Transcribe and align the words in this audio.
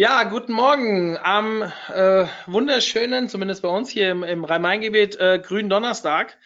Ja, 0.00 0.22
guten 0.22 0.54
Morgen 0.54 1.18
am 1.18 1.60
äh, 1.60 2.24
wunderschönen, 2.46 3.28
zumindest 3.28 3.60
bei 3.60 3.68
uns 3.68 3.90
hier 3.90 4.10
im, 4.10 4.22
im 4.22 4.46
Rhein-Main-Gebiet, 4.46 5.16
äh, 5.16 5.38
grünen 5.44 5.68
Donnerstag. 5.68 6.38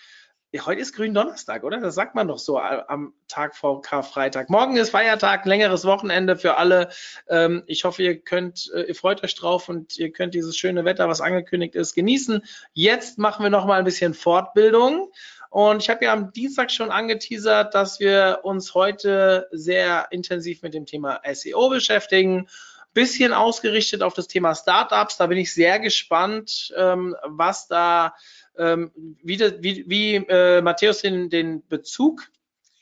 Ja, 0.51 0.67
heute 0.67 0.81
ist 0.81 0.93
grün 0.93 1.15
Donnerstag, 1.15 1.63
oder? 1.63 1.79
Das 1.79 1.95
sagt 1.95 2.17
man 2.17 2.27
doch 2.27 2.41
so 2.41 2.59
äh, 2.59 2.83
am 2.89 3.15
Tag 3.29 3.55
vor 3.55 3.81
Karfreitag. 3.81 4.51
Morgen 4.51 4.77
ist 4.77 4.91
Feiertag, 4.91 5.47
längeres 5.47 5.85
Wochenende 5.85 6.35
für 6.35 6.57
alle. 6.57 6.89
Ähm, 7.29 7.63
ich 7.69 7.85
hoffe, 7.85 8.03
ihr 8.03 8.19
könnt, 8.19 8.73
äh, 8.75 8.89
ihr 8.89 8.95
freut 8.97 9.23
euch 9.23 9.37
drauf 9.37 9.69
und 9.69 9.97
ihr 9.99 10.11
könnt 10.11 10.35
dieses 10.35 10.57
schöne 10.57 10.85
Wetter, 10.85 11.09
was 11.09 11.21
angekündigt 11.21 11.77
ist, 11.77 11.95
genießen. 11.95 12.43
Jetzt 12.73 13.19
machen 13.19 13.45
wir 13.45 13.51
noch 13.51 13.67
mal 13.67 13.79
ein 13.79 13.85
bisschen 13.85 14.15
Fortbildung. 14.15 15.13
Und 15.51 15.81
ich 15.81 15.89
habe 15.91 16.05
ja 16.05 16.13
am 16.13 16.33
Dienstag 16.33 16.73
schon 16.73 16.91
angeteasert, 16.91 17.73
dass 17.73 18.01
wir 18.01 18.41
uns 18.43 18.75
heute 18.75 19.47
sehr 19.53 20.09
intensiv 20.11 20.63
mit 20.63 20.75
dem 20.75 20.87
Thema 20.87 21.21
SEO 21.33 21.69
beschäftigen 21.69 22.49
bisschen 22.95 23.33
ausgerichtet 23.33 24.03
auf 24.03 24.15
das 24.15 24.29
Thema 24.29 24.55
Startups. 24.55 25.19
Da 25.19 25.27
bin 25.27 25.39
ich 25.39 25.53
sehr 25.53 25.79
gespannt, 25.81 26.73
ähm, 26.77 27.15
was 27.25 27.67
da, 27.69 28.15
ähm, 28.57 28.91
wie, 29.23 29.39
wie, 29.61 29.85
wie 29.87 30.15
äh, 30.15 30.63
Matthäus 30.63 31.03
den, 31.03 31.29
den 31.29 31.67
Bezug 31.69 32.23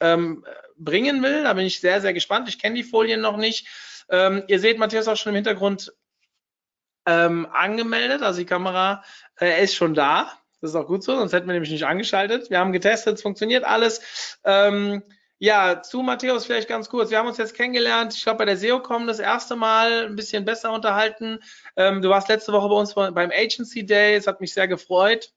ähm, 0.00 0.44
bringen 0.76 1.22
will. 1.22 1.42
Da 1.42 1.54
bin 1.54 1.66
ich 1.66 1.80
sehr, 1.80 2.00
sehr 2.00 2.12
gespannt. 2.12 2.48
Ich 2.48 2.60
kenne 2.60 2.76
die 2.76 2.84
Folien 2.84 3.20
noch 3.20 3.36
nicht. 3.36 3.66
Ähm, 4.08 4.44
ihr 4.48 4.60
seht 4.60 4.78
Matthäus 4.78 5.08
auch 5.08 5.16
schon 5.16 5.30
im 5.30 5.36
Hintergrund 5.36 5.92
ähm, 7.06 7.48
angemeldet, 7.52 8.22
also 8.22 8.38
die 8.38 8.46
Kamera 8.46 9.02
äh, 9.40 9.64
ist 9.64 9.74
schon 9.74 9.94
da. 9.94 10.32
Das 10.60 10.70
ist 10.70 10.76
auch 10.76 10.86
gut 10.86 11.02
so, 11.02 11.16
sonst 11.16 11.32
hätten 11.32 11.48
wir 11.48 11.54
nämlich 11.54 11.72
nicht 11.72 11.86
angeschaltet. 11.86 12.48
Wir 12.50 12.60
haben 12.60 12.72
getestet, 12.72 13.16
es 13.16 13.22
funktioniert 13.22 13.64
alles. 13.64 14.38
Ähm, 14.44 15.02
ja, 15.42 15.82
zu 15.82 16.02
Matthäus 16.02 16.46
vielleicht 16.46 16.68
ganz 16.68 16.88
kurz. 16.88 17.10
Wir 17.10 17.18
haben 17.18 17.26
uns 17.26 17.36
jetzt 17.36 17.56
kennengelernt, 17.56 18.14
ich 18.14 18.22
glaube 18.22 18.38
bei 18.38 18.44
der 18.44 18.56
SEOCom 18.56 19.08
das 19.08 19.18
erste 19.18 19.56
Mal 19.56 20.06
ein 20.06 20.14
bisschen 20.14 20.44
besser 20.44 20.70
unterhalten. 20.70 21.40
Ähm, 21.74 22.00
du 22.00 22.10
warst 22.10 22.28
letzte 22.28 22.52
Woche 22.52 22.68
bei 22.68 22.76
uns 22.76 22.94
beim 22.94 23.32
Agency 23.32 23.84
Day, 23.84 24.14
es 24.14 24.28
hat 24.28 24.40
mich 24.40 24.54
sehr 24.54 24.68
gefreut. 24.68 25.32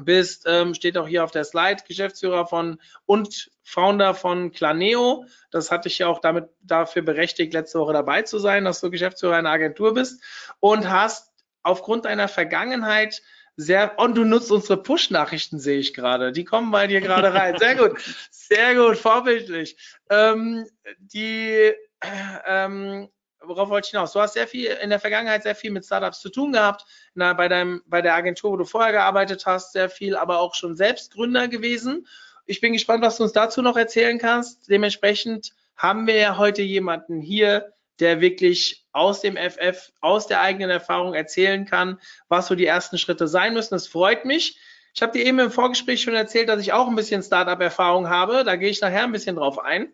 Bist, 0.00 0.44
ähm, 0.46 0.72
steht 0.72 0.96
auch 0.96 1.06
hier 1.06 1.22
auf 1.22 1.32
der 1.32 1.44
Slide, 1.44 1.82
Geschäftsführer 1.86 2.46
von 2.46 2.80
und 3.04 3.50
Founder 3.62 4.14
von 4.14 4.52
Claneo. 4.52 5.26
Das 5.50 5.70
hatte 5.70 5.88
ich 5.88 5.98
ja 5.98 6.06
auch 6.06 6.20
damit 6.20 6.48
dafür 6.62 7.02
berechtigt, 7.02 7.52
letzte 7.52 7.78
Woche 7.78 7.92
dabei 7.92 8.22
zu 8.22 8.38
sein, 8.38 8.64
dass 8.64 8.80
du 8.80 8.90
Geschäftsführer 8.90 9.36
einer 9.36 9.50
Agentur 9.50 9.92
bist 9.92 10.22
und 10.60 10.88
hast 10.88 11.30
aufgrund 11.62 12.06
deiner 12.06 12.28
Vergangenheit 12.28 13.20
sehr, 13.56 13.98
und 13.98 14.16
du 14.16 14.24
nutzt 14.24 14.52
unsere 14.52 14.82
Push-Nachrichten, 14.82 15.58
sehe 15.58 15.78
ich 15.78 15.94
gerade. 15.94 16.30
Die 16.32 16.44
kommen 16.44 16.70
bei 16.70 16.86
dir 16.86 17.00
gerade 17.00 17.32
rein. 17.32 17.58
Sehr 17.58 17.74
gut. 17.74 17.98
Sehr 18.30 18.74
gut, 18.74 18.98
vorbildlich. 18.98 19.76
Ähm, 20.10 20.66
die, 20.98 21.72
ähm, 22.46 23.08
worauf 23.40 23.70
wollte 23.70 23.86
ich 23.86 23.90
hinaus? 23.92 24.12
Du 24.12 24.20
hast 24.20 24.34
sehr 24.34 24.46
viel 24.46 24.66
in 24.66 24.90
der 24.90 25.00
Vergangenheit 25.00 25.42
sehr 25.42 25.54
viel 25.54 25.70
mit 25.70 25.86
Startups 25.86 26.20
zu 26.20 26.28
tun 26.28 26.52
gehabt. 26.52 26.84
Na, 27.14 27.32
bei 27.32 27.48
deinem, 27.48 27.82
bei 27.86 28.02
der 28.02 28.14
Agentur, 28.14 28.52
wo 28.52 28.56
du 28.56 28.66
vorher 28.66 28.92
gearbeitet 28.92 29.46
hast, 29.46 29.72
sehr 29.72 29.88
viel, 29.88 30.16
aber 30.16 30.40
auch 30.40 30.54
schon 30.54 30.76
selbst 30.76 31.14
Gründer 31.14 31.48
gewesen. 31.48 32.06
Ich 32.44 32.60
bin 32.60 32.74
gespannt, 32.74 33.02
was 33.02 33.16
du 33.16 33.22
uns 33.22 33.32
dazu 33.32 33.62
noch 33.62 33.76
erzählen 33.76 34.18
kannst. 34.18 34.68
Dementsprechend 34.68 35.52
haben 35.76 36.06
wir 36.06 36.16
ja 36.16 36.36
heute 36.36 36.62
jemanden 36.62 37.20
hier, 37.20 37.72
der 38.00 38.20
wirklich 38.20 38.86
aus 38.92 39.20
dem 39.20 39.36
FF, 39.36 39.92
aus 40.00 40.26
der 40.26 40.40
eigenen 40.40 40.70
Erfahrung 40.70 41.14
erzählen 41.14 41.64
kann, 41.64 42.00
was 42.28 42.46
so 42.46 42.54
die 42.54 42.66
ersten 42.66 42.98
Schritte 42.98 43.28
sein 43.28 43.54
müssen. 43.54 43.74
Das 43.74 43.86
freut 43.86 44.24
mich. 44.24 44.58
Ich 44.94 45.02
habe 45.02 45.12
dir 45.12 45.26
eben 45.26 45.38
im 45.38 45.50
Vorgespräch 45.50 46.02
schon 46.02 46.14
erzählt, 46.14 46.48
dass 46.48 46.60
ich 46.60 46.72
auch 46.72 46.88
ein 46.88 46.96
bisschen 46.96 47.22
Startup-Erfahrung 47.22 48.08
habe. 48.08 48.44
Da 48.44 48.56
gehe 48.56 48.70
ich 48.70 48.80
nachher 48.80 49.04
ein 49.04 49.12
bisschen 49.12 49.36
drauf 49.36 49.58
ein. 49.58 49.92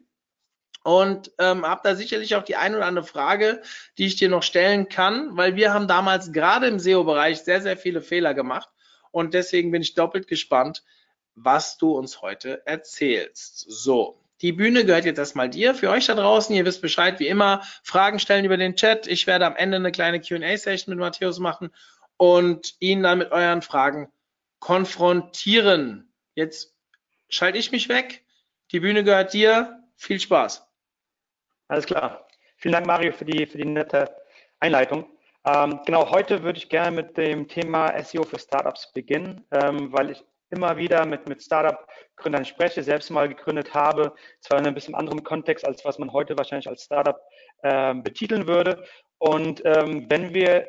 Und 0.85 1.31
ähm, 1.39 1.67
habe 1.67 1.81
da 1.85 1.95
sicherlich 1.95 2.35
auch 2.35 2.43
die 2.43 2.57
ein 2.57 2.75
oder 2.75 2.87
andere 2.87 3.07
Frage, 3.07 3.63
die 3.99 4.07
ich 4.07 4.17
dir 4.17 4.29
noch 4.29 4.43
stellen 4.43 4.89
kann, 4.89 5.37
weil 5.37 5.55
wir 5.55 5.73
haben 5.73 5.87
damals 5.87 6.33
gerade 6.33 6.67
im 6.67 6.81
SEO-Bereich 6.81 7.43
sehr, 7.43 7.61
sehr 7.61 7.77
viele 7.77 8.03
Fehler 8.03 8.35
gemacht. 8.35 8.69
Und 9.13 9.35
deswegen 9.35 9.71
bin 9.71 9.83
ich 9.83 9.95
doppelt 9.95 10.27
gespannt, 10.27 10.83
was 11.35 11.79
du 11.79 11.93
uns 11.93 12.21
heute 12.21 12.67
erzählst. 12.67 13.65
So, 13.69 14.22
die 14.43 14.53
Bühne 14.53 14.85
gehört 14.85 15.05
jetzt 15.05 15.19
erstmal 15.19 15.49
dir. 15.49 15.75
Für 15.75 15.91
euch 15.91 16.07
da 16.07 16.15
draußen, 16.15 16.55
ihr 16.55 16.65
wisst 16.65 16.83
Bescheid, 16.83 17.21
wie 17.21 17.29
immer, 17.29 17.63
Fragen 17.85 18.19
stellen 18.19 18.45
über 18.45 18.57
den 18.57 18.75
Chat. 18.75 19.07
Ich 19.07 19.27
werde 19.27 19.47
am 19.47 19.57
Ende 19.57 19.77
eine 19.77 19.93
kleine 19.93 20.21
QA-Session 20.21 20.95
mit 20.95 20.99
Matthäus 20.99 21.39
machen 21.39 21.71
und 22.17 22.75
ihn 22.81 23.05
dann 23.05 23.19
mit 23.19 23.31
euren 23.31 23.63
Fragen 23.63 24.13
konfrontieren. 24.59 26.13
Jetzt 26.35 26.75
schalte 27.29 27.59
ich 27.59 27.73
mich 27.73 27.89
weg. 27.89 28.25
Die 28.73 28.81
Bühne 28.81 29.05
gehört 29.05 29.33
dir. 29.33 29.79
Viel 29.97 30.19
Spaß. 30.19 30.67
Alles 31.69 31.87
klar. 31.87 32.27
Vielen 32.57 32.73
Dank, 32.73 32.87
Mario, 32.87 33.13
für 33.13 33.25
die, 33.25 33.47
für 33.47 33.59
die 33.59 33.65
nette 33.65 34.15
Einleitung. 34.59 35.07
Ähm, 35.45 35.81
genau, 35.85 36.11
heute 36.11 36.43
würde 36.43 36.59
ich 36.59 36.69
gerne 36.69 36.91
mit 36.91 37.17
dem 37.17 37.49
Thema 37.49 38.01
SEO 38.03 38.25
für 38.25 38.39
Startups 38.39 38.93
beginnen, 38.93 39.45
ähm, 39.51 39.93
weil 39.93 40.11
ich 40.11 40.25
immer 40.53 40.77
wieder 40.77 41.07
mit, 41.07 41.29
mit 41.29 41.43
Startup-Gründern 41.43 42.45
spreche, 42.45 42.83
selbst 42.83 43.11
mal 43.11 43.29
gegründet 43.29 43.75
habe, 43.75 44.15
zwar 44.41 44.59
in 44.59 44.67
ein 44.67 44.75
bisschen 44.75 44.95
anderem 44.95 45.25
Kontext, 45.25 45.67
als 45.67 45.85
was 45.85 45.99
man 45.99 46.13
heute 46.13 46.37
wahrscheinlich 46.37 46.69
als 46.69 46.85
Startup 46.85 47.19
äh, 47.63 47.95
betiteln 47.95 48.47
würde. 48.47 48.85
Und 49.19 49.63
ähm, 49.65 50.07
wenn 50.09 50.35
wir 50.35 50.69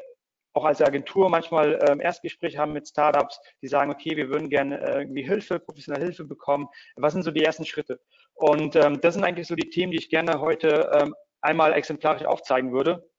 auch 0.53 0.65
als 0.65 0.81
Agentur 0.81 1.29
manchmal 1.29 1.79
ähm, 1.89 1.99
Erstgespräche 1.99 2.59
haben 2.59 2.73
mit 2.73 2.87
Startups, 2.87 3.39
die 3.61 3.67
sagen, 3.67 3.91
okay, 3.91 4.15
wir 4.15 4.29
würden 4.29 4.49
gerne 4.49 4.79
äh, 4.79 4.99
irgendwie 4.99 5.23
Hilfe, 5.23 5.59
professionelle 5.59 6.05
Hilfe 6.05 6.23
bekommen. 6.23 6.67
Was 6.95 7.13
sind 7.13 7.23
so 7.23 7.31
die 7.31 7.43
ersten 7.43 7.65
Schritte? 7.65 7.99
Und 8.35 8.75
ähm, 8.75 9.01
das 9.01 9.15
sind 9.15 9.23
eigentlich 9.23 9.47
so 9.47 9.55
die 9.55 9.69
Themen, 9.69 9.91
die 9.91 9.97
ich 9.97 10.09
gerne 10.09 10.39
heute 10.39 10.91
ähm, 10.93 11.15
einmal 11.41 11.73
exemplarisch 11.73 12.25
aufzeigen 12.25 12.71
würde. 12.71 13.09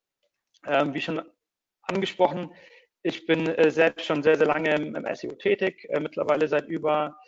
Ähm, 0.66 0.94
wie 0.94 1.00
schon 1.00 1.22
angesprochen, 1.82 2.50
ich 3.04 3.26
bin 3.26 3.46
äh, 3.46 3.70
selbst 3.70 4.06
schon 4.06 4.22
sehr, 4.22 4.36
sehr 4.36 4.46
lange 4.46 4.74
im, 4.74 4.96
im 4.96 5.14
SEO 5.14 5.32
tätig, 5.34 5.86
äh, 5.90 6.00
mittlerweile 6.00 6.48
seit 6.48 6.66
über, 6.68 7.18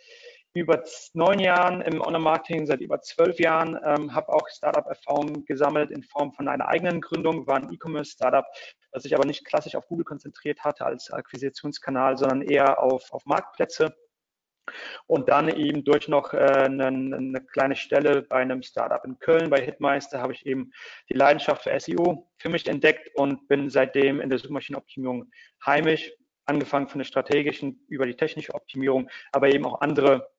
über 0.54 0.82
neun 1.12 1.38
Jahren 1.38 1.82
im 1.82 2.00
Online-Marketing, 2.00 2.66
seit 2.66 2.80
über 2.80 3.02
zwölf 3.02 3.38
Jahren, 3.38 3.78
ähm, 3.84 4.14
habe 4.14 4.32
auch 4.32 4.48
Startup-Erfahrung 4.48 5.44
gesammelt 5.44 5.90
in 5.90 6.02
Form 6.02 6.32
von 6.32 6.48
einer 6.48 6.66
eigenen 6.66 7.02
Gründung, 7.02 7.46
war 7.46 7.56
ein 7.56 7.70
E-Commerce-Startup, 7.70 8.46
das 8.90 9.02
sich 9.02 9.14
aber 9.14 9.26
nicht 9.26 9.44
klassisch 9.44 9.74
auf 9.74 9.86
Google 9.86 10.06
konzentriert 10.06 10.64
hatte 10.64 10.86
als 10.86 11.10
Akquisitionskanal, 11.12 12.16
sondern 12.16 12.40
eher 12.40 12.82
auf, 12.82 13.12
auf 13.12 13.26
Marktplätze 13.26 13.94
und 15.06 15.28
dann 15.28 15.48
eben 15.48 15.84
durch 15.84 16.08
noch 16.08 16.32
äh, 16.32 16.38
eine, 16.38 16.86
eine, 16.86 17.40
kleine 17.52 17.76
Stelle 17.76 18.22
bei 18.22 18.36
einem 18.36 18.62
Startup 18.62 19.04
in 19.04 19.18
Köln, 19.18 19.50
bei 19.50 19.60
Hitmeister, 19.60 20.20
habe 20.20 20.32
ich 20.32 20.46
eben 20.46 20.72
die 21.08 21.14
Leidenschaft 21.14 21.62
für 21.62 21.78
SEO 21.78 22.28
für 22.38 22.48
mich 22.48 22.66
entdeckt 22.66 23.10
und 23.14 23.48
bin 23.48 23.70
seitdem 23.70 24.20
in 24.20 24.30
der 24.30 24.38
Suchmaschinenoptimierung 24.38 25.30
heimisch, 25.64 26.12
angefangen 26.46 26.88
von 26.88 26.98
der 26.98 27.06
strategischen 27.06 27.84
über 27.88 28.06
die 28.06 28.16
technische 28.16 28.54
Optimierung, 28.54 29.08
aber 29.32 29.48
eben 29.48 29.66
auch 29.66 29.80
andere, 29.80 30.30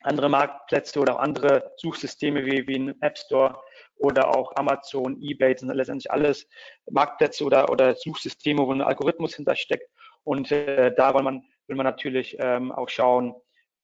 andere 0.00 0.28
Marktplätze 0.28 1.00
oder 1.00 1.16
auch 1.16 1.20
andere 1.20 1.72
Suchsysteme 1.76 2.44
wie, 2.44 2.66
wie 2.66 2.78
ein 2.78 3.02
App 3.02 3.18
Store 3.18 3.58
oder 3.96 4.36
auch 4.36 4.54
Amazon, 4.56 5.20
eBay, 5.20 5.56
sind 5.56 5.74
letztendlich 5.74 6.10
alles 6.10 6.46
Marktplätze 6.90 7.44
oder, 7.44 7.70
oder 7.70 7.94
Suchsysteme, 7.94 8.66
wo 8.66 8.72
ein 8.72 8.82
Algorithmus 8.82 9.34
hintersteckt. 9.34 9.90
Und 10.24 10.52
äh, 10.52 10.94
da 10.94 11.14
will 11.14 11.22
man, 11.22 11.42
will 11.66 11.76
man 11.76 11.86
natürlich 11.86 12.36
ähm, 12.38 12.70
auch 12.70 12.88
schauen, 12.88 13.34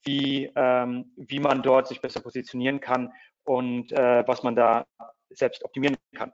wie, 0.04 0.50
ähm, 0.54 1.12
wie 1.16 1.40
man 1.40 1.62
dort 1.62 1.88
sich 1.88 2.00
besser 2.00 2.20
positionieren 2.20 2.80
kann 2.80 3.12
und 3.44 3.92
äh, 3.92 4.26
was 4.26 4.42
man 4.42 4.56
da 4.56 4.86
selbst 5.30 5.64
optimieren 5.64 5.96
kann. 6.14 6.32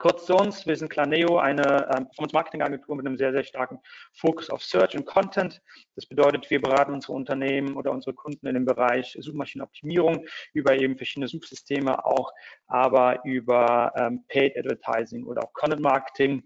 Kurz 0.00 0.26
zu 0.26 0.34
uns, 0.34 0.66
wir 0.66 0.74
sind 0.74 0.88
Claneo, 0.88 1.38
eine 1.38 1.88
ähm, 1.94 2.06
Performance-Marketing-Agentur 2.06 2.96
mit 2.96 3.06
einem 3.06 3.16
sehr, 3.16 3.32
sehr 3.32 3.44
starken 3.44 3.78
Fokus 4.12 4.50
auf 4.50 4.62
Search 4.62 4.96
und 4.96 5.06
Content. 5.06 5.62
Das 5.94 6.06
bedeutet, 6.06 6.50
wir 6.50 6.60
beraten 6.60 6.94
unsere 6.94 7.12
Unternehmen 7.12 7.76
oder 7.76 7.92
unsere 7.92 8.12
Kunden 8.12 8.46
in 8.48 8.54
dem 8.54 8.64
Bereich 8.64 9.16
Suchmaschinenoptimierung 9.20 10.26
über 10.52 10.76
eben 10.76 10.96
verschiedene 10.96 11.28
Suchsysteme 11.28 12.04
auch, 12.04 12.32
aber 12.66 13.24
über 13.24 13.92
ähm, 13.96 14.24
Paid 14.28 14.56
Advertising 14.58 15.24
oder 15.26 15.44
auch 15.44 15.52
Content 15.52 15.80
Marketing 15.80 16.42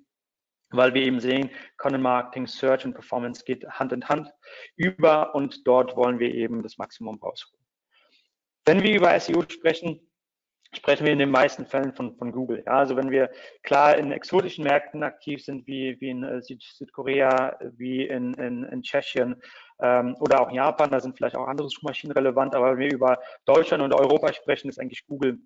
weil 0.70 0.94
wir 0.94 1.03
eben 1.03 1.20
sehen, 1.20 1.50
Content 1.76 2.03
Marketing, 2.03 2.47
Search 2.47 2.85
und 2.85 2.94
Performance 2.94 3.44
geht 3.44 3.67
Hand 3.69 3.93
in 3.93 4.09
Hand 4.09 4.31
über 4.76 5.35
und 5.35 5.67
dort 5.67 5.97
wollen 5.97 6.19
wir 6.19 6.32
eben 6.35 6.62
das 6.62 6.79
Maximum 6.79 7.19
rausholen. 7.19 7.65
Wenn 8.67 8.82
wir 8.82 8.94
über 8.94 9.19
SEO 9.19 9.43
sprechen, 9.49 10.00
sprechen 10.75 11.06
wir 11.06 11.12
in 11.12 11.19
den 11.19 11.31
meisten 11.31 11.65
Fällen 11.67 11.94
von, 11.94 12.17
von 12.17 12.32
Google. 12.32 12.62
Ja, 12.67 12.73
also 12.73 12.97
wenn 12.97 13.11
wir 13.11 13.31
klar 13.62 13.97
in 13.97 14.12
exotischen 14.12 14.65
Märkten 14.65 15.03
aktiv 15.03 15.43
sind, 15.43 15.67
wie, 15.67 15.99
wie 16.00 16.11
in 16.11 16.23
äh, 16.23 16.43
Süd, 16.43 16.62
Südkorea, 16.62 17.59
wie 17.76 18.05
in, 18.05 18.35
in, 18.35 18.64
in 18.64 18.82
Tschechien 18.82 19.41
ähm, 19.81 20.14
oder 20.21 20.43
auch 20.43 20.53
Japan, 20.53 20.91
da 20.91 21.00
sind 21.00 21.17
vielleicht 21.17 21.37
auch 21.37 21.49
andere 21.49 21.71
Suchmaschinen 21.71 22.12
relevant, 22.12 22.55
aber 22.55 22.73
wenn 22.73 22.79
wir 22.79 22.93
über 22.93 23.19
Deutschland 23.47 23.82
und 23.82 23.94
Europa 23.94 24.32
sprechen, 24.35 24.69
ist 24.69 24.79
eigentlich 24.79 25.06
Google 25.06 25.38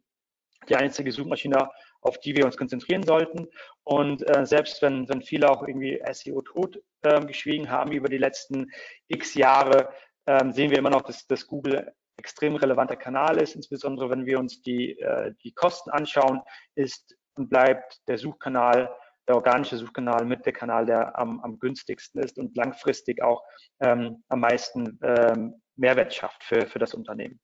die 0.69 0.77
einzige 0.77 1.13
Suchmaschine, 1.13 1.69
auf 2.03 2.19
die 2.19 2.37
wir 2.37 2.45
uns 2.45 2.57
konzentrieren 2.57 3.05
sollten. 3.05 3.49
Und 3.85 4.29
äh, 4.29 4.45
selbst 4.45 4.83
wenn, 4.83 5.09
wenn 5.09 5.23
viele 5.23 5.51
auch 5.51 5.67
irgendwie 5.67 6.03
SEO 6.13 6.43
tot 6.43 6.81
äh, 7.03 7.25
geschwiegen 7.25 7.71
haben 7.71 7.93
über 7.93 8.09
die 8.09 8.19
letzten 8.19 8.71
x 9.09 9.35
Jahre, 9.35 9.89
äh, 10.27 10.53
sehen 10.53 10.71
wir 10.71 10.79
immer 10.79 10.91
noch, 10.91 11.03
dass, 11.03 11.27
dass 11.27 11.47
Google 11.47 11.93
extrem 12.17 12.57
relevanter 12.57 12.97
Kanal 12.97 13.41
ist, 13.41 13.57
insbesondere 13.57 14.11
wenn 14.11 14.27
wir 14.27 14.39
uns 14.39 14.63
die, 14.63 14.99
äh, 14.99 15.33
die 15.43 15.53
Kosten 15.53 15.91
anschauen, 15.91 16.43
ist 16.75 17.17
und 17.35 17.49
bleibt 17.49 18.01
der 18.09 18.19
Suchkanal, 18.19 18.95
der 19.27 19.37
organische 19.37 19.77
Suchkanal 19.77 20.25
mit 20.25 20.45
der 20.45 20.53
Kanal, 20.53 20.87
der 20.87 21.19
am, 21.19 21.41
am 21.41 21.59
günstigsten 21.59 22.23
ist 22.23 22.39
und 22.39 22.57
langfristig 22.57 23.23
auch 23.23 23.43
ähm, 23.81 24.23
am 24.29 24.41
meisten 24.41 24.99
ähm, 25.03 25.63
Mehrwert 25.77 26.13
schafft 26.13 26.43
für, 26.45 26.67
für 26.67 26.79
das 26.79 26.95
Unternehmen. 26.95 27.41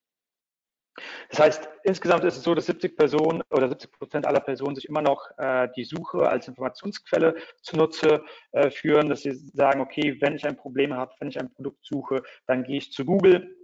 Das 1.30 1.40
heißt, 1.40 1.68
insgesamt 1.84 2.24
ist 2.24 2.36
es 2.36 2.42
so, 2.42 2.54
dass 2.54 2.66
70 2.66 2.96
Personen 2.96 3.42
oder 3.50 3.68
70 3.68 3.92
Prozent 3.92 4.26
aller 4.26 4.40
Personen 4.40 4.74
sich 4.74 4.88
immer 4.88 5.02
noch 5.02 5.30
äh, 5.38 5.68
die 5.76 5.84
Suche 5.84 6.28
als 6.28 6.48
Informationsquelle 6.48 7.36
zunutze 7.62 8.22
äh, 8.52 8.70
führen, 8.70 9.08
dass 9.08 9.22
sie 9.22 9.32
sagen, 9.32 9.80
okay, 9.80 10.16
wenn 10.20 10.36
ich 10.36 10.46
ein 10.46 10.56
Problem 10.56 10.94
habe, 10.94 11.12
wenn 11.20 11.28
ich 11.28 11.40
ein 11.40 11.52
Produkt 11.52 11.84
suche, 11.84 12.22
dann 12.46 12.64
gehe 12.64 12.78
ich 12.78 12.92
zu 12.92 13.04
Google 13.04 13.57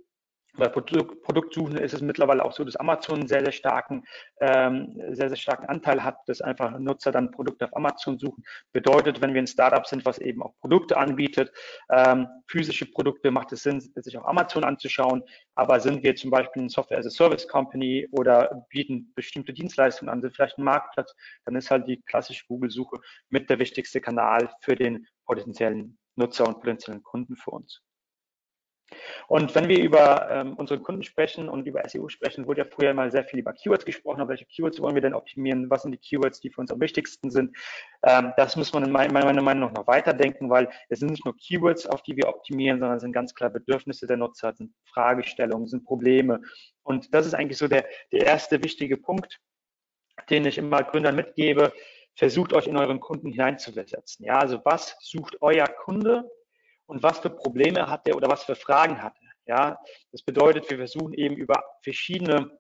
bei 0.56 0.68
Produkt, 0.68 1.22
Produktsuchen 1.22 1.76
ist 1.76 1.94
es 1.94 2.00
mittlerweile 2.00 2.44
auch 2.44 2.52
so, 2.52 2.64
dass 2.64 2.76
Amazon 2.76 3.20
einen 3.20 3.28
sehr, 3.28 3.42
sehr 3.42 3.52
starken, 3.52 4.04
ähm, 4.40 5.00
sehr, 5.10 5.28
sehr 5.28 5.36
starken 5.36 5.66
Anteil 5.66 6.02
hat, 6.02 6.16
dass 6.26 6.40
einfach 6.40 6.78
Nutzer 6.78 7.12
dann 7.12 7.30
Produkte 7.30 7.64
auf 7.66 7.76
Amazon 7.76 8.18
suchen. 8.18 8.44
Bedeutet, 8.72 9.20
wenn 9.20 9.34
wir 9.34 9.42
ein 9.42 9.46
Startup 9.46 9.86
sind, 9.86 10.04
was 10.04 10.18
eben 10.18 10.42
auch 10.42 10.54
Produkte 10.60 10.96
anbietet, 10.96 11.52
ähm, 11.90 12.28
physische 12.46 12.86
Produkte, 12.86 13.30
macht 13.30 13.52
es 13.52 13.62
Sinn, 13.62 13.80
sich 13.80 14.16
auch 14.16 14.26
Amazon 14.26 14.64
anzuschauen. 14.64 15.22
Aber 15.56 15.80
sind 15.80 16.02
wir 16.02 16.14
zum 16.14 16.30
Beispiel 16.30 16.62
eine 16.62 16.70
Software 16.70 16.98
as 16.98 17.06
a 17.06 17.10
Service 17.10 17.48
Company 17.48 18.08
oder 18.12 18.66
bieten 18.70 19.12
bestimmte 19.14 19.52
Dienstleistungen 19.52 20.12
an, 20.12 20.22
sind 20.22 20.34
vielleicht 20.34 20.58
ein 20.58 20.64
Marktplatz, 20.64 21.14
dann 21.44 21.56
ist 21.56 21.70
halt 21.70 21.88
die 21.88 22.00
klassische 22.02 22.44
Google-Suche 22.46 22.98
mit 23.28 23.50
der 23.50 23.58
wichtigste 23.58 24.00
Kanal 24.00 24.50
für 24.60 24.76
den 24.76 25.06
potenziellen 25.26 25.98
Nutzer 26.16 26.46
und 26.46 26.60
potenziellen 26.60 27.02
Kunden 27.02 27.36
für 27.36 27.50
uns. 27.50 27.82
Und 29.29 29.55
wenn 29.55 29.69
wir 29.69 29.82
über 29.82 30.31
ähm, 30.31 30.55
unsere 30.55 30.81
Kunden 30.81 31.02
sprechen 31.02 31.49
und 31.49 31.67
über 31.67 31.82
SEO 31.88 32.08
sprechen, 32.08 32.46
wurde 32.46 32.62
ja 32.62 32.67
früher 32.69 32.94
mal 32.94 33.11
sehr 33.11 33.25
viel 33.25 33.41
über 33.41 33.52
Keywords 33.52 33.85
gesprochen. 33.85 34.20
Aber 34.20 34.31
welche 34.31 34.46
Keywords 34.46 34.81
wollen 34.81 34.94
wir 34.94 35.02
denn 35.02 35.14
optimieren? 35.14 35.70
Was 35.70 35.82
sind 35.82 35.93
die 35.93 35.99
Keywords, 35.99 36.41
die 36.41 36.50
für 36.50 36.61
uns 36.61 36.70
am 36.70 36.81
wichtigsten 36.81 37.31
sind? 37.31 37.56
Ähm, 38.02 38.32
das 38.37 38.56
muss 38.56 38.73
man 38.73 38.85
in 38.85 38.93
meiner 38.93 39.12
Meinung 39.43 39.62
nach 39.62 39.73
noch 39.73 39.87
weiterdenken, 39.87 40.50
weil 40.50 40.69
es 40.88 41.00
sind 41.00 41.11
nicht 41.11 41.25
nur 41.25 41.37
Keywords, 41.37 41.87
auf 41.87 42.02
die 42.02 42.17
wir 42.17 42.29
optimieren, 42.29 42.79
sondern 42.79 42.96
es 42.96 43.02
sind 43.02 43.12
ganz 43.12 43.35
klar 43.35 43.50
Bedürfnisse 43.50 44.06
der 44.06 44.17
Nutzer, 44.17 44.52
sind 44.55 44.73
Fragestellungen, 44.85 45.67
sind 45.67 45.85
Probleme. 45.85 46.41
Und 46.82 47.14
das 47.14 47.26
ist 47.26 47.35
eigentlich 47.35 47.58
so 47.58 47.69
der, 47.69 47.85
der 48.12 48.26
erste 48.26 48.62
wichtige 48.62 48.96
Punkt, 48.96 49.41
den 50.31 50.46
ich 50.46 50.58
immer 50.58 50.82
Gründern 50.82 51.17
mitgebe. 51.17 51.73
Versucht 52.17 52.52
euch 52.52 52.69
in 52.69 52.76
euren 52.76 53.00
Kunden 53.00 53.32
hineinzuversetzen. 53.32 54.25
Ja, 54.25 54.38
also 54.38 54.61
was 54.64 54.96
sucht 55.00 55.43
euer 55.43 55.67
Kunde 55.67 56.31
und 56.86 57.02
was 57.02 57.20
für 57.20 57.31
Probleme 57.31 57.88
hat 57.88 58.06
er 58.06 58.16
oder 58.16 58.28
was 58.28 58.44
für 58.44 58.56
Fragen 58.56 59.02
hat 59.02 59.14
er. 59.20 59.25
Ja, 59.46 59.78
das 60.10 60.22
bedeutet, 60.22 60.70
wir 60.70 60.78
versuchen 60.78 61.12
eben 61.12 61.36
über 61.36 61.62
verschiedene 61.82 62.58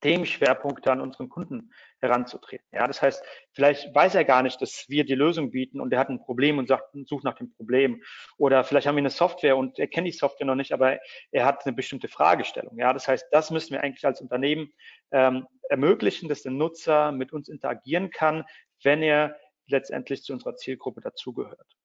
Themenschwerpunkte 0.00 0.92
an 0.92 1.00
unseren 1.00 1.28
Kunden 1.28 1.72
heranzutreten. 2.00 2.66
Ja, 2.72 2.86
das 2.86 3.02
heißt, 3.02 3.22
vielleicht 3.52 3.94
weiß 3.94 4.14
er 4.14 4.24
gar 4.24 4.42
nicht, 4.42 4.60
dass 4.62 4.84
wir 4.88 5.04
die 5.04 5.14
Lösung 5.14 5.50
bieten 5.50 5.80
und 5.80 5.92
er 5.92 5.98
hat 5.98 6.08
ein 6.08 6.20
Problem 6.20 6.58
und 6.58 6.68
sagt, 6.68 6.94
sucht 7.06 7.24
nach 7.24 7.34
dem 7.34 7.52
Problem. 7.52 8.02
Oder 8.36 8.64
vielleicht 8.64 8.86
haben 8.86 8.94
wir 8.94 9.02
eine 9.02 9.10
Software 9.10 9.56
und 9.56 9.78
er 9.78 9.88
kennt 9.88 10.06
die 10.06 10.12
Software 10.12 10.46
noch 10.46 10.54
nicht, 10.54 10.72
aber 10.72 10.98
er 11.32 11.44
hat 11.44 11.66
eine 11.66 11.74
bestimmte 11.74 12.08
Fragestellung. 12.08 12.78
Ja, 12.78 12.92
das 12.92 13.08
heißt, 13.08 13.26
das 13.32 13.50
müssen 13.50 13.72
wir 13.72 13.82
eigentlich 13.82 14.06
als 14.06 14.20
Unternehmen 14.20 14.72
ähm, 15.10 15.46
ermöglichen, 15.68 16.28
dass 16.28 16.42
der 16.42 16.52
Nutzer 16.52 17.12
mit 17.12 17.32
uns 17.32 17.48
interagieren 17.48 18.10
kann, 18.10 18.44
wenn 18.82 19.02
er 19.02 19.36
letztendlich 19.66 20.22
zu 20.22 20.32
unserer 20.32 20.54
Zielgruppe 20.54 21.00
dazugehört. 21.00 21.76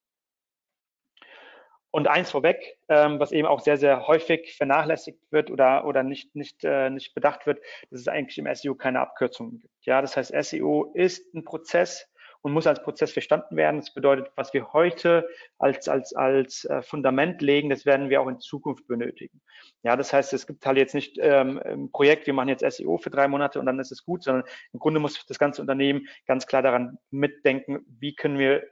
Und 1.96 2.08
eins 2.08 2.32
vorweg, 2.32 2.80
ähm, 2.90 3.20
was 3.20 3.32
eben 3.32 3.48
auch 3.48 3.60
sehr, 3.60 3.78
sehr 3.78 4.08
häufig 4.08 4.56
vernachlässigt 4.58 5.20
wird 5.30 5.52
oder, 5.52 5.86
oder 5.86 6.02
nicht, 6.02 6.36
nicht, 6.36 6.64
äh, 6.64 6.90
nicht 6.90 7.14
bedacht 7.14 7.46
wird, 7.46 7.60
dass 7.92 8.02
es 8.02 8.08
eigentlich 8.08 8.40
im 8.40 8.48
SEO 8.52 8.74
keine 8.74 9.00
Abkürzungen 9.00 9.60
gibt. 9.60 9.86
Ja, 9.86 10.02
das 10.02 10.18
heißt, 10.18 10.34
SEO 10.42 10.92
ist 10.96 11.36
ein 11.36 11.44
Prozess 11.44 12.08
und 12.42 12.52
muss 12.52 12.66
als 12.66 12.82
Prozess 12.82 13.14
verstanden 13.14 13.56
werden. 13.58 13.80
Das 13.80 13.94
bedeutet, 13.94 14.32
was 14.36 14.56
wir 14.56 14.74
heute 14.74 15.30
als, 15.60 15.88
als, 15.88 16.16
als 16.16 16.66
äh, 16.66 16.82
Fundament 16.82 17.44
legen, 17.44 17.70
das 17.70 17.86
werden 17.86 18.10
wir 18.10 18.22
auch 18.22 18.28
in 18.28 18.40
Zukunft 18.40 18.88
benötigen. 18.88 19.40
Ja, 19.84 19.96
das 19.96 20.12
heißt, 20.12 20.34
es 20.34 20.48
gibt 20.48 20.66
halt 20.66 20.80
jetzt 20.80 20.96
nicht 20.96 21.20
ähm, 21.22 21.62
ein 21.64 21.92
Projekt, 21.92 22.26
wir 22.26 22.34
machen 22.34 22.50
jetzt 22.50 22.66
SEO 22.68 22.98
für 22.98 23.12
drei 23.12 23.28
Monate 23.28 23.60
und 23.60 23.68
dann 23.68 23.80
ist 23.80 23.92
es 23.92 24.04
gut, 24.04 24.24
sondern 24.24 24.46
im 24.74 24.80
Grunde 24.80 25.00
muss 25.00 25.24
das 25.28 25.38
ganze 25.38 25.62
Unternehmen 25.62 26.08
ganz 26.26 26.48
klar 26.48 26.64
daran 26.64 26.98
mitdenken, 27.12 27.86
wie 28.00 28.16
können 28.16 28.40
wir 28.40 28.64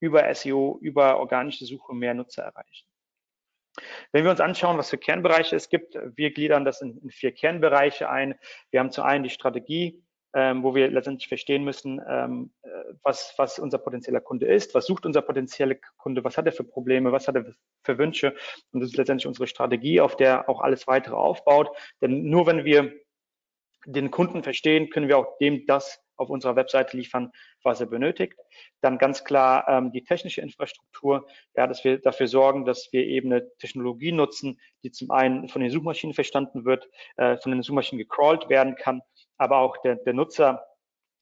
über 0.00 0.32
SEO, 0.34 0.78
über 0.80 1.18
organische 1.18 1.66
Suche 1.66 1.94
mehr 1.94 2.14
Nutzer 2.14 2.42
erreichen. 2.42 2.86
Wenn 4.12 4.24
wir 4.24 4.30
uns 4.30 4.40
anschauen, 4.40 4.78
was 4.78 4.90
für 4.90 4.98
Kernbereiche 4.98 5.56
es 5.56 5.68
gibt, 5.68 5.96
wir 6.16 6.32
gliedern 6.32 6.64
das 6.64 6.80
in, 6.80 6.98
in 6.98 7.10
vier 7.10 7.32
Kernbereiche 7.32 8.08
ein. 8.08 8.34
Wir 8.70 8.80
haben 8.80 8.90
zu 8.90 9.02
einen 9.02 9.24
die 9.24 9.30
Strategie, 9.30 10.02
ähm, 10.34 10.62
wo 10.62 10.74
wir 10.74 10.90
letztendlich 10.90 11.28
verstehen 11.28 11.64
müssen, 11.64 12.00
ähm, 12.08 12.50
äh, 12.62 12.68
was, 13.02 13.34
was 13.36 13.58
unser 13.58 13.78
potenzieller 13.78 14.20
Kunde 14.20 14.46
ist, 14.46 14.74
was 14.74 14.86
sucht 14.86 15.06
unser 15.06 15.22
potenzieller 15.22 15.76
Kunde, 15.96 16.24
was 16.24 16.36
hat 16.36 16.46
er 16.46 16.52
für 16.52 16.64
Probleme, 16.64 17.12
was 17.12 17.28
hat 17.28 17.36
er 17.36 17.54
für 17.82 17.98
Wünsche. 17.98 18.34
Und 18.72 18.80
das 18.80 18.90
ist 18.90 18.96
letztendlich 18.96 19.26
unsere 19.26 19.46
Strategie, 19.46 20.00
auf 20.00 20.16
der 20.16 20.48
auch 20.48 20.60
alles 20.60 20.86
weitere 20.86 21.14
aufbaut. 21.14 21.70
Denn 22.00 22.24
nur 22.24 22.46
wenn 22.46 22.64
wir 22.64 22.92
den 23.86 24.10
Kunden 24.10 24.42
verstehen, 24.42 24.90
können 24.90 25.08
wir 25.08 25.18
auch 25.18 25.38
dem 25.38 25.64
das 25.66 26.02
auf 26.18 26.30
unserer 26.30 26.56
Webseite 26.56 26.96
liefern, 26.96 27.32
was 27.62 27.80
er 27.80 27.86
benötigt. 27.86 28.34
Dann 28.80 28.98
ganz 28.98 29.24
klar 29.24 29.66
ähm, 29.68 29.92
die 29.92 30.04
technische 30.04 30.40
Infrastruktur, 30.40 31.26
ja, 31.56 31.66
dass 31.66 31.84
wir 31.84 31.98
dafür 31.98 32.26
sorgen, 32.26 32.64
dass 32.64 32.88
wir 32.92 33.04
eben 33.06 33.32
eine 33.32 33.48
Technologie 33.56 34.12
nutzen, 34.12 34.60
die 34.82 34.90
zum 34.90 35.10
einen 35.10 35.48
von 35.48 35.62
den 35.62 35.70
Suchmaschinen 35.70 36.14
verstanden 36.14 36.64
wird, 36.64 36.88
äh, 37.16 37.36
von 37.38 37.52
den 37.52 37.62
Suchmaschinen 37.62 37.98
gecrawlt 37.98 38.48
werden 38.48 38.76
kann, 38.76 39.00
aber 39.38 39.58
auch 39.58 39.76
der, 39.78 39.96
der 39.96 40.12
Nutzer 40.12 40.64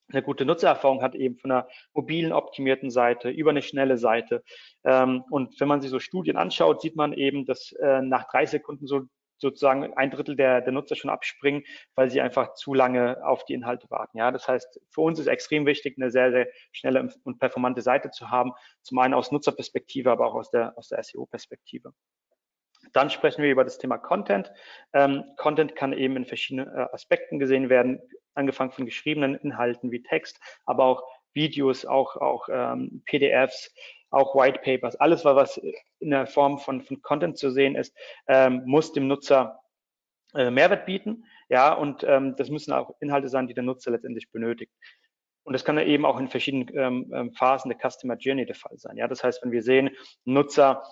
eine 0.08 0.22
gute 0.22 0.44
Nutzererfahrung 0.44 1.02
hat, 1.02 1.14
eben 1.14 1.36
von 1.36 1.50
einer 1.50 1.68
mobilen 1.92 2.32
optimierten 2.32 2.90
Seite 2.90 3.30
über 3.30 3.50
eine 3.50 3.62
schnelle 3.62 3.98
Seite. 3.98 4.44
Ähm, 4.84 5.24
und 5.30 5.58
wenn 5.60 5.68
man 5.68 5.80
sich 5.80 5.90
so 5.90 5.98
Studien 5.98 6.36
anschaut, 6.36 6.80
sieht 6.80 6.96
man 6.96 7.12
eben, 7.12 7.44
dass 7.44 7.72
äh, 7.72 8.02
nach 8.02 8.28
drei 8.30 8.46
Sekunden 8.46 8.86
so 8.86 9.02
sozusagen 9.38 9.94
ein 9.94 10.10
Drittel 10.10 10.36
der, 10.36 10.60
der 10.60 10.72
Nutzer 10.72 10.96
schon 10.96 11.10
abspringen, 11.10 11.62
weil 11.94 12.10
sie 12.10 12.20
einfach 12.20 12.54
zu 12.54 12.74
lange 12.74 13.24
auf 13.24 13.44
die 13.44 13.54
Inhalte 13.54 13.90
warten. 13.90 14.18
Ja, 14.18 14.30
das 14.30 14.48
heißt, 14.48 14.80
für 14.90 15.00
uns 15.00 15.18
ist 15.18 15.26
extrem 15.26 15.66
wichtig, 15.66 15.96
eine 15.98 16.10
sehr, 16.10 16.30
sehr 16.30 16.48
schnelle 16.72 17.08
und 17.24 17.38
performante 17.38 17.82
Seite 17.82 18.10
zu 18.10 18.30
haben. 18.30 18.52
Zum 18.82 18.98
einen 18.98 19.14
aus 19.14 19.32
Nutzerperspektive, 19.32 20.10
aber 20.10 20.26
auch 20.26 20.34
aus 20.34 20.50
der, 20.50 20.76
aus 20.76 20.88
der 20.88 21.02
SEO-Perspektive. 21.02 21.92
Dann 22.92 23.10
sprechen 23.10 23.42
wir 23.42 23.50
über 23.50 23.64
das 23.64 23.78
Thema 23.78 23.98
Content. 23.98 24.52
Ähm, 24.92 25.24
Content 25.36 25.76
kann 25.76 25.92
eben 25.92 26.16
in 26.16 26.24
verschiedenen 26.24 26.68
äh, 26.68 26.86
Aspekten 26.92 27.38
gesehen 27.38 27.68
werden, 27.68 28.00
angefangen 28.34 28.70
von 28.70 28.84
geschriebenen 28.84 29.34
Inhalten 29.34 29.90
wie 29.90 30.02
Text, 30.02 30.40
aber 30.64 30.84
auch 30.84 31.02
Videos, 31.34 31.84
auch, 31.84 32.16
auch 32.16 32.48
ähm, 32.50 33.02
PDFs, 33.04 33.74
auch 34.16 34.34
White 34.34 34.60
Papers, 34.64 34.96
alles, 34.96 35.24
was 35.24 35.58
in 36.00 36.10
der 36.10 36.26
Form 36.26 36.58
von, 36.58 36.82
von 36.82 37.00
Content 37.02 37.38
zu 37.38 37.50
sehen 37.50 37.76
ist, 37.76 37.94
ähm, 38.26 38.62
muss 38.64 38.92
dem 38.92 39.06
Nutzer 39.06 39.60
äh, 40.34 40.50
Mehrwert 40.50 40.86
bieten. 40.86 41.24
Ja, 41.48 41.72
und 41.72 42.02
ähm, 42.04 42.34
das 42.36 42.50
müssen 42.50 42.72
auch 42.72 42.94
Inhalte 43.00 43.28
sein, 43.28 43.46
die 43.46 43.54
der 43.54 43.62
Nutzer 43.62 43.90
letztendlich 43.90 44.30
benötigt. 44.32 44.72
Und 45.44 45.52
das 45.52 45.64
kann 45.64 45.78
eben 45.78 46.04
auch 46.04 46.18
in 46.18 46.28
verschiedenen 46.28 46.68
ähm, 46.76 47.12
ähm, 47.14 47.32
Phasen 47.34 47.70
der 47.70 47.78
Customer 47.78 48.16
Journey 48.16 48.46
der 48.46 48.56
Fall 48.56 48.76
sein. 48.78 48.96
Ja, 48.96 49.06
das 49.06 49.22
heißt, 49.22 49.44
wenn 49.44 49.52
wir 49.52 49.62
sehen, 49.62 49.90
Nutzer 50.24 50.82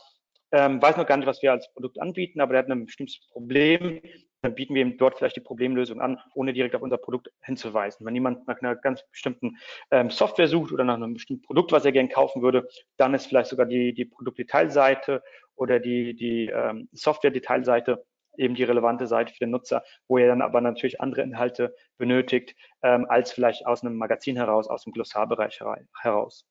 ähm, 0.52 0.80
weiß 0.80 0.96
noch 0.96 1.06
gar 1.06 1.16
nicht, 1.16 1.26
was 1.26 1.42
wir 1.42 1.50
als 1.50 1.72
Produkt 1.72 2.00
anbieten, 2.00 2.40
aber 2.40 2.52
der 2.52 2.62
hat 2.62 2.70
ein 2.70 2.86
bestimmtes 2.86 3.26
Problem, 3.32 4.00
dann 4.44 4.54
bieten 4.54 4.74
wir 4.74 4.82
ihm 4.82 4.98
dort 4.98 5.16
vielleicht 5.16 5.36
die 5.36 5.40
Problemlösung 5.40 6.00
an, 6.00 6.20
ohne 6.34 6.52
direkt 6.52 6.74
auf 6.74 6.82
unser 6.82 6.98
Produkt 6.98 7.30
hinzuweisen. 7.42 8.04
Wenn 8.04 8.14
jemand 8.14 8.46
nach 8.46 8.60
einer 8.60 8.76
ganz 8.76 9.02
bestimmten 9.10 9.56
ähm, 9.90 10.10
Software 10.10 10.48
sucht 10.48 10.70
oder 10.70 10.84
nach 10.84 10.94
einem 10.94 11.14
bestimmten 11.14 11.42
Produkt, 11.42 11.72
was 11.72 11.84
er 11.84 11.92
gerne 11.92 12.10
kaufen 12.10 12.42
würde, 12.42 12.68
dann 12.98 13.14
ist 13.14 13.26
vielleicht 13.26 13.48
sogar 13.48 13.66
die, 13.66 13.94
die 13.94 14.04
Produktdetailseite 14.04 15.22
oder 15.56 15.80
die, 15.80 16.14
die 16.14 16.46
ähm, 16.46 16.88
Software-Detailseite 16.92 18.04
eben 18.36 18.54
die 18.54 18.64
relevante 18.64 19.06
Seite 19.06 19.32
für 19.32 19.38
den 19.38 19.50
Nutzer, 19.50 19.82
wo 20.08 20.18
er 20.18 20.28
dann 20.28 20.42
aber 20.42 20.60
natürlich 20.60 21.00
andere 21.00 21.22
Inhalte 21.22 21.74
benötigt, 21.96 22.54
ähm, 22.82 23.06
als 23.08 23.32
vielleicht 23.32 23.66
aus 23.66 23.82
einem 23.82 23.96
Magazin 23.96 24.36
heraus, 24.36 24.68
aus 24.68 24.84
dem 24.84 24.92
Glossarbereich 24.92 25.60
heraus. 26.00 26.46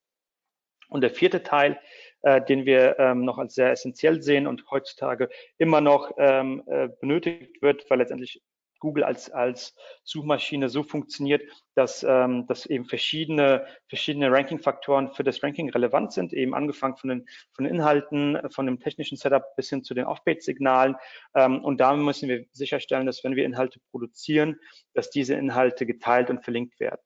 Und 0.89 1.01
der 1.01 1.09
vierte 1.09 1.43
Teil 1.43 1.79
äh, 2.23 2.43
den 2.43 2.65
wir 2.65 2.97
ähm, 2.99 3.23
noch 3.23 3.37
als 3.37 3.55
sehr 3.55 3.71
essentiell 3.71 4.21
sehen 4.21 4.47
und 4.47 4.69
heutzutage 4.71 5.29
immer 5.57 5.81
noch 5.81 6.11
ähm, 6.17 6.63
äh, 6.67 6.89
benötigt 6.99 7.61
wird, 7.61 7.89
weil 7.89 7.99
letztendlich 7.99 8.41
Google 8.83 9.05
als, 9.05 9.31
als 9.31 9.73
Suchmaschine 10.03 10.67
so 10.67 10.83
funktioniert, 10.83 11.41
dass, 11.73 12.03
ähm, 12.03 12.45
dass 12.47 12.65
eben 12.65 12.83
verschiedene, 12.83 13.65
verschiedene 13.87 14.29
Ranking-Faktoren 14.29 15.13
für 15.13 15.23
das 15.23 15.41
Ranking 15.41 15.69
relevant 15.69 16.11
sind, 16.11 16.33
eben 16.33 16.53
angefangen 16.53 16.97
von 16.97 17.09
den, 17.09 17.25
von 17.53 17.63
den 17.63 17.75
Inhalten, 17.75 18.37
von 18.51 18.65
dem 18.65 18.81
technischen 18.81 19.17
Setup 19.17 19.43
bis 19.55 19.69
hin 19.69 19.85
zu 19.85 19.93
den 19.93 20.03
Off-Page-Signalen. 20.03 20.97
Ähm, 21.33 21.63
und 21.63 21.79
da 21.79 21.95
müssen 21.95 22.27
wir 22.27 22.45
sicherstellen, 22.51 23.05
dass 23.05 23.23
wenn 23.23 23.37
wir 23.37 23.45
Inhalte 23.45 23.79
produzieren, 23.89 24.59
dass 24.93 25.09
diese 25.09 25.35
Inhalte 25.35 25.85
geteilt 25.85 26.29
und 26.29 26.43
verlinkt 26.43 26.77
werden. 26.81 26.99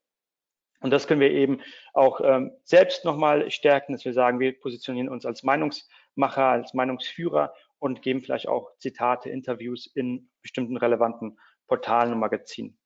Und 0.79 0.91
das 0.91 1.07
können 1.07 1.21
wir 1.21 1.31
eben 1.31 1.61
auch 1.93 2.21
ähm, 2.23 2.51
selbst 2.63 3.03
nochmal 3.03 3.49
stärken, 3.49 3.93
dass 3.93 4.05
wir 4.05 4.13
sagen, 4.13 4.39
wir 4.39 4.59
positionieren 4.59 5.09
uns 5.09 5.25
als 5.25 5.43
Meinungsmacher, 5.43 6.45
als 6.45 6.73
Meinungsführer 6.73 7.53
und 7.79 8.01
geben 8.01 8.21
vielleicht 8.21 8.47
auch 8.47 8.71
Zitate, 8.77 9.29
Interviews 9.29 9.87
in 9.87 10.29
bestimmten 10.41 10.77
relevanten 10.77 11.39
Portalen 11.67 12.13
und 12.13 12.19
Magazinen. 12.19 12.77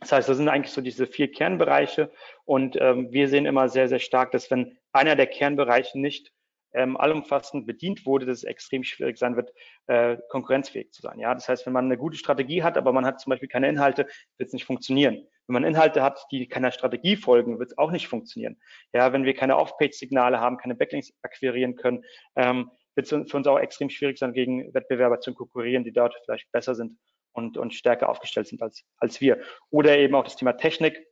Das 0.00 0.12
heißt, 0.12 0.28
das 0.28 0.36
sind 0.36 0.48
eigentlich 0.48 0.72
so 0.72 0.80
diese 0.80 1.06
vier 1.06 1.30
Kernbereiche 1.30 2.12
und 2.44 2.76
ähm, 2.80 3.10
wir 3.10 3.28
sehen 3.28 3.46
immer 3.46 3.68
sehr, 3.68 3.88
sehr 3.88 3.98
stark, 3.98 4.30
dass 4.30 4.50
wenn 4.50 4.78
einer 4.92 5.16
der 5.16 5.26
Kernbereiche 5.26 5.98
nicht 5.98 6.32
ähm, 6.72 6.96
allumfassend 6.96 7.66
bedient 7.66 8.06
wurde, 8.06 8.26
dass 8.26 8.38
es 8.38 8.44
extrem 8.44 8.84
schwierig 8.84 9.18
sein 9.18 9.34
wird, 9.34 9.52
äh, 9.86 10.18
konkurrenzfähig 10.28 10.92
zu 10.92 11.02
sein. 11.02 11.18
Ja, 11.18 11.34
das 11.34 11.48
heißt, 11.48 11.66
wenn 11.66 11.72
man 11.72 11.86
eine 11.86 11.98
gute 11.98 12.16
Strategie 12.16 12.62
hat, 12.62 12.76
aber 12.76 12.92
man 12.92 13.06
hat 13.06 13.20
zum 13.20 13.30
Beispiel 13.30 13.48
keine 13.48 13.68
Inhalte, 13.68 14.06
wird 14.36 14.48
es 14.48 14.52
nicht 14.52 14.66
funktionieren. 14.66 15.26
Wenn 15.48 15.54
man 15.54 15.64
Inhalte 15.64 16.02
hat, 16.02 16.26
die 16.30 16.46
keiner 16.46 16.70
Strategie 16.70 17.16
folgen, 17.16 17.58
wird 17.58 17.70
es 17.70 17.78
auch 17.78 17.90
nicht 17.90 18.06
funktionieren. 18.06 18.60
Ja, 18.92 19.14
wenn 19.14 19.24
wir 19.24 19.34
keine 19.34 19.56
Off-Page-Signale 19.56 20.40
haben, 20.40 20.58
keine 20.58 20.74
Backlinks 20.74 21.14
akquirieren 21.22 21.74
können, 21.74 22.04
ähm, 22.36 22.70
wird 22.94 23.10
es 23.10 23.30
für 23.30 23.36
uns 23.36 23.46
auch 23.46 23.58
extrem 23.58 23.88
schwierig 23.88 24.18
sein, 24.18 24.34
gegen 24.34 24.74
Wettbewerber 24.74 25.20
zu 25.20 25.32
konkurrieren, 25.32 25.84
die 25.84 25.92
dort 25.92 26.14
vielleicht 26.24 26.52
besser 26.52 26.74
sind 26.74 26.98
und, 27.32 27.56
und 27.56 27.72
stärker 27.72 28.10
aufgestellt 28.10 28.48
sind 28.48 28.60
als, 28.60 28.84
als 28.98 29.22
wir. 29.22 29.40
Oder 29.70 29.96
eben 29.96 30.14
auch 30.14 30.24
das 30.24 30.36
Thema 30.36 30.52
Technik. 30.52 31.06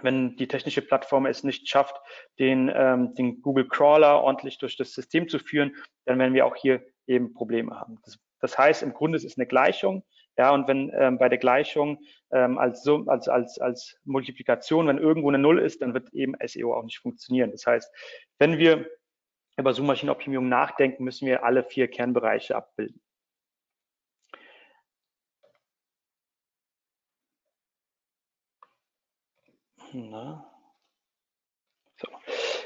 Wenn 0.00 0.36
die 0.36 0.48
technische 0.48 0.80
Plattform 0.80 1.26
es 1.26 1.42
nicht 1.42 1.68
schafft, 1.68 1.96
den, 2.38 2.72
ähm, 2.74 3.14
den 3.16 3.42
Google 3.42 3.68
Crawler 3.68 4.22
ordentlich 4.22 4.56
durch 4.58 4.76
das 4.76 4.92
System 4.94 5.28
zu 5.28 5.38
führen, 5.40 5.76
dann 6.06 6.18
werden 6.18 6.34
wir 6.34 6.46
auch 6.46 6.56
hier 6.56 6.86
eben 7.06 7.34
Probleme 7.34 7.78
haben. 7.78 7.98
Das, 8.04 8.18
das 8.40 8.56
heißt, 8.56 8.82
im 8.82 8.94
Grunde 8.94 9.16
ist 9.16 9.24
es 9.24 9.36
eine 9.36 9.46
Gleichung. 9.46 10.04
Ja, 10.38 10.52
und 10.52 10.68
wenn 10.68 10.92
ähm, 10.94 11.18
bei 11.18 11.28
der 11.28 11.38
Gleichung 11.38 12.00
ähm, 12.30 12.58
als, 12.58 12.86
als, 12.86 13.28
als, 13.28 13.58
als 13.58 13.98
Multiplikation, 14.04 14.86
wenn 14.86 14.98
irgendwo 14.98 15.28
eine 15.28 15.38
Null 15.38 15.58
ist, 15.58 15.82
dann 15.82 15.94
wird 15.94 16.14
eben 16.14 16.34
SEO 16.46 16.74
auch 16.74 16.84
nicht 16.84 17.00
funktionieren. 17.00 17.50
Das 17.50 17.66
heißt, 17.66 17.92
wenn 18.38 18.56
wir 18.56 18.88
über 19.56 19.74
Suchmaschinenoptimierung 19.74 20.48
nachdenken, 20.48 21.02
müssen 21.02 21.26
wir 21.26 21.42
alle 21.42 21.64
vier 21.64 21.88
Kernbereiche 21.88 22.54
abbilden. 22.54 23.00
Na. 29.92 30.44
So. 31.96 32.08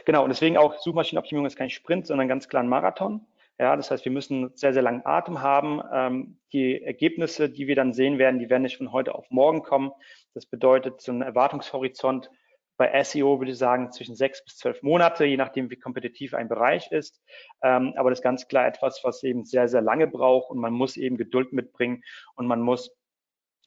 Genau, 0.05 0.25
und 0.25 0.29
deswegen 0.29 0.59
auch 0.59 0.79
Suchmaschinenoptimierung 0.79 1.47
ist 1.47 1.57
kein 1.57 1.71
Sprint, 1.71 2.07
sondern 2.07 2.29
ganz 2.29 2.49
klar 2.49 2.63
ein 2.63 2.69
Marathon. 2.69 3.27
Ja, 3.63 3.77
das 3.77 3.93
heißt, 3.93 4.05
wir 4.05 4.11
müssen 4.11 4.51
sehr, 4.57 4.73
sehr 4.73 4.83
langen 4.83 5.07
Atem 5.07 5.41
haben. 5.41 5.81
Ähm, 5.93 6.41
die 6.53 6.83
Ergebnisse, 6.83 7.49
die 7.49 7.69
wir 7.69 7.77
dann 7.77 7.93
sehen 7.93 8.19
werden, 8.19 8.41
die 8.41 8.51
werden 8.51 8.65
nicht 8.65 8.77
von 8.77 8.91
heute 8.91 9.15
auf 9.15 9.31
morgen 9.31 9.63
kommen. 9.63 9.93
Das 10.35 10.47
bedeutet, 10.47 11.01
so 11.01 11.13
ein 11.13 11.23
Erwartungshorizont 11.23 12.29
bei 12.77 13.05
SEO 13.05 13.39
würde 13.39 13.53
ich 13.53 13.59
sagen 13.59 13.93
zwischen 13.93 14.17
sechs 14.17 14.45
bis 14.45 14.57
zwölf 14.57 14.83
Monate, 14.83 15.27
je 15.27 15.37
nachdem, 15.37 15.71
wie 15.71 15.77
kompetitiv 15.77 16.35
ein 16.35 16.49
Bereich 16.49 16.91
ist. 16.91 17.23
Ähm, 17.63 17.95
aber 17.97 18.11
das 18.11 18.19
ist 18.19 18.25
ganz 18.25 18.49
klar 18.49 18.67
etwas, 18.67 18.99
was 19.05 19.23
eben 19.23 19.45
sehr, 19.45 19.69
sehr 19.69 19.81
lange 19.81 20.09
braucht 20.09 20.51
und 20.51 20.59
man 20.59 20.73
muss 20.73 20.97
eben 20.97 21.17
Geduld 21.17 21.53
mitbringen 21.53 22.03
und 22.35 22.49
man 22.49 22.63
muss 22.63 22.91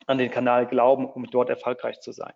an 0.08 0.18
den 0.18 0.30
Kanal 0.30 0.68
glauben, 0.68 1.06
um 1.06 1.25
dort 1.28 1.50
erfolgreich 1.50 2.02
zu 2.02 2.12
sein. 2.12 2.34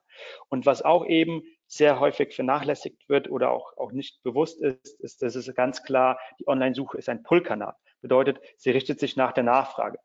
Und 0.48 0.66
was 0.66 0.82
auch 0.82 1.06
eben 1.06 1.44
sehr 1.70 2.00
häufig 2.00 2.36
vernachlässigt 2.36 3.08
wird 3.08 3.30
oder 3.30 3.52
auch, 3.52 3.78
auch 3.78 3.92
nicht 3.92 4.22
bewusst 4.24 4.62
ist, 4.62 5.00
ist, 5.00 5.22
dass 5.22 5.36
es 5.36 5.54
ganz 5.54 5.84
klar, 5.84 6.20
die 6.40 6.48
Online-Suche 6.48 6.98
ist 6.98 7.10
ein 7.10 7.24
Pull-Kanal. 7.24 7.76
Bedeutet, 8.02 8.40
sie 8.58 8.72
richtet 8.72 9.00
sich 9.00 9.16
nach 9.16 9.34
der 9.34 9.44
Nachfrage. 9.44 10.00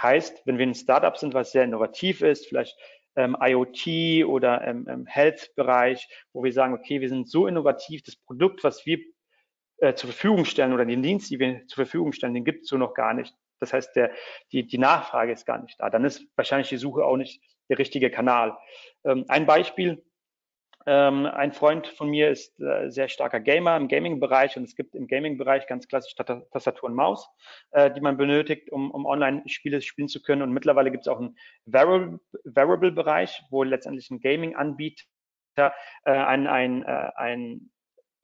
Heißt, 0.00 0.42
wenn 0.44 0.58
wir 0.58 0.66
ein 0.66 0.74
Startup 0.74 1.16
sind, 1.16 1.32
was 1.32 1.52
sehr 1.52 1.64
innovativ 1.64 2.20
ist, 2.20 2.46
vielleicht 2.46 2.78
ähm, 3.16 3.34
IoT 3.40 4.26
oder 4.26 4.62
im, 4.66 4.86
im 4.88 5.06
Health-Bereich, 5.06 6.06
wo 6.34 6.44
wir 6.44 6.52
sagen, 6.52 6.74
okay, 6.74 7.00
wir 7.00 7.08
sind 7.08 7.30
so 7.30 7.46
innovativ, 7.46 8.02
das 8.02 8.16
Produkt, 8.16 8.62
was 8.62 8.84
wir 8.84 8.98
äh, 9.78 9.94
zur 9.94 10.10
Verfügung 10.10 10.44
stellen 10.44 10.74
oder 10.74 10.84
den 10.84 11.02
Dienst, 11.02 11.30
die 11.30 11.38
wir 11.38 11.66
zur 11.66 11.86
Verfügung 11.86 12.12
stellen, 12.12 12.34
den 12.34 12.44
gibt 12.44 12.64
es 12.64 12.68
so 12.68 12.76
noch 12.76 12.92
gar 12.92 13.14
nicht. 13.14 13.34
Das 13.58 13.72
heißt, 13.72 13.96
der, 13.96 14.10
die, 14.52 14.66
die 14.66 14.76
Nachfrage 14.76 15.32
ist 15.32 15.46
gar 15.46 15.62
nicht 15.62 15.80
da. 15.80 15.88
Dann 15.88 16.04
ist 16.04 16.26
wahrscheinlich 16.36 16.68
die 16.68 16.76
Suche 16.76 17.04
auch 17.04 17.16
nicht 17.16 17.42
der 17.70 17.78
richtige 17.78 18.10
Kanal. 18.10 18.56
Ähm, 19.04 19.24
ein 19.28 19.46
Beispiel, 19.46 20.04
ähm, 20.86 21.26
ein 21.26 21.52
Freund 21.52 21.88
von 21.88 22.08
mir 22.08 22.30
ist 22.30 22.60
äh, 22.60 22.90
sehr 22.90 23.08
starker 23.08 23.40
Gamer 23.40 23.76
im 23.76 23.88
Gaming-Bereich 23.88 24.56
und 24.56 24.62
es 24.62 24.76
gibt 24.76 24.94
im 24.94 25.08
Gaming-Bereich 25.08 25.66
ganz 25.66 25.88
klassisch 25.88 26.14
Tastatur 26.14 26.88
und 26.88 26.94
Maus, 26.94 27.28
äh, 27.72 27.90
die 27.90 28.00
man 28.00 28.16
benötigt, 28.16 28.70
um, 28.70 28.92
um 28.92 29.04
Online-Spiele 29.04 29.82
spielen 29.82 30.08
zu 30.08 30.22
können. 30.22 30.42
Und 30.42 30.52
mittlerweile 30.52 30.92
gibt 30.92 31.02
es 31.02 31.08
auch 31.08 31.18
einen 31.18 31.36
Variable-Bereich, 31.64 33.42
wo 33.50 33.64
letztendlich 33.64 34.10
ein 34.10 34.20
Gaming-Anbieter 34.20 35.02
äh, 35.56 35.72
ein, 36.04 36.46
ein, 36.46 36.84
äh, 36.84 37.10
ein 37.16 37.70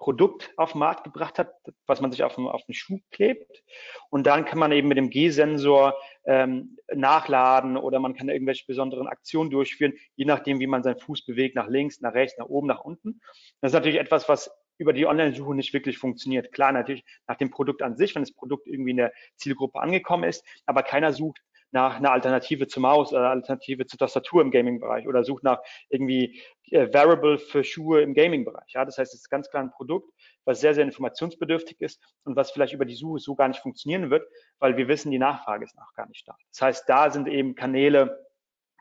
Produkt 0.02 0.50
auf 0.56 0.72
den 0.72 0.80
Markt 0.80 1.04
gebracht 1.04 1.38
hat, 1.38 1.54
was 1.86 2.00
man 2.00 2.10
sich 2.10 2.24
auf 2.24 2.34
den, 2.34 2.48
auf 2.48 2.64
den 2.64 2.74
Schuh 2.74 2.98
klebt. 3.12 3.62
Und 4.10 4.26
dann 4.26 4.44
kann 4.44 4.58
man 4.58 4.72
eben 4.72 4.88
mit 4.88 4.98
dem 4.98 5.10
G-Sensor 5.10 5.94
ähm, 6.24 6.76
nachladen 6.92 7.76
oder 7.76 8.00
man 8.00 8.16
kann 8.16 8.28
irgendwelche 8.28 8.64
besonderen 8.66 9.06
Aktionen 9.06 9.50
durchführen, 9.50 9.92
je 10.16 10.24
nachdem, 10.24 10.58
wie 10.58 10.66
man 10.66 10.82
seinen 10.82 10.98
Fuß 10.98 11.24
bewegt, 11.24 11.54
nach 11.54 11.68
links, 11.68 12.00
nach 12.00 12.14
rechts, 12.14 12.36
nach 12.36 12.46
oben, 12.46 12.66
nach 12.66 12.80
unten. 12.80 13.20
Das 13.60 13.70
ist 13.70 13.74
natürlich 13.74 14.00
etwas, 14.00 14.28
was 14.28 14.50
über 14.76 14.92
die 14.92 15.06
Online-Suche 15.06 15.54
nicht 15.54 15.72
wirklich 15.72 15.98
funktioniert. 15.98 16.50
Klar, 16.50 16.72
natürlich 16.72 17.04
nach 17.28 17.36
dem 17.36 17.50
Produkt 17.50 17.80
an 17.80 17.96
sich, 17.96 18.16
wenn 18.16 18.22
das 18.22 18.34
Produkt 18.34 18.66
irgendwie 18.66 18.90
in 18.90 18.96
der 18.96 19.12
Zielgruppe 19.36 19.78
angekommen 19.78 20.24
ist, 20.24 20.44
aber 20.66 20.82
keiner 20.82 21.12
sucht 21.12 21.40
nach 21.72 21.96
einer 21.96 22.12
Alternative 22.12 22.66
zur 22.68 22.82
Maus 22.82 23.12
oder 23.12 23.30
Alternative 23.30 23.86
zur 23.86 23.98
Tastatur 23.98 24.42
im 24.42 24.50
Gaming-Bereich 24.50 25.08
oder 25.08 25.24
sucht 25.24 25.42
nach 25.42 25.60
irgendwie 25.88 26.40
äh, 26.70 26.92
Variable 26.92 27.38
für 27.38 27.64
Schuhe 27.64 28.02
im 28.02 28.14
Gaming-Bereich. 28.14 28.72
Ja, 28.74 28.84
das 28.84 28.98
heißt, 28.98 29.12
es 29.14 29.20
ist 29.20 29.30
ganz 29.30 29.50
klar 29.50 29.62
ein 29.62 29.70
Produkt, 29.70 30.12
was 30.44 30.60
sehr, 30.60 30.74
sehr 30.74 30.84
informationsbedürftig 30.84 31.80
ist 31.80 32.02
und 32.24 32.36
was 32.36 32.50
vielleicht 32.50 32.74
über 32.74 32.84
die 32.84 32.94
Suche 32.94 33.20
so 33.20 33.34
gar 33.34 33.48
nicht 33.48 33.60
funktionieren 33.60 34.10
wird, 34.10 34.28
weil 34.58 34.76
wir 34.76 34.86
wissen, 34.88 35.10
die 35.10 35.18
Nachfrage 35.18 35.64
ist 35.64 35.76
noch 35.76 35.92
gar 35.94 36.06
nicht 36.08 36.28
da. 36.28 36.36
Das 36.50 36.60
heißt, 36.60 36.88
da 36.88 37.10
sind 37.10 37.26
eben 37.26 37.54
Kanäle, 37.54 38.18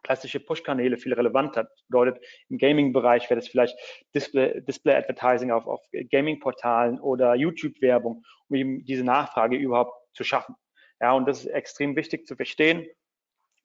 klassische 0.04 0.40
Push-Kanäle 0.40 0.98
viel 0.98 1.14
relevanter. 1.14 1.66
Das 1.66 1.84
bedeutet, 1.88 2.26
im 2.50 2.58
Gaming-Bereich 2.58 3.30
wäre 3.30 3.40
das 3.40 3.48
vielleicht 3.48 3.78
Display-Advertising 4.16 5.48
Display 5.48 5.52
auf, 5.52 5.68
auf 5.68 5.82
Gaming-Portalen 6.12 7.00
oder 7.00 7.36
YouTube-Werbung, 7.36 8.24
um 8.50 8.56
eben 8.56 8.84
diese 8.84 9.04
Nachfrage 9.04 9.56
überhaupt 9.56 9.94
zu 10.14 10.24
schaffen. 10.24 10.56
Ja, 11.02 11.14
und 11.14 11.28
das 11.28 11.40
ist 11.40 11.48
extrem 11.48 11.96
wichtig 11.96 12.28
zu 12.28 12.36
verstehen, 12.36 12.88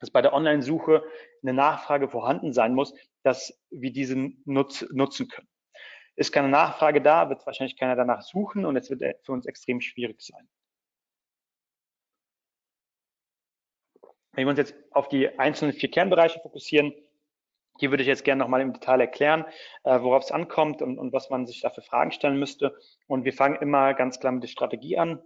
dass 0.00 0.10
bei 0.10 0.22
der 0.22 0.32
Online-Suche 0.32 1.04
eine 1.42 1.52
Nachfrage 1.52 2.08
vorhanden 2.08 2.54
sein 2.54 2.74
muss, 2.74 2.94
dass 3.22 3.62
wir 3.70 3.92
diese 3.92 4.32
nutz, 4.46 4.86
nutzen 4.90 5.28
können. 5.28 5.48
Ist 6.16 6.32
keine 6.32 6.48
Nachfrage 6.48 7.02
da, 7.02 7.28
wird 7.28 7.44
wahrscheinlich 7.44 7.76
keiner 7.76 7.94
danach 7.94 8.22
suchen 8.22 8.64
und 8.64 8.74
es 8.76 8.88
wird 8.88 9.02
für 9.24 9.32
uns 9.32 9.44
extrem 9.44 9.82
schwierig 9.82 10.22
sein. 10.22 10.48
Wenn 14.32 14.46
wir 14.46 14.50
uns 14.50 14.58
jetzt 14.58 14.74
auf 14.92 15.08
die 15.08 15.38
einzelnen 15.38 15.74
vier 15.74 15.90
Kernbereiche 15.90 16.40
fokussieren, 16.40 16.94
die 17.82 17.90
würde 17.90 18.02
ich 18.02 18.08
jetzt 18.08 18.24
gerne 18.24 18.38
nochmal 18.38 18.62
im 18.62 18.72
Detail 18.72 19.00
erklären, 19.00 19.44
äh, 19.84 20.00
worauf 20.00 20.22
es 20.22 20.30
ankommt 20.30 20.80
und, 20.80 20.98
und 20.98 21.12
was 21.12 21.28
man 21.28 21.46
sich 21.46 21.60
dafür 21.60 21.82
Fragen 21.82 22.12
stellen 22.12 22.38
müsste. 22.38 22.74
Und 23.06 23.24
wir 23.24 23.34
fangen 23.34 23.56
immer 23.60 23.92
ganz 23.92 24.20
klar 24.20 24.32
mit 24.32 24.42
der 24.42 24.48
Strategie 24.48 24.96
an. 24.96 25.22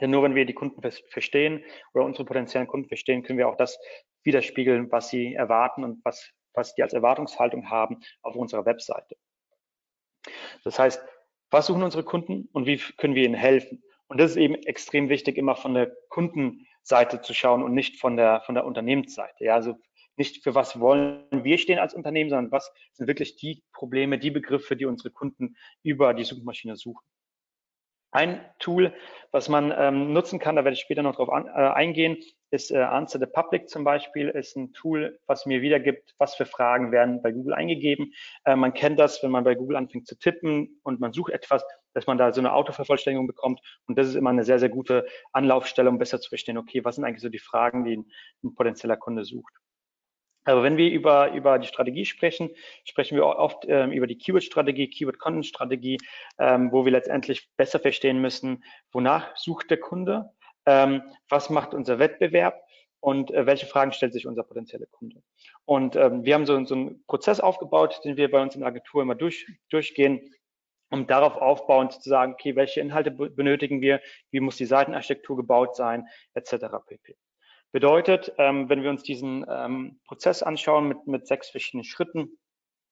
Denn 0.00 0.10
nur 0.10 0.22
wenn 0.22 0.34
wir 0.34 0.46
die 0.46 0.54
Kunden 0.54 0.80
verstehen 1.10 1.64
oder 1.94 2.04
unsere 2.04 2.24
potenziellen 2.24 2.66
Kunden 2.66 2.88
verstehen, 2.88 3.22
können 3.22 3.38
wir 3.38 3.48
auch 3.48 3.56
das 3.56 3.78
widerspiegeln, 4.24 4.90
was 4.90 5.10
sie 5.10 5.34
erwarten 5.34 5.84
und 5.84 6.04
was, 6.04 6.32
was 6.54 6.74
die 6.74 6.82
als 6.82 6.92
Erwartungshaltung 6.92 7.70
haben 7.70 8.00
auf 8.22 8.34
unserer 8.36 8.64
Webseite. 8.64 9.16
Das 10.64 10.78
heißt, 10.78 11.02
was 11.50 11.66
suchen 11.66 11.82
unsere 11.82 12.04
Kunden 12.04 12.48
und 12.52 12.66
wie 12.66 12.78
können 12.96 13.14
wir 13.14 13.24
ihnen 13.24 13.34
helfen? 13.34 13.82
Und 14.06 14.18
das 14.18 14.32
ist 14.32 14.36
eben 14.36 14.54
extrem 14.54 15.08
wichtig, 15.08 15.36
immer 15.36 15.56
von 15.56 15.74
der 15.74 15.94
Kundenseite 16.08 17.20
zu 17.20 17.34
schauen 17.34 17.62
und 17.62 17.74
nicht 17.74 18.00
von 18.00 18.16
der, 18.16 18.42
von 18.42 18.54
der 18.54 18.64
Unternehmensseite. 18.64 19.44
Ja, 19.44 19.54
also 19.54 19.78
nicht 20.16 20.42
für 20.42 20.54
was 20.54 20.78
wollen 20.78 21.26
wir 21.30 21.58
stehen 21.58 21.78
als 21.78 21.94
Unternehmen, 21.94 22.30
sondern 22.30 22.52
was 22.52 22.70
sind 22.92 23.06
wirklich 23.06 23.36
die 23.36 23.62
Probleme, 23.72 24.18
die 24.18 24.30
Begriffe, 24.30 24.76
die 24.76 24.84
unsere 24.84 25.10
Kunden 25.10 25.56
über 25.82 26.14
die 26.14 26.24
Suchmaschine 26.24 26.76
suchen. 26.76 27.04
Ein 28.12 28.44
Tool, 28.58 28.92
was 29.30 29.48
man 29.48 29.72
ähm, 29.76 30.12
nutzen 30.12 30.38
kann, 30.38 30.56
da 30.56 30.64
werde 30.64 30.74
ich 30.74 30.80
später 30.80 31.02
noch 31.02 31.16
drauf 31.16 31.30
an, 31.30 31.46
äh, 31.46 31.50
eingehen, 31.50 32.18
ist 32.50 32.70
äh, 32.70 32.76
Answer 32.76 33.18
the 33.18 33.26
Public 33.26 33.70
zum 33.70 33.84
Beispiel, 33.84 34.28
ist 34.28 34.54
ein 34.54 34.74
Tool, 34.74 35.18
was 35.26 35.46
mir 35.46 35.62
wiedergibt, 35.62 36.14
was 36.18 36.34
für 36.34 36.44
Fragen 36.44 36.92
werden 36.92 37.22
bei 37.22 37.32
Google 37.32 37.54
eingegeben. 37.54 38.12
Äh, 38.44 38.56
man 38.56 38.74
kennt 38.74 39.00
das, 39.00 39.22
wenn 39.22 39.30
man 39.30 39.44
bei 39.44 39.54
Google 39.54 39.76
anfängt 39.76 40.06
zu 40.06 40.18
tippen 40.18 40.78
und 40.82 41.00
man 41.00 41.14
sucht 41.14 41.32
etwas, 41.32 41.64
dass 41.94 42.06
man 42.06 42.18
da 42.18 42.32
so 42.32 42.42
eine 42.42 42.52
Autovervollständigung 42.52 43.26
bekommt. 43.26 43.60
Und 43.86 43.98
das 43.98 44.08
ist 44.08 44.14
immer 44.14 44.30
eine 44.30 44.44
sehr, 44.44 44.58
sehr 44.58 44.68
gute 44.68 45.06
Anlaufstelle, 45.32 45.88
um 45.88 45.98
besser 45.98 46.20
zu 46.20 46.28
verstehen, 46.28 46.58
okay, 46.58 46.84
was 46.84 46.96
sind 46.96 47.04
eigentlich 47.04 47.22
so 47.22 47.30
die 47.30 47.38
Fragen, 47.38 47.84
die 47.84 47.96
ein, 47.96 48.10
ein 48.44 48.54
potenzieller 48.54 48.98
Kunde 48.98 49.24
sucht. 49.24 49.54
Aber 50.44 50.62
wenn 50.62 50.76
wir 50.76 50.90
über, 50.90 51.32
über 51.32 51.58
die 51.58 51.68
Strategie 51.68 52.04
sprechen, 52.04 52.50
sprechen 52.84 53.16
wir 53.16 53.24
oft 53.26 53.64
ähm, 53.68 53.92
über 53.92 54.06
die 54.06 54.18
Keyword-Strategie, 54.18 54.88
Keyword-Content-Strategie, 54.88 55.98
ähm, 56.38 56.72
wo 56.72 56.84
wir 56.84 56.92
letztendlich 56.92 57.48
besser 57.56 57.78
verstehen 57.78 58.20
müssen, 58.20 58.64
wonach 58.92 59.36
sucht 59.36 59.70
der 59.70 59.78
Kunde, 59.78 60.30
ähm, 60.66 61.02
was 61.28 61.48
macht 61.48 61.74
unser 61.74 61.98
Wettbewerb 61.98 62.60
und 63.00 63.30
äh, 63.32 63.46
welche 63.46 63.66
Fragen 63.66 63.92
stellt 63.92 64.12
sich 64.12 64.26
unser 64.26 64.42
potenzieller 64.42 64.86
Kunde. 64.86 65.22
Und 65.64 65.96
ähm, 65.96 66.24
wir 66.24 66.34
haben 66.34 66.46
so, 66.46 66.64
so 66.64 66.74
einen 66.74 67.04
Prozess 67.06 67.40
aufgebaut, 67.40 68.00
den 68.04 68.16
wir 68.16 68.30
bei 68.30 68.42
uns 68.42 68.54
in 68.54 68.60
der 68.60 68.68
Agentur 68.68 69.02
immer 69.02 69.14
durch, 69.14 69.46
durchgehen, 69.70 70.34
um 70.90 71.06
darauf 71.06 71.36
aufbauend 71.36 71.92
zu 71.92 72.08
sagen, 72.08 72.34
okay, 72.34 72.54
welche 72.54 72.80
Inhalte 72.80 73.10
benötigen 73.10 73.80
wir, 73.80 74.00
wie 74.30 74.40
muss 74.40 74.56
die 74.56 74.66
Seitenarchitektur 74.66 75.36
gebaut 75.36 75.74
sein, 75.74 76.06
etc. 76.34 76.66
pp. 76.86 77.16
Bedeutet, 77.72 78.32
ähm, 78.36 78.68
wenn 78.68 78.82
wir 78.82 78.90
uns 78.90 79.02
diesen 79.02 79.46
ähm, 79.48 79.98
Prozess 80.06 80.42
anschauen 80.42 80.88
mit, 80.88 81.06
mit 81.06 81.26
sechs 81.26 81.48
verschiedenen 81.48 81.84
Schritten, 81.84 82.38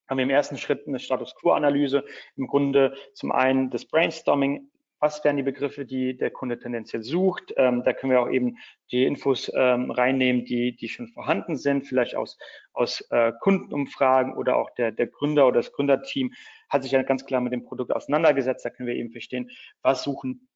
haben 0.08 0.16
wir 0.16 0.24
im 0.24 0.30
ersten 0.30 0.56
Schritt 0.58 0.88
eine 0.88 0.98
Status 0.98 1.34
Quo-Analyse. 1.36 2.04
Im 2.36 2.46
Grunde 2.46 2.96
zum 3.14 3.30
einen 3.30 3.70
das 3.70 3.84
Brainstorming. 3.84 4.70
Was 4.98 5.24
wären 5.24 5.36
die 5.36 5.42
Begriffe, 5.42 5.86
die 5.86 6.16
der 6.16 6.30
Kunde 6.30 6.58
tendenziell 6.58 7.02
sucht? 7.02 7.54
Ähm, 7.56 7.84
da 7.84 7.92
können 7.92 8.12
wir 8.12 8.20
auch 8.20 8.30
eben 8.30 8.56
die 8.90 9.04
Infos 9.04 9.50
ähm, 9.54 9.90
reinnehmen, 9.90 10.44
die, 10.44 10.76
die 10.76 10.88
schon 10.88 11.08
vorhanden 11.08 11.56
sind, 11.56 11.86
vielleicht 11.86 12.16
aus, 12.16 12.38
aus 12.72 13.02
äh, 13.10 13.32
Kundenumfragen 13.40 14.34
oder 14.34 14.56
auch 14.56 14.70
der, 14.70 14.92
der 14.92 15.06
Gründer 15.06 15.46
oder 15.46 15.60
das 15.60 15.72
Gründerteam 15.72 16.32
hat 16.68 16.82
sich 16.82 16.92
ja 16.92 17.02
ganz 17.02 17.24
klar 17.24 17.40
mit 17.40 17.52
dem 17.52 17.64
Produkt 17.64 17.92
auseinandergesetzt. 17.92 18.64
Da 18.64 18.70
können 18.70 18.88
wir 18.88 18.96
eben 18.96 19.10
verstehen, 19.10 19.50
was 19.82 20.02
suchen 20.02 20.48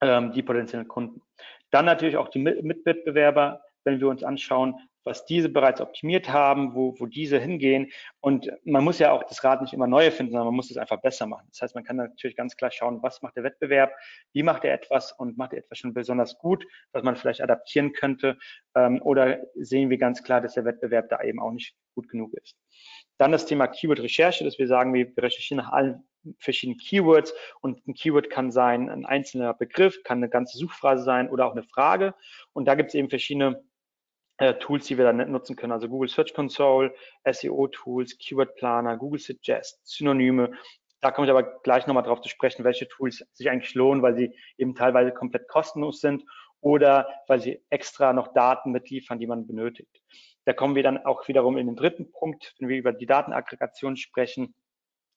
ähm, 0.00 0.32
die 0.32 0.42
potenziellen 0.42 0.88
Kunden. 0.88 1.22
Dann 1.70 1.84
natürlich 1.84 2.16
auch 2.16 2.28
die 2.28 2.38
Mitwettbewerber, 2.38 3.62
wenn 3.84 4.00
wir 4.00 4.08
uns 4.08 4.22
anschauen, 4.22 4.74
was 5.06 5.24
diese 5.24 5.48
bereits 5.48 5.80
optimiert 5.80 6.28
haben, 6.28 6.74
wo, 6.74 6.98
wo 6.98 7.06
diese 7.06 7.38
hingehen. 7.38 7.92
Und 8.20 8.50
man 8.64 8.82
muss 8.82 8.98
ja 8.98 9.12
auch 9.12 9.22
das 9.22 9.44
Rad 9.44 9.62
nicht 9.62 9.72
immer 9.72 9.86
neu 9.86 10.04
erfinden, 10.04 10.32
sondern 10.32 10.48
man 10.48 10.56
muss 10.56 10.70
es 10.70 10.76
einfach 10.76 11.00
besser 11.00 11.26
machen. 11.26 11.46
Das 11.50 11.62
heißt, 11.62 11.74
man 11.76 11.84
kann 11.84 11.96
natürlich 11.96 12.36
ganz 12.36 12.56
klar 12.56 12.72
schauen, 12.72 13.02
was 13.02 13.22
macht 13.22 13.36
der 13.36 13.44
Wettbewerb, 13.44 13.92
wie 14.32 14.42
macht 14.42 14.64
er 14.64 14.74
etwas 14.74 15.12
und 15.12 15.38
macht 15.38 15.52
er 15.52 15.60
etwas 15.60 15.78
schon 15.78 15.94
besonders 15.94 16.36
gut, 16.38 16.66
was 16.92 17.04
man 17.04 17.14
vielleicht 17.14 17.40
adaptieren 17.40 17.92
könnte. 17.92 18.36
Ähm, 18.74 19.00
oder 19.00 19.38
sehen 19.54 19.90
wir 19.90 19.98
ganz 19.98 20.24
klar, 20.24 20.40
dass 20.40 20.54
der 20.54 20.64
Wettbewerb 20.64 21.08
da 21.08 21.22
eben 21.22 21.40
auch 21.40 21.52
nicht 21.52 21.76
gut 21.94 22.08
genug 22.08 22.34
ist. 22.34 22.56
Dann 23.18 23.32
das 23.32 23.46
Thema 23.46 23.66
Keyword-Recherche, 23.66 24.44
dass 24.44 24.58
wir 24.58 24.66
sagen, 24.66 24.92
wir 24.94 25.12
recherchieren 25.16 25.64
nach 25.64 25.72
allen 25.72 26.04
verschiedenen 26.38 26.78
Keywords 26.78 27.32
und 27.60 27.86
ein 27.86 27.94
Keyword 27.94 28.30
kann 28.30 28.50
sein 28.50 28.88
ein 28.90 29.06
einzelner 29.06 29.54
Begriff, 29.54 30.02
kann 30.02 30.18
eine 30.18 30.28
ganze 30.28 30.58
Suchphrase 30.58 31.04
sein 31.04 31.30
oder 31.30 31.46
auch 31.46 31.52
eine 31.52 31.62
Frage. 31.62 32.14
Und 32.52 32.66
da 32.66 32.74
gibt 32.74 32.88
es 32.88 32.94
eben 32.94 33.08
verschiedene 33.08 33.62
äh, 34.38 34.54
Tools, 34.54 34.86
die 34.86 34.98
wir 34.98 35.04
dann 35.04 35.30
nutzen 35.30 35.56
können, 35.56 35.72
also 35.72 35.88
Google 35.88 36.08
Search 36.08 36.34
Console, 36.34 36.94
SEO-Tools, 37.24 38.18
Keyword 38.18 38.54
Planer, 38.56 38.96
Google 38.96 39.20
Suggest, 39.20 39.80
Synonyme. 39.84 40.52
Da 41.00 41.10
komme 41.10 41.26
ich 41.26 41.30
aber 41.30 41.60
gleich 41.62 41.86
nochmal 41.86 42.02
drauf 42.02 42.20
zu 42.20 42.28
sprechen, 42.28 42.64
welche 42.64 42.88
Tools 42.88 43.24
sich 43.32 43.48
eigentlich 43.48 43.74
lohnen, 43.74 44.02
weil 44.02 44.16
sie 44.16 44.36
eben 44.58 44.74
teilweise 44.74 45.12
komplett 45.12 45.48
kostenlos 45.48 46.00
sind 46.00 46.24
oder 46.60 47.08
weil 47.28 47.40
sie 47.40 47.62
extra 47.70 48.12
noch 48.12 48.32
Daten 48.32 48.72
mitliefern, 48.72 49.18
die 49.18 49.26
man 49.26 49.46
benötigt. 49.46 50.02
Da 50.46 50.54
kommen 50.54 50.74
wir 50.74 50.82
dann 50.82 51.04
auch 51.04 51.28
wiederum 51.28 51.58
in 51.58 51.66
den 51.66 51.76
dritten 51.76 52.10
Punkt, 52.10 52.54
wenn 52.58 52.68
wir 52.68 52.78
über 52.78 52.92
die 52.92 53.06
Datenaggregation 53.06 53.96
sprechen 53.96 54.54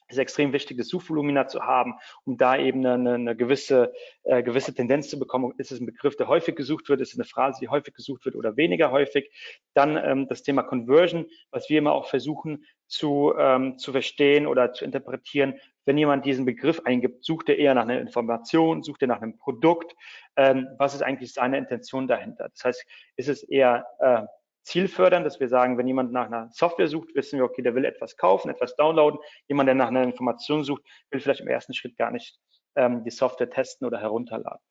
ist 0.09 0.17
extrem 0.17 0.53
wichtig, 0.53 0.77
das 0.77 0.87
Suchvolumina 0.87 1.47
zu 1.47 1.61
haben, 1.61 1.95
um 2.25 2.37
da 2.37 2.57
eben 2.57 2.85
eine, 2.85 3.13
eine 3.13 3.35
gewisse, 3.35 3.93
äh, 4.23 4.41
gewisse 4.43 4.73
Tendenz 4.73 5.09
zu 5.09 5.19
bekommen. 5.19 5.53
Ist 5.57 5.71
es 5.71 5.79
ein 5.79 5.85
Begriff, 5.85 6.15
der 6.15 6.27
häufig 6.27 6.55
gesucht 6.55 6.89
wird? 6.89 7.01
Ist 7.01 7.13
es 7.13 7.19
eine 7.19 7.25
Phrase, 7.25 7.59
die 7.61 7.69
häufig 7.69 7.93
gesucht 7.93 8.25
wird 8.25 8.35
oder 8.35 8.57
weniger 8.57 8.91
häufig? 8.91 9.31
Dann 9.73 9.97
ähm, 9.97 10.27
das 10.27 10.41
Thema 10.41 10.63
Conversion, 10.63 11.27
was 11.51 11.69
wir 11.69 11.77
immer 11.77 11.93
auch 11.93 12.07
versuchen 12.07 12.65
zu, 12.87 13.33
ähm, 13.37 13.77
zu 13.77 13.91
verstehen 13.91 14.47
oder 14.47 14.73
zu 14.73 14.83
interpretieren. 14.83 15.59
Wenn 15.85 15.97
jemand 15.97 16.25
diesen 16.25 16.45
Begriff 16.45 16.81
eingibt, 16.85 17.23
sucht 17.23 17.49
er 17.49 17.57
eher 17.57 17.75
nach 17.75 17.83
einer 17.83 18.01
Information, 18.01 18.81
sucht 18.81 19.03
er 19.03 19.07
nach 19.07 19.21
einem 19.21 19.37
Produkt. 19.37 19.95
Ähm, 20.35 20.67
was 20.79 20.95
ist 20.95 21.03
eigentlich 21.03 21.33
seine 21.33 21.57
Intention 21.57 22.07
dahinter? 22.07 22.49
Das 22.49 22.65
heißt, 22.65 22.85
ist 23.15 23.29
es 23.29 23.43
eher 23.43 23.85
äh, 23.99 24.23
zielfördernd, 24.69 25.25
dass 25.25 25.39
wir 25.39 25.49
sagen, 25.49 25.77
wenn 25.77 25.87
jemand 25.87 26.11
nach 26.11 26.27
einer 26.27 26.49
Software 26.51 26.87
sucht, 26.87 27.15
wissen 27.15 27.39
wir, 27.39 27.45
okay, 27.45 27.63
der 27.63 27.73
will 27.73 27.85
etwas 27.85 28.15
kaufen, 28.17 28.49
etwas 28.49 28.75
downloaden. 28.75 29.19
Jemand, 29.47 29.67
der 29.67 29.75
nach 29.75 29.87
einer 29.87 30.03
Information 30.03 30.63
sucht, 30.63 30.83
will 31.09 31.19
vielleicht 31.19 31.41
im 31.41 31.47
ersten 31.47 31.73
Schritt 31.73 31.97
gar 31.97 32.11
nicht 32.11 32.39
ähm, 32.75 33.03
die 33.03 33.09
Software 33.09 33.49
testen 33.49 33.87
oder 33.87 33.99
herunterladen. 33.99 34.61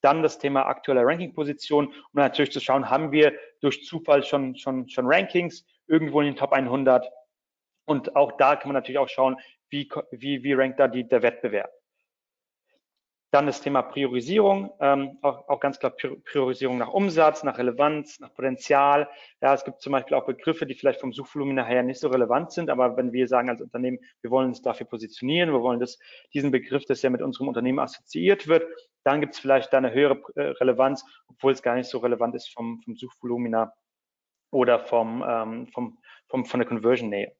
Dann 0.00 0.22
das 0.22 0.38
Thema 0.38 0.66
aktuelle 0.66 1.04
Ranking-Position, 1.04 1.86
um 1.86 1.94
natürlich 2.14 2.50
zu 2.50 2.60
schauen, 2.60 2.88
haben 2.88 3.12
wir 3.12 3.34
durch 3.60 3.84
Zufall 3.84 4.24
schon, 4.24 4.56
schon, 4.56 4.88
schon 4.88 5.06
Rankings 5.06 5.64
irgendwo 5.86 6.20
in 6.20 6.28
den 6.28 6.36
Top 6.36 6.52
100. 6.52 7.06
Und 7.84 8.16
auch 8.16 8.32
da 8.38 8.56
kann 8.56 8.68
man 8.68 8.74
natürlich 8.74 8.98
auch 8.98 9.08
schauen, 9.08 9.36
wie, 9.68 9.88
wie, 10.10 10.42
wie 10.42 10.54
rankt 10.54 10.80
da 10.80 10.88
die, 10.88 11.06
der 11.06 11.22
Wettbewerb. 11.22 11.70
Dann 13.32 13.46
das 13.46 13.62
Thema 13.62 13.80
Priorisierung, 13.80 14.74
ähm, 14.78 15.16
auch, 15.22 15.48
auch 15.48 15.58
ganz 15.58 15.78
klar 15.78 15.92
Priorisierung 15.92 16.76
nach 16.76 16.92
Umsatz, 16.92 17.42
nach 17.42 17.56
Relevanz, 17.56 18.20
nach 18.20 18.34
Potenzial. 18.34 19.08
Ja, 19.40 19.54
es 19.54 19.64
gibt 19.64 19.80
zum 19.80 19.92
Beispiel 19.92 20.18
auch 20.18 20.26
Begriffe, 20.26 20.66
die 20.66 20.74
vielleicht 20.74 21.00
vom 21.00 21.14
Suchvolumen 21.14 21.54
nachher 21.54 21.82
nicht 21.82 21.98
so 21.98 22.08
relevant 22.08 22.52
sind, 22.52 22.68
aber 22.68 22.94
wenn 22.98 23.14
wir 23.14 23.26
sagen 23.26 23.48
als 23.48 23.62
Unternehmen, 23.62 24.00
wir 24.20 24.30
wollen 24.30 24.48
uns 24.48 24.60
dafür 24.60 24.86
positionieren, 24.86 25.50
wir 25.50 25.62
wollen 25.62 25.80
das, 25.80 25.98
diesen 26.34 26.50
Begriff, 26.50 26.84
das 26.84 27.00
ja 27.00 27.08
mit 27.08 27.22
unserem 27.22 27.48
Unternehmen 27.48 27.78
assoziiert 27.78 28.48
wird, 28.48 28.66
dann 29.02 29.22
gibt 29.22 29.32
es 29.32 29.40
vielleicht 29.40 29.72
da 29.72 29.78
eine 29.78 29.94
höhere 29.94 30.20
äh, 30.36 30.42
Relevanz, 30.60 31.02
obwohl 31.26 31.52
es 31.52 31.62
gar 31.62 31.74
nicht 31.74 31.88
so 31.88 31.98
relevant 31.98 32.34
ist 32.34 32.52
vom, 32.52 32.82
vom 32.84 32.96
Suchvolumina 32.96 33.72
oder 34.50 34.78
vom, 34.78 35.24
ähm, 35.26 35.68
vom, 35.68 35.98
vom, 36.28 36.44
von 36.44 36.60
der 36.60 36.68
Conversion-Nähe. 36.68 37.32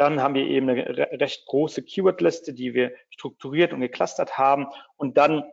Dann 0.00 0.22
haben 0.22 0.34
wir 0.34 0.46
eben 0.46 0.70
eine 0.70 0.98
recht 1.20 1.44
große 1.44 1.82
Keywordliste, 1.82 2.54
die 2.54 2.72
wir 2.72 2.94
strukturiert 3.10 3.74
und 3.74 3.82
geclustert 3.82 4.38
haben. 4.38 4.66
Und 4.96 5.18
dann 5.18 5.44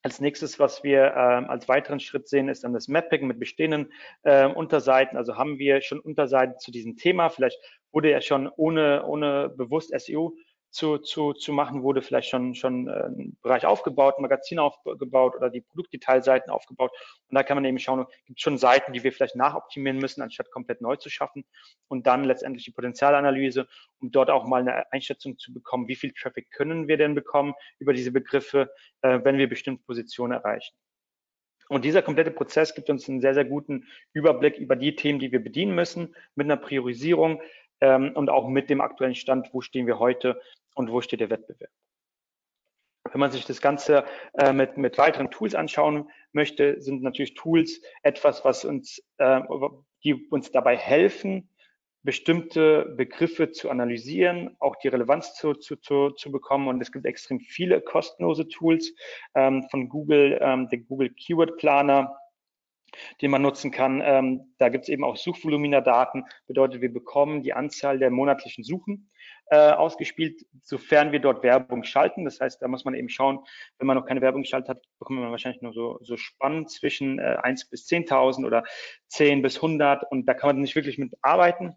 als 0.00 0.22
nächstes, 0.22 0.58
was 0.58 0.82
wir 0.82 1.02
äh, 1.02 1.44
als 1.50 1.68
weiteren 1.68 2.00
Schritt 2.00 2.26
sehen, 2.26 2.48
ist 2.48 2.64
dann 2.64 2.72
das 2.72 2.88
Mapping 2.88 3.26
mit 3.26 3.38
bestehenden 3.38 3.92
äh, 4.22 4.46
Unterseiten. 4.46 5.18
Also 5.18 5.36
haben 5.36 5.58
wir 5.58 5.82
schon 5.82 6.00
Unterseiten 6.00 6.58
zu 6.58 6.70
diesem 6.70 6.96
Thema. 6.96 7.28
Vielleicht 7.28 7.58
wurde 7.92 8.10
ja 8.10 8.22
schon 8.22 8.48
ohne, 8.56 9.04
ohne 9.04 9.50
bewusst 9.50 9.92
SEO 9.94 10.34
zu, 10.74 10.98
zu, 10.98 11.32
zu 11.32 11.52
machen, 11.52 11.84
wurde 11.84 12.02
vielleicht 12.02 12.28
schon, 12.28 12.54
schon 12.56 12.88
äh, 12.88 13.06
ein 13.06 13.36
Bereich 13.42 13.64
aufgebaut, 13.64 14.16
ein 14.18 14.22
Magazin 14.22 14.58
aufgebaut 14.58 15.36
oder 15.36 15.48
die 15.48 15.60
Produktdetailseiten 15.60 16.50
aufgebaut. 16.50 16.90
Und 17.28 17.36
da 17.36 17.44
kann 17.44 17.56
man 17.56 17.64
eben 17.64 17.78
schauen, 17.78 18.06
gibt 18.26 18.40
es 18.40 18.42
schon 18.42 18.58
Seiten, 18.58 18.92
die 18.92 19.04
wir 19.04 19.12
vielleicht 19.12 19.36
nachoptimieren 19.36 20.00
müssen, 20.00 20.20
anstatt 20.20 20.50
komplett 20.50 20.80
neu 20.80 20.96
zu 20.96 21.10
schaffen. 21.10 21.44
Und 21.86 22.08
dann 22.08 22.24
letztendlich 22.24 22.64
die 22.64 22.72
Potenzialanalyse, 22.72 23.68
um 24.00 24.10
dort 24.10 24.30
auch 24.30 24.46
mal 24.46 24.62
eine 24.62 24.92
Einschätzung 24.92 25.38
zu 25.38 25.54
bekommen, 25.54 25.86
wie 25.86 25.94
viel 25.94 26.12
Traffic 26.12 26.50
können 26.50 26.88
wir 26.88 26.96
denn 26.96 27.14
bekommen 27.14 27.54
über 27.78 27.92
diese 27.92 28.10
Begriffe, 28.10 28.68
äh, 29.02 29.20
wenn 29.22 29.38
wir 29.38 29.48
bestimmte 29.48 29.84
Positionen 29.84 30.32
erreichen. 30.32 30.74
Und 31.68 31.84
dieser 31.84 32.02
komplette 32.02 32.32
Prozess 32.32 32.74
gibt 32.74 32.90
uns 32.90 33.08
einen 33.08 33.20
sehr, 33.20 33.34
sehr 33.34 33.44
guten 33.44 33.86
Überblick 34.12 34.58
über 34.58 34.74
die 34.74 34.96
Themen, 34.96 35.20
die 35.20 35.30
wir 35.30 35.42
bedienen 35.42 35.74
müssen, 35.74 36.16
mit 36.34 36.46
einer 36.46 36.56
Priorisierung 36.56 37.40
ähm, 37.80 38.12
und 38.14 38.30
auch 38.30 38.48
mit 38.48 38.70
dem 38.70 38.80
aktuellen 38.80 39.14
Stand, 39.14 39.50
wo 39.52 39.60
stehen 39.60 39.86
wir 39.86 39.98
heute 39.98 40.40
und 40.74 40.90
wo 40.90 41.00
steht 41.00 41.20
der 41.20 41.30
Wettbewerb. 41.30 41.70
Wenn 43.10 43.20
man 43.20 43.30
sich 43.30 43.44
das 43.44 43.60
Ganze 43.60 44.04
äh, 44.38 44.52
mit, 44.52 44.76
mit 44.76 44.98
weiteren 44.98 45.30
Tools 45.30 45.54
anschauen 45.54 46.10
möchte, 46.32 46.80
sind 46.80 47.02
natürlich 47.02 47.34
Tools 47.34 47.80
etwas, 48.02 48.44
was 48.44 48.64
uns, 48.64 49.02
äh, 49.18 49.40
die 50.02 50.14
uns 50.30 50.50
dabei 50.50 50.76
helfen, 50.76 51.48
bestimmte 52.02 52.94
Begriffe 52.96 53.50
zu 53.50 53.70
analysieren, 53.70 54.56
auch 54.60 54.76
die 54.76 54.88
Relevanz 54.88 55.34
zu, 55.34 55.54
zu, 55.54 55.76
zu, 55.76 56.10
zu 56.10 56.30
bekommen. 56.30 56.68
Und 56.68 56.80
es 56.80 56.92
gibt 56.92 57.06
extrem 57.06 57.40
viele 57.40 57.80
kostenlose 57.80 58.48
Tools 58.48 58.94
ähm, 59.34 59.66
von 59.70 59.88
Google, 59.88 60.38
ähm, 60.40 60.68
der 60.68 60.80
Google 60.80 61.10
Keyword 61.10 61.56
Planer, 61.56 62.14
den 63.22 63.30
man 63.30 63.42
nutzen 63.42 63.70
kann. 63.70 64.02
Ähm, 64.04 64.54
da 64.58 64.68
gibt 64.68 64.84
es 64.84 64.88
eben 64.88 65.02
auch 65.02 65.16
Suchvolumina-Daten, 65.16 66.24
bedeutet, 66.46 66.82
wir 66.82 66.92
bekommen 66.92 67.42
die 67.42 67.54
Anzahl 67.54 67.98
der 67.98 68.10
monatlichen 68.10 68.64
Suchen 68.64 69.10
äh, 69.46 69.70
ausgespielt, 69.70 70.44
sofern 70.62 71.12
wir 71.12 71.20
dort 71.20 71.42
Werbung 71.42 71.84
schalten. 71.84 72.24
Das 72.24 72.40
heißt, 72.40 72.62
da 72.62 72.68
muss 72.68 72.84
man 72.84 72.94
eben 72.94 73.08
schauen, 73.08 73.40
wenn 73.78 73.86
man 73.86 73.96
noch 73.96 74.06
keine 74.06 74.20
Werbung 74.20 74.42
geschaltet 74.42 74.68
hat, 74.70 74.82
bekommt 74.98 75.20
man 75.20 75.30
wahrscheinlich 75.30 75.62
nur 75.62 75.72
so, 75.72 75.98
so 76.02 76.16
Spannen 76.16 76.66
zwischen 76.66 77.18
äh, 77.18 77.36
1 77.42 77.70
bis 77.70 77.86
10.000 77.86 78.46
oder 78.46 78.64
10 79.08 79.42
bis 79.42 79.56
100 79.56 80.10
und 80.10 80.26
da 80.26 80.34
kann 80.34 80.48
man 80.48 80.60
nicht 80.60 80.76
wirklich 80.76 80.98
mit 80.98 81.14
arbeiten. 81.22 81.76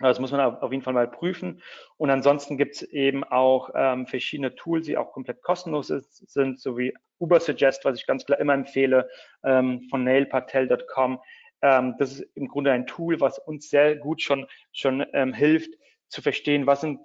Das 0.00 0.20
muss 0.20 0.30
man 0.30 0.40
auf 0.40 0.70
jeden 0.70 0.84
Fall 0.84 0.92
mal 0.92 1.10
prüfen. 1.10 1.60
Und 1.96 2.10
ansonsten 2.10 2.56
gibt 2.56 2.76
es 2.76 2.82
eben 2.82 3.24
auch 3.24 3.70
ähm, 3.74 4.06
verschiedene 4.06 4.54
Tools, 4.54 4.86
die 4.86 4.96
auch 4.96 5.12
komplett 5.12 5.42
kostenlos 5.42 5.90
ist, 5.90 6.30
sind, 6.30 6.60
so 6.60 6.78
wie 6.78 6.94
Ubersuggest, 7.18 7.84
was 7.84 7.98
ich 7.98 8.06
ganz 8.06 8.24
klar 8.24 8.38
immer 8.38 8.54
empfehle, 8.54 9.08
ähm, 9.42 9.88
von 9.90 10.04
nailpatel.com. 10.04 11.18
Ähm, 11.62 11.96
das 11.98 12.12
ist 12.12 12.30
im 12.36 12.46
Grunde 12.46 12.70
ein 12.70 12.86
Tool, 12.86 13.20
was 13.20 13.40
uns 13.40 13.70
sehr 13.70 13.96
gut 13.96 14.22
schon, 14.22 14.46
schon 14.72 15.04
ähm, 15.14 15.32
hilft, 15.32 15.74
zu 16.08 16.22
verstehen, 16.22 16.66
was 16.66 16.80
sind 16.80 17.00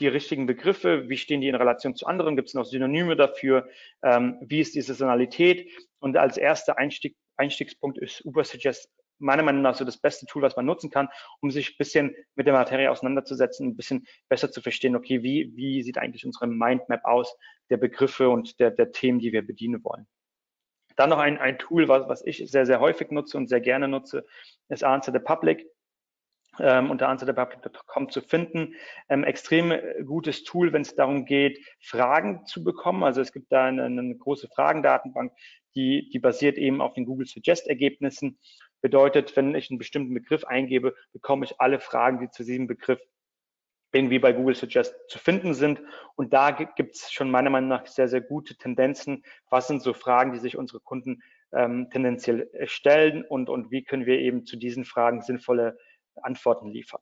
die 0.00 0.08
richtigen 0.08 0.46
Begriffe, 0.46 1.08
wie 1.08 1.16
stehen 1.16 1.40
die 1.40 1.48
in 1.48 1.54
Relation 1.54 1.94
zu 1.94 2.06
anderen, 2.06 2.34
gibt 2.36 2.48
es 2.48 2.54
noch 2.54 2.64
Synonyme 2.64 3.14
dafür, 3.14 3.68
ähm, 4.02 4.38
wie 4.40 4.60
ist 4.60 4.74
die 4.74 4.80
Saisonalität. 4.80 5.70
Und 6.00 6.16
als 6.16 6.36
erster 6.36 6.78
Einstieg, 6.78 7.16
Einstiegspunkt 7.36 7.98
ist 7.98 8.24
Ubersuggest 8.24 8.90
meiner 9.22 9.42
Meinung 9.42 9.62
nach 9.62 9.76
so 9.76 9.84
das 9.84 9.98
beste 9.98 10.26
Tool, 10.26 10.42
was 10.42 10.56
man 10.56 10.66
nutzen 10.66 10.90
kann, 10.90 11.08
um 11.40 11.50
sich 11.50 11.70
ein 11.70 11.76
bisschen 11.78 12.14
mit 12.34 12.46
der 12.46 12.54
Materie 12.54 12.90
auseinanderzusetzen, 12.90 13.68
ein 13.68 13.76
bisschen 13.76 14.04
besser 14.28 14.50
zu 14.50 14.60
verstehen, 14.60 14.96
okay, 14.96 15.22
wie, 15.22 15.52
wie 15.54 15.82
sieht 15.82 15.98
eigentlich 15.98 16.26
unsere 16.26 16.48
Mindmap 16.48 17.04
aus, 17.04 17.36
der 17.70 17.76
Begriffe 17.76 18.28
und 18.28 18.58
der, 18.58 18.70
der 18.72 18.92
Themen, 18.92 19.20
die 19.20 19.32
wir 19.32 19.46
bedienen 19.46 19.82
wollen. 19.84 20.06
Dann 20.96 21.10
noch 21.10 21.18
ein, 21.18 21.38
ein 21.38 21.58
Tool, 21.58 21.88
was, 21.88 22.08
was 22.08 22.26
ich 22.26 22.50
sehr, 22.50 22.66
sehr 22.66 22.80
häufig 22.80 23.10
nutze 23.10 23.36
und 23.36 23.48
sehr 23.48 23.60
gerne 23.60 23.88
nutze, 23.88 24.26
ist 24.68 24.84
Answer 24.84 25.12
the 25.12 25.20
Public. 25.20 25.66
Ähm, 26.58 26.90
unter 26.90 27.08
answerthepublic.com 27.08 28.10
zu 28.10 28.20
finden. 28.20 28.74
Ähm, 29.08 29.24
extrem 29.24 29.72
gutes 30.04 30.44
Tool, 30.44 30.74
wenn 30.74 30.82
es 30.82 30.94
darum 30.94 31.24
geht, 31.24 31.58
Fragen 31.80 32.44
zu 32.44 32.62
bekommen. 32.62 33.04
Also 33.04 33.22
es 33.22 33.32
gibt 33.32 33.50
da 33.50 33.64
eine, 33.64 33.84
eine 33.84 34.14
große 34.14 34.48
Fragendatenbank, 34.48 35.32
die, 35.74 36.10
die 36.10 36.18
basiert 36.18 36.58
eben 36.58 36.82
auf 36.82 36.92
den 36.92 37.06
Google 37.06 37.26
Suggest 37.26 37.68
Ergebnissen. 37.68 38.38
Bedeutet, 38.82 39.34
wenn 39.34 39.54
ich 39.54 39.70
einen 39.70 39.78
bestimmten 39.78 40.12
Begriff 40.12 40.44
eingebe, 40.44 40.94
bekomme 41.14 41.46
ich 41.46 41.58
alle 41.58 41.80
Fragen, 41.80 42.20
die 42.20 42.28
zu 42.28 42.44
diesem 42.44 42.66
Begriff 42.66 43.00
irgendwie 43.92 44.18
bei 44.18 44.32
Google 44.32 44.54
Suggest 44.54 44.94
zu 45.08 45.18
finden 45.18 45.54
sind. 45.54 45.80
Und 46.16 46.34
da 46.34 46.50
gibt 46.50 46.96
es 46.96 47.10
schon 47.10 47.30
meiner 47.30 47.50
Meinung 47.50 47.70
nach 47.70 47.86
sehr, 47.86 48.08
sehr 48.08 48.20
gute 48.20 48.56
Tendenzen. 48.56 49.22
Was 49.48 49.68
sind 49.68 49.82
so 49.82 49.94
Fragen, 49.94 50.32
die 50.32 50.38
sich 50.38 50.58
unsere 50.58 50.80
Kunden 50.80 51.22
ähm, 51.54 51.88
tendenziell 51.90 52.50
stellen 52.64 53.24
und, 53.24 53.48
und 53.48 53.70
wie 53.70 53.84
können 53.84 54.06
wir 54.06 54.18
eben 54.18 54.44
zu 54.44 54.56
diesen 54.56 54.84
Fragen 54.84 55.22
sinnvolle 55.22 55.78
Antworten 56.20 56.70
liefern. 56.70 57.00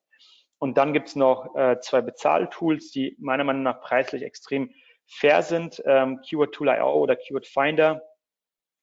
Und 0.59 0.77
dann 0.77 0.93
gibt 0.93 1.09
es 1.09 1.17
noch 1.17 1.55
äh, 1.57 1.81
zwei 1.81 2.03
Bezahltools, 2.03 2.91
die 2.91 3.17
meiner 3.19 3.45
Meinung 3.45 3.63
nach 3.63 3.81
preislich 3.81 4.23
extrem 4.23 4.71
fair 5.07 5.43
sind. 5.43 5.83
Ähm, 5.87 6.21
Keyword 6.21 6.55
Tool.io 6.55 6.93
oder 6.95 7.17
Keyword 7.17 7.47
Finder. 7.47 8.03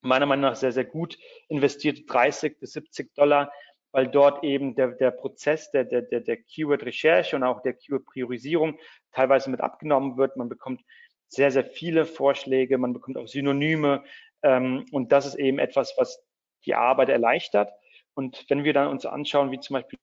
Meiner 0.01 0.25
Meinung 0.25 0.43
nach 0.43 0.55
sehr, 0.55 0.71
sehr 0.71 0.85
gut 0.85 1.17
investiert, 1.47 2.01
30 2.07 2.59
bis 2.59 2.73
70 2.73 3.13
Dollar 3.13 3.51
weil 3.91 4.07
dort 4.07 4.43
eben 4.43 4.75
der, 4.75 4.89
der 4.89 5.11
Prozess 5.11 5.71
der, 5.71 5.83
der, 5.83 6.03
der, 6.03 6.21
der 6.21 6.37
Keyword-Recherche 6.37 7.35
und 7.35 7.43
auch 7.43 7.61
der 7.61 7.73
Keyword-Priorisierung 7.73 8.77
teilweise 9.11 9.49
mit 9.49 9.61
abgenommen 9.61 10.17
wird. 10.17 10.37
Man 10.37 10.49
bekommt 10.49 10.81
sehr, 11.27 11.51
sehr 11.51 11.65
viele 11.65 12.05
Vorschläge, 12.05 12.77
man 12.77 12.93
bekommt 12.93 13.17
auch 13.17 13.27
Synonyme 13.27 14.03
ähm, 14.43 14.85
und 14.91 15.11
das 15.11 15.25
ist 15.25 15.35
eben 15.35 15.59
etwas, 15.59 15.95
was 15.97 16.23
die 16.65 16.75
Arbeit 16.75 17.09
erleichtert. 17.09 17.71
Und 18.17 18.45
wenn 18.49 18.63
wir 18.63 18.73
dann 18.73 18.87
uns 18.87 19.05
anschauen, 19.05 19.51
wie 19.51 19.59
zum 19.59 19.75
Beispiel 19.75 19.99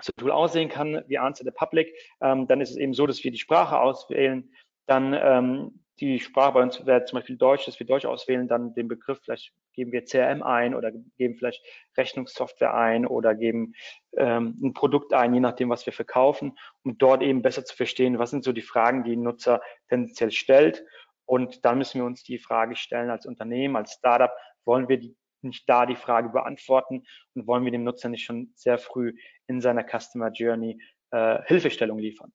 so 0.00 0.12
ein 0.12 0.20
Tool 0.20 0.30
aussehen 0.30 0.68
kann, 0.68 1.02
wie 1.08 1.18
Answer 1.18 1.44
the 1.44 1.50
Public, 1.50 1.92
ähm, 2.20 2.46
dann 2.46 2.60
ist 2.60 2.70
es 2.70 2.76
eben 2.76 2.94
so, 2.94 3.08
dass 3.08 3.24
wir 3.24 3.32
die 3.32 3.38
Sprache 3.38 3.80
auswählen, 3.80 4.52
dann 4.86 5.12
ähm, 5.12 5.82
die 5.98 6.20
Sprache 6.20 6.52
bei 6.52 6.62
uns 6.62 6.86
wäre 6.86 7.04
zum 7.04 7.18
Beispiel 7.18 7.36
Deutsch, 7.36 7.66
dass 7.66 7.80
wir 7.80 7.86
Deutsch 7.86 8.06
auswählen, 8.06 8.46
dann 8.46 8.74
den 8.74 8.86
Begriff, 8.86 9.18
vielleicht 9.20 9.52
geben 9.72 9.90
wir 9.90 10.04
CRM 10.04 10.44
ein 10.44 10.76
oder 10.76 10.92
geben 11.16 11.34
vielleicht 11.34 11.64
Rechnungssoftware 11.96 12.72
ein 12.72 13.04
oder 13.04 13.34
geben 13.34 13.74
ähm, 14.16 14.56
ein 14.62 14.72
Produkt 14.72 15.12
ein, 15.12 15.34
je 15.34 15.40
nachdem, 15.40 15.70
was 15.70 15.84
wir 15.84 15.92
verkaufen, 15.92 16.56
um 16.84 16.98
dort 16.98 17.22
eben 17.22 17.42
besser 17.42 17.64
zu 17.64 17.74
verstehen, 17.74 18.20
was 18.20 18.30
sind 18.30 18.44
so 18.44 18.52
die 18.52 18.62
Fragen, 18.62 19.02
die 19.02 19.16
ein 19.16 19.22
Nutzer 19.22 19.60
tendenziell 19.88 20.30
stellt. 20.30 20.84
Und 21.24 21.64
dann 21.64 21.78
müssen 21.78 22.00
wir 22.00 22.04
uns 22.04 22.22
die 22.22 22.38
Frage 22.38 22.76
stellen 22.76 23.10
als 23.10 23.26
Unternehmen, 23.26 23.74
als 23.74 23.94
Startup, 23.94 24.30
wollen 24.64 24.88
wir 24.88 24.98
die, 24.98 25.16
nicht 25.42 25.68
da 25.68 25.86
die 25.86 25.96
Frage 25.96 26.30
beantworten 26.30 27.04
und 27.34 27.46
wollen 27.46 27.64
wir 27.64 27.72
dem 27.72 27.84
Nutzer 27.84 28.08
nicht 28.08 28.24
schon 28.24 28.52
sehr 28.54 28.78
früh 28.78 29.14
in 29.46 29.60
seiner 29.60 29.84
Customer 29.84 30.30
Journey 30.30 30.80
äh, 31.10 31.42
Hilfestellung 31.46 31.98
liefern. 31.98 32.32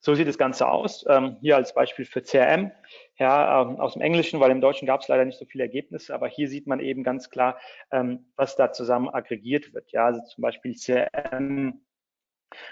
So 0.00 0.14
sieht 0.14 0.28
das 0.28 0.38
Ganze 0.38 0.68
aus. 0.68 1.04
Ähm, 1.08 1.38
hier 1.40 1.56
als 1.56 1.74
Beispiel 1.74 2.04
für 2.04 2.22
CRM, 2.22 2.70
ja, 3.18 3.62
ähm, 3.62 3.80
aus 3.80 3.94
dem 3.94 4.02
Englischen, 4.02 4.38
weil 4.38 4.52
im 4.52 4.60
Deutschen 4.60 4.86
gab 4.86 5.00
es 5.00 5.08
leider 5.08 5.24
nicht 5.24 5.38
so 5.38 5.44
viele 5.44 5.64
Ergebnisse, 5.64 6.14
aber 6.14 6.28
hier 6.28 6.48
sieht 6.48 6.68
man 6.68 6.78
eben 6.78 7.02
ganz 7.02 7.30
klar, 7.30 7.58
ähm, 7.90 8.32
was 8.36 8.54
da 8.54 8.72
zusammen 8.72 9.08
aggregiert 9.08 9.74
wird. 9.74 9.90
Ja, 9.90 10.06
also 10.06 10.20
zum 10.22 10.42
Beispiel 10.42 10.74
CRM, 10.76 11.80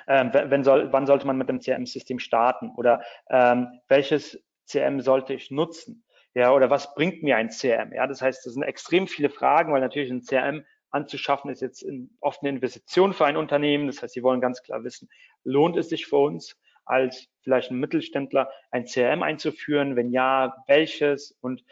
ähm, 0.06 0.30
wenn 0.32 0.62
soll, 0.62 0.92
wann 0.92 1.06
sollte 1.06 1.26
man 1.26 1.36
mit 1.36 1.48
dem 1.48 1.60
CRM-System 1.60 2.20
starten 2.20 2.70
oder 2.76 3.02
ähm, 3.28 3.80
welches 3.88 4.40
CRM 4.70 5.00
sollte 5.00 5.34
ich 5.34 5.50
nutzen? 5.50 6.04
Ja, 6.36 6.52
oder 6.52 6.68
was 6.68 6.94
bringt 6.94 7.22
mir 7.22 7.38
ein 7.38 7.48
CRM? 7.48 7.94
Ja, 7.94 8.06
das 8.06 8.20
heißt, 8.20 8.44
das 8.44 8.52
sind 8.52 8.62
extrem 8.62 9.06
viele 9.06 9.30
Fragen, 9.30 9.72
weil 9.72 9.80
natürlich 9.80 10.10
ein 10.10 10.20
CRM 10.20 10.66
anzuschaffen 10.90 11.50
ist 11.50 11.62
jetzt 11.62 11.82
oft 12.20 12.42
eine 12.42 12.50
Investition 12.50 13.14
für 13.14 13.24
ein 13.24 13.38
Unternehmen. 13.38 13.86
Das 13.86 14.02
heißt, 14.02 14.12
sie 14.12 14.22
wollen 14.22 14.42
ganz 14.42 14.62
klar 14.62 14.84
wissen, 14.84 15.08
lohnt 15.44 15.78
es 15.78 15.88
sich 15.88 16.06
für 16.06 16.18
uns? 16.18 16.54
als 16.86 17.26
vielleicht 17.40 17.70
ein 17.70 17.80
Mittelständler 17.80 18.48
ein 18.70 18.86
CRM 18.86 19.22
einzuführen? 19.22 19.96
Wenn 19.96 20.10
ja, 20.10 20.56
welches? 20.66 21.36
Und 21.40 21.64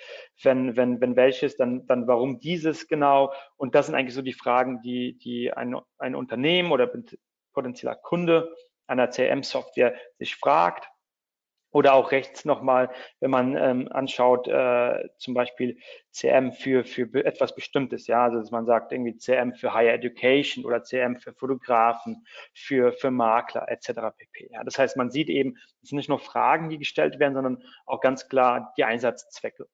wenn, 0.42 0.76
wenn, 0.76 1.00
wenn 1.00 1.14
welches, 1.14 1.56
dann, 1.56 1.86
dann 1.86 2.06
warum 2.06 2.40
dieses 2.40 2.88
genau? 2.88 3.32
Und 3.56 3.74
das 3.74 3.86
sind 3.86 3.94
eigentlich 3.94 4.14
so 4.14 4.22
die 4.22 4.32
Fragen, 4.32 4.82
die, 4.82 5.16
die 5.18 5.52
ein, 5.52 5.76
ein 5.98 6.14
Unternehmen 6.14 6.72
oder 6.72 6.90
potenzieller 7.52 7.94
Kunde 7.94 8.54
einer 8.86 9.08
CRM-Software 9.08 9.94
sich 10.18 10.36
fragt. 10.36 10.88
Oder 11.74 11.94
auch 11.94 12.12
rechts 12.12 12.44
nochmal, 12.44 12.88
wenn 13.18 13.32
man 13.32 13.56
ähm, 13.56 13.88
anschaut, 13.90 14.46
äh, 14.46 15.08
zum 15.18 15.34
Beispiel 15.34 15.76
CM 16.12 16.52
für, 16.52 16.84
für 16.84 17.24
etwas 17.24 17.52
Bestimmtes, 17.56 18.06
ja, 18.06 18.22
also 18.22 18.38
dass 18.38 18.52
man 18.52 18.64
sagt 18.64 18.92
irgendwie 18.92 19.16
CM 19.16 19.54
für 19.54 19.74
Higher 19.74 19.94
Education 19.94 20.64
oder 20.64 20.84
CM 20.84 21.16
für 21.16 21.32
Fotografen, 21.32 22.24
für, 22.52 22.92
für 22.92 23.10
Makler 23.10 23.68
etc. 23.68 23.88
pp. 24.16 24.50
Ja, 24.52 24.62
das 24.62 24.78
heißt, 24.78 24.96
man 24.96 25.10
sieht 25.10 25.28
eben, 25.28 25.56
es 25.82 25.88
sind 25.88 25.96
nicht 25.96 26.08
nur 26.08 26.20
Fragen, 26.20 26.68
die 26.68 26.78
gestellt 26.78 27.18
werden, 27.18 27.34
sondern 27.34 27.64
auch 27.86 28.00
ganz 28.00 28.28
klar 28.28 28.72
die 28.76 28.84
Einsatzzwecke. 28.84 29.66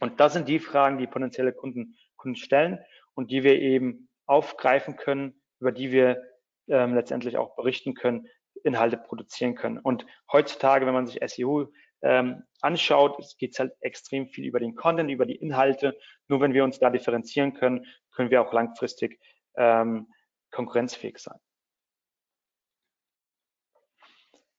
Und 0.00 0.20
das 0.20 0.32
sind 0.32 0.48
die 0.48 0.58
Fragen, 0.58 0.96
die 0.96 1.06
potenzielle 1.06 1.52
Kunden, 1.52 1.98
Kunden 2.16 2.36
stellen 2.36 2.78
und 3.12 3.30
die 3.30 3.42
wir 3.42 3.60
eben 3.60 4.08
aufgreifen 4.24 4.96
können, 4.96 5.38
über 5.58 5.70
die 5.70 5.92
wir 5.92 6.22
ähm, 6.68 6.94
letztendlich 6.94 7.36
auch 7.36 7.56
berichten 7.56 7.92
können, 7.92 8.26
Inhalte 8.64 8.96
produzieren 8.96 9.54
können. 9.54 9.78
Und 9.78 10.06
heutzutage, 10.30 10.86
wenn 10.86 10.94
man 10.94 11.06
sich 11.06 11.20
SEO 11.26 11.72
ähm, 12.02 12.42
anschaut, 12.60 13.18
es 13.18 13.36
geht 13.36 13.58
halt 13.58 13.72
extrem 13.80 14.28
viel 14.28 14.46
über 14.46 14.60
den 14.60 14.74
Content, 14.74 15.10
über 15.10 15.26
die 15.26 15.36
Inhalte. 15.36 15.96
Nur 16.28 16.40
wenn 16.40 16.54
wir 16.54 16.64
uns 16.64 16.78
da 16.78 16.90
differenzieren 16.90 17.54
können, 17.54 17.86
können 18.12 18.30
wir 18.30 18.42
auch 18.42 18.52
langfristig 18.52 19.20
ähm, 19.56 20.08
konkurrenzfähig 20.50 21.18
sein. 21.18 21.38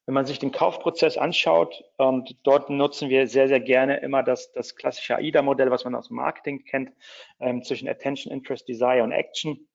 Wenn 0.06 0.14
man 0.14 0.26
sich 0.26 0.40
den 0.40 0.50
Kaufprozess 0.50 1.16
anschaut, 1.16 1.84
und 1.96 2.36
dort 2.42 2.70
nutzen 2.70 3.08
wir 3.08 3.28
sehr, 3.28 3.46
sehr 3.46 3.60
gerne 3.60 3.98
immer 3.98 4.24
das, 4.24 4.50
das 4.52 4.74
klassische 4.74 5.14
AIDA-Modell, 5.16 5.70
was 5.70 5.84
man 5.84 5.94
aus 5.94 6.08
dem 6.08 6.16
Marketing 6.16 6.64
kennt, 6.64 6.90
ähm, 7.38 7.62
zwischen 7.62 7.88
Attention, 7.88 8.32
Interest, 8.32 8.68
Desire 8.68 9.04
und 9.04 9.12
Action. 9.12 9.68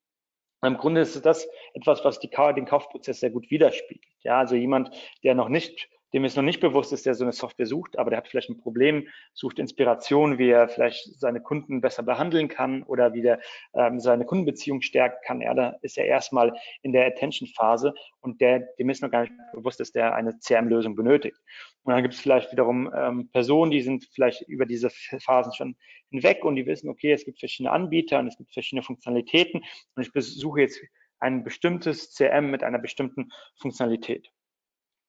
Im 0.64 0.78
Grunde 0.78 1.02
ist 1.02 1.26
das 1.26 1.48
etwas, 1.74 2.04
was 2.04 2.20
die, 2.20 2.30
den 2.30 2.66
Kaufprozess 2.66 3.20
sehr 3.20 3.30
gut 3.30 3.50
widerspiegelt. 3.52 4.12
Ja, 4.24 4.40
also 4.40 4.56
jemand, 4.56 4.92
der 5.24 5.36
noch 5.36 5.50
nicht 5.50 5.90
dem 6.14 6.24
es 6.24 6.36
noch 6.36 6.44
nicht 6.44 6.60
bewusst 6.60 6.94
ist, 6.94 7.06
der 7.06 7.16
so 7.16 7.24
eine 7.24 7.34
Software 7.34 7.66
sucht, 7.66 7.98
aber 7.98 8.10
der 8.10 8.18
hat 8.18 8.28
vielleicht 8.28 8.50
ein 8.50 8.60
Problem, 8.60 9.08
sucht 9.34 9.60
Inspiration, 9.60 10.38
wie 10.38 10.50
er 10.50 10.70
vielleicht 10.70 11.20
seine 11.20 11.42
Kunden 11.42 11.82
besser 11.82 12.04
behandeln 12.04 12.48
kann 12.48 12.84
oder 12.84 13.14
wie 13.14 13.26
er 13.26 13.40
ähm, 13.74 14.00
seine 14.00 14.26
Kundenbeziehung 14.26 14.82
stärken 14.82 15.18
kann. 15.26 15.42
Ja, 15.42 15.54
da 15.54 15.78
ist 15.82 15.98
er 15.98 16.06
erstmal 16.06 16.54
in 16.82 16.94
der 16.94 17.06
Attention-Phase 17.08 17.94
und 18.22 18.40
der, 18.42 18.60
dem 18.80 18.90
ist 18.90 19.02
noch 19.02 19.12
gar 19.12 19.22
nicht 19.22 19.34
bewusst, 19.54 19.80
dass 19.80 19.92
der 19.92 20.16
eine 20.16 20.38
CRM-Lösung 20.40 20.96
benötigt. 20.96 21.38
Und 21.84 21.94
dann 21.94 22.02
gibt 22.02 22.14
es 22.14 22.20
vielleicht 22.20 22.52
wiederum 22.52 22.92
ähm, 22.96 23.30
Personen, 23.32 23.72
die 23.72 23.82
sind 23.82 24.08
vielleicht 24.14 24.42
über 24.44 24.66
diese 24.66 24.90
Phasen 24.90 25.54
schon 25.54 25.76
hinweg 26.10 26.44
und 26.46 26.56
die 26.56 26.66
wissen, 26.66 26.90
okay, 26.90 27.12
es 27.12 27.26
gibt 27.26 27.40
verschiedene 27.40 27.72
Anbieter 27.72 28.20
und 28.20 28.28
es 28.28 28.38
gibt 28.38 28.54
verschiedene 28.54 28.84
Funktionalitäten 28.84 29.64
und 29.96 30.02
ich 30.02 30.12
besuche 30.12 30.62
jetzt 30.62 30.80
ein 31.20 31.44
bestimmtes 31.44 32.14
CRM 32.16 32.52
mit 32.52 32.64
einer 32.64 32.80
bestimmten 32.80 33.32
Funktionalität. 33.56 34.30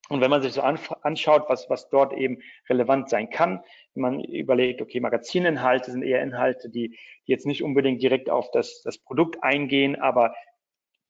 Und 0.09 0.21
wenn 0.23 0.31
man 0.31 0.43
sich 0.43 0.55
so 0.55 0.63
anschaut, 0.63 1.45
was, 1.49 1.69
was 1.69 1.89
dort 1.91 2.15
eben 2.15 2.43
relevant 2.69 3.11
sein 3.11 3.29
kann, 3.29 3.63
wenn 3.95 4.03
man 4.03 4.25
überlegt, 4.25 4.81
okay, 4.81 5.01
Magazininhalte 5.01 5.91
sind 5.91 6.03
eher 6.03 6.23
Inhalte, 6.23 6.71
die, 6.71 6.89
die 7.27 7.33
jetzt 7.33 7.47
nicht 7.47 7.63
unbedingt 7.63 8.03
direkt 8.03 8.31
auf 8.31 8.51
das, 8.51 8.83
das 8.83 8.99
Produkt 8.99 9.43
eingehen, 9.43 9.97
aber 9.97 10.35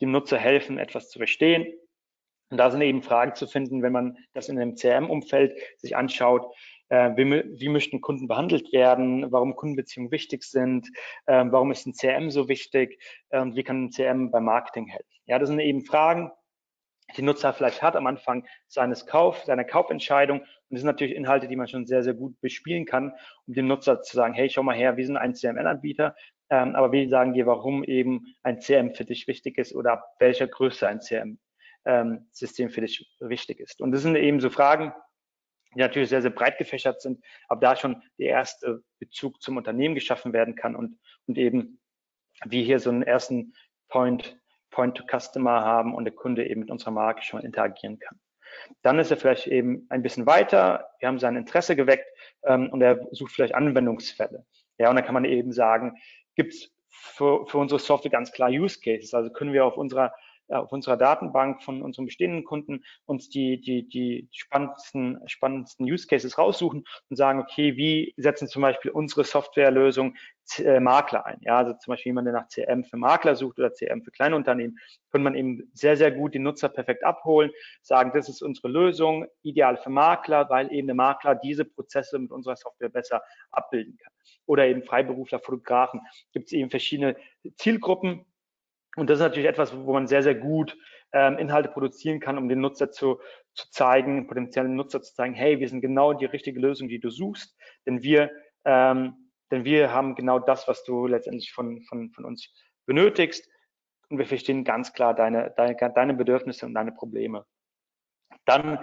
dem 0.01 0.11
Nutzer 0.11 0.39
helfen, 0.39 0.79
etwas 0.79 1.11
zu 1.11 1.19
verstehen. 1.19 1.73
Und 2.51 2.59
da 2.59 2.71
sind 2.71 2.81
eben 2.81 3.03
Fragen 3.03 3.35
zu 3.35 3.47
finden, 3.47 3.83
wenn 3.83 3.93
man 3.93 4.17
das 4.33 4.49
in 4.49 4.59
einem 4.59 4.75
CRM-Umfeld 4.75 5.57
sich 5.77 5.97
anschaut, 5.97 6.47
äh, 6.89 7.11
wie, 7.17 7.45
wie 7.61 7.69
möchten 7.69 8.01
Kunden 8.01 8.27
behandelt 8.27 8.73
werden, 8.73 9.31
warum 9.31 9.55
Kundenbeziehungen 9.55 10.11
wichtig 10.11 10.43
sind, 10.43 10.89
äh, 11.27 11.45
warum 11.51 11.71
ist 11.71 11.87
ein 11.87 11.93
CRM 11.93 12.31
so 12.31 12.49
wichtig 12.49 13.01
äh, 13.29 13.41
und 13.41 13.55
wie 13.55 13.63
kann 13.63 13.85
ein 13.85 13.91
CRM 13.91 14.31
beim 14.31 14.45
Marketing 14.45 14.87
helfen. 14.87 15.07
Ja, 15.27 15.39
das 15.39 15.51
sind 15.51 15.61
eben 15.61 15.85
Fragen, 15.85 16.31
die 17.17 17.23
Nutzer 17.23 17.53
vielleicht 17.53 17.83
hat 17.83 17.97
am 17.97 18.07
Anfang 18.07 18.47
seines 18.67 19.07
Kauf, 19.07 19.45
seiner 19.45 19.65
Kaufentscheidung. 19.65 20.41
Und 20.41 20.49
das 20.71 20.81
sind 20.81 20.87
natürlich 20.87 21.15
Inhalte, 21.15 21.49
die 21.49 21.57
man 21.57 21.69
schon 21.69 21.87
sehr, 21.87 22.03
sehr 22.03 22.15
gut 22.15 22.39
bespielen 22.41 22.85
kann, 22.85 23.13
um 23.47 23.55
dem 23.55 23.67
Nutzer 23.67 24.03
zu 24.03 24.17
sagen, 24.17 24.35
hey, 24.35 24.51
schau 24.51 24.63
mal 24.63 24.77
her, 24.77 24.97
wir 24.97 25.07
sind 25.07 25.17
ein 25.17 25.35
CML-Anbieter, 25.35 26.15
ähm, 26.51 26.77
aber 26.77 26.93
wir 26.93 27.09
sagen 27.09 27.33
dir, 27.33 27.47
warum 27.47 27.83
eben 27.85 28.35
ein 28.43 28.61
CM 28.61 28.95
für 28.95 29.05
dich 29.05 29.27
wichtig 29.27 29.59
ist 29.59 29.75
oder 29.75 29.93
ab 29.93 30.05
welcher 30.19 30.47
Größe 30.47 30.87
ein 30.87 31.01
CM-System 31.01 32.67
ähm, 32.67 32.73
für 32.73 32.81
dich 32.83 33.09
wichtig 33.21 33.61
ist. 33.61 33.81
Und 33.81 33.93
das 33.93 34.03
sind 34.03 34.17
eben 34.17 34.41
so 34.41 34.51
Fragen, 34.51 34.93
die 35.75 35.81
natürlich 35.81 36.09
sehr, 36.09 36.23
sehr 36.23 36.31
breit 36.31 36.59
gefächert 36.59 37.01
sind, 37.01 37.23
aber 37.49 37.61
da 37.61 37.77
schon 37.77 38.03
der 38.19 38.29
erste 38.29 38.83
Bezug 38.99 39.41
zum 39.43 39.57
Unternehmen 39.57 39.95
geschaffen 39.95 40.33
werden 40.33 40.55
kann 40.55 40.75
und, 40.75 40.99
und 41.27 41.39
eben 41.39 41.81
wir 42.45 42.63
hier 42.63 42.81
so 42.81 42.91
einen 42.91 43.03
ersten 43.03 43.55
Point, 43.89 44.39
Point 44.71 44.97
to 44.97 45.05
Customer 45.05 45.65
haben 45.65 45.95
und 45.95 46.05
der 46.05 46.15
Kunde 46.15 46.47
eben 46.47 46.61
mit 46.61 46.71
unserer 46.71 46.91
Marke 46.91 47.23
schon 47.23 47.43
interagieren 47.43 47.99
kann. 47.99 48.19
Dann 48.83 48.99
ist 48.99 49.11
er 49.11 49.17
vielleicht 49.17 49.47
eben 49.47 49.87
ein 49.91 50.03
bisschen 50.03 50.27
weiter, 50.27 50.91
wir 50.99 51.09
haben 51.09 51.19
sein 51.19 51.37
Interesse 51.37 51.77
geweckt 51.77 52.07
ähm, 52.45 52.71
und 52.71 52.81
er 52.83 53.07
sucht 53.13 53.33
vielleicht 53.33 53.55
Anwendungsfälle. 53.55 54.45
Ja, 54.79 54.91
und 54.91 54.97
dann 54.97 55.05
kann 55.05 55.15
man 55.15 55.25
eben 55.25 55.53
sagen, 55.53 55.97
gibt 56.35 56.55
es 56.55 56.71
für, 56.89 57.47
für 57.47 57.59
unsere 57.59 57.79
Software 57.79 58.11
ganz 58.11 58.33
klar 58.33 58.49
Use 58.51 58.81
Cases. 58.81 59.13
Also 59.15 59.31
können 59.31 59.53
wir 59.53 59.65
auf 59.65 59.77
unserer 59.77 60.15
auf 60.49 60.73
unserer 60.73 60.97
Datenbank 60.97 61.63
von 61.63 61.83
unseren 61.83 62.07
bestehenden 62.07 62.45
Kunden 62.45 62.85
uns 63.07 63.29
die, 63.29 63.61
die, 63.61 63.89
die 63.89 64.29
spannendsten, 64.33 65.21
spannendsten 65.27 65.87
Use 65.87 66.07
Cases 66.07 66.39
raussuchen 66.39 66.85
und 67.11 67.17
sagen, 67.17 67.41
okay, 67.41 67.77
wie 67.77 68.15
setzen 68.17 68.49
zum 68.49 68.63
Beispiel 68.63 68.91
unsere 68.91 69.25
Softwarelösung 69.25 70.17
äh, 70.59 70.81
Makler 70.81 71.27
ein? 71.27 71.39
Ja, 71.43 71.59
also 71.59 71.75
zum 71.75 71.93
Beispiel 71.93 72.11
jemand, 72.11 72.27
der 72.27 72.35
nach 72.35 72.49
CM 72.49 72.85
für 72.85 72.97
Makler 72.97 73.37
sucht 73.37 73.59
oder 73.59 73.73
CM 73.73 74.03
für 74.03 74.11
kleine 74.11 74.37
Unternehmen, 74.37 74.79
kann 75.11 75.23
man 75.23 75.35
eben 75.35 75.71
sehr, 75.75 75.97
sehr 75.97 76.11
gut 76.11 76.35
die 76.35 76.39
Nutzer 76.39 76.69
perfekt 76.69 77.05
abholen, 77.05 77.51
sagen, 77.83 78.13
das 78.15 78.29
ist 78.29 78.43
unsere 78.43 78.69
Lösung, 78.69 79.27
ideal 79.43 79.77
für 79.77 79.91
Makler, 79.91 80.49
weil 80.51 80.73
eben 80.73 80.87
der 80.87 80.97
Makler 80.97 81.35
diese 81.35 81.65
Prozesse 81.65 82.19
mit 82.19 82.31
unserer 82.31 82.57
Software 82.57 82.89
besser 82.89 83.23
abbilden 83.51 83.97
kann. 83.97 84.13
Oder 84.47 84.67
eben 84.67 84.83
Freiberufler, 84.83 85.41
Fotografen, 85.41 86.01
gibt 86.33 86.47
es 86.47 86.53
eben 86.53 86.71
verschiedene 86.71 87.17
Zielgruppen, 87.57 88.25
und 89.01 89.11
das 89.11 89.19
ist 89.19 89.25
natürlich 89.25 89.49
etwas, 89.49 89.77
wo 89.77 89.93
man 89.93 90.07
sehr, 90.07 90.23
sehr 90.23 90.35
gut 90.35 90.77
ähm, 91.13 91.39
Inhalte 91.39 91.69
produzieren 91.69 92.21
kann, 92.21 92.39
um 92.39 92.49
den 92.49 92.61
Nutzer 92.61 92.91
zu, 92.91 93.21
zu 93.55 93.71
zeigen, 93.71 94.27
potenziellen 94.27 94.75
Nutzer 94.75 95.01
zu 95.01 95.15
zeigen, 95.15 95.35
hey, 95.35 95.59
wir 95.59 95.69
sind 95.69 95.81
genau 95.81 96.13
die 96.13 96.27
richtige 96.27 96.61
Lösung, 96.61 96.89
die 96.89 97.01
du 97.01 97.11
suchst, 97.11 97.57
denn 97.87 98.03
wir, 98.03 98.31
ähm, 98.65 99.15
denn 99.51 99.65
wir 99.65 99.93
haben 99.93 100.15
genau 100.15 100.39
das, 100.39 100.69
was 100.69 100.85
du 100.85 101.07
letztendlich 101.07 101.53
von, 101.53 101.83
von, 101.83 102.11
von 102.11 102.25
uns 102.25 102.53
benötigst 102.87 103.49
und 104.11 104.19
wir 104.19 104.27
verstehen 104.27 104.65
ganz 104.65 104.93
klar 104.93 105.15
deine, 105.15 105.53
deine, 105.57 105.77
deine 105.77 106.15
Bedürfnisse 106.15 106.67
und 106.67 106.75
deine 106.75 106.93
Probleme. 106.93 107.45
Dann 108.45 108.79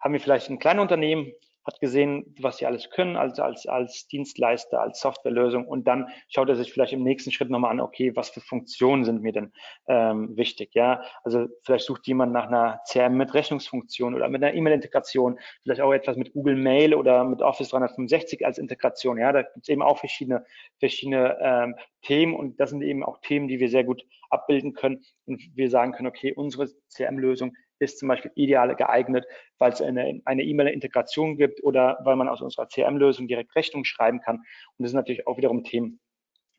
haben 0.00 0.12
wir 0.12 0.20
vielleicht 0.20 0.50
ein 0.50 0.58
kleines 0.58 0.82
Unternehmen, 0.82 1.32
hat 1.64 1.80
gesehen, 1.80 2.34
was 2.40 2.58
sie 2.58 2.66
alles 2.66 2.90
können, 2.90 3.16
also 3.16 3.42
als, 3.42 3.66
als 3.66 4.06
Dienstleister, 4.08 4.80
als 4.80 5.00
Softwarelösung. 5.00 5.66
Und 5.66 5.86
dann 5.86 6.08
schaut 6.28 6.48
er 6.48 6.56
sich 6.56 6.72
vielleicht 6.72 6.92
im 6.92 7.02
nächsten 7.02 7.30
Schritt 7.30 7.50
nochmal 7.50 7.70
an, 7.70 7.80
okay, 7.80 8.14
was 8.16 8.30
für 8.30 8.40
Funktionen 8.40 9.04
sind 9.04 9.22
mir 9.22 9.32
denn 9.32 9.52
ähm, 9.86 10.36
wichtig, 10.36 10.74
ja, 10.74 11.02
also 11.22 11.46
vielleicht 11.62 11.86
sucht 11.86 12.06
jemand 12.06 12.32
nach 12.32 12.48
einer 12.48 12.80
CRM 12.90 13.16
mit 13.16 13.34
Rechnungsfunktion 13.34 14.14
oder 14.14 14.28
mit 14.28 14.42
einer 14.42 14.54
E-Mail-Integration, 14.54 15.38
vielleicht 15.62 15.80
auch 15.80 15.92
etwas 15.92 16.16
mit 16.16 16.32
Google 16.32 16.56
Mail 16.56 16.94
oder 16.94 17.24
mit 17.24 17.42
Office 17.42 17.68
365 17.68 18.44
als 18.44 18.58
Integration, 18.58 19.18
ja, 19.18 19.32
da 19.32 19.42
gibt 19.42 19.62
es 19.62 19.68
eben 19.68 19.82
auch 19.82 19.98
verschiedene, 19.98 20.44
verschiedene 20.78 21.38
ähm, 21.40 21.76
Themen 22.02 22.34
und 22.34 22.58
das 22.58 22.70
sind 22.70 22.82
eben 22.82 23.04
auch 23.04 23.18
Themen, 23.20 23.48
die 23.48 23.60
wir 23.60 23.68
sehr 23.68 23.84
gut 23.84 24.04
abbilden 24.30 24.72
können. 24.72 25.04
Und 25.26 25.40
wir 25.54 25.70
sagen 25.70 25.92
können, 25.92 26.08
okay, 26.08 26.32
unsere 26.32 26.68
CRM-Lösung 26.88 27.54
ist 27.82 27.98
zum 27.98 28.08
Beispiel 28.08 28.30
ideal 28.34 28.74
geeignet, 28.74 29.26
weil 29.58 29.72
es 29.72 29.82
eine, 29.82 30.22
E-Mail-Integration 30.24 31.36
gibt 31.36 31.62
oder 31.62 31.98
weil 32.04 32.16
man 32.16 32.28
aus 32.28 32.40
unserer 32.40 32.68
CRM-Lösung 32.68 33.28
direkt 33.28 33.54
Rechnung 33.54 33.84
schreiben 33.84 34.20
kann. 34.20 34.36
Und 34.36 34.44
das 34.78 34.90
sind 34.90 34.98
natürlich 34.98 35.26
auch 35.26 35.36
wiederum 35.36 35.64
Themen, 35.64 36.00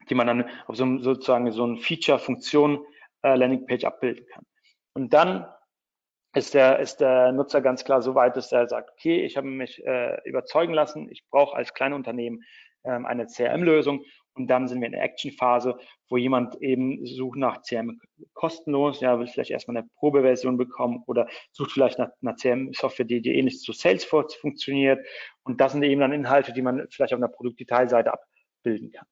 die 0.10 0.16
man 0.16 0.28
dann 0.28 0.50
auf 0.68 0.76
so 0.76 0.98
sozusagen 1.00 1.52
so 1.52 1.66
ein 1.66 1.78
Feature-Funktion 1.78 2.86
äh, 3.24 3.86
abbilden 3.86 4.26
kann. 4.28 4.46
Und 4.94 5.14
dann 5.14 5.48
ist 6.36 6.54
der, 6.54 6.80
ist 6.80 6.98
der 6.98 7.32
Nutzer 7.32 7.62
ganz 7.62 7.84
klar 7.84 8.02
so 8.02 8.16
weit, 8.16 8.36
dass 8.36 8.52
er 8.52 8.68
sagt, 8.68 8.92
okay, 8.92 9.24
ich 9.24 9.38
habe 9.38 9.48
mich 9.48 9.84
äh, 9.86 10.18
überzeugen 10.26 10.74
lassen, 10.74 11.10
ich 11.12 11.24
brauche 11.30 11.56
als 11.56 11.74
Kleinunternehmen 11.74 12.44
ähm, 12.84 13.06
eine 13.06 13.28
CRM-Lösung 13.28 14.04
und 14.36 14.48
dann 14.48 14.68
sind 14.68 14.82
wir 14.82 14.88
in 14.88 14.94
der 14.94 15.04
Action-Phase, 15.04 15.78
wo 16.10 16.18
jemand 16.18 16.56
eben 16.62 17.06
sucht 17.06 17.38
nach 17.38 17.62
CRM 17.62 18.00
kostenlos, 18.34 19.00
ja, 19.00 19.20
will 19.20 19.28
vielleicht 19.28 19.52
erstmal 19.52 19.78
eine 19.78 19.88
Probeversion 19.96 20.58
bekommen 20.58 21.04
oder 21.06 21.28
sucht 21.52 21.72
vielleicht 21.72 22.00
nach 22.00 22.10
einer 22.22 22.36
CRM-Software, 22.36 23.06
die, 23.06 23.22
die 23.22 23.36
ähnlich 23.36 23.60
zu 23.60 23.74
Salesforce 23.74 24.36
funktioniert. 24.36 25.06
Und 25.44 25.62
das 25.62 25.74
sind 25.74 25.84
eben 25.84 26.02
dann 26.02 26.14
Inhalte, 26.14 26.54
die 26.54 26.62
man 26.62 26.88
vielleicht 26.90 27.14
auf 27.14 27.20
einer 27.20 27.28
Produktdetailseite 27.28 28.12
abbilden 28.12 28.92
kann. 28.92 29.06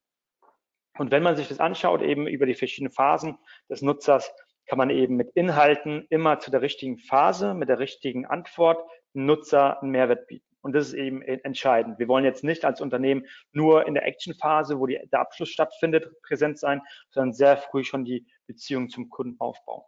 Und 0.98 1.12
wenn 1.12 1.24
man 1.24 1.36
sich 1.36 1.48
das 1.48 1.60
anschaut, 1.60 2.02
eben 2.02 2.28
über 2.28 2.46
die 2.46 2.56
verschiedenen 2.56 2.92
Phasen 2.92 3.38
des 3.70 3.82
Nutzers, 3.82 4.32
kann 4.66 4.78
man 4.78 4.90
eben 4.90 5.16
mit 5.16 5.32
Inhalten 5.32 6.06
immer 6.10 6.40
zu 6.40 6.52
der 6.52 6.62
richtigen 6.62 6.98
Phase, 6.98 7.54
mit 7.54 7.70
der 7.70 7.80
richtigen 7.80 8.26
Antwort 8.26 8.84
Nutzer 9.14 9.82
einen 9.82 9.92
Mehrwert 9.92 10.28
bieten. 10.28 10.51
Und 10.62 10.74
das 10.74 10.88
ist 10.88 10.94
eben 10.94 11.22
entscheidend. 11.22 12.00
Wir 12.00 12.08
wollen 12.08 12.24
jetzt 12.24 12.44
nicht 12.44 12.66
als 12.66 12.82
Unternehmen 12.82 13.26
nur 13.52 13.88
in 13.88 13.94
der 13.94 14.06
Action-Phase, 14.06 14.80
wo 14.80 14.86
die, 14.86 15.00
der 15.12 15.20
Abschluss 15.20 15.50
stattfindet, 15.50 16.22
präsent 16.22 16.60
sein, 16.60 16.82
sondern 17.10 17.34
sehr 17.34 17.58
früh 17.58 17.84
schon 17.84 18.06
die 18.06 18.28
Beziehung 18.48 18.90
zum 18.90 19.10
Kunden 19.10 19.40
aufbauen. 19.40 19.84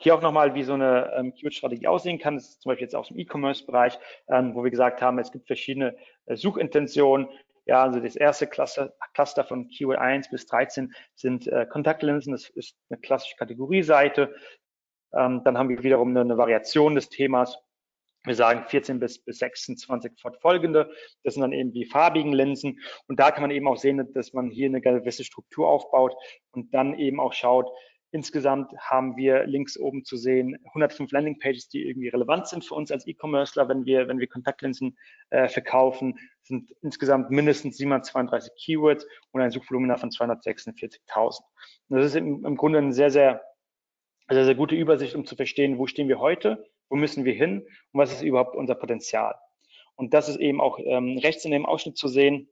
Hier 0.00 0.14
auch 0.14 0.22
nochmal, 0.22 0.54
wie 0.54 0.62
so 0.62 0.74
eine 0.74 1.12
ähm, 1.16 1.34
Keyword-Strategie 1.34 1.88
aussehen 1.88 2.20
kann. 2.20 2.36
Das 2.36 2.50
ist 2.50 2.62
zum 2.62 2.70
Beispiel 2.70 2.84
jetzt 2.84 2.94
aus 2.94 3.08
dem 3.08 3.18
E-Commerce-Bereich, 3.18 3.98
ähm, 4.28 4.54
wo 4.54 4.62
wir 4.62 4.70
gesagt 4.70 5.02
haben, 5.02 5.18
es 5.18 5.32
gibt 5.32 5.48
verschiedene 5.48 5.96
äh, 6.26 6.36
Suchintentionen. 6.36 7.28
Ja, 7.66 7.82
also 7.82 7.98
das 7.98 8.14
erste 8.14 8.46
Cluster, 8.46 8.94
Cluster 9.12 9.42
von 9.42 9.68
Keyword 9.68 9.98
1 9.98 10.30
bis 10.30 10.46
13 10.46 10.94
sind 11.16 11.48
äh, 11.48 11.66
Kontaktlinsen. 11.66 12.32
Das 12.32 12.48
ist 12.48 12.76
eine 12.88 13.00
klassische 13.00 13.34
Kategorieseite. 13.36 14.32
Ähm, 15.14 15.42
dann 15.44 15.56
haben 15.56 15.68
wir 15.68 15.82
wiederum 15.82 16.10
eine, 16.10 16.20
eine, 16.20 16.38
Variation 16.38 16.94
des 16.94 17.08
Themas. 17.08 17.58
Wir 18.24 18.34
sagen 18.34 18.64
14 18.66 18.98
bis, 18.98 19.24
bis 19.24 19.38
26 19.38 20.20
fortfolgende. 20.20 20.90
Das 21.22 21.34
sind 21.34 21.42
dann 21.42 21.52
eben 21.52 21.72
die 21.72 21.86
farbigen 21.86 22.32
Linsen. 22.32 22.80
Und 23.06 23.20
da 23.20 23.30
kann 23.30 23.42
man 23.42 23.50
eben 23.50 23.68
auch 23.68 23.76
sehen, 23.76 24.12
dass 24.12 24.32
man 24.32 24.50
hier 24.50 24.66
eine 24.66 24.80
gewisse 24.80 25.24
Struktur 25.24 25.68
aufbaut 25.68 26.14
und 26.50 26.74
dann 26.74 26.98
eben 26.98 27.20
auch 27.20 27.32
schaut, 27.32 27.70
Insgesamt 28.10 28.72
haben 28.78 29.18
wir 29.18 29.46
links 29.46 29.78
oben 29.78 30.02
zu 30.02 30.16
sehen 30.16 30.56
105 30.68 31.12
Landingpages, 31.12 31.68
die 31.68 31.86
irgendwie 31.86 32.08
relevant 32.08 32.46
sind 32.46 32.64
für 32.64 32.74
uns 32.74 32.90
als 32.90 33.06
E-Commercer, 33.06 33.68
wenn 33.68 33.84
wir, 33.84 34.08
wenn 34.08 34.18
wir 34.18 34.26
Kontaktlinsen 34.26 34.96
äh, 35.28 35.46
verkaufen, 35.48 36.18
sind 36.42 36.74
insgesamt 36.80 37.30
mindestens 37.30 37.76
732 37.76 38.52
Keywords 38.56 39.06
und 39.32 39.42
ein 39.42 39.50
Suchvolumen 39.50 39.94
von 39.98 40.08
246.000. 40.08 41.42
Das 41.90 42.06
ist 42.06 42.16
im, 42.16 42.46
im 42.46 42.56
Grunde 42.56 42.78
ein 42.78 42.92
sehr, 42.92 43.10
sehr 43.10 43.42
sehr, 44.34 44.44
sehr 44.44 44.54
gute 44.54 44.74
Übersicht, 44.74 45.14
um 45.14 45.26
zu 45.26 45.36
verstehen, 45.36 45.78
wo 45.78 45.86
stehen 45.86 46.08
wir 46.08 46.18
heute, 46.18 46.64
wo 46.88 46.96
müssen 46.96 47.24
wir 47.24 47.34
hin 47.34 47.66
und 47.92 48.00
was 48.00 48.12
ist 48.12 48.22
überhaupt 48.22 48.56
unser 48.56 48.74
Potenzial. 48.74 49.34
Und 49.96 50.14
das 50.14 50.28
ist 50.28 50.36
eben 50.36 50.60
auch 50.60 50.78
ähm, 50.78 51.18
rechts 51.18 51.44
in 51.44 51.50
dem 51.50 51.66
Ausschnitt 51.66 51.96
zu 51.96 52.08
sehen, 52.08 52.48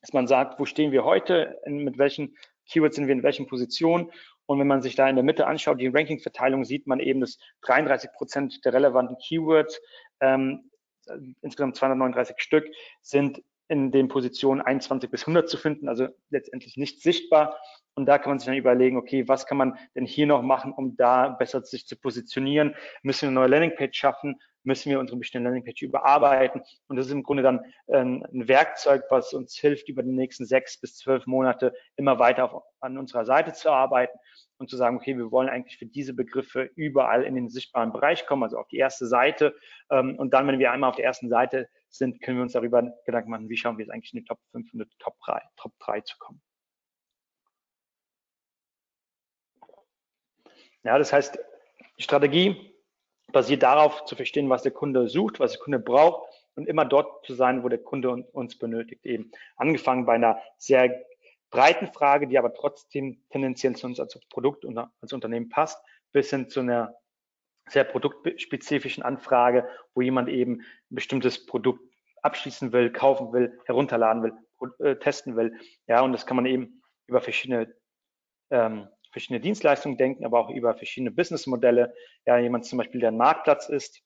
dass 0.00 0.12
man 0.12 0.26
sagt, 0.26 0.58
wo 0.58 0.64
stehen 0.64 0.92
wir 0.92 1.04
heute, 1.04 1.60
in, 1.66 1.84
mit 1.84 1.98
welchen 1.98 2.36
Keywords 2.70 2.96
sind 2.96 3.06
wir 3.06 3.14
in 3.14 3.22
welchen 3.22 3.46
Positionen. 3.46 4.10
Und 4.46 4.58
wenn 4.58 4.66
man 4.66 4.82
sich 4.82 4.94
da 4.94 5.08
in 5.08 5.16
der 5.16 5.24
Mitte 5.24 5.46
anschaut, 5.46 5.80
die 5.80 5.88
Ranking-Verteilung, 5.88 6.64
sieht 6.64 6.86
man 6.86 7.00
eben, 7.00 7.20
dass 7.20 7.38
33 7.62 8.10
Prozent 8.12 8.64
der 8.64 8.72
relevanten 8.72 9.16
Keywords, 9.18 9.80
ähm, 10.20 10.70
insgesamt 11.40 11.76
239 11.76 12.36
Stück, 12.38 12.66
sind 13.00 13.42
in 13.72 13.90
den 13.90 14.08
Positionen 14.08 14.60
21 14.60 15.10
bis 15.10 15.22
100 15.22 15.48
zu 15.48 15.56
finden, 15.56 15.88
also 15.88 16.06
letztendlich 16.28 16.76
nicht 16.76 17.00
sichtbar. 17.00 17.56
Und 17.94 18.04
da 18.04 18.18
kann 18.18 18.30
man 18.30 18.38
sich 18.38 18.44
dann 18.44 18.54
überlegen, 18.54 18.98
okay, 18.98 19.26
was 19.28 19.46
kann 19.46 19.56
man 19.56 19.78
denn 19.94 20.04
hier 20.04 20.26
noch 20.26 20.42
machen, 20.42 20.74
um 20.74 20.94
da 20.94 21.30
besser 21.30 21.62
sich 21.62 21.86
zu 21.86 21.96
positionieren? 21.96 22.74
Müssen 23.02 23.22
wir 23.22 23.28
eine 23.28 23.34
neue 23.34 23.48
Landingpage 23.48 23.96
schaffen? 23.96 24.38
Müssen 24.62 24.90
wir 24.90 25.00
unsere 25.00 25.18
bestehende 25.18 25.48
Landingpage 25.48 25.80
überarbeiten? 25.80 26.60
Und 26.88 26.96
das 26.96 27.06
ist 27.06 27.12
im 27.12 27.22
Grunde 27.22 27.42
dann 27.42 27.64
ähm, 27.88 28.26
ein 28.30 28.46
Werkzeug, 28.46 29.04
was 29.08 29.32
uns 29.32 29.54
hilft, 29.54 29.88
über 29.88 30.02
die 30.02 30.12
nächsten 30.12 30.44
sechs 30.44 30.78
bis 30.78 30.98
zwölf 30.98 31.26
Monate 31.26 31.72
immer 31.96 32.18
weiter 32.18 32.52
auf, 32.52 32.62
an 32.80 32.98
unserer 32.98 33.24
Seite 33.24 33.54
zu 33.54 33.70
arbeiten 33.70 34.18
und 34.58 34.68
zu 34.68 34.76
sagen, 34.76 34.98
okay, 34.98 35.16
wir 35.16 35.30
wollen 35.30 35.48
eigentlich 35.48 35.78
für 35.78 35.86
diese 35.86 36.12
Begriffe 36.12 36.70
überall 36.76 37.24
in 37.24 37.34
den 37.34 37.48
sichtbaren 37.48 37.90
Bereich 37.90 38.26
kommen, 38.26 38.42
also 38.42 38.58
auf 38.58 38.68
die 38.68 38.76
erste 38.76 39.06
Seite. 39.06 39.56
Ähm, 39.90 40.16
und 40.18 40.34
dann, 40.34 40.46
wenn 40.46 40.58
wir 40.58 40.72
einmal 40.72 40.90
auf 40.90 40.96
der 40.96 41.06
ersten 41.06 41.30
Seite 41.30 41.68
sind, 41.92 42.20
können 42.22 42.38
wir 42.38 42.42
uns 42.42 42.52
darüber 42.52 42.82
Gedanken 43.04 43.30
machen, 43.30 43.48
wie 43.48 43.56
schauen 43.56 43.78
wir 43.78 43.84
es 43.84 43.90
eigentlich 43.90 44.12
in 44.12 44.20
die 44.20 44.24
Top 44.24 44.40
5 44.52 44.72
und 44.72 44.80
die 44.80 44.98
Top 44.98 45.16
3, 45.24 45.40
Top 45.56 45.72
3 45.80 46.00
zu 46.00 46.16
kommen. 46.18 46.42
Ja, 50.84 50.98
das 50.98 51.12
heißt, 51.12 51.38
die 51.98 52.02
Strategie 52.02 52.74
basiert 53.32 53.62
darauf 53.62 54.04
zu 54.04 54.16
verstehen, 54.16 54.50
was 54.50 54.62
der 54.62 54.72
Kunde 54.72 55.08
sucht, 55.08 55.40
was 55.40 55.52
der 55.52 55.60
Kunde 55.60 55.78
braucht 55.78 56.28
und 56.54 56.66
immer 56.68 56.84
dort 56.84 57.24
zu 57.24 57.34
sein, 57.34 57.62
wo 57.62 57.68
der 57.68 57.78
Kunde 57.78 58.10
uns 58.10 58.58
benötigt. 58.58 59.04
Eben 59.04 59.30
angefangen 59.56 60.06
bei 60.06 60.14
einer 60.14 60.40
sehr 60.58 61.04
breiten 61.50 61.86
Frage, 61.92 62.26
die 62.26 62.38
aber 62.38 62.52
trotzdem 62.54 63.22
tendenziell 63.30 63.76
zu 63.76 63.86
uns 63.86 64.00
als 64.00 64.18
Produkt 64.28 64.64
und 64.64 64.76
als 64.78 65.12
Unternehmen 65.12 65.48
passt, 65.48 65.82
bis 66.12 66.30
hin 66.30 66.48
zu 66.48 66.60
einer 66.60 66.94
sehr 67.72 67.84
produktspezifischen 67.84 69.02
Anfrage, 69.02 69.68
wo 69.94 70.00
jemand 70.00 70.28
eben 70.28 70.60
ein 70.60 70.94
bestimmtes 70.94 71.46
Produkt 71.46 71.82
abschließen 72.22 72.72
will, 72.72 72.92
kaufen 72.92 73.32
will, 73.32 73.58
herunterladen 73.66 74.22
will, 74.22 74.32
äh, 74.78 74.96
testen 74.96 75.36
will. 75.36 75.58
Ja, 75.86 76.02
und 76.02 76.12
das 76.12 76.26
kann 76.26 76.36
man 76.36 76.46
eben 76.46 76.82
über 77.06 77.20
verschiedene 77.20 77.74
ähm, 78.50 78.88
verschiedene 79.12 79.40
Dienstleistungen 79.40 79.98
denken, 79.98 80.24
aber 80.24 80.40
auch 80.40 80.50
über 80.50 80.74
verschiedene 80.74 81.10
Businessmodelle. 81.10 81.94
Ja, 82.26 82.38
jemand 82.38 82.64
zum 82.64 82.78
Beispiel, 82.78 83.00
der 83.00 83.10
ein 83.10 83.16
Marktplatz 83.16 83.68
ist, 83.68 84.02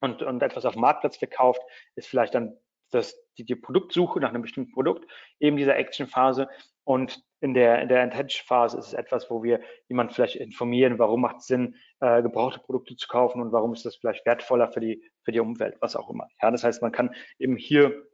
und, 0.00 0.22
und 0.22 0.42
etwas 0.42 0.66
auf 0.66 0.74
dem 0.74 0.82
Marktplatz 0.82 1.16
verkauft, 1.16 1.62
ist 1.94 2.06
vielleicht 2.08 2.34
dann 2.34 2.56
das, 2.90 3.16
die, 3.38 3.44
die 3.44 3.56
Produktsuche 3.56 4.20
nach 4.20 4.28
einem 4.28 4.42
bestimmten 4.42 4.72
Produkt, 4.72 5.10
eben 5.40 5.56
dieser 5.56 5.76
Action-Phase. 5.76 6.48
Und 6.86 7.20
in 7.40 7.52
der, 7.52 7.82
in 7.82 7.88
der 7.88 8.04
Intention-Phase 8.04 8.78
ist 8.78 8.86
es 8.86 8.92
etwas, 8.94 9.28
wo 9.28 9.42
wir 9.42 9.60
jemand 9.88 10.14
vielleicht 10.14 10.36
informieren, 10.36 10.98
warum 10.98 11.20
macht 11.20 11.38
es 11.38 11.46
Sinn, 11.46 11.74
äh, 12.00 12.22
gebrauchte 12.22 12.60
Produkte 12.60 12.94
zu 12.94 13.08
kaufen 13.08 13.42
und 13.42 13.50
warum 13.50 13.72
ist 13.72 13.84
das 13.84 13.96
vielleicht 13.96 14.24
wertvoller 14.24 14.70
für 14.70 14.80
die, 14.80 15.02
für 15.24 15.32
die 15.32 15.40
Umwelt, 15.40 15.76
was 15.80 15.96
auch 15.96 16.08
immer. 16.08 16.28
Ja, 16.40 16.50
das 16.50 16.62
heißt, 16.62 16.82
man 16.82 16.92
kann 16.92 17.12
eben 17.38 17.56
hier 17.56 18.06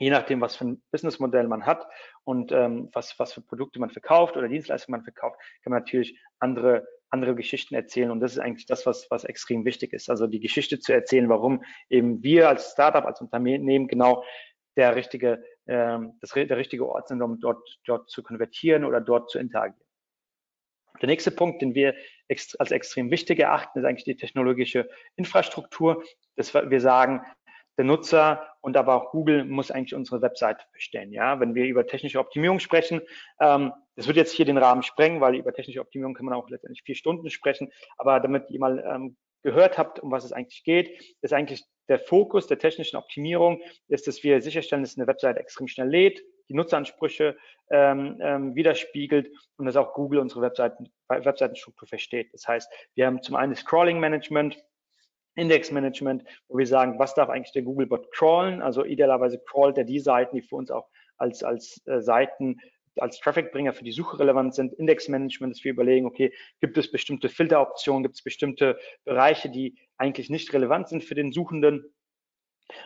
je 0.00 0.10
nachdem, 0.10 0.40
was 0.40 0.56
für 0.56 0.64
ein 0.64 0.82
Businessmodell 0.90 1.46
man 1.46 1.66
hat 1.66 1.86
und 2.24 2.52
ähm, 2.52 2.88
was, 2.92 3.18
was 3.18 3.34
für 3.34 3.42
Produkte 3.42 3.78
man 3.78 3.90
verkauft 3.90 4.36
oder 4.36 4.48
Dienstleistungen 4.48 4.98
man 4.98 5.04
verkauft, 5.04 5.38
kann 5.62 5.72
man 5.72 5.80
natürlich 5.80 6.18
andere, 6.38 6.86
andere 7.10 7.34
Geschichten 7.34 7.74
erzählen. 7.74 8.10
Und 8.10 8.20
das 8.20 8.32
ist 8.32 8.38
eigentlich 8.38 8.66
das, 8.66 8.86
was, 8.86 9.06
was 9.10 9.24
extrem 9.24 9.64
wichtig 9.66 9.92
ist. 9.92 10.08
Also 10.08 10.26
die 10.26 10.40
Geschichte 10.40 10.80
zu 10.80 10.94
erzählen, 10.94 11.28
warum 11.28 11.62
eben 11.90 12.22
wir 12.22 12.48
als 12.48 12.72
Startup, 12.72 13.04
als 13.04 13.20
Unternehmen 13.20 13.88
genau 13.88 14.24
der 14.76 14.96
richtige, 14.96 15.42
ähm, 15.66 16.18
das, 16.20 16.30
der 16.30 16.56
richtige 16.56 16.88
Ort 16.88 17.08
sind, 17.08 17.22
um 17.22 17.40
dort, 17.40 17.78
dort 17.84 18.10
zu 18.10 18.22
konvertieren 18.22 18.84
oder 18.84 19.00
dort 19.00 19.30
zu 19.30 19.38
interagieren. 19.38 19.86
Der 21.00 21.08
nächste 21.08 21.30
Punkt, 21.30 21.62
den 21.62 21.74
wir 21.74 21.94
als 22.28 22.70
extrem 22.70 23.10
wichtig 23.10 23.38
erachten, 23.38 23.78
ist 23.78 23.84
eigentlich 23.84 24.04
die 24.04 24.16
technologische 24.16 24.88
Infrastruktur. 25.16 26.04
Dass 26.36 26.52
wir 26.52 26.80
sagen, 26.80 27.22
der 27.78 27.84
Nutzer 27.86 28.46
und 28.60 28.76
aber 28.76 28.94
auch 28.94 29.10
Google 29.10 29.44
muss 29.44 29.70
eigentlich 29.70 29.94
unsere 29.94 30.20
Webseite 30.20 30.62
verstehen. 30.72 31.12
Ja, 31.12 31.40
wenn 31.40 31.54
wir 31.54 31.64
über 31.64 31.86
technische 31.86 32.18
Optimierung 32.18 32.60
sprechen, 32.60 33.00
ähm, 33.40 33.72
das 33.96 34.06
wird 34.06 34.18
jetzt 34.18 34.32
hier 34.32 34.44
den 34.44 34.58
Rahmen 34.58 34.82
sprengen, 34.82 35.20
weil 35.20 35.34
über 35.34 35.54
technische 35.54 35.80
Optimierung 35.80 36.14
kann 36.14 36.26
man 36.26 36.34
auch 36.34 36.48
letztendlich 36.50 36.82
vier 36.82 36.94
Stunden 36.94 37.30
sprechen. 37.30 37.72
Aber 37.96 38.20
damit 38.20 38.50
ihr 38.50 38.60
mal 38.60 38.84
ähm, 38.86 39.16
gehört 39.42 39.78
habt, 39.78 40.00
um 40.00 40.10
was 40.10 40.24
es 40.24 40.32
eigentlich 40.32 40.64
geht, 40.64 41.16
ist 41.22 41.32
eigentlich 41.32 41.64
der 41.88 41.98
Fokus 41.98 42.46
der 42.46 42.58
technischen 42.58 42.96
Optimierung, 42.96 43.60
ist, 43.88 44.06
dass 44.06 44.22
wir 44.22 44.40
sicherstellen, 44.42 44.82
dass 44.82 44.96
eine 44.96 45.06
Webseite 45.06 45.40
extrem 45.40 45.66
schnell 45.66 45.88
lädt, 45.88 46.22
die 46.48 46.54
Nutzeransprüche 46.54 47.36
ähm, 47.70 48.18
ähm, 48.20 48.54
widerspiegelt 48.54 49.30
und 49.56 49.66
dass 49.66 49.76
auch 49.76 49.94
Google 49.94 50.20
unsere 50.20 50.42
Webseiten, 50.42 50.92
Webseitenstruktur 51.08 51.88
versteht. 51.88 52.32
Das 52.32 52.46
heißt, 52.46 52.70
wir 52.94 53.06
haben 53.06 53.22
zum 53.22 53.36
einen 53.36 53.52
das 53.52 53.64
Crawling 53.64 54.00
Management, 54.00 54.62
Indexmanagement, 55.36 56.24
wo 56.48 56.58
wir 56.58 56.66
sagen, 56.66 56.98
was 56.98 57.14
darf 57.14 57.28
eigentlich 57.28 57.52
der 57.52 57.62
Googlebot 57.62 58.10
crawlen? 58.12 58.62
Also 58.62 58.84
idealerweise 58.84 59.38
crawlt 59.38 59.78
er 59.78 59.84
die 59.84 60.00
Seiten, 60.00 60.36
die 60.36 60.42
für 60.42 60.56
uns 60.56 60.70
auch 60.70 60.88
als, 61.18 61.42
als 61.42 61.80
äh, 61.86 62.00
Seiten 62.00 62.58
als 62.96 63.20
Trafficbringer 63.20 63.72
für 63.72 63.84
die 63.84 63.92
Suche 63.92 64.18
relevant 64.18 64.54
sind, 64.54 64.72
Indexmanagement, 64.74 65.54
dass 65.54 65.64
wir 65.64 65.72
überlegen, 65.72 66.06
okay, 66.06 66.32
gibt 66.60 66.76
es 66.76 66.90
bestimmte 66.90 67.28
Filteroptionen, 67.28 68.02
gibt 68.02 68.16
es 68.16 68.22
bestimmte 68.22 68.78
Bereiche, 69.04 69.50
die 69.50 69.78
eigentlich 69.96 70.30
nicht 70.30 70.52
relevant 70.52 70.88
sind 70.88 71.04
für 71.04 71.14
den 71.14 71.32
Suchenden. 71.32 71.84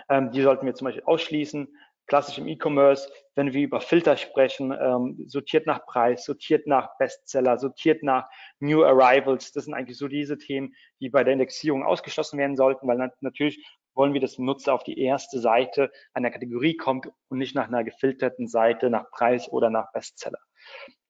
Ähm, 0.08 0.30
die 0.32 0.42
sollten 0.42 0.66
wir 0.66 0.74
zum 0.74 0.86
Beispiel 0.86 1.04
ausschließen 1.04 1.68
klassisch 2.06 2.38
im 2.38 2.46
E-Commerce, 2.46 3.08
wenn 3.34 3.52
wir 3.52 3.62
über 3.62 3.80
Filter 3.80 4.16
sprechen, 4.16 4.72
ähm, 4.72 5.24
sortiert 5.26 5.66
nach 5.66 5.86
Preis, 5.86 6.24
sortiert 6.24 6.66
nach 6.66 6.96
Bestseller, 6.98 7.58
sortiert 7.58 8.02
nach 8.02 8.28
New 8.60 8.84
Arrivals. 8.84 9.52
Das 9.52 9.64
sind 9.64 9.74
eigentlich 9.74 9.98
so 9.98 10.08
diese 10.08 10.38
Themen, 10.38 10.74
die 11.00 11.08
bei 11.08 11.24
der 11.24 11.32
Indexierung 11.32 11.84
ausgeschlossen 11.84 12.38
werden 12.38 12.56
sollten, 12.56 12.86
weil 12.86 13.10
natürlich 13.20 13.64
wollen 13.94 14.12
wir, 14.12 14.20
dass 14.20 14.36
der 14.36 14.44
Nutzer 14.44 14.74
auf 14.74 14.84
die 14.84 14.98
erste 14.98 15.38
Seite 15.38 15.90
einer 16.12 16.30
Kategorie 16.30 16.76
kommt 16.76 17.08
und 17.28 17.38
nicht 17.38 17.54
nach 17.54 17.68
einer 17.68 17.84
gefilterten 17.84 18.48
Seite 18.48 18.90
nach 18.90 19.10
Preis 19.10 19.48
oder 19.48 19.70
nach 19.70 19.92
Bestseller. 19.92 20.38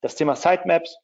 Das 0.01 0.17
Thema 0.17 0.37
Sitemaps, 0.37 0.99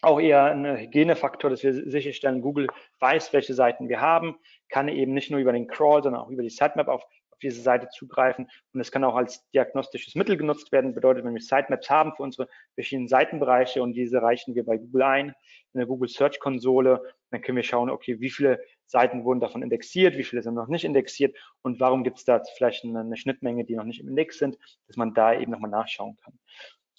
auch 0.00 0.20
eher 0.20 0.44
ein 0.44 0.64
Hygienefaktor, 0.64 1.50
dass 1.50 1.62
wir 1.62 1.72
sicherstellen, 1.72 2.42
Google 2.42 2.68
weiß, 3.00 3.32
welche 3.32 3.54
Seiten 3.54 3.88
wir 3.88 4.00
haben, 4.00 4.36
kann 4.68 4.88
eben 4.88 5.14
nicht 5.14 5.30
nur 5.30 5.40
über 5.40 5.52
den 5.52 5.66
Crawl, 5.66 6.02
sondern 6.02 6.22
auch 6.22 6.28
über 6.28 6.42
die 6.42 6.50
Sitemap 6.50 6.88
auf 6.88 7.02
diese 7.44 7.62
Seite 7.62 7.88
zugreifen. 7.90 8.48
Und 8.72 8.80
es 8.80 8.90
kann 8.90 9.04
auch 9.04 9.14
als 9.14 9.48
diagnostisches 9.50 10.14
Mittel 10.14 10.36
genutzt 10.36 10.72
werden. 10.72 10.94
Bedeutet, 10.94 11.24
wenn 11.24 11.34
wir 11.34 11.40
Sitemaps 11.40 11.88
haben 11.88 12.12
für 12.16 12.22
unsere 12.22 12.48
verschiedenen 12.74 13.08
Seitenbereiche 13.08 13.82
und 13.82 13.92
diese 13.92 14.20
reichen 14.20 14.54
wir 14.54 14.64
bei 14.64 14.78
Google 14.78 15.02
ein, 15.02 15.28
in 15.74 15.78
der 15.78 15.86
Google 15.86 16.08
Search 16.08 16.40
Konsole, 16.40 17.02
dann 17.30 17.42
können 17.42 17.56
wir 17.56 17.64
schauen, 17.64 17.90
okay, 17.90 18.20
wie 18.20 18.30
viele 18.30 18.60
Seiten 18.86 19.24
wurden 19.24 19.40
davon 19.40 19.62
indexiert, 19.62 20.16
wie 20.16 20.24
viele 20.24 20.42
sind 20.42 20.54
noch 20.54 20.68
nicht 20.68 20.84
indexiert 20.84 21.36
und 21.62 21.80
warum 21.80 22.04
gibt 22.04 22.18
es 22.18 22.24
da 22.24 22.40
vielleicht 22.56 22.84
eine, 22.84 23.00
eine 23.00 23.16
Schnittmenge, 23.16 23.64
die 23.64 23.74
noch 23.74 23.84
nicht 23.84 24.00
im 24.00 24.08
Index 24.08 24.38
sind, 24.38 24.56
dass 24.86 24.96
man 24.96 25.14
da 25.14 25.34
eben 25.34 25.50
nochmal 25.50 25.70
nachschauen 25.70 26.16
kann. 26.22 26.38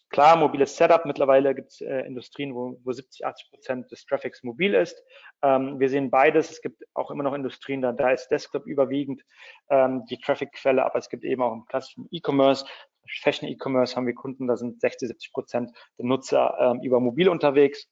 Klar, 0.09 0.37
mobiles 0.37 0.77
Setup. 0.77 1.05
Mittlerweile 1.05 1.55
gibt 1.55 1.71
es 1.71 1.81
äh, 1.81 2.01
Industrien, 2.01 2.55
wo, 2.55 2.79
wo 2.83 2.91
70, 2.91 3.25
80 3.25 3.49
Prozent 3.49 3.91
des 3.91 4.05
Traffics 4.05 4.43
mobil 4.43 4.73
ist. 4.73 5.03
Ähm, 5.41 5.79
wir 5.79 5.89
sehen 5.89 6.09
beides. 6.09 6.51
Es 6.51 6.61
gibt 6.61 6.83
auch 6.93 7.11
immer 7.11 7.23
noch 7.23 7.33
Industrien, 7.33 7.81
da, 7.81 7.91
da 7.91 8.11
ist 8.11 8.29
Desktop 8.29 8.65
überwiegend 8.65 9.23
ähm, 9.69 10.05
die 10.09 10.17
Traffic-Quelle, 10.17 10.85
aber 10.85 10.99
es 10.99 11.09
gibt 11.09 11.25
eben 11.25 11.41
auch 11.41 11.53
im 11.53 11.65
klassischen 11.65 12.07
E-Commerce, 12.11 12.65
Fashion 13.21 13.47
E-Commerce 13.49 13.95
haben 13.95 14.07
wir 14.07 14.15
Kunden, 14.15 14.47
da 14.47 14.57
sind 14.57 14.81
60, 14.81 15.09
70 15.09 15.31
Prozent 15.31 15.71
der 15.97 16.05
Nutzer 16.05 16.55
ähm, 16.59 16.81
über 16.81 16.99
mobil 16.99 17.29
unterwegs. 17.29 17.87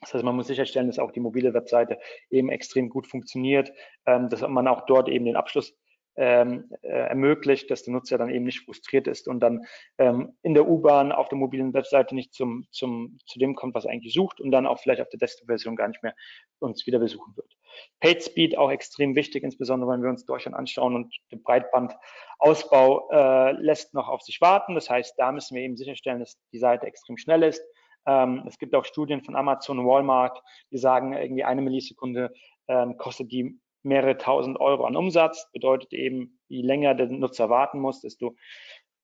Das 0.00 0.14
heißt, 0.14 0.24
man 0.24 0.34
muss 0.34 0.48
sicherstellen, 0.48 0.88
dass 0.88 0.98
auch 0.98 1.12
die 1.12 1.20
mobile 1.20 1.54
Webseite 1.54 1.98
eben 2.28 2.48
extrem 2.48 2.88
gut 2.88 3.06
funktioniert, 3.06 3.72
ähm, 4.06 4.28
dass 4.28 4.40
man 4.40 4.66
auch 4.66 4.84
dort 4.86 5.08
eben 5.08 5.24
den 5.24 5.36
Abschluss 5.36 5.74
ähm, 6.16 6.70
äh, 6.82 6.88
ermöglicht, 6.88 7.70
dass 7.70 7.84
der 7.84 7.92
Nutzer 7.94 8.18
dann 8.18 8.30
eben 8.30 8.44
nicht 8.44 8.64
frustriert 8.64 9.06
ist 9.06 9.28
und 9.28 9.40
dann 9.40 9.64
ähm, 9.98 10.36
in 10.42 10.54
der 10.54 10.68
U-Bahn 10.68 11.12
auf 11.12 11.28
der 11.28 11.38
mobilen 11.38 11.72
Webseite 11.72 12.14
nicht 12.14 12.34
zum, 12.34 12.66
zum, 12.70 13.18
zu 13.26 13.38
dem 13.38 13.54
kommt, 13.54 13.74
was 13.74 13.84
er 13.84 13.92
eigentlich 13.92 14.12
sucht 14.12 14.40
und 14.40 14.50
dann 14.50 14.66
auch 14.66 14.80
vielleicht 14.80 15.00
auf 15.00 15.08
der 15.08 15.18
Desktop-Version 15.18 15.76
gar 15.76 15.88
nicht 15.88 16.02
mehr 16.02 16.14
uns 16.58 16.86
wieder 16.86 16.98
besuchen 16.98 17.36
wird. 17.36 17.56
Paid 18.00 18.22
Speed 18.22 18.58
auch 18.58 18.70
extrem 18.70 19.14
wichtig, 19.14 19.42
insbesondere 19.42 19.90
wenn 19.90 20.02
wir 20.02 20.10
uns 20.10 20.26
Deutschland 20.26 20.56
anschauen 20.56 20.94
und 20.94 21.14
der 21.30 21.38
Breitbandausbau 21.38 23.08
äh, 23.10 23.52
lässt 23.52 23.94
noch 23.94 24.08
auf 24.08 24.22
sich 24.22 24.40
warten. 24.40 24.74
Das 24.74 24.90
heißt, 24.90 25.14
da 25.18 25.32
müssen 25.32 25.56
wir 25.56 25.62
eben 25.62 25.76
sicherstellen, 25.76 26.20
dass 26.20 26.38
die 26.52 26.58
Seite 26.58 26.86
extrem 26.86 27.16
schnell 27.16 27.42
ist. 27.42 27.62
Ähm, 28.06 28.44
es 28.46 28.58
gibt 28.58 28.74
auch 28.74 28.84
Studien 28.84 29.22
von 29.22 29.36
Amazon 29.36 29.78
und 29.78 29.86
Walmart, 29.86 30.42
die 30.70 30.78
sagen, 30.78 31.14
irgendwie 31.14 31.44
eine 31.44 31.62
Millisekunde 31.62 32.32
ähm, 32.68 32.96
kostet 32.96 33.30
die 33.32 33.58
mehrere 33.82 34.16
tausend 34.18 34.60
Euro 34.60 34.84
an 34.84 34.96
Umsatz. 34.96 35.50
Bedeutet 35.52 35.92
eben, 35.92 36.40
je 36.48 36.62
länger 36.62 36.94
der 36.94 37.06
Nutzer 37.06 37.50
warten 37.50 37.80
muss, 37.80 38.00
desto 38.00 38.36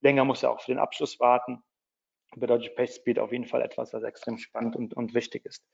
länger 0.00 0.24
muss 0.24 0.42
er 0.42 0.50
auch 0.50 0.60
für 0.60 0.72
den 0.72 0.78
Abschluss 0.78 1.18
warten. 1.20 1.62
Bedeutet 2.36 2.76
PageSpeed 2.76 3.18
auf 3.18 3.32
jeden 3.32 3.46
Fall 3.46 3.62
etwas, 3.62 3.92
was 3.92 4.02
extrem 4.02 4.36
spannend 4.36 4.76
und, 4.76 4.94
und 4.94 5.14
wichtig 5.14 5.46
ist. 5.46 5.64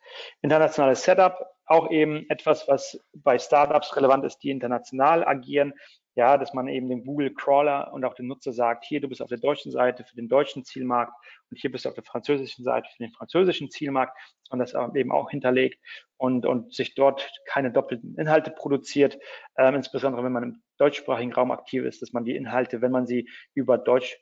Internationales 0.40 1.02
Setup, 1.02 1.36
auch 1.66 1.90
eben 1.90 2.28
etwas, 2.30 2.68
was 2.68 3.00
bei 3.12 3.38
Startups 3.38 3.96
relevant 3.96 4.24
ist, 4.24 4.38
die 4.38 4.50
international 4.50 5.26
agieren 5.26 5.74
ja, 6.16 6.38
dass 6.38 6.54
man 6.54 6.68
eben 6.68 6.88
dem 6.88 7.04
Google 7.04 7.34
Crawler 7.34 7.92
und 7.92 8.04
auch 8.04 8.14
dem 8.14 8.28
Nutzer 8.28 8.52
sagt, 8.52 8.84
hier, 8.84 9.00
du 9.00 9.08
bist 9.08 9.20
auf 9.20 9.28
der 9.28 9.38
deutschen 9.38 9.72
Seite 9.72 10.04
für 10.04 10.14
den 10.14 10.28
deutschen 10.28 10.64
Zielmarkt 10.64 11.12
und 11.50 11.58
hier 11.58 11.72
bist 11.72 11.84
du 11.84 11.88
auf 11.88 11.94
der 11.94 12.04
französischen 12.04 12.64
Seite 12.64 12.88
für 12.96 13.02
den 13.02 13.12
französischen 13.12 13.70
Zielmarkt 13.70 14.16
und 14.50 14.60
das 14.60 14.74
eben 14.94 15.10
auch 15.10 15.30
hinterlegt 15.30 15.80
und, 16.16 16.46
und 16.46 16.72
sich 16.72 16.94
dort 16.94 17.28
keine 17.46 17.72
doppelten 17.72 18.16
Inhalte 18.16 18.50
produziert, 18.50 19.18
ähm, 19.58 19.74
insbesondere 19.74 20.22
wenn 20.22 20.32
man 20.32 20.42
im 20.42 20.62
deutschsprachigen 20.78 21.32
Raum 21.32 21.50
aktiv 21.50 21.84
ist, 21.84 22.00
dass 22.00 22.12
man 22.12 22.24
die 22.24 22.36
Inhalte, 22.36 22.80
wenn 22.80 22.92
man 22.92 23.06
sie 23.06 23.28
über 23.54 23.76
Deutsch, 23.76 24.16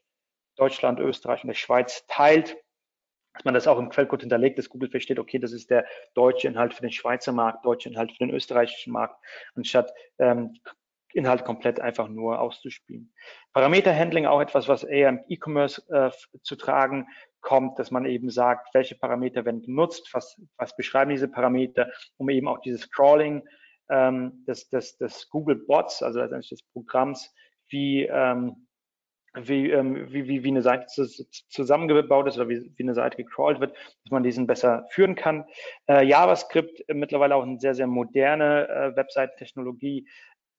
Deutschland, 0.57 0.99
Österreich 0.99 1.43
und 1.45 1.49
der 1.49 1.55
Schweiz 1.55 2.07
teilt, 2.09 2.57
dass 3.35 3.45
man 3.45 3.55
das 3.55 3.67
auch 3.67 3.79
im 3.79 3.89
Quellcode 3.89 4.23
hinterlegt, 4.23 4.59
dass 4.59 4.69
Google 4.69 4.91
versteht, 4.91 5.19
okay, 5.19 5.39
das 5.39 5.53
ist 5.53 5.71
der 5.71 5.87
deutsche 6.15 6.49
Inhalt 6.49 6.75
für 6.75 6.83
den 6.83 6.93
Schweizer 6.93 7.33
Markt, 7.33 7.65
deutsche 7.65 7.89
Inhalt 7.89 8.13
für 8.13 8.19
den 8.19 8.35
österreichischen 8.35 8.93
Markt, 8.93 9.17
anstatt 9.55 9.93
ähm, 10.19 10.59
Inhalt 11.15 11.45
komplett 11.45 11.81
einfach 11.81 12.09
nur 12.09 12.41
auszuspielen. 12.41 13.13
Parameterhandling 13.53 14.27
auch 14.27 14.41
etwas, 14.41 14.69
was 14.69 14.85
eher 14.85 15.09
im 15.09 15.21
E-Commerce 15.29 15.83
äh, 15.91 16.11
zu 16.43 16.57
tragen 16.57 17.07
kommt, 17.41 17.79
dass 17.79 17.91
man 17.91 18.07
eben 18.07 18.31
sagt, 18.31 18.73
welche 18.75 18.95
Parameter 18.95 19.45
werden 19.45 19.63
genutzt, 19.63 20.11
was, 20.13 20.41
was 20.57 20.75
beschreiben 20.77 21.11
diese 21.11 21.29
Parameter, 21.29 21.91
um 22.17 22.29
eben 22.31 22.49
auch 22.49 22.61
dieses 22.61 22.91
Crawling 22.91 23.43
ähm, 23.91 24.45
des, 24.47 24.71
des, 24.71 24.97
des 24.97 25.29
Google 25.29 25.57
Bots, 25.57 26.03
also 26.03 26.21
letztendlich 26.21 26.51
des 26.51 26.63
Programms, 26.63 27.35
wie, 27.69 28.05
ähm, 28.05 28.67
wie, 29.35 29.71
ähm, 29.71 30.13
wie, 30.13 30.29
wie, 30.29 30.45
wie 30.45 30.49
eine 30.49 30.63
Seite 30.63 30.87
zusammengebaut 31.49 32.27
ist 32.29 32.37
oder 32.37 32.49
wie, 32.49 32.73
wie 32.77 32.83
eine 32.83 32.95
Seite 32.95 33.17
gecrawlt 33.17 33.61
wird, 33.61 33.75
dass 33.75 34.11
man 34.11 34.23
diesen 34.23 34.47
besser 34.47 34.87
führen 34.91 35.15
kann. 35.15 35.45
Äh, 35.89 36.05
JavaScript 36.05 36.89
äh, 36.89 36.95
mittlerweile 36.95 37.35
auch 37.35 37.43
eine 37.43 37.59
sehr, 37.59 37.75
sehr 37.75 37.87
moderne 37.87 38.69
äh, 38.69 38.97
Webseitentechnologie, 38.97 40.07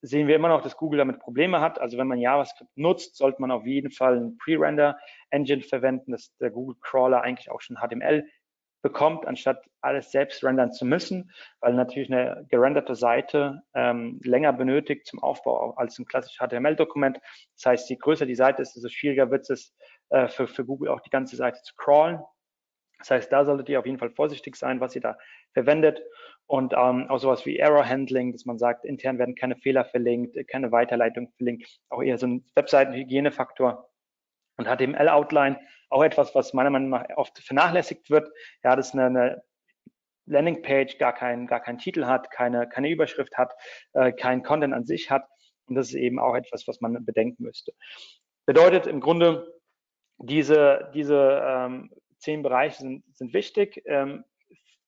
sehen 0.04 0.28
wir 0.28 0.36
immer 0.36 0.50
noch, 0.50 0.62
dass 0.62 0.76
Google 0.76 0.98
damit 0.98 1.20
Probleme 1.20 1.62
hat. 1.62 1.80
Also 1.80 1.98
wenn 1.98 2.08
man 2.08 2.20
JavaScript 2.20 2.70
nutzt, 2.76 3.16
sollte 3.16 3.42
man 3.42 3.52
auf 3.52 3.66
jeden 3.66 3.90
Fall 3.90 4.18
ein 4.18 4.38
Pre-Render-Engine 4.38 5.62
verwenden, 5.62 6.12
dass 6.12 6.36
der 6.38 6.52
Google 6.52 6.76
Crawler 6.82 7.22
eigentlich 7.22 7.50
auch 7.50 7.62
schon 7.62 7.78
HTML 7.78 8.26
bekommt, 8.82 9.26
anstatt 9.26 9.64
alles 9.80 10.12
selbst 10.12 10.44
rendern 10.44 10.74
zu 10.74 10.86
müssen, 10.86 11.32
weil 11.62 11.74
natürlich 11.74 12.12
eine 12.12 12.46
gerenderte 12.50 12.96
Seite 12.96 13.64
ähm, 13.74 14.20
länger 14.26 14.52
benötigt 14.52 15.08
zum 15.08 15.24
Aufbau 15.24 15.74
als 15.78 15.98
ein 15.98 16.06
klassisches 16.06 16.46
HTML-Dokument. 16.46 17.18
Das 17.56 17.66
heißt, 17.66 17.90
je 17.90 17.96
größer 17.96 18.26
die 18.26 18.36
Seite 18.36 18.62
ist, 18.62 18.76
desto 18.76 18.90
schwieriger 18.90 19.32
wird 19.32 19.50
es 19.50 19.74
äh, 20.10 20.28
für, 20.28 20.48
für 20.48 20.66
Google 20.66 20.90
auch 20.90 21.00
die 21.00 21.10
ganze 21.10 21.38
Seite 21.38 21.62
zu 21.64 21.74
crawlen. 21.78 22.20
Das 23.04 23.12
heißt, 23.12 23.32
da 23.34 23.44
solltet 23.44 23.68
ihr 23.68 23.80
auf 23.80 23.86
jeden 23.86 24.00
Fall 24.00 24.12
vorsichtig 24.12 24.56
sein, 24.56 24.80
was 24.80 24.96
ihr 24.96 25.02
da 25.02 25.18
verwendet. 25.54 26.02
und 26.48 26.74
ähm, 26.74 27.10
auch 27.10 27.20
sowas 27.20 27.46
wie 27.46 27.58
Error 27.58 27.88
Handling, 27.88 28.32
dass 28.32 28.46
man 28.46 28.58
sagt, 28.58 28.86
intern 28.86 29.18
werden 29.18 29.36
keine 29.36 29.56
Fehler 29.58 29.86
verlinkt, 29.86 30.38
keine 30.48 30.72
Weiterleitung 30.72 31.32
verlinkt, 31.38 31.80
auch 31.90 32.02
eher 32.02 32.18
so 32.18 32.28
ein 32.28 32.46
Webseitenhygienefaktor 32.56 33.90
und 34.58 34.68
HTML 34.68 35.10
Outline, 35.10 35.60
auch 35.90 36.04
etwas, 36.04 36.34
was 36.36 36.54
meiner 36.54 36.70
Meinung 36.70 36.90
nach 36.90 37.06
oft 37.16 37.40
vernachlässigt 37.40 38.10
wird. 38.10 38.30
Ja, 38.64 38.76
das 38.76 38.90
ist 38.90 38.94
eine, 38.94 39.06
eine 39.06 39.44
Landingpage 40.26 40.98
gar 40.98 41.14
keinen 41.14 41.48
gar 41.48 41.60
keinen 41.60 41.78
Titel 41.78 42.06
hat, 42.06 42.32
keine 42.32 42.68
keine 42.70 42.90
Überschrift 42.90 43.38
hat, 43.38 43.54
äh, 43.94 44.12
kein 44.14 44.44
Content 44.44 44.74
an 44.74 44.86
sich 44.86 45.12
hat 45.12 45.26
und 45.68 45.76
das 45.76 45.90
ist 45.90 45.96
eben 45.96 46.20
auch 46.20 46.36
etwas, 46.36 46.68
was 46.68 46.82
man 46.82 47.04
bedenken 47.06 47.44
müsste. 47.44 47.74
Bedeutet 48.46 48.88
im 48.88 49.02
Grunde 49.02 49.48
diese 50.20 50.92
diese 50.94 51.42
ähm, 51.46 51.92
zehn 52.24 52.42
Bereiche 52.42 52.78
sind, 52.82 53.04
sind 53.16 53.34
wichtig. 53.34 53.84
Ähm, 53.86 54.24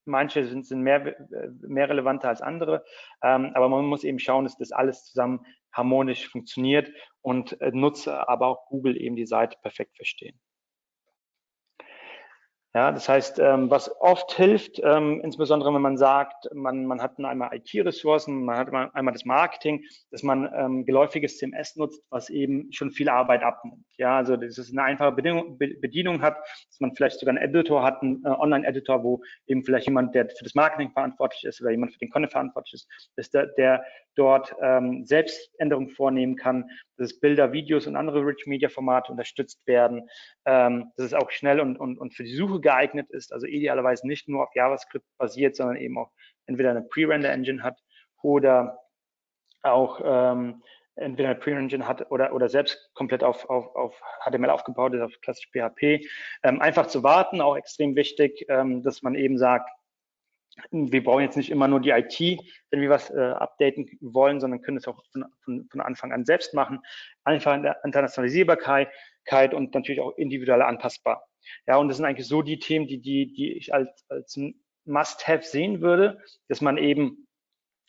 manche 0.06 0.46
sind, 0.46 0.66
sind 0.66 0.82
mehr, 0.82 1.16
mehr 1.62 1.90
relevanter 1.90 2.30
als 2.30 2.42
andere, 2.42 2.84
ähm, 3.24 3.52
aber 3.56 3.70
man 3.70 3.86
muss 3.86 4.04
eben 4.04 4.20
schauen, 4.20 4.46
dass 4.46 4.58
das 4.58 4.72
alles 4.72 5.06
zusammen 5.06 5.46
harmonisch 5.74 6.28
funktioniert 6.28 6.92
und 7.22 7.60
äh, 7.62 7.72
Nutzer, 7.72 8.30
aber 8.30 8.48
auch 8.48 8.68
Google 8.68 9.00
eben 9.00 9.16
die 9.16 9.26
Seite 9.26 9.58
perfekt 9.62 9.96
verstehen. 9.96 10.40
Ja, 12.76 12.92
das 12.92 13.08
heißt, 13.08 13.40
ähm, 13.40 13.70
was 13.70 13.90
oft 14.02 14.34
hilft, 14.34 14.82
ähm, 14.84 15.22
insbesondere 15.24 15.74
wenn 15.74 15.82
man 15.82 15.96
sagt, 15.96 16.50
man, 16.54 16.86
man 16.86 17.02
hat 17.02 17.18
einmal 17.20 17.56
IT-Ressourcen, 17.56 18.44
man 18.44 18.58
hat 18.58 18.68
einmal 18.94 19.14
das 19.14 19.24
Marketing, 19.24 19.86
dass 20.12 20.24
man 20.24 20.52
ähm, 20.54 20.86
geläufiges 20.86 21.38
CMS 21.38 21.78
nutzt, 21.78 22.04
was 22.10 22.30
eben 22.30 22.70
schon 22.74 22.92
viel 22.92 23.08
Arbeit 23.08 23.44
abnimmt. 23.44 23.86
Ja, 23.96 24.18
also 24.18 24.36
dass 24.36 24.58
es 24.58 24.74
eine 24.74 24.84
einfache 24.84 25.14
Bedienung, 25.14 25.58
Bedienung 25.58 26.22
hat, 26.22 26.36
dass 26.68 26.82
man 26.82 26.94
vielleicht 26.94 27.18
sogar 27.22 27.34
einen 27.34 27.50
Editor 27.50 27.82
hat, 27.82 28.02
einen 28.02 28.22
äh, 28.26 28.28
Online-Editor, 28.28 29.06
wo 29.06 29.22
eben 29.48 29.64
vielleicht 29.64 29.88
jemand, 29.88 30.14
der 30.14 30.28
für 30.28 30.44
das 30.44 30.54
Marketing 30.54 30.92
verantwortlich 30.92 31.46
ist 31.46 31.62
oder 31.62 31.72
jemand 31.72 31.94
für 31.94 32.00
den 32.00 32.10
Content 32.10 32.34
verantwortlich 32.34 32.74
ist, 32.74 32.90
dass 33.16 33.32
der, 33.32 33.46
der 33.58 33.86
dort 34.16 34.54
ähm, 34.62 35.06
selbst 35.06 35.50
Änderungen 35.60 35.90
vornehmen 35.90 36.36
kann, 36.36 36.70
dass 36.98 37.20
Bilder, 37.20 37.52
Videos 37.52 37.88
und 37.88 37.96
andere 37.96 38.26
Rich 38.26 38.46
Media 38.48 38.70
Formate 38.70 39.12
unterstützt 39.12 39.66
werden, 39.68 40.10
ähm, 40.46 40.92
dass 40.98 41.08
es 41.08 41.14
auch 41.14 41.32
schnell 41.32 41.60
und, 41.60 41.78
und, 41.78 41.98
und 41.98 42.14
für 42.14 42.24
die 42.24 42.36
Suche 42.36 42.62
geeignet 42.66 43.12
ist, 43.12 43.32
also 43.32 43.46
idealerweise 43.46 44.08
nicht 44.08 44.28
nur 44.28 44.44
auf 44.44 44.56
JavaScript 44.56 45.06
basiert, 45.20 45.56
sondern 45.56 45.78
eben 45.78 46.00
auch 46.00 46.12
entweder 46.48 46.72
eine 46.72 46.82
Pre-Render-Engine 46.82 47.62
hat 47.62 47.80
oder 48.24 48.80
auch 49.62 50.02
ähm, 50.04 50.64
entweder 50.96 51.30
eine 51.30 51.38
Pre-Engine 51.38 51.88
hat 51.88 52.10
oder, 52.10 52.34
oder 52.34 52.50
selbst 52.50 52.90
komplett 52.96 53.24
auf, 53.24 53.48
auf, 53.52 53.76
auf 53.76 54.02
HTML 54.26 54.50
aufgebaut 54.50 54.96
ist, 54.96 55.02
auf 55.02 55.14
klassisch 55.22 55.48
PHP. 55.52 56.08
Ähm, 56.42 56.60
einfach 56.60 56.88
zu 56.88 57.04
warten, 57.04 57.40
auch 57.40 57.56
extrem 57.56 57.96
wichtig, 57.96 58.44
ähm, 58.50 58.82
dass 58.82 59.04
man 59.04 59.14
eben 59.14 59.38
sagt, 59.38 59.70
wir 60.72 61.04
brauchen 61.04 61.22
jetzt 61.22 61.38
nicht 61.38 61.52
immer 61.52 61.68
nur 61.68 61.82
die 61.82 61.92
IT, 61.92 62.42
wenn 62.72 62.82
wir 62.82 62.90
was 62.90 63.12
äh, 63.12 63.20
updaten 63.20 63.88
wollen, 64.02 64.40
sondern 64.40 64.62
können 64.64 64.78
es 64.78 64.88
auch 64.88 65.04
von, 65.12 65.26
von, 65.44 65.68
von 65.70 65.82
Anfang 65.82 66.12
an 66.12 66.26
selbst 66.26 66.56
machen. 66.56 66.80
Einfach 67.26 67.54
in 67.54 67.62
der 67.62 67.84
Internationalisierbarkeit 67.84 68.90
und 69.54 69.76
natürlich 69.76 70.02
auch 70.02 70.18
individuell 70.18 70.64
anpassbar. 70.64 71.28
Ja, 71.68 71.78
und 71.78 71.88
das 71.88 71.98
sind 71.98 72.06
eigentlich 72.06 72.28
so 72.28 72.42
die 72.42 72.60
Themen, 72.60 72.88
die, 72.88 73.00
die, 73.00 73.34
die 73.34 73.54
ich 73.54 73.74
als, 73.74 74.06
als 74.10 74.40
Must-Have 74.86 75.44
sehen 75.44 75.82
würde, 75.82 76.20
dass 76.48 76.62
man 76.62 76.78
eben 76.78 77.28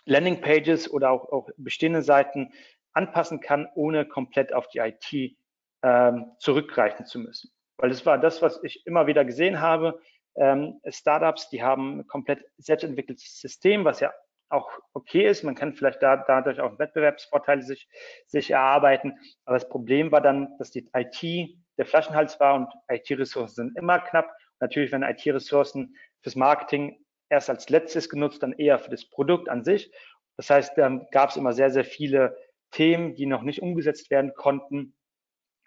Landingpages 0.04 0.90
oder 0.90 1.10
auch, 1.10 1.30
auch 1.32 1.50
bestehende 1.56 2.02
Seiten 2.02 2.52
anpassen 2.92 3.40
kann, 3.40 3.68
ohne 3.74 4.06
komplett 4.06 4.52
auf 4.52 4.68
die 4.68 4.78
IT 4.78 5.36
ähm, 5.82 6.32
zurückgreifen 6.38 7.06
zu 7.06 7.18
müssen. 7.18 7.50
Weil 7.76 7.90
das 7.90 8.06
war 8.06 8.18
das, 8.18 8.40
was 8.40 8.62
ich 8.62 8.86
immer 8.86 9.06
wieder 9.06 9.24
gesehen 9.24 9.60
habe 9.60 10.00
ähm, 10.36 10.80
Startups, 10.86 11.48
die 11.48 11.62
haben 11.62 12.00
ein 12.00 12.06
komplett 12.06 12.44
selbstentwickeltes 12.58 13.40
System, 13.40 13.84
was 13.84 14.00
ja 14.00 14.12
auch 14.48 14.70
okay 14.92 15.26
ist. 15.26 15.42
Man 15.42 15.54
kann 15.54 15.74
vielleicht 15.74 16.02
da, 16.02 16.16
dadurch 16.16 16.60
auch 16.60 16.78
Wettbewerbsvorteile 16.78 17.62
sich, 17.62 17.88
sich 18.26 18.50
erarbeiten. 18.50 19.18
Aber 19.44 19.56
das 19.56 19.68
Problem 19.68 20.12
war 20.12 20.20
dann, 20.20 20.56
dass 20.58 20.70
die 20.70 20.88
IT 20.94 21.56
der 21.78 21.86
Flaschenhals 21.86 22.38
war 22.40 22.54
und 22.54 22.68
IT-Ressourcen 22.88 23.54
sind 23.54 23.78
immer 23.78 23.98
knapp. 24.00 24.30
Natürlich 24.60 24.92
werden 24.92 25.02
IT-Ressourcen 25.02 25.96
fürs 26.22 26.36
Marketing 26.36 27.04
erst 27.28 27.50
als 27.50 27.68
letztes 27.68 28.08
genutzt, 28.08 28.42
dann 28.42 28.52
eher 28.52 28.78
für 28.78 28.90
das 28.90 29.08
Produkt 29.08 29.48
an 29.48 29.64
sich. 29.64 29.90
Das 30.36 30.50
heißt, 30.50 30.76
dann 30.76 31.06
gab 31.10 31.30
es 31.30 31.36
immer 31.36 31.52
sehr, 31.52 31.70
sehr 31.70 31.84
viele 31.84 32.36
Themen, 32.70 33.14
die 33.14 33.26
noch 33.26 33.42
nicht 33.42 33.62
umgesetzt 33.62 34.10
werden 34.10 34.34
konnten, 34.34 34.94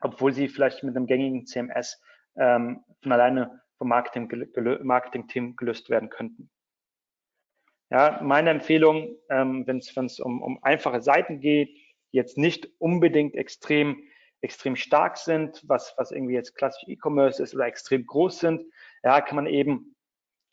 obwohl 0.01 0.33
sie 0.33 0.47
vielleicht 0.47 0.83
mit 0.83 0.95
einem 0.95 1.07
gängigen 1.07 1.45
CMS 1.45 2.01
ähm, 2.37 2.83
von 3.01 3.11
alleine 3.11 3.61
vom 3.77 3.89
Marketing-Team 3.89 4.83
Marketing 4.83 5.55
gelöst 5.55 5.89
werden 5.89 6.09
könnten. 6.09 6.49
Ja, 7.89 8.19
meine 8.21 8.51
Empfehlung, 8.51 9.15
ähm, 9.29 9.65
wenn 9.65 9.77
es 9.77 10.19
um, 10.19 10.41
um 10.43 10.63
einfache 10.63 11.01
Seiten 11.01 11.39
geht, 11.39 11.75
jetzt 12.11 12.37
nicht 12.37 12.69
unbedingt 12.77 13.35
extrem 13.35 14.03
extrem 14.41 14.75
stark 14.75 15.17
sind, 15.17 15.63
was, 15.67 15.93
was 15.97 16.11
irgendwie 16.11 16.33
jetzt 16.33 16.55
klassisch 16.55 16.87
E-Commerce 16.87 17.41
ist 17.41 17.53
oder 17.53 17.65
extrem 17.65 18.05
groß 18.05 18.39
sind, 18.39 18.63
ja, 19.03 19.21
kann 19.21 19.35
man 19.35 19.47
eben 19.47 19.95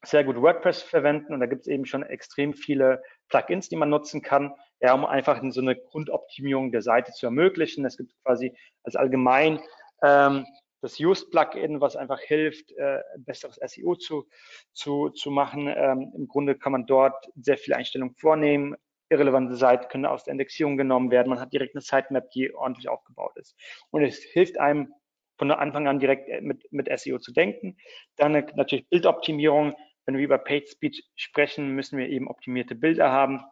sehr 0.05 0.25
gut 0.25 0.37
WordPress 0.37 0.83
verwenden 0.83 1.35
und 1.35 1.41
da 1.41 1.47
gibt 1.47 1.63
es 1.63 1.69
eben 1.69 1.85
schon 1.85 2.03
extrem 2.03 2.55
viele 2.55 3.03
Plugins, 3.29 3.69
die 3.69 3.77
man 3.77 3.91
nutzen 3.91 4.23
kann, 4.23 4.55
ja, 4.81 4.95
um 4.95 5.05
einfach 5.05 5.41
so 5.51 5.61
eine 5.61 5.77
Grundoptimierung 5.77 6.71
der 6.71 6.83
Seite 6.83 7.13
zu 7.13 7.27
ermöglichen. 7.27 7.85
Es 7.85 7.97
gibt 7.97 8.13
quasi 8.23 8.57
als 8.85 8.95
allgemein 8.95 9.61
ähm, 10.03 10.47
das 10.83 10.99
Just-Plugin, 10.99 11.81
was 11.81 11.97
einfach 11.97 12.21
hilft, 12.21 12.71
äh, 12.73 13.01
besseres 13.19 13.59
SEO 13.67 13.97
zu, 13.97 14.29
zu, 14.73 15.09
zu 15.11 15.31
machen. 15.31 15.67
Ähm, 15.67 16.13
Im 16.15 16.29
Grunde 16.29 16.57
kann 16.57 16.73
man 16.73 16.87
dort 16.87 17.29
sehr 17.41 17.59
viele 17.59 17.77
Einstellungen 17.77 18.15
vornehmen. 18.15 18.77
Irrelevante 19.09 19.55
Seiten 19.55 19.89
können 19.89 20.07
aus 20.07 20.25
der 20.25 20.33
Indexierung 20.33 20.77
genommen 20.77 21.11
werden. 21.11 21.31
Man 21.31 21.41
hat 21.41 21.53
direkt 21.53 21.75
eine 21.75 21.83
Sitemap, 21.83 22.31
die 22.31 22.55
ordentlich 22.55 22.89
aufgebaut 22.89 23.37
ist. 23.37 23.57
Und 23.91 24.03
es 24.03 24.19
hilft 24.19 24.59
einem 24.59 24.93
von 25.39 25.51
Anfang 25.51 25.87
an 25.87 25.99
direkt 25.99 26.29
äh, 26.29 26.41
mit, 26.41 26.71
mit 26.73 26.89
SEO 26.99 27.19
zu 27.19 27.33
denken. 27.33 27.77
Dann 28.17 28.33
natürlich 28.33 28.89
Bildoptimierung. 28.89 29.75
Wenn 30.07 30.17
wir 30.17 30.25
über 30.25 30.39
Page 30.39 30.69
Speed 30.71 31.03
sprechen, 31.17 31.75
müssen 31.75 31.99
wir 31.99 32.09
eben 32.09 32.29
optimierte 32.29 32.75
Bilder 32.75 33.11
haben 33.11 33.43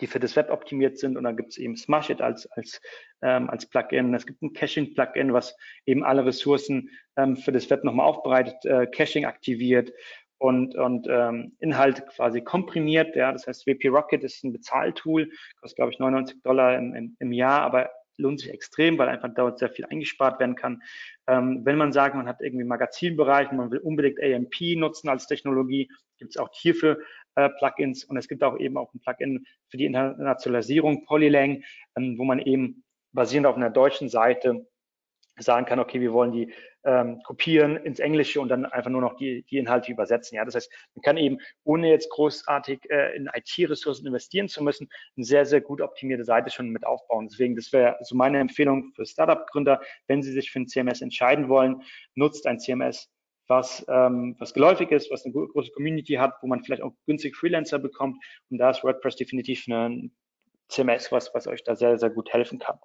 die 0.00 0.06
für 0.06 0.20
das 0.20 0.36
Web 0.36 0.50
optimiert 0.50 0.98
sind. 0.98 1.16
Und 1.16 1.24
dann 1.24 1.36
gibt 1.36 1.50
es 1.50 1.58
eben 1.58 1.76
Smashit 1.76 2.20
als, 2.20 2.46
als, 2.52 2.80
ähm, 3.22 3.50
als 3.50 3.66
Plugin. 3.66 4.14
Es 4.14 4.26
gibt 4.26 4.42
ein 4.42 4.52
Caching-Plugin, 4.52 5.32
was 5.32 5.56
eben 5.86 6.04
alle 6.04 6.24
Ressourcen 6.24 6.90
ähm, 7.16 7.36
für 7.36 7.52
das 7.52 7.68
Web 7.70 7.84
nochmal 7.84 8.06
aufbereitet, 8.06 8.64
äh, 8.64 8.86
Caching 8.86 9.24
aktiviert 9.24 9.92
und, 10.38 10.76
und 10.76 11.06
ähm, 11.10 11.56
Inhalt 11.58 12.06
quasi 12.06 12.40
komprimiert. 12.40 13.16
Ja, 13.16 13.32
das 13.32 13.46
heißt, 13.46 13.66
WP 13.66 13.88
Rocket 13.88 14.24
ist 14.24 14.44
ein 14.44 14.52
Bezahltool, 14.52 15.30
kostet, 15.60 15.76
glaube 15.76 15.92
ich, 15.92 15.98
99 15.98 16.42
Dollar 16.42 16.76
im, 16.76 16.94
im, 16.94 17.16
im 17.18 17.32
Jahr, 17.32 17.62
aber 17.62 17.90
lohnt 18.18 18.40
sich 18.40 18.50
extrem, 18.50 18.98
weil 18.98 19.08
einfach 19.08 19.30
dort 19.34 19.58
sehr 19.58 19.70
viel 19.70 19.86
eingespart 19.86 20.40
werden 20.40 20.56
kann. 20.56 20.82
Ähm, 21.26 21.60
wenn 21.64 21.78
man 21.78 21.92
sagt, 21.92 22.14
man 22.14 22.26
hat 22.26 22.40
irgendwie 22.40 22.64
Magazinbereich 22.64 23.50
und 23.50 23.56
man 23.56 23.70
will 23.70 23.78
unbedingt 23.78 24.20
AMP 24.20 24.76
nutzen 24.76 25.08
als 25.08 25.26
Technologie, 25.26 25.88
gibt 26.18 26.32
es 26.32 26.36
auch 26.36 26.50
hierfür 26.52 26.98
äh, 27.36 27.48
Plugins 27.48 28.04
und 28.04 28.16
es 28.16 28.28
gibt 28.28 28.42
auch 28.42 28.58
eben 28.58 28.76
auch 28.76 28.92
ein 28.92 29.00
Plugin 29.00 29.44
für 29.68 29.76
die 29.76 29.86
Internationalisierung, 29.86 31.04
Polylang, 31.04 31.62
ähm, 31.96 32.18
wo 32.18 32.24
man 32.24 32.40
eben 32.40 32.84
basierend 33.12 33.46
auf 33.46 33.56
einer 33.56 33.70
deutschen 33.70 34.08
Seite 34.08 34.66
sagen 35.42 35.66
kann, 35.66 35.78
okay, 35.78 36.00
wir 36.00 36.12
wollen 36.12 36.32
die 36.32 36.52
ähm, 36.84 37.20
kopieren 37.22 37.76
ins 37.76 37.98
Englische 37.98 38.40
und 38.40 38.48
dann 38.48 38.64
einfach 38.66 38.90
nur 38.90 39.00
noch 39.00 39.16
die, 39.16 39.44
die 39.44 39.58
Inhalte 39.58 39.92
übersetzen. 39.92 40.36
Ja, 40.36 40.44
das 40.44 40.54
heißt, 40.54 40.72
man 40.94 41.02
kann 41.02 41.16
eben, 41.16 41.38
ohne 41.64 41.90
jetzt 41.90 42.10
großartig 42.10 42.90
äh, 42.90 43.16
in 43.16 43.28
IT-Ressourcen 43.32 44.06
investieren 44.06 44.48
zu 44.48 44.62
müssen, 44.62 44.88
eine 45.16 45.24
sehr, 45.24 45.44
sehr 45.44 45.60
gut 45.60 45.80
optimierte 45.80 46.24
Seite 46.24 46.50
schon 46.50 46.70
mit 46.70 46.86
aufbauen. 46.86 47.28
Deswegen, 47.30 47.56
das 47.56 47.72
wäre 47.72 47.96
so 48.02 48.16
meine 48.16 48.38
Empfehlung 48.38 48.92
für 48.94 49.04
Startup-Gründer, 49.04 49.80
wenn 50.06 50.22
sie 50.22 50.32
sich 50.32 50.50
für 50.50 50.60
ein 50.60 50.68
CMS 50.68 51.02
entscheiden 51.02 51.48
wollen, 51.48 51.82
nutzt 52.14 52.46
ein 52.46 52.58
CMS, 52.58 53.10
was, 53.48 53.84
ähm, 53.88 54.36
was 54.38 54.54
geläufig 54.54 54.90
ist, 54.90 55.10
was 55.10 55.24
eine 55.24 55.32
große 55.32 55.72
Community 55.72 56.14
hat, 56.14 56.34
wo 56.42 56.46
man 56.46 56.62
vielleicht 56.62 56.82
auch 56.82 56.92
günstig 57.06 57.36
Freelancer 57.36 57.78
bekommt. 57.78 58.22
Und 58.50 58.58
da 58.58 58.70
ist 58.70 58.84
WordPress 58.84 59.16
definitiv 59.16 59.66
ein 59.68 60.12
CMS, 60.68 61.10
was, 61.10 61.34
was 61.34 61.46
euch 61.46 61.64
da 61.64 61.74
sehr, 61.74 61.98
sehr 61.98 62.10
gut 62.10 62.32
helfen 62.32 62.58
kann. 62.58 62.78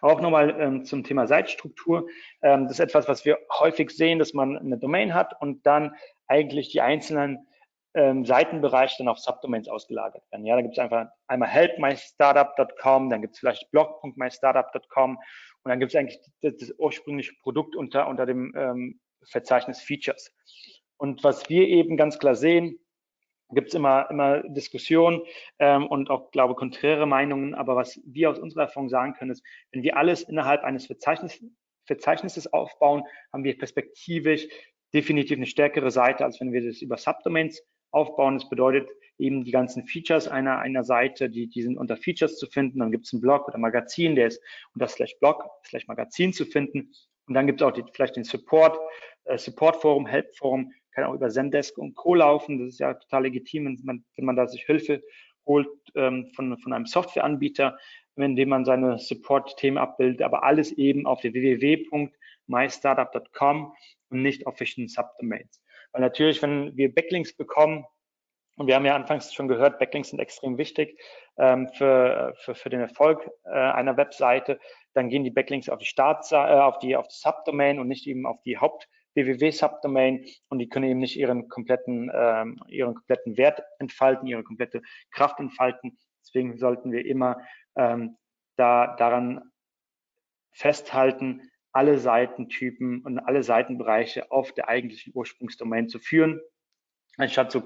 Auch 0.00 0.20
nochmal 0.20 0.60
ähm, 0.60 0.84
zum 0.84 1.04
Thema 1.04 1.26
Seitenstruktur. 1.26 2.08
Ähm, 2.42 2.64
das 2.64 2.72
ist 2.72 2.80
etwas, 2.80 3.08
was 3.08 3.24
wir 3.24 3.38
häufig 3.58 3.90
sehen, 3.90 4.18
dass 4.18 4.34
man 4.34 4.56
eine 4.56 4.78
Domain 4.78 5.14
hat 5.14 5.40
und 5.40 5.66
dann 5.66 5.94
eigentlich 6.26 6.70
die 6.70 6.80
einzelnen 6.80 7.46
ähm, 7.94 8.24
Seitenbereiche 8.24 8.96
dann 8.98 9.08
auf 9.08 9.18
Subdomains 9.18 9.68
ausgelagert 9.68 10.22
werden. 10.30 10.44
Ja, 10.44 10.56
da 10.56 10.62
gibt 10.62 10.74
es 10.74 10.78
einfach 10.78 11.08
einmal 11.26 11.48
helpmystartup.com, 11.48 13.10
dann 13.10 13.22
gibt 13.22 13.34
es 13.34 13.40
vielleicht 13.40 13.70
blog.mystartup.com 13.70 15.16
und 15.16 15.68
dann 15.68 15.80
gibt 15.80 15.92
es 15.92 15.98
eigentlich 15.98 16.20
das, 16.42 16.56
das, 16.56 16.74
ursprüngliche 16.78 17.34
Produkt 17.42 17.76
unter, 17.76 18.08
unter 18.08 18.26
dem 18.26 18.54
ähm, 18.56 19.00
Verzeichnis 19.24 19.80
Features. 19.80 20.34
Und 20.96 21.24
was 21.24 21.48
wir 21.48 21.66
eben 21.66 21.96
ganz 21.96 22.18
klar 22.18 22.34
sehen, 22.34 22.78
gibt 23.50 23.68
es 23.68 23.74
immer, 23.74 24.10
immer 24.10 24.42
Diskussionen 24.42 25.22
ähm, 25.58 25.86
und 25.86 26.10
auch, 26.10 26.30
glaube 26.30 26.54
konträre 26.54 27.06
Meinungen. 27.06 27.54
Aber 27.54 27.76
was 27.76 28.00
wir 28.04 28.30
aus 28.30 28.38
unserer 28.38 28.62
Erfahrung 28.62 28.88
sagen 28.88 29.14
können, 29.14 29.30
ist, 29.30 29.44
wenn 29.72 29.82
wir 29.82 29.96
alles 29.96 30.22
innerhalb 30.22 30.64
eines 30.64 30.86
Verzeichnis, 30.86 31.42
Verzeichnisses 31.86 32.52
aufbauen, 32.52 33.02
haben 33.32 33.44
wir 33.44 33.56
perspektivisch 33.56 34.46
definitiv 34.92 35.36
eine 35.36 35.46
stärkere 35.46 35.90
Seite, 35.90 36.24
als 36.24 36.40
wenn 36.40 36.52
wir 36.52 36.64
das 36.64 36.82
über 36.82 36.96
Subdomains 36.96 37.62
aufbauen. 37.90 38.38
Das 38.38 38.48
bedeutet 38.48 38.88
eben 39.18 39.44
die 39.44 39.50
ganzen 39.50 39.86
Features 39.86 40.28
einer, 40.28 40.58
einer 40.58 40.84
Seite, 40.84 41.28
die, 41.30 41.48
die 41.48 41.62
sind 41.62 41.76
unter 41.76 41.96
Features 41.96 42.36
zu 42.36 42.46
finden. 42.46 42.80
Dann 42.80 42.92
gibt 42.92 43.06
es 43.06 43.12
einen 43.12 43.22
Blog 43.22 43.48
oder 43.48 43.58
Magazin, 43.58 44.14
der 44.14 44.28
ist 44.28 44.42
unter 44.74 44.88
slash 44.88 45.18
Blog, 45.18 45.44
slash 45.66 45.86
Magazin 45.88 46.32
zu 46.32 46.44
finden. 46.44 46.92
Und 47.26 47.34
dann 47.34 47.46
gibt 47.46 47.60
es 47.60 47.66
auch 47.66 47.72
die, 47.72 47.84
vielleicht 47.92 48.16
den 48.16 48.24
Support, 48.24 48.78
äh, 49.24 49.36
Support-Forum, 49.36 50.06
Help-Forum, 50.06 50.72
kann 50.98 51.10
auch 51.10 51.14
über 51.14 51.28
Zendesk 51.28 51.78
und 51.78 51.94
Co. 51.94 52.16
laufen. 52.16 52.58
Das 52.58 52.66
ist 52.68 52.80
ja 52.80 52.94
total 52.94 53.24
legitim, 53.24 53.66
wenn 53.66 53.78
man, 53.84 54.04
wenn 54.16 54.24
man 54.24 54.36
da 54.36 54.48
sich 54.48 54.64
Hilfe 54.64 55.02
holt 55.46 55.68
ähm, 55.94 56.30
von, 56.34 56.58
von 56.58 56.72
einem 56.72 56.86
Softwareanbieter, 56.86 57.78
indem 58.16 58.48
man 58.48 58.64
seine 58.64 58.98
Support-Themen 58.98 59.78
abbildet, 59.78 60.22
aber 60.22 60.42
alles 60.42 60.72
eben 60.72 61.06
auf 61.06 61.20
der 61.20 61.32
www.mystartup.com 61.32 63.72
und 64.10 64.22
nicht 64.22 64.48
auf 64.48 64.56
verschiedenen 64.56 64.88
Subdomains. 64.88 65.62
Weil 65.92 66.02
natürlich, 66.02 66.42
wenn 66.42 66.76
wir 66.76 66.92
Backlinks 66.92 67.36
bekommen, 67.36 67.84
und 68.56 68.66
wir 68.66 68.74
haben 68.74 68.84
ja 68.84 68.96
anfangs 68.96 69.32
schon 69.32 69.46
gehört, 69.46 69.78
Backlinks 69.78 70.08
sind 70.08 70.18
extrem 70.18 70.58
wichtig 70.58 71.00
ähm, 71.36 71.68
für, 71.74 72.34
für, 72.40 72.56
für 72.56 72.70
den 72.70 72.80
Erfolg 72.80 73.30
äh, 73.44 73.50
einer 73.50 73.96
Webseite. 73.96 74.58
Dann 74.94 75.10
gehen 75.10 75.22
die 75.22 75.30
Backlinks 75.30 75.68
auf 75.68 75.78
die 75.78 75.86
Start, 75.86 76.32
äh, 76.32 76.34
auf 76.34 76.80
die 76.80 76.96
auf 76.96 77.06
die 77.06 77.14
Subdomain 77.14 77.78
und 77.78 77.86
nicht 77.86 78.08
eben 78.08 78.26
auf 78.26 78.42
die 78.42 78.58
Haupt 78.58 78.88
www-Subdomain 79.26 80.26
und 80.48 80.58
die 80.58 80.68
können 80.68 80.90
eben 80.90 81.00
nicht 81.00 81.16
ihren 81.16 81.48
kompletten 81.48 82.10
ähm, 82.14 82.60
ihren 82.68 82.94
kompletten 82.94 83.36
Wert 83.36 83.62
entfalten, 83.78 84.26
ihre 84.26 84.42
komplette 84.42 84.82
Kraft 85.10 85.38
entfalten. 85.40 85.98
Deswegen 86.22 86.58
sollten 86.58 86.92
wir 86.92 87.06
immer 87.06 87.38
ähm, 87.76 88.16
da 88.56 88.96
daran 88.96 89.42
festhalten, 90.52 91.50
alle 91.72 91.98
Seitentypen 91.98 93.02
und 93.02 93.18
alle 93.18 93.42
Seitenbereiche 93.42 94.30
auf 94.32 94.52
der 94.52 94.68
eigentlichen 94.68 95.12
Ursprungsdomain 95.14 95.88
zu 95.88 95.98
führen, 95.98 96.40
anstatt 97.16 97.52
so 97.52 97.62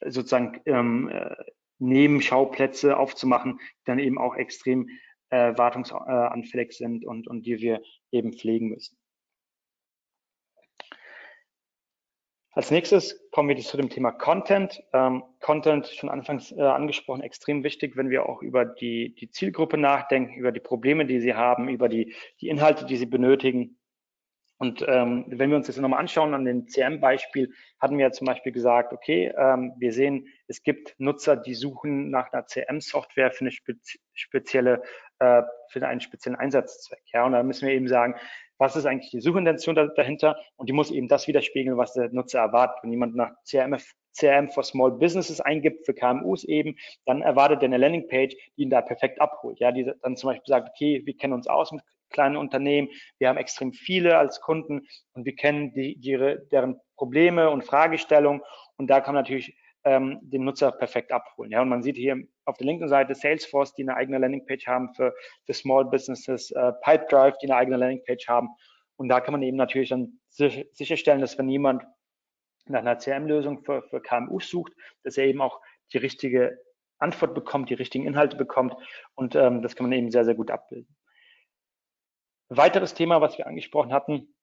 sozusagen 0.00 0.60
ähm, 0.66 1.08
äh, 1.08 1.34
Nebenschauplätze 1.78 2.96
aufzumachen, 2.96 3.58
die 3.58 3.84
dann 3.84 3.98
eben 3.98 4.18
auch 4.18 4.34
extrem 4.34 4.88
äh, 5.30 5.56
wartungsanfällig 5.56 6.72
sind 6.72 7.04
und, 7.04 7.28
und 7.28 7.46
die 7.46 7.60
wir 7.60 7.82
eben 8.10 8.32
pflegen 8.32 8.68
müssen. 8.68 8.96
Als 12.56 12.70
nächstes 12.70 13.20
kommen 13.32 13.48
wir 13.48 13.56
zu 13.56 13.76
dem 13.76 13.90
Thema 13.90 14.12
Content. 14.12 14.80
Ähm, 14.92 15.24
Content, 15.40 15.88
schon 15.88 16.08
anfangs 16.08 16.52
äh, 16.52 16.60
angesprochen, 16.60 17.22
extrem 17.22 17.64
wichtig, 17.64 17.96
wenn 17.96 18.10
wir 18.10 18.28
auch 18.28 18.42
über 18.42 18.64
die, 18.64 19.16
die 19.16 19.28
Zielgruppe 19.28 19.76
nachdenken, 19.76 20.34
über 20.34 20.52
die 20.52 20.60
Probleme, 20.60 21.04
die 21.04 21.20
sie 21.20 21.34
haben, 21.34 21.68
über 21.68 21.88
die, 21.88 22.14
die 22.40 22.48
Inhalte, 22.48 22.86
die 22.86 22.96
sie 22.96 23.06
benötigen. 23.06 23.76
Und 24.58 24.84
ähm, 24.86 25.24
wenn 25.28 25.50
wir 25.50 25.56
uns 25.56 25.66
das 25.66 25.76
nochmal 25.76 26.00
anschauen 26.00 26.32
an 26.32 26.44
dem 26.44 26.68
CM-Beispiel, 26.68 27.52
hatten 27.80 27.98
wir 27.98 28.06
ja 28.06 28.12
zum 28.12 28.26
Beispiel 28.26 28.52
gesagt, 28.52 28.92
okay, 28.92 29.32
ähm, 29.36 29.72
wir 29.78 29.92
sehen, 29.92 30.28
es 30.46 30.62
gibt 30.62 30.94
Nutzer, 30.98 31.36
die 31.36 31.54
suchen 31.54 32.10
nach 32.10 32.32
einer 32.32 32.46
CM-Software 32.46 33.32
für 33.32 33.46
eine 33.46 33.52
spezielle, 34.14 34.82
äh, 35.18 35.42
für 35.70 35.86
einen 35.86 36.00
speziellen 36.00 36.38
Einsatzzweck. 36.38 37.02
Ja, 37.12 37.26
und 37.26 37.32
da 37.32 37.42
müssen 37.42 37.66
wir 37.66 37.74
eben 37.74 37.88
sagen, 37.88 38.14
was 38.58 38.76
ist 38.76 38.86
eigentlich 38.86 39.10
die 39.10 39.20
Suchintention 39.20 39.74
dahinter? 39.74 40.38
Und 40.56 40.68
die 40.68 40.72
muss 40.72 40.90
eben 40.90 41.08
das 41.08 41.26
widerspiegeln, 41.26 41.76
was 41.76 41.92
der 41.92 42.10
Nutzer 42.12 42.38
erwartet. 42.38 42.78
Wenn 42.82 42.92
jemand 42.92 43.16
nach 43.16 43.32
CRM, 43.48 43.76
CRM 44.16 44.50
for 44.50 44.62
Small 44.62 44.92
Businesses 44.92 45.40
eingibt, 45.40 45.84
für 45.86 45.94
KMUs 45.94 46.44
eben, 46.44 46.76
dann 47.04 47.22
erwartet 47.22 47.62
er 47.62 47.66
eine 47.66 47.78
Landingpage, 47.78 48.36
die 48.56 48.62
ihn 48.62 48.70
da 48.70 48.80
perfekt 48.80 49.20
abholt. 49.20 49.58
Ja, 49.58 49.72
die 49.72 49.90
dann 50.02 50.16
zum 50.16 50.28
Beispiel 50.28 50.46
sagt, 50.46 50.68
okay, 50.70 51.02
wir 51.04 51.16
kennen 51.16 51.32
uns 51.32 51.48
aus 51.48 51.72
mit 51.72 51.82
kleinen 52.14 52.36
Unternehmen, 52.36 52.88
wir 53.18 53.28
haben 53.28 53.36
extrem 53.36 53.72
viele 53.72 54.16
als 54.16 54.40
Kunden 54.40 54.86
und 55.12 55.26
wir 55.26 55.34
kennen 55.34 55.74
die, 55.74 55.92
ihre, 55.92 56.46
deren 56.46 56.80
Probleme 56.96 57.50
und 57.50 57.64
Fragestellungen. 57.64 58.40
Und 58.76 58.88
da 58.88 59.00
kann 59.00 59.14
man 59.14 59.22
natürlich 59.24 59.56
ähm, 59.84 60.18
den 60.22 60.44
Nutzer 60.44 60.72
perfekt 60.72 61.12
abholen. 61.12 61.50
Ja, 61.50 61.60
und 61.62 61.68
man 61.68 61.82
sieht 61.82 61.96
hier 61.96 62.16
auf 62.46 62.56
der 62.56 62.66
linken 62.66 62.88
Seite 62.88 63.14
Salesforce, 63.14 63.74
die 63.74 63.82
eine 63.82 63.96
eigene 63.96 64.18
Landingpage 64.18 64.66
haben 64.66 64.94
für, 64.94 65.14
für 65.44 65.52
Small 65.52 65.84
Businesses, 65.84 66.50
äh, 66.52 66.72
Pipedrive, 66.82 67.36
die 67.42 67.46
eine 67.46 67.56
eigene 67.56 67.76
Landingpage 67.76 68.28
haben. 68.28 68.48
Und 68.96 69.08
da 69.08 69.20
kann 69.20 69.32
man 69.32 69.42
eben 69.42 69.56
natürlich 69.56 69.90
dann 69.90 70.20
sicherstellen, 70.30 71.20
dass 71.20 71.36
wenn 71.36 71.48
jemand 71.48 71.84
nach 72.66 72.80
einer 72.80 72.96
CRM-Lösung 72.96 73.62
für, 73.62 73.82
für 73.82 74.00
KMUs 74.00 74.48
sucht, 74.48 74.72
dass 75.02 75.18
er 75.18 75.26
eben 75.26 75.42
auch 75.42 75.60
die 75.92 75.98
richtige 75.98 76.58
Antwort 76.98 77.34
bekommt, 77.34 77.70
die 77.70 77.74
richtigen 77.74 78.06
Inhalte 78.06 78.36
bekommt. 78.36 78.74
Und 79.14 79.34
ähm, 79.34 79.62
das 79.62 79.76
kann 79.76 79.88
man 79.88 79.98
eben 79.98 80.10
sehr, 80.10 80.24
sehr 80.24 80.34
gut 80.34 80.50
abbilden. 80.50 80.94
Weiteres 82.56 82.94
Thema, 82.94 83.20
was 83.20 83.38
wir 83.38 83.46
angesprochen 83.46 83.92
hatten, 83.92 84.34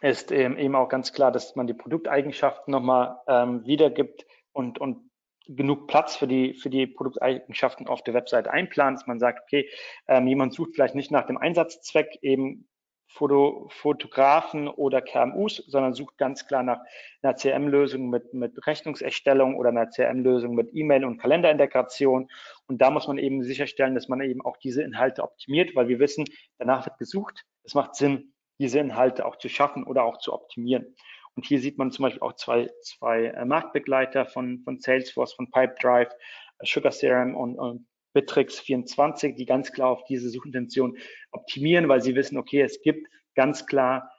ist 0.00 0.30
ähm, 0.30 0.58
eben 0.58 0.74
auch 0.74 0.88
ganz 0.88 1.12
klar, 1.12 1.32
dass 1.32 1.56
man 1.56 1.66
die 1.66 1.74
Produkteigenschaften 1.74 2.70
nochmal 2.70 3.18
ähm, 3.26 3.64
wiedergibt 3.66 4.26
und, 4.52 4.78
und 4.78 5.10
genug 5.46 5.86
Platz 5.86 6.16
für 6.16 6.26
die, 6.26 6.54
für 6.54 6.70
die 6.70 6.86
Produkteigenschaften 6.86 7.86
auf 7.86 8.02
der 8.02 8.14
Website 8.14 8.48
einplant, 8.48 8.98
dass 8.98 9.06
man 9.06 9.18
sagt, 9.18 9.42
okay, 9.44 9.68
ähm, 10.08 10.26
jemand 10.26 10.52
sucht 10.54 10.74
vielleicht 10.74 10.94
nicht 10.94 11.10
nach 11.10 11.26
dem 11.26 11.38
Einsatzzweck 11.38 12.18
eben 12.22 12.68
Foto, 13.16 13.68
Fotografen 13.70 14.68
oder 14.68 15.00
KMUs, 15.00 15.56
sondern 15.66 15.94
sucht 15.94 16.18
ganz 16.18 16.46
klar 16.46 16.62
nach 16.62 16.80
einer 17.22 17.34
CRM-Lösung 17.34 18.10
mit, 18.10 18.34
mit 18.34 18.66
Rechnungserstellung 18.66 19.56
oder 19.56 19.70
einer 19.70 19.88
CRM-Lösung 19.88 20.54
mit 20.54 20.74
E-Mail- 20.74 21.04
und 21.04 21.18
Kalenderintegration. 21.18 22.28
Und 22.66 22.82
da 22.82 22.90
muss 22.90 23.08
man 23.08 23.18
eben 23.18 23.42
sicherstellen, 23.42 23.94
dass 23.94 24.08
man 24.08 24.20
eben 24.20 24.44
auch 24.44 24.58
diese 24.58 24.82
Inhalte 24.82 25.22
optimiert, 25.22 25.74
weil 25.74 25.88
wir 25.88 25.98
wissen, 25.98 26.26
danach 26.58 26.84
wird 26.86 26.98
gesucht. 26.98 27.44
Es 27.64 27.74
macht 27.74 27.94
Sinn, 27.94 28.34
diese 28.58 28.78
Inhalte 28.78 29.24
auch 29.24 29.36
zu 29.36 29.48
schaffen 29.48 29.84
oder 29.84 30.04
auch 30.04 30.18
zu 30.18 30.32
optimieren. 30.32 30.94
Und 31.34 31.46
hier 31.46 31.60
sieht 31.60 31.78
man 31.78 31.90
zum 31.90 32.04
Beispiel 32.04 32.22
auch 32.22 32.34
zwei, 32.34 32.70
zwei 32.82 33.26
äh, 33.26 33.44
Marktbegleiter 33.44 34.26
von, 34.26 34.60
von 34.64 34.78
Salesforce, 34.78 35.34
von 35.34 35.50
Pipedrive, 35.50 36.10
äh, 36.58 36.66
Sugar 36.66 36.92
Serum 36.92 37.34
und, 37.34 37.58
und 37.58 37.86
Bitrix 38.16 38.58
24, 38.60 39.36
die 39.36 39.44
ganz 39.44 39.72
klar 39.72 39.90
auf 39.90 40.04
diese 40.04 40.30
Suchintention 40.30 40.96
optimieren, 41.32 41.86
weil 41.86 42.00
sie 42.00 42.14
wissen, 42.14 42.38
okay, 42.38 42.62
es 42.62 42.80
gibt 42.80 43.06
ganz 43.34 43.66
klar 43.66 44.10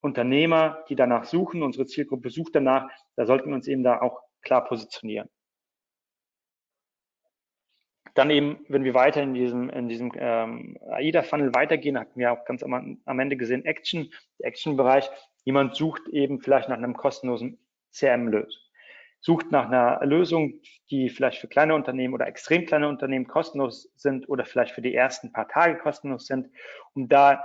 Unternehmer, 0.00 0.82
die 0.88 0.96
danach 0.96 1.24
suchen, 1.24 1.62
unsere 1.62 1.84
Zielgruppe 1.84 2.30
sucht 2.30 2.54
danach, 2.54 2.90
da 3.14 3.26
sollten 3.26 3.50
wir 3.50 3.54
uns 3.54 3.68
eben 3.68 3.82
da 3.82 4.00
auch 4.00 4.22
klar 4.40 4.64
positionieren. 4.64 5.28
Dann 8.14 8.30
eben, 8.30 8.64
wenn 8.68 8.84
wir 8.84 8.94
weiter 8.94 9.22
in 9.22 9.34
diesem, 9.34 9.68
in 9.68 9.88
diesem 9.90 10.12
ähm, 10.16 10.78
AIDA-Funnel 10.88 11.54
weitergehen, 11.54 11.98
hatten 11.98 12.18
wir 12.18 12.32
auch 12.32 12.46
ganz 12.46 12.62
am, 12.62 13.02
am 13.04 13.18
Ende 13.20 13.36
gesehen 13.36 13.66
Action, 13.66 14.10
Action-Bereich. 14.38 15.10
Jemand 15.44 15.76
sucht 15.76 16.08
eben 16.08 16.40
vielleicht 16.40 16.70
nach 16.70 16.78
einem 16.78 16.96
kostenlosen 16.96 17.58
CRM-Lösung. 17.90 18.61
Sucht 19.22 19.52
nach 19.52 19.66
einer 19.66 20.04
Lösung, 20.04 20.60
die 20.90 21.08
vielleicht 21.08 21.38
für 21.38 21.46
kleine 21.46 21.76
Unternehmen 21.76 22.12
oder 22.12 22.26
extrem 22.26 22.66
kleine 22.66 22.88
Unternehmen 22.88 23.28
kostenlos 23.28 23.90
sind 23.94 24.28
oder 24.28 24.44
vielleicht 24.44 24.74
für 24.74 24.82
die 24.82 24.94
ersten 24.94 25.32
paar 25.32 25.48
Tage 25.48 25.78
kostenlos 25.78 26.26
sind, 26.26 26.48
um 26.92 27.08
da 27.08 27.42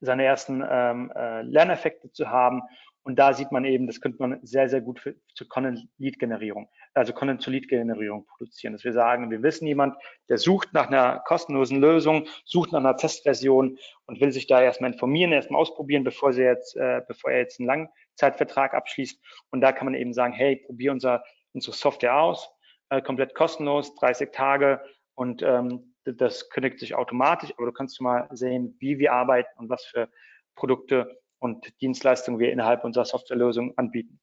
seine 0.00 0.24
ersten 0.24 0.64
ähm, 0.68 1.12
äh, 1.14 1.42
Lerneffekte 1.42 2.12
zu 2.12 2.30
haben 2.30 2.62
und 3.06 3.20
da 3.20 3.32
sieht 3.32 3.52
man 3.52 3.64
eben, 3.64 3.86
das 3.86 4.00
könnte 4.00 4.18
man 4.18 4.40
sehr, 4.44 4.68
sehr 4.68 4.80
gut 4.80 4.98
für, 4.98 5.14
zur 5.32 5.48
Content-Lead-Generierung, 5.48 6.68
also 6.92 7.12
Content-zu-Lead-Generierung 7.12 8.26
produzieren. 8.26 8.72
Dass 8.72 8.82
wir 8.82 8.92
sagen, 8.92 9.30
wir 9.30 9.44
wissen 9.44 9.64
jemand, 9.68 9.94
der 10.28 10.38
sucht 10.38 10.72
nach 10.72 10.88
einer 10.88 11.20
kostenlosen 11.20 11.80
Lösung, 11.80 12.26
sucht 12.44 12.72
nach 12.72 12.80
einer 12.80 12.96
Testversion 12.96 13.78
und 14.06 14.20
will 14.20 14.32
sich 14.32 14.48
da 14.48 14.60
erstmal 14.60 14.92
informieren, 14.92 15.30
erstmal 15.30 15.60
ausprobieren, 15.60 16.02
bevor 16.02 16.32
sie 16.32 16.42
jetzt, 16.42 16.74
äh, 16.76 17.00
bevor 17.06 17.30
er 17.30 17.38
jetzt 17.38 17.60
einen 17.60 17.68
Langzeitvertrag 17.68 18.74
abschließt. 18.74 19.22
Und 19.50 19.60
da 19.60 19.70
kann 19.70 19.84
man 19.84 19.94
eben 19.94 20.12
sagen, 20.12 20.32
hey, 20.32 20.56
probier 20.66 20.90
unser, 20.90 21.22
unsere 21.52 21.76
Software 21.76 22.20
aus, 22.20 22.50
äh, 22.88 23.00
komplett 23.00 23.36
kostenlos, 23.36 23.94
30 23.94 24.32
Tage 24.32 24.80
und 25.14 25.42
ähm, 25.42 25.94
das 26.02 26.50
kündigt 26.50 26.80
sich 26.80 26.96
automatisch, 26.96 27.52
aber 27.56 27.66
du 27.66 27.72
kannst 27.72 28.00
mal 28.00 28.28
sehen, 28.32 28.76
wie 28.80 28.98
wir 28.98 29.12
arbeiten 29.12 29.60
und 29.60 29.68
was 29.68 29.84
für 29.84 30.08
Produkte 30.56 31.16
und 31.46 31.80
Dienstleistungen 31.80 32.38
wir 32.38 32.52
innerhalb 32.52 32.84
unserer 32.84 33.04
Softwarelösung 33.04 33.76
anbieten. 33.78 34.20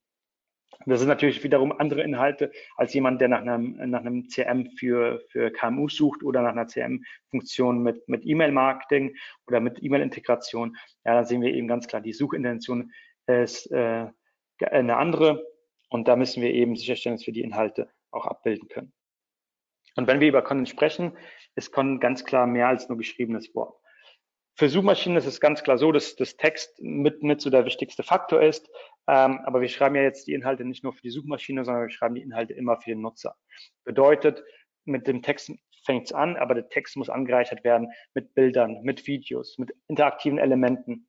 Das 0.85 0.99
sind 0.99 1.07
natürlich 1.07 1.43
wiederum 1.43 1.71
andere 1.71 2.03
Inhalte 2.03 2.51
als 2.75 2.93
jemand, 2.93 3.21
der 3.21 3.29
nach 3.29 3.41
einem, 3.41 3.77
nach 3.89 4.01
einem 4.01 4.27
CM 4.27 4.69
für, 4.77 5.21
für 5.29 5.51
KMU 5.51 5.87
sucht 5.87 6.23
oder 6.23 6.41
nach 6.41 6.51
einer 6.51 6.67
CM-Funktion 6.67 7.81
mit, 7.81 8.07
mit 8.09 8.25
E-Mail-Marketing 8.25 9.15
oder 9.47 9.59
mit 9.59 9.81
E-Mail-Integration. 9.81 10.75
Ja, 11.05 11.15
da 11.15 11.23
sehen 11.23 11.41
wir 11.41 11.53
eben 11.53 11.67
ganz 11.67 11.87
klar, 11.87 12.01
die 12.01 12.13
Suchintention 12.13 12.91
ist 13.27 13.71
äh, 13.71 14.07
eine 14.59 14.97
andere 14.97 15.45
und 15.89 16.07
da 16.07 16.15
müssen 16.15 16.41
wir 16.41 16.51
eben 16.51 16.75
sicherstellen, 16.75 17.15
dass 17.15 17.25
wir 17.25 17.33
die 17.33 17.43
Inhalte 17.43 17.89
auch 18.11 18.25
abbilden 18.25 18.67
können. 18.67 18.93
Und 19.95 20.07
wenn 20.07 20.19
wir 20.19 20.27
über 20.27 20.41
Content 20.41 20.69
sprechen, 20.69 21.15
ist 21.55 21.71
Content 21.71 22.01
ganz 22.01 22.25
klar 22.25 22.47
mehr 22.47 22.67
als 22.67 22.89
nur 22.89 22.97
geschriebenes 22.97 23.53
Wort. 23.55 23.79
Für 24.55 24.69
Suchmaschinen 24.69 25.17
ist 25.17 25.25
es 25.25 25.39
ganz 25.39 25.63
klar 25.63 25.79
so, 25.79 25.91
dass 25.91 26.15
das 26.15 26.37
Text 26.37 26.79
mit, 26.79 27.23
mit 27.23 27.41
so 27.41 27.49
der 27.49 27.65
wichtigste 27.65 28.03
Faktor 28.03 28.41
ist. 28.41 28.69
Ähm, 29.07 29.39
aber 29.45 29.61
wir 29.61 29.67
schreiben 29.67 29.95
ja 29.95 30.03
jetzt 30.03 30.27
die 30.27 30.33
Inhalte 30.33 30.63
nicht 30.63 30.83
nur 30.83 30.93
für 30.93 31.01
die 31.01 31.09
Suchmaschine, 31.09 31.65
sondern 31.65 31.83
wir 31.83 31.89
schreiben 31.89 32.15
die 32.15 32.21
Inhalte 32.21 32.53
immer 32.53 32.79
für 32.79 32.91
den 32.91 33.01
Nutzer. 33.01 33.35
Bedeutet, 33.83 34.43
mit 34.85 35.07
dem 35.07 35.23
Text 35.23 35.51
fängt 35.85 36.05
es 36.05 36.13
an, 36.13 36.37
aber 36.37 36.53
der 36.53 36.69
Text 36.69 36.95
muss 36.97 37.09
angereichert 37.09 37.63
werden 37.63 37.89
mit 38.13 38.33
Bildern, 38.35 38.83
mit 38.83 39.07
Videos, 39.07 39.57
mit 39.57 39.73
interaktiven 39.87 40.37
Elementen. 40.37 41.07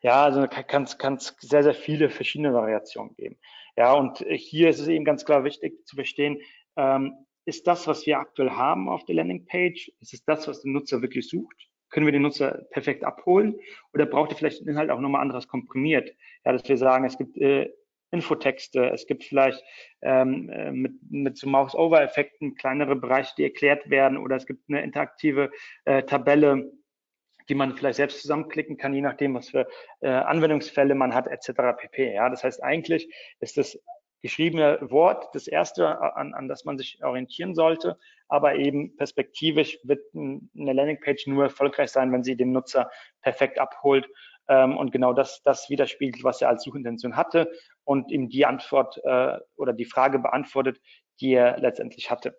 Ja, 0.00 0.24
also 0.24 0.46
kann 0.46 0.84
es 0.84 1.36
sehr, 1.40 1.62
sehr 1.62 1.74
viele 1.74 2.08
verschiedene 2.08 2.54
Variationen 2.54 3.14
geben. 3.16 3.38
Ja, 3.76 3.92
und 3.94 4.24
hier 4.28 4.70
ist 4.70 4.78
es 4.78 4.88
eben 4.88 5.04
ganz 5.04 5.24
klar 5.24 5.44
wichtig 5.44 5.86
zu 5.86 5.96
verstehen, 5.96 6.40
ähm, 6.76 7.14
ist 7.44 7.66
das, 7.66 7.86
was 7.86 8.06
wir 8.06 8.18
aktuell 8.18 8.50
haben 8.50 8.88
auf 8.88 9.04
der 9.06 9.16
Landingpage, 9.16 9.90
ist 10.00 10.14
es 10.14 10.24
das, 10.24 10.46
was 10.48 10.62
der 10.62 10.70
Nutzer 10.70 11.02
wirklich 11.02 11.28
sucht? 11.28 11.67
Können 11.90 12.06
wir 12.06 12.12
den 12.12 12.22
Nutzer 12.22 12.66
perfekt 12.70 13.04
abholen? 13.04 13.58
Oder 13.92 14.06
braucht 14.06 14.30
er 14.30 14.36
vielleicht 14.36 14.60
den 14.60 14.68
Inhalt 14.68 14.90
auch 14.90 15.00
nochmal 15.00 15.22
anderes 15.22 15.48
komprimiert? 15.48 16.14
Ja, 16.44 16.52
dass 16.52 16.68
wir 16.68 16.76
sagen, 16.76 17.04
es 17.04 17.18
gibt 17.18 17.36
äh, 17.38 17.70
Infotexte, 18.10 18.90
es 18.90 19.06
gibt 19.06 19.24
vielleicht 19.24 19.62
ähm, 20.02 20.48
äh, 20.48 20.72
mit, 20.72 20.92
mit 21.10 21.36
so 21.36 21.48
Mouse-Over-Effekten 21.48 22.54
kleinere 22.54 22.96
Bereiche, 22.96 23.34
die 23.36 23.44
erklärt 23.44 23.90
werden, 23.90 24.16
oder 24.16 24.36
es 24.36 24.46
gibt 24.46 24.68
eine 24.68 24.82
interaktive 24.82 25.50
äh, 25.84 26.02
Tabelle, 26.04 26.72
die 27.48 27.54
man 27.54 27.76
vielleicht 27.76 27.96
selbst 27.96 28.20
zusammenklicken 28.22 28.76
kann, 28.76 28.94
je 28.94 29.00
nachdem, 29.00 29.34
was 29.34 29.50
für 29.50 29.66
äh, 30.00 30.08
Anwendungsfälle 30.08 30.94
man 30.94 31.14
hat, 31.14 31.26
etc. 31.26 31.76
pp. 31.78 32.14
Ja, 32.14 32.28
das 32.28 32.44
heißt, 32.44 32.62
eigentlich 32.62 33.12
ist 33.40 33.56
das 33.56 33.78
geschriebene 34.22 34.78
Wort 34.82 35.28
das 35.34 35.46
erste, 35.46 36.00
an, 36.16 36.34
an 36.34 36.48
das 36.48 36.64
man 36.64 36.78
sich 36.78 37.02
orientieren 37.04 37.54
sollte. 37.54 37.98
Aber 38.28 38.56
eben 38.56 38.96
perspektivisch 38.96 39.78
wird 39.84 40.00
eine 40.14 40.72
Landingpage 40.72 41.26
nur 41.26 41.44
erfolgreich 41.44 41.90
sein, 41.90 42.12
wenn 42.12 42.24
sie 42.24 42.36
den 42.36 42.52
Nutzer 42.52 42.90
perfekt 43.22 43.58
abholt 43.58 44.08
ähm, 44.48 44.76
und 44.76 44.90
genau 44.90 45.12
das, 45.12 45.42
das 45.42 45.70
widerspiegelt, 45.70 46.24
was 46.24 46.42
er 46.42 46.48
als 46.48 46.64
Suchintention 46.64 47.16
hatte 47.16 47.50
und 47.84 48.10
ihm 48.10 48.28
die 48.28 48.46
Antwort 48.46 48.98
äh, 49.04 49.38
oder 49.56 49.72
die 49.72 49.84
Frage 49.84 50.18
beantwortet, 50.18 50.80
die 51.20 51.32
er 51.34 51.58
letztendlich 51.58 52.10
hatte. 52.10 52.36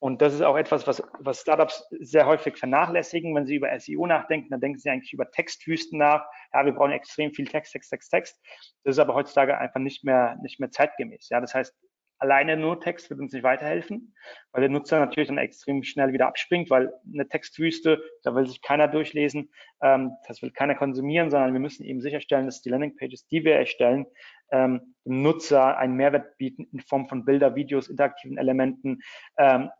Und 0.00 0.22
das 0.22 0.32
ist 0.32 0.40
auch 0.40 0.56
etwas, 0.56 0.86
was, 0.86 1.02
was 1.18 1.42
Startups 1.42 1.86
sehr 2.00 2.26
häufig 2.26 2.56
vernachlässigen. 2.56 3.34
Wenn 3.34 3.46
sie 3.46 3.56
über 3.56 3.78
SEO 3.78 4.06
nachdenken, 4.06 4.48
dann 4.50 4.60
denken 4.60 4.78
sie 4.78 4.88
eigentlich 4.88 5.12
über 5.12 5.30
Textwüsten 5.30 5.98
nach. 5.98 6.26
Ja, 6.54 6.64
wir 6.64 6.72
brauchen 6.72 6.92
extrem 6.92 7.32
viel 7.32 7.46
Text, 7.46 7.72
Text, 7.72 7.90
Text, 7.90 8.10
Text. 8.10 8.40
Das 8.82 8.96
ist 8.96 8.98
aber 8.98 9.14
heutzutage 9.14 9.58
einfach 9.58 9.78
nicht 9.78 10.02
mehr, 10.02 10.36
nicht 10.42 10.58
mehr 10.58 10.70
zeitgemäß. 10.70 11.28
Ja, 11.28 11.42
das 11.42 11.54
heißt, 11.54 11.76
alleine 12.20 12.56
nur 12.56 12.80
Text 12.80 13.10
wird 13.10 13.20
uns 13.20 13.32
nicht 13.32 13.42
weiterhelfen, 13.42 14.14
weil 14.52 14.60
der 14.60 14.70
Nutzer 14.70 15.00
natürlich 15.00 15.28
dann 15.28 15.38
extrem 15.38 15.82
schnell 15.82 16.12
wieder 16.12 16.28
abspringt, 16.28 16.70
weil 16.70 16.92
eine 17.12 17.28
Textwüste, 17.28 18.02
da 18.22 18.34
will 18.34 18.46
sich 18.46 18.62
keiner 18.62 18.88
durchlesen, 18.88 19.50
ähm, 19.82 20.12
das 20.28 20.40
will 20.42 20.50
keiner 20.50 20.74
konsumieren, 20.74 21.30
sondern 21.30 21.52
wir 21.52 21.60
müssen 21.60 21.84
eben 21.84 22.00
sicherstellen, 22.00 22.46
dass 22.46 22.62
die 22.62 22.68
Landingpages, 22.68 23.26
die 23.26 23.44
wir 23.44 23.56
erstellen, 23.56 24.06
ähm, 24.52 24.94
dem 25.04 25.22
Nutzer 25.22 25.78
einen 25.78 25.94
Mehrwert 25.94 26.36
bieten 26.36 26.68
in 26.72 26.80
Form 26.80 27.08
von 27.08 27.24
Bilder, 27.24 27.54
Videos, 27.54 27.88
interaktiven 27.88 28.36
Elementen, 28.36 29.00
ähm, 29.38 29.70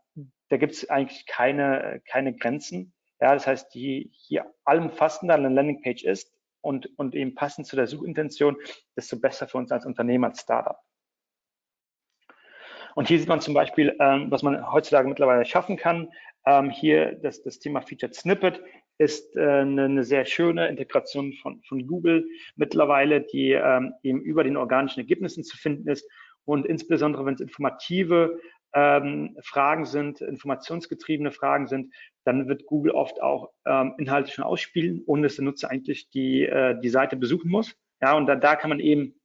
da 0.51 0.57
gibt 0.57 0.73
es 0.73 0.89
eigentlich 0.89 1.25
keine, 1.27 2.01
keine 2.05 2.35
Grenzen. 2.35 2.93
Ja, 3.21 3.33
das 3.33 3.47
heißt, 3.47 3.73
je, 3.73 4.09
je 4.11 4.41
allumfassender 4.65 5.35
eine 5.35 5.47
Landingpage 5.47 6.03
ist 6.03 6.33
und, 6.59 6.89
und 6.99 7.15
eben 7.15 7.35
passend 7.35 7.67
zu 7.67 7.77
der 7.77 7.87
Suchintention, 7.87 8.57
desto 8.97 9.17
besser 9.17 9.47
für 9.47 9.57
uns 9.57 9.71
als 9.71 9.85
Unternehmen, 9.85 10.25
als 10.25 10.41
Startup. 10.41 10.77
Und 12.95 13.07
hier 13.07 13.17
sieht 13.17 13.29
man 13.29 13.39
zum 13.39 13.53
Beispiel, 13.53 13.95
ähm, 14.01 14.29
was 14.29 14.43
man 14.43 14.69
heutzutage 14.73 15.07
mittlerweile 15.07 15.45
schaffen 15.45 15.77
kann. 15.77 16.11
Ähm, 16.45 16.69
hier 16.69 17.13
das, 17.13 17.41
das 17.43 17.59
Thema 17.59 17.81
Featured 17.81 18.13
Snippet 18.13 18.61
ist 18.97 19.33
äh, 19.37 19.61
eine, 19.61 19.85
eine 19.85 20.03
sehr 20.03 20.25
schöne 20.25 20.67
Integration 20.67 21.31
von, 21.41 21.61
von 21.63 21.87
Google 21.87 22.27
mittlerweile, 22.57 23.21
die 23.21 23.51
ähm, 23.51 23.93
eben 24.03 24.21
über 24.21 24.43
den 24.43 24.57
organischen 24.57 24.99
Ergebnissen 24.99 25.45
zu 25.45 25.55
finden 25.55 25.87
ist 25.87 26.05
und 26.43 26.65
insbesondere 26.65 27.25
wenn 27.25 27.35
es 27.35 27.41
informative 27.41 28.37
ähm, 28.73 29.37
Fragen 29.43 29.85
sind, 29.85 30.21
informationsgetriebene 30.21 31.31
Fragen 31.31 31.67
sind, 31.67 31.93
dann 32.23 32.47
wird 32.47 32.65
Google 32.65 32.91
oft 32.91 33.21
auch 33.21 33.51
ähm, 33.65 33.93
Inhalte 33.97 34.31
schon 34.31 34.43
ausspielen, 34.43 35.03
ohne 35.05 35.23
dass 35.23 35.35
der 35.35 35.45
Nutzer 35.45 35.69
eigentlich 35.69 36.09
die, 36.09 36.43
äh, 36.43 36.79
die 36.79 36.89
Seite 36.89 37.15
besuchen 37.15 37.49
muss. 37.49 37.75
Ja, 38.01 38.15
und 38.15 38.27
da, 38.27 38.35
da 38.35 38.55
kann 38.55 38.69
man 38.69 38.79
eben 38.79 39.19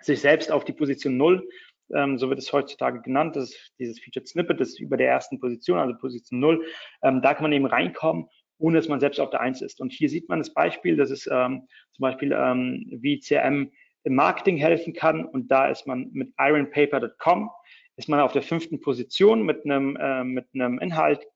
sich 0.00 0.20
selbst 0.20 0.50
auf 0.50 0.64
die 0.64 0.72
Position 0.72 1.16
Null, 1.16 1.48
ähm, 1.94 2.18
so 2.18 2.28
wird 2.28 2.38
es 2.38 2.52
heutzutage 2.52 3.02
genannt, 3.02 3.36
das 3.36 3.50
ist 3.50 3.74
dieses 3.78 4.00
Featured 4.00 4.26
Snippet, 4.26 4.60
das 4.60 4.70
ist 4.70 4.80
über 4.80 4.96
der 4.96 5.08
ersten 5.08 5.38
Position, 5.38 5.78
also 5.78 5.96
Position 5.98 6.40
Null, 6.40 6.64
ähm, 7.02 7.22
da 7.22 7.34
kann 7.34 7.44
man 7.44 7.52
eben 7.52 7.66
reinkommen, 7.66 8.26
ohne 8.58 8.78
dass 8.78 8.88
man 8.88 9.00
selbst 9.00 9.20
auf 9.20 9.30
der 9.30 9.40
Eins 9.40 9.60
ist. 9.60 9.80
Und 9.80 9.92
hier 9.92 10.08
sieht 10.08 10.28
man 10.28 10.38
das 10.38 10.54
Beispiel, 10.54 10.96
das 10.96 11.10
ist 11.10 11.28
ähm, 11.30 11.66
zum 11.92 12.02
Beispiel, 12.02 12.32
ähm, 12.32 12.84
wie 13.00 13.20
CRM 13.20 13.70
im 14.04 14.14
Marketing 14.14 14.56
helfen 14.56 14.92
kann. 14.92 15.24
Und 15.24 15.48
da 15.50 15.68
ist 15.68 15.86
man 15.86 16.10
mit 16.12 16.32
ironpaper.com 16.38 17.50
ist 17.96 18.08
man 18.08 18.20
auf 18.20 18.32
der 18.32 18.42
fünften 18.42 18.80
Position 18.80 19.42
mit 19.42 19.64
einem, 19.64 19.96
äh, 19.96 20.24
mit 20.24 20.46
einem 20.54 20.78
Inhalt, 20.78 21.26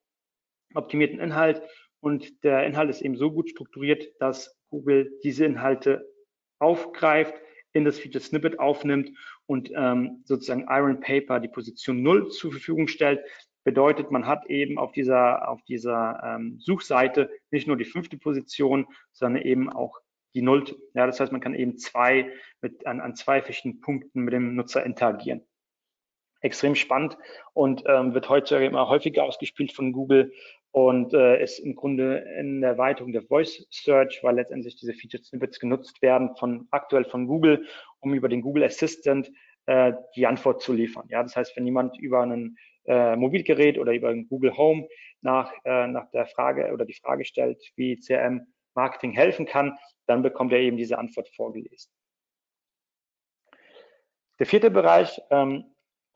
optimierten 0.75 1.21
Inhalt. 1.21 1.63
Und 2.01 2.45
der 2.45 2.67
Inhalt 2.67 2.91
ist 2.91 3.03
eben 3.03 3.17
so 3.17 3.31
gut 3.31 3.51
strukturiert, 3.51 4.09
dass 4.21 4.57
Google 4.71 5.19
diese 5.23 5.45
Inhalte 5.45 6.07
aufgreift, 6.59 7.35
in 7.73 7.85
das 7.85 7.99
Feature 7.99 8.25
Snippet 8.25 8.59
aufnimmt 8.59 9.11
und 9.45 9.71
ähm, 9.75 10.23
sozusagen 10.25 10.67
Iron 10.69 11.01
Paper 11.01 11.41
die 11.41 11.49
Position 11.49 12.03
null 12.03 12.31
zur 12.31 12.53
Verfügung 12.53 12.89
stellt. 12.89 13.21
Bedeutet, 13.65 14.11
man 14.11 14.27
hat 14.27 14.47
eben 14.47 14.79
auf 14.79 14.93
dieser, 14.93 15.49
auf 15.49 15.61
dieser 15.65 16.23
ähm, 16.25 16.59
Suchseite 16.59 17.31
nicht 17.51 17.67
nur 17.67 17.77
die 17.77 17.85
fünfte 17.85 18.17
Position, 18.17 18.87
sondern 19.13 19.43
eben 19.43 19.69
auch 19.69 19.99
die 20.35 20.41
Nullte. 20.41 20.77
Ja, 20.95 21.07
das 21.07 21.21
heißt, 21.21 21.33
man 21.33 21.41
kann 21.41 21.55
eben 21.55 21.77
zwei 21.77 22.33
mit, 22.63 22.87
an, 22.87 23.01
an 23.01 23.15
zwei 23.15 23.43
verschiedenen 23.43 23.81
Punkten 23.81 24.23
mit 24.23 24.33
dem 24.33 24.55
Nutzer 24.55 24.87
interagieren 24.87 25.47
extrem 26.47 26.75
spannend 26.75 27.19
und 27.53 27.85
ähm, 27.87 28.15
wird 28.15 28.29
heutzutage 28.29 28.67
immer 28.67 28.89
häufiger 28.89 29.25
ausgespielt 29.25 29.73
von 29.73 29.93
Google 29.93 30.33
und 30.73 31.15
äh, 31.15 31.43
ist 31.43 31.59
im 31.59 31.75
Grunde 31.75 32.19
in 32.39 32.61
der 32.61 32.71
Erweiterung 32.71 33.13
der 33.13 33.23
Voice 33.23 33.67
Search, 33.71 34.21
weil 34.23 34.35
letztendlich 34.35 34.77
diese 34.77 34.93
Featured 34.93 35.25
Snippets 35.25 35.59
genutzt 35.59 36.03
werden 36.03 36.37
von 36.37 36.69
aktuell 36.71 37.05
von 37.05 37.27
Google, 37.27 37.67
um 38.01 38.15
über 38.15 38.29
den 38.29 38.43
Google 38.43 38.65
Assistant 38.65 39.31
äh, 39.67 39.93
die 40.15 40.27
Antwort 40.27 40.63
zu 40.63 40.73
liefern. 40.73 41.07
Ja, 41.09 41.23
das 41.23 41.35
heißt, 41.35 41.57
wenn 41.57 41.65
jemand 41.65 41.99
über 41.99 42.23
ein 42.23 42.57
äh, 42.87 43.17
Mobilgerät 43.17 43.79
oder 43.79 43.93
über 43.93 44.11
ein 44.11 44.29
Google 44.29 44.57
Home 44.57 44.87
nach, 45.23 45.53
äh, 45.65 45.87
nach 45.87 46.11
der 46.11 46.27
Frage 46.27 46.73
oder 46.73 46.85
die 46.85 46.95
Frage 46.95 47.25
stellt, 47.25 47.63
wie 47.77 47.97
CRM 47.97 48.47
Marketing 48.75 49.13
helfen 49.13 49.47
kann, 49.47 49.77
dann 50.07 50.23
bekommt 50.23 50.53
er 50.53 50.61
eben 50.61 50.77
diese 50.77 50.99
Antwort 50.99 51.29
vorgelesen. 51.35 51.91
Der 54.39 54.47
vierte 54.47 54.71
Bereich 54.71 55.21
ähm, 55.31 55.65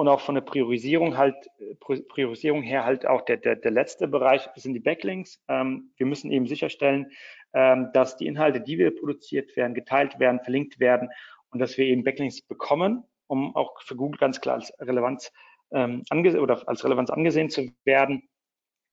und 0.01 0.09
auch 0.09 0.21
von 0.21 0.35
der 0.35 0.41
Priorisierung 0.41 1.19
halt, 1.19 1.35
Priorisierung 1.79 2.63
her 2.63 2.87
halt 2.87 3.05
auch 3.05 3.21
der, 3.21 3.37
der, 3.37 3.57
der 3.57 3.71
letzte 3.71 4.09
Bereich 4.09 4.49
sind 4.57 4.73
die 4.73 4.81
Backlinks. 4.81 5.43
Ähm, 5.47 5.93
wir 5.99 6.07
müssen 6.07 6.31
eben 6.31 6.47
sicherstellen, 6.47 7.13
ähm, 7.53 7.91
dass 7.93 8.17
die 8.17 8.27
Inhalte, 8.27 8.63
die 8.63 8.79
wir 8.79 8.97
produziert 8.97 9.55
werden, 9.57 9.75
geteilt 9.75 10.19
werden, 10.19 10.41
verlinkt 10.41 10.81
werden 10.81 11.11
und 11.51 11.59
dass 11.59 11.77
wir 11.77 11.85
eben 11.85 12.03
Backlinks 12.03 12.41
bekommen, 12.41 13.05
um 13.27 13.55
auch 13.55 13.83
für 13.83 13.95
Google 13.95 14.19
ganz 14.19 14.41
klar 14.41 14.55
als 14.55 14.73
Relevanz 14.81 15.31
ähm, 15.71 16.03
oder 16.11 16.67
als 16.67 16.83
Relevanz 16.83 17.11
angesehen 17.11 17.51
zu 17.51 17.71
werden. 17.85 18.27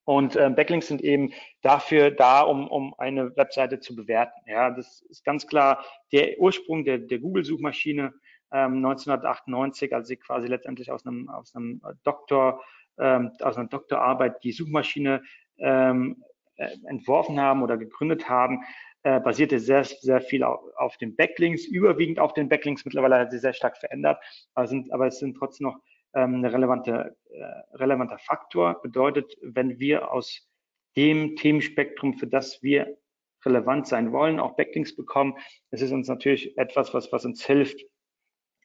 Und 0.04 0.36
äh, 0.36 0.50
Backlinks 0.50 0.88
sind 0.88 1.02
eben 1.02 1.32
dafür 1.62 2.12
da, 2.12 2.42
um, 2.42 2.68
um 2.68 2.94
eine 2.98 3.34
Webseite 3.38 3.80
zu 3.80 3.96
bewerten. 3.96 4.42
Ja, 4.46 4.72
das 4.72 5.04
ist 5.04 5.24
ganz 5.24 5.48
klar 5.48 5.86
der 6.12 6.38
Ursprung 6.38 6.84
der, 6.84 6.98
der 6.98 7.20
Google-Suchmaschine 7.20 8.14
1998, 8.50 9.92
ähm, 9.92 9.98
als 9.98 10.08
sie 10.08 10.18
quasi 10.18 10.48
letztendlich 10.48 10.92
aus 10.92 11.06
einem, 11.06 11.30
aus 11.30 11.56
einem 11.56 11.82
Doktor, 12.04 12.64
ähm, 12.98 13.32
aus 13.42 13.58
einer 13.58 13.68
Doktorarbeit 13.68 14.44
die 14.44 14.52
Suchmaschine 14.52 15.24
ähm, 15.58 16.24
äh, 16.56 16.70
entworfen 16.88 17.40
haben 17.40 17.62
oder 17.62 17.78
gegründet 17.78 18.30
haben, 18.30 18.64
äh, 19.04 19.20
basierte 19.20 19.60
sehr, 19.60 19.84
sehr 19.84 20.22
viel 20.22 20.44
auf, 20.44 20.98
den 20.98 21.16
Backlinks, 21.16 21.66
überwiegend 21.66 22.20
auf 22.20 22.34
den 22.34 22.50
Backlinks. 22.50 22.84
Mittlerweile 22.84 23.20
hat 23.20 23.32
sie 23.32 23.40
sehr 23.40 23.54
stark 23.54 23.78
verändert, 23.78 24.22
aber, 24.54 24.68
sind, 24.68 24.92
aber 24.92 25.08
es 25.08 25.20
sind 25.20 25.38
trotzdem 25.38 25.68
noch 25.68 25.78
ähm, 26.14 26.36
eine 26.36 26.52
relevante, 26.52 27.16
äh, 27.30 27.76
relevanter 27.76 28.18
Faktor. 28.18 28.82
Bedeutet, 28.82 29.38
wenn 29.42 29.80
wir 29.80 30.12
aus 30.12 30.50
dem 30.96 31.36
Themenspektrum, 31.36 32.16
für 32.16 32.28
das 32.28 32.64
wir 32.64 32.98
relevant 33.46 33.88
sein 33.88 34.12
wollen, 34.12 34.40
auch 34.40 34.56
Backlinks 34.56 34.96
bekommen, 34.96 35.38
es 35.70 35.82
ist 35.82 35.92
uns 35.92 36.08
natürlich 36.08 36.58
etwas, 36.58 36.94
was, 36.94 37.12
was 37.12 37.24
uns 37.24 37.46
hilft, 37.46 37.80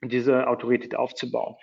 diese 0.05 0.49
Autorität 0.49 0.97
aufzubauen. 0.97 1.55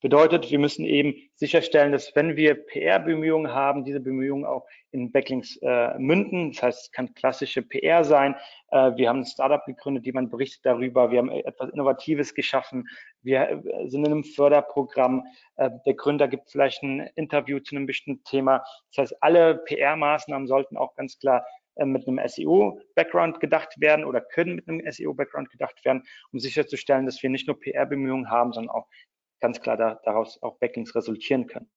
Bedeutet, 0.00 0.50
wir 0.50 0.58
müssen 0.58 0.84
eben 0.84 1.14
sicherstellen, 1.34 1.90
dass 1.90 2.14
wenn 2.14 2.36
wir 2.36 2.54
PR-Bemühungen 2.54 3.52
haben, 3.52 3.84
diese 3.84 3.98
Bemühungen 3.98 4.44
auch 4.44 4.66
in 4.92 5.10
Backlinks 5.10 5.56
äh, 5.62 5.98
münden. 5.98 6.52
Das 6.52 6.62
heißt, 6.62 6.82
es 6.84 6.92
kann 6.92 7.12
klassische 7.14 7.62
PR 7.62 8.04
sein. 8.04 8.36
Äh, 8.70 8.92
wir 8.96 9.08
haben 9.08 9.20
ein 9.20 9.26
Startup 9.26 9.64
gegründet, 9.66 10.06
die 10.06 10.12
man 10.12 10.30
berichtet 10.30 10.64
darüber. 10.64 11.10
Wir 11.10 11.18
haben 11.18 11.30
etwas 11.30 11.70
Innovatives 11.70 12.34
geschaffen. 12.34 12.86
Wir 13.22 13.50
äh, 13.50 13.88
sind 13.88 14.06
in 14.06 14.12
einem 14.12 14.24
Förderprogramm. 14.24 15.24
Äh, 15.56 15.70
der 15.84 15.94
Gründer 15.94 16.28
gibt 16.28 16.50
vielleicht 16.50 16.82
ein 16.84 17.10
Interview 17.16 17.58
zu 17.58 17.74
einem 17.74 17.86
bestimmten 17.86 18.24
Thema. 18.24 18.62
Das 18.94 19.10
heißt, 19.10 19.22
alle 19.22 19.56
PR-Maßnahmen 19.66 20.46
sollten 20.46 20.76
auch 20.76 20.94
ganz 20.94 21.18
klar 21.18 21.44
mit 21.84 22.06
einem 22.06 22.20
SEO-Background 22.26 23.40
gedacht 23.40 23.80
werden 23.80 24.04
oder 24.04 24.20
können 24.20 24.56
mit 24.56 24.68
einem 24.68 24.90
SEO-Background 24.90 25.50
gedacht 25.50 25.84
werden, 25.84 26.02
um 26.32 26.38
sicherzustellen, 26.38 27.06
dass 27.06 27.22
wir 27.22 27.30
nicht 27.30 27.46
nur 27.46 27.58
PR-Bemühungen 27.58 28.30
haben, 28.30 28.52
sondern 28.52 28.74
auch 28.74 28.86
ganz 29.40 29.60
klar 29.60 29.76
da, 29.76 30.00
daraus 30.04 30.42
auch 30.42 30.58
Backlinks 30.58 30.94
resultieren 30.94 31.46
können. 31.46 31.70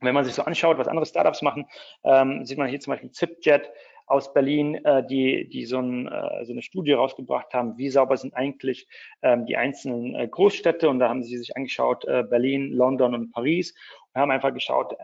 Wenn 0.00 0.14
man 0.14 0.24
sich 0.24 0.34
so 0.34 0.42
anschaut, 0.42 0.78
was 0.78 0.88
andere 0.88 1.06
Startups 1.06 1.42
machen, 1.42 1.66
ähm, 2.02 2.44
sieht 2.44 2.58
man 2.58 2.68
hier 2.68 2.80
zum 2.80 2.92
Beispiel 2.92 3.12
ZipJet, 3.12 3.70
aus 4.06 4.32
Berlin, 4.32 4.74
äh, 4.84 5.06
die, 5.06 5.48
die 5.48 5.64
so, 5.64 5.78
ein, 5.78 6.06
äh, 6.06 6.44
so 6.44 6.52
eine 6.52 6.62
Studie 6.62 6.92
rausgebracht 6.92 7.54
haben, 7.54 7.78
wie 7.78 7.88
sauber 7.88 8.16
sind 8.16 8.34
eigentlich 8.34 8.86
ähm, 9.22 9.46
die 9.46 9.56
einzelnen 9.56 10.14
äh, 10.14 10.28
Großstädte. 10.28 10.88
Und 10.88 10.98
da 10.98 11.08
haben 11.08 11.22
sie 11.22 11.38
sich 11.38 11.56
angeschaut, 11.56 12.04
äh, 12.04 12.22
Berlin, 12.22 12.72
London 12.72 13.14
und 13.14 13.32
Paris 13.32 13.74
und 14.12 14.20
haben 14.20 14.30
einfach 14.30 14.52
geschaut 14.52 14.94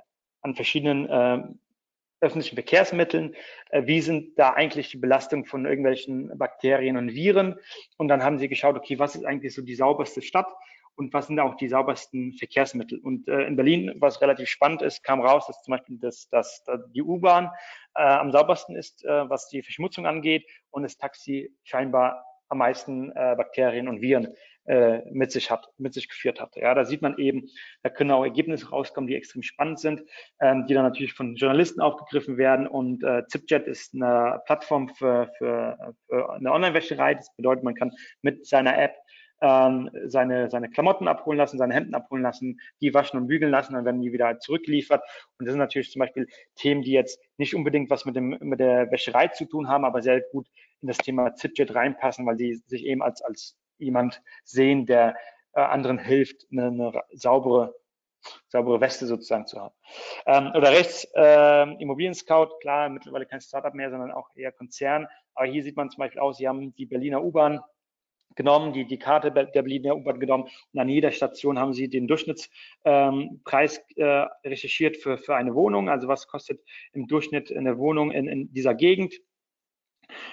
an 0.43 0.55
verschiedenen 0.55 1.09
äh, 1.09 1.43
öffentlichen 2.21 2.57
Verkehrsmitteln, 2.57 3.35
äh, 3.71 3.87
wie 3.87 4.01
sind 4.01 4.39
da 4.39 4.51
eigentlich 4.51 4.91
die 4.91 4.99
Belastung 4.99 5.45
von 5.45 5.67
irgendwelchen 5.67 6.37
Bakterien 6.37 6.97
und 6.97 7.15
Viren. 7.15 7.57
Und 7.97 8.09
dann 8.09 8.23
haben 8.23 8.39
sie 8.39 8.49
geschaut, 8.49 8.77
okay, 8.77 8.99
was 8.99 9.15
ist 9.15 9.25
eigentlich 9.25 9.55
so 9.55 9.63
die 9.63 9.75
sauberste 9.75 10.23
Stadt? 10.23 10.49
und 10.99 11.15
was 11.15 11.29
sind 11.29 11.39
auch 11.39 11.55
die 11.55 11.69
saubersten 11.69 12.33
Verkehrsmittel. 12.33 12.99
Und 12.99 13.29
äh, 13.29 13.43
in 13.43 13.55
Berlin, 13.55 13.95
was 13.99 14.21
relativ 14.21 14.49
spannend 14.49 14.83
ist, 14.83 15.05
kam 15.05 15.21
raus, 15.21 15.47
dass 15.47 15.63
zum 15.63 15.73
Beispiel 15.73 15.97
das, 15.97 16.29
das, 16.29 16.65
das 16.65 16.81
die 16.93 17.03
U-Bahn 17.03 17.53
äh, 17.95 18.03
am 18.03 18.33
saubersten 18.33 18.75
ist, 18.75 19.05
äh, 19.05 19.31
was 19.31 19.49
die 19.49 19.63
Verschmutzung 19.63 20.07
angeht 20.07 20.45
und 20.71 20.83
das 20.83 20.97
Taxi 20.97 21.55
scheinbar 21.63 22.25
am 22.49 22.59
meisten 22.59 23.13
äh, 23.13 23.35
Bakterien 23.37 23.87
und 23.87 24.01
Viren 24.01 24.35
äh, 24.69 25.03
mit 25.11 25.33
sich 25.33 25.51
hat, 25.51 25.71
mit 25.79 25.95
sich 25.95 26.09
geführt 26.09 26.41
hat. 26.41 26.55
Ja, 26.57 26.75
da 26.75 26.85
sieht 26.85 27.03
man 27.03 27.17
eben, 27.19 27.49
da 27.83 27.91
können 27.91 28.11
auch 28.11 28.23
Ergebnisse 28.23 28.69
rauskommen, 28.69 29.09
die 29.09 29.17
extrem 29.17 29.43
spannend 29.43 29.81
sind, 29.81 30.03
ähm, 30.41 30.67
die 30.67 30.75
dann 30.75 30.85
natürlich 30.85 31.15
von 31.15 31.37
Journalisten 31.37 31.81
aufgegriffen 31.81 32.37
werden. 32.37 32.67
Und 32.67 33.03
äh, 33.03 33.27
ZipJet 33.27 33.67
ist 33.67 33.95
eine 33.95 34.43
Plattform 34.47 34.89
für, 34.91 35.31
für, 35.39 35.95
für 36.07 36.33
eine 36.33 36.53
Online-Wäscherei. 36.53 37.15
Das 37.15 37.35
bedeutet, 37.35 37.65
man 37.65 37.75
kann 37.75 37.93
mit 38.23 38.47
seiner 38.47 38.79
App 38.79 38.95
ähm, 39.41 39.91
seine, 40.07 40.51
seine 40.51 40.69
Klamotten 40.69 41.09
abholen 41.09 41.39
lassen, 41.39 41.59
seine 41.59 41.75
Hemden 41.75 41.95
abholen 41.95 42.23
lassen, 42.23 42.61
die 42.81 42.93
waschen 42.93 43.19
und 43.21 43.29
bügeln 43.29 43.51
lassen, 43.51 43.75
dann 43.75 43.85
werden 43.85 44.01
die 44.01 44.13
wieder 44.13 44.39
zurückgeliefert. 44.41 45.03
Und 45.39 45.47
das 45.47 45.53
sind 45.53 45.61
natürlich 45.61 45.93
zum 45.93 46.01
Beispiel 46.01 46.27
Themen, 46.57 46.83
die 46.83 46.93
jetzt 46.93 47.21
nicht 47.37 47.55
unbedingt 47.55 47.89
was 47.91 48.05
mit, 48.05 48.17
dem, 48.17 48.37
mit 48.41 48.61
der 48.61 48.91
Wäscherei 48.91 49.29
zu 49.29 49.45
tun 49.45 49.69
haben, 49.69 49.85
aber 49.85 50.03
sehr 50.03 50.21
gut 50.33 50.49
in 50.83 50.89
das 50.89 50.99
Thema 50.99 51.35
ZipJet 51.35 51.75
reinpassen, 51.75 52.27
weil 52.27 52.37
die 52.37 52.55
sich 52.67 52.85
eben 52.85 53.03
als, 53.03 53.23
als 53.23 53.57
jemand 53.79 54.23
sehen, 54.45 54.87
der 54.87 55.17
äh, 55.55 55.61
anderen 55.61 55.99
hilft, 55.99 56.47
eine, 56.51 56.67
eine 56.67 57.03
saubere 57.13 57.75
saubere 58.49 58.81
Weste 58.81 59.07
sozusagen 59.07 59.47
zu 59.47 59.61
haben. 59.61 59.75
Ähm, 60.27 60.53
oder 60.55 60.71
rechts 60.71 61.07
äh, 61.15 61.63
Immobilien 61.81 62.15
Scout, 62.15 62.59
klar, 62.61 62.89
mittlerweile 62.89 63.27
kein 63.27 63.41
Startup 63.41 63.75
mehr, 63.75 63.91
sondern 63.91 64.11
auch 64.11 64.29
eher 64.35 64.53
Konzern. 64.53 65.07
Aber 65.35 65.47
hier 65.47 65.63
sieht 65.63 65.77
man 65.77 65.91
zum 65.91 65.99
Beispiel 65.99 66.21
aus, 66.21 66.39
sie 66.39 66.49
haben 66.49 66.75
die 66.75 66.87
Berliner 66.87 67.23
U-Bahn 67.23 67.61
genommen, 68.35 68.73
die, 68.73 68.87
die 68.87 68.99
Karte 68.99 69.31
der 69.33 69.63
Berliner 69.63 69.97
U-Bahn 69.97 70.21
genommen 70.21 70.49
und 70.73 70.81
an 70.81 70.89
jeder 70.89 71.11
Station 71.11 71.59
haben 71.59 71.73
sie 71.73 71.89
den 71.89 72.07
Durchschnittspreis 72.07 72.77
ähm, 72.85 73.41
äh, 73.97 74.27
recherchiert 74.45 74.97
für, 74.97 75.19
für 75.19 75.35
eine 75.35 75.55
Wohnung. 75.55 75.89
Also 75.89 76.09
was 76.09 76.29
kostet 76.29 76.61
im 76.93 77.07
Durchschnitt 77.09 77.55
eine 77.55 77.79
Wohnung 77.79 78.11
in, 78.11 78.29
in 78.29 78.53
dieser 78.53 78.75
Gegend 78.75 79.15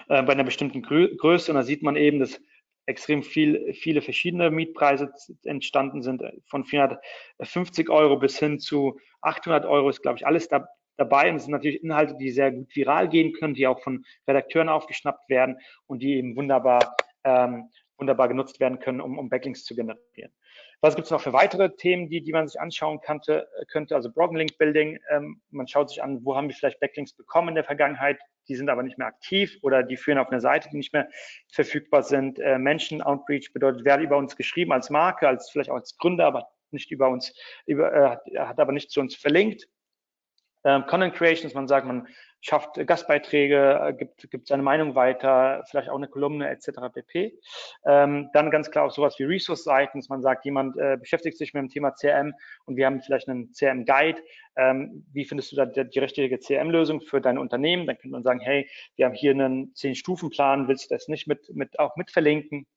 äh, 0.07 0.21
bei 0.23 0.33
einer 0.33 0.43
bestimmten 0.43 0.81
Grö 0.81 1.15
Größe. 1.15 1.51
Und 1.51 1.55
da 1.55 1.63
sieht 1.63 1.81
man 1.81 1.95
eben, 1.95 2.19
dass 2.19 2.39
extrem 2.85 3.23
viel, 3.23 3.73
viele 3.73 4.01
verschiedene 4.01 4.51
Mietpreise 4.51 5.11
entstanden 5.43 6.01
sind, 6.01 6.23
von 6.45 6.65
450 6.65 7.89
Euro 7.89 8.17
bis 8.17 8.37
hin 8.37 8.59
zu 8.59 8.99
800 9.21 9.65
Euro 9.65 9.89
ist, 9.89 10.01
glaube 10.01 10.17
ich, 10.17 10.27
alles 10.27 10.47
da, 10.47 10.67
dabei. 10.97 11.29
Und 11.29 11.37
es 11.37 11.43
sind 11.43 11.51
natürlich 11.51 11.83
Inhalte, 11.83 12.15
die 12.17 12.29
sehr 12.29 12.51
gut 12.51 12.75
viral 12.75 13.09
gehen 13.09 13.33
können, 13.33 13.55
die 13.55 13.67
auch 13.67 13.81
von 13.81 14.05
Redakteuren 14.27 14.69
aufgeschnappt 14.69 15.29
werden 15.29 15.57
und 15.87 16.03
die 16.03 16.15
eben 16.15 16.35
wunderbar 16.35 16.95
ähm, 17.23 17.69
wunderbar 17.97 18.27
genutzt 18.27 18.59
werden 18.59 18.79
können, 18.79 19.01
um, 19.01 19.17
um 19.17 19.29
Backlinks 19.29 19.63
zu 19.63 19.75
generieren. 19.75 20.31
Was 20.81 20.95
gibt 20.95 21.05
es 21.05 21.11
noch 21.11 21.21
für 21.21 21.33
weitere 21.33 21.75
Themen, 21.75 22.09
die, 22.09 22.21
die 22.21 22.31
man 22.31 22.47
sich 22.47 22.59
anschauen 22.59 22.99
könnte? 23.01 23.47
könnte 23.71 23.95
also 23.95 24.11
Broken 24.11 24.37
Link 24.37 24.57
Building. 24.57 24.99
Ähm, 25.09 25.41
man 25.49 25.67
schaut 25.67 25.89
sich 25.89 26.03
an, 26.03 26.23
wo 26.23 26.35
haben 26.35 26.47
wir 26.47 26.55
vielleicht 26.55 26.79
Backlinks 26.79 27.13
bekommen 27.13 27.49
in 27.49 27.55
der 27.55 27.63
Vergangenheit, 27.63 28.19
die 28.47 28.55
sind 28.55 28.69
aber 28.69 28.83
nicht 28.83 28.97
mehr 28.97 29.07
aktiv 29.07 29.57
oder 29.61 29.83
die 29.83 29.97
führen 29.97 30.17
auf 30.17 30.29
eine 30.29 30.41
Seite, 30.41 30.69
die 30.69 30.77
nicht 30.77 30.93
mehr 30.93 31.09
verfügbar 31.51 32.03
sind. 32.03 32.39
Äh, 32.39 32.57
Menschen 32.57 33.01
Outreach 33.01 33.53
bedeutet, 33.53 33.85
wer 33.85 33.93
hat 33.93 34.01
über 34.01 34.17
uns 34.17 34.35
geschrieben 34.35 34.71
als 34.71 34.89
Marke, 34.89 35.27
als 35.27 35.49
vielleicht 35.49 35.69
auch 35.69 35.75
als 35.75 35.97
Gründer, 35.97 36.25
aber 36.25 36.49
nicht 36.71 36.91
über 36.91 37.09
uns, 37.09 37.33
über, 37.65 38.21
äh, 38.25 38.37
hat 38.39 38.59
aber 38.59 38.71
nicht 38.71 38.91
zu 38.91 38.99
uns 38.99 39.15
verlinkt. 39.15 39.67
Ähm, 40.65 40.85
Content 40.87 41.13
Creations, 41.13 41.53
man 41.53 41.67
sagt, 41.67 41.87
man 41.87 42.07
schafft 42.41 42.75
Gastbeiträge, 42.85 43.79
äh, 43.81 43.93
gibt, 43.93 44.29
gibt 44.29 44.47
seine 44.47 44.63
Meinung 44.63 44.93
weiter, 44.95 45.63
vielleicht 45.69 45.89
auch 45.89 45.97
eine 45.97 46.07
Kolumne 46.07 46.49
etc. 46.49 46.93
pp. 46.93 47.39
Ähm, 47.85 48.29
dann 48.33 48.51
ganz 48.51 48.69
klar 48.69 48.85
auch 48.85 48.91
sowas 48.91 49.17
wie 49.17 49.23
Resource-Seiten, 49.23 50.03
man 50.09 50.21
sagt, 50.21 50.45
jemand 50.45 50.77
äh, 50.77 50.97
beschäftigt 50.99 51.37
sich 51.37 51.53
mit 51.53 51.61
dem 51.61 51.69
Thema 51.69 51.91
CRM 51.91 52.33
und 52.65 52.77
wir 52.77 52.85
haben 52.85 53.01
vielleicht 53.01 53.29
einen 53.29 53.51
CRM-Guide. 53.51 54.21
Ähm, 54.57 55.05
wie 55.13 55.25
findest 55.25 55.51
du 55.51 55.55
da 55.55 55.65
die, 55.65 55.89
die 55.89 55.99
richtige 55.99 56.37
CRM-Lösung 56.37 57.01
für 57.01 57.21
dein 57.21 57.37
Unternehmen? 57.37 57.87
Dann 57.87 57.97
könnte 57.97 58.11
man 58.11 58.23
sagen, 58.23 58.39
hey, 58.39 58.69
wir 58.95 59.05
haben 59.05 59.15
hier 59.15 59.31
einen 59.31 59.73
Zehn-Stufen-Plan, 59.75 60.67
willst 60.67 60.89
du 60.89 60.95
das 60.95 61.07
nicht 61.07 61.27
mit, 61.27 61.53
mit 61.53 61.79
auch 61.79 61.95
mit 61.95 62.11
verlinken? 62.11 62.67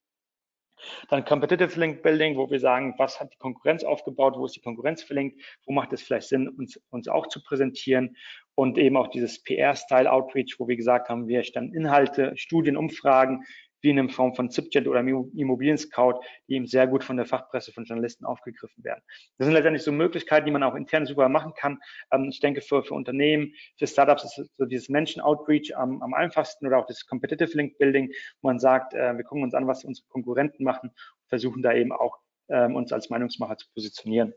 Dann 1.09 1.25
Competitive 1.25 1.79
Link 1.79 2.03
Building, 2.03 2.37
wo 2.37 2.51
wir 2.51 2.61
sagen, 2.61 2.95
was 2.99 3.21
hat 3.21 3.33
die 3.33 3.39
Konkurrenz 3.39 3.85
aufgebaut, 3.85 4.35
wo 4.37 4.47
ist 4.47 4.57
die 4.57 4.61
Konkurrenz 4.61 5.03
verlinkt, 5.03 5.41
wo 5.65 5.73
macht 5.73 5.93
es 5.93 6.03
vielleicht 6.03 6.29
Sinn, 6.29 6.49
uns, 6.49 6.81
uns 6.91 7.09
auch 7.09 7.27
zu 7.29 7.43
präsentieren. 7.43 8.17
Und 8.55 8.77
eben 8.77 8.97
auch 8.97 9.09
dieses 9.09 9.43
PR-Style 9.45 10.11
Outreach, 10.11 10.57
wo 10.59 10.67
wir 10.67 10.77
gesagt 10.77 11.09
haben, 11.09 11.29
wir 11.29 11.45
stellen 11.45 11.73
Inhalte, 11.73 12.33
Studien, 12.37 12.77
Umfragen, 12.77 13.45
wie 13.81 13.91
in 13.91 14.09
Form 14.09 14.35
von 14.35 14.51
ZipJet 14.51 14.87
oder 14.87 15.01
Immobilien 15.01 15.79
Scout, 15.79 16.21
die 16.49 16.55
eben 16.55 16.67
sehr 16.67 16.87
gut 16.87 17.05
von 17.05 17.17
der 17.17 17.27
Fachpresse, 17.27 17.73
von 17.73 17.85
Journalisten 17.85 18.25
aufgegriffen 18.25 18.83
werden. 18.85 19.03
Das 19.39 19.47
sind 19.47 19.55
letztendlich 19.55 19.83
so 19.83 19.93
Möglichkeiten, 19.93 20.47
die 20.47 20.53
man 20.53 20.63
auch 20.63 20.75
intern 20.75 21.07
super 21.07 21.29
machen 21.29 21.53
kann. 21.55 21.79
Ähm, 22.13 22.29
ich 22.31 22.41
denke, 22.41 22.61
für, 22.61 22.83
für 22.83 22.95
Unternehmen, 22.95 23.55
für 23.79 23.87
Startups 23.87 24.25
ist 24.25 24.51
so 24.57 24.65
dieses 24.65 24.89
Menschen-Outreach 24.89 25.77
am, 25.77 26.03
am 26.03 26.15
einfachsten 26.15 26.67
oder 26.67 26.79
auch 26.79 26.87
das 26.87 27.07
Competitive 27.07 27.57
Link 27.57 27.79
Building, 27.79 28.13
wo 28.41 28.49
man 28.49 28.59
sagt, 28.59 28.95
äh, 28.95 29.17
wir 29.17 29.25
gucken 29.25 29.45
uns 29.45 29.55
an, 29.55 29.67
was 29.67 29.85
unsere 29.85 30.07
Konkurrenten 30.09 30.65
machen, 30.65 30.91
versuchen 31.29 31.63
da 31.63 31.73
eben 31.73 31.93
auch 31.93 32.19
ähm, 32.49 32.77
uns 32.77 32.93
als 32.93 33.11
Meinungsmacher 33.11 33.57
zu 33.57 33.67
positionieren. 33.75 34.35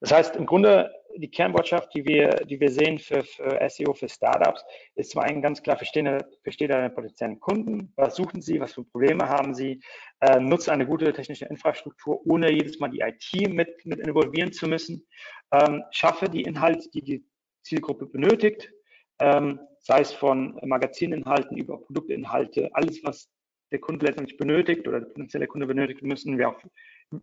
Das 0.00 0.12
heißt, 0.12 0.36
im 0.36 0.46
Grunde 0.46 0.92
die 1.16 1.30
Kernbotschaft, 1.30 1.94
die 1.94 2.04
wir, 2.04 2.30
die 2.48 2.60
wir 2.60 2.70
sehen 2.70 2.98
für, 2.98 3.22
für 3.24 3.58
SEO, 3.68 3.94
für 3.94 4.08
Startups, 4.08 4.64
ist 4.94 5.10
zum 5.10 5.22
einen 5.22 5.42
ganz 5.42 5.62
klar, 5.62 5.76
verstehen, 5.76 6.22
versteht 6.42 6.70
deine 6.70 6.90
potenziellen 6.90 7.40
Kunden, 7.40 7.92
was 7.96 8.16
suchen 8.16 8.40
sie, 8.40 8.60
was 8.60 8.74
für 8.74 8.84
Probleme 8.84 9.28
haben 9.28 9.54
sie, 9.54 9.80
äh, 10.20 10.38
nutze 10.38 10.72
eine 10.72 10.86
gute 10.86 11.12
technische 11.12 11.46
Infrastruktur, 11.46 12.20
ohne 12.26 12.52
jedes 12.52 12.78
Mal 12.78 12.90
die 12.90 13.00
IT 13.00 13.50
mit, 13.50 13.84
mit 13.84 14.00
involvieren 14.00 14.52
zu 14.52 14.68
müssen, 14.68 15.06
ähm, 15.52 15.82
schaffe 15.90 16.28
die 16.28 16.42
Inhalte, 16.42 16.88
die 16.90 17.02
die 17.02 17.24
Zielgruppe 17.62 18.06
benötigt, 18.06 18.72
ähm, 19.20 19.60
sei 19.80 20.00
es 20.00 20.12
von 20.12 20.58
Magazininhalten 20.62 21.56
über 21.56 21.80
Produktinhalte, 21.80 22.68
alles, 22.72 23.02
was 23.04 23.30
der 23.70 23.80
Kunde 23.80 24.06
letztendlich 24.06 24.38
benötigt 24.38 24.86
oder 24.88 25.00
der 25.00 25.08
potenzielle 25.08 25.46
Kunde 25.46 25.66
benötigt, 25.66 26.02
müssen 26.02 26.38
wir 26.38 26.48
auch 26.48 26.62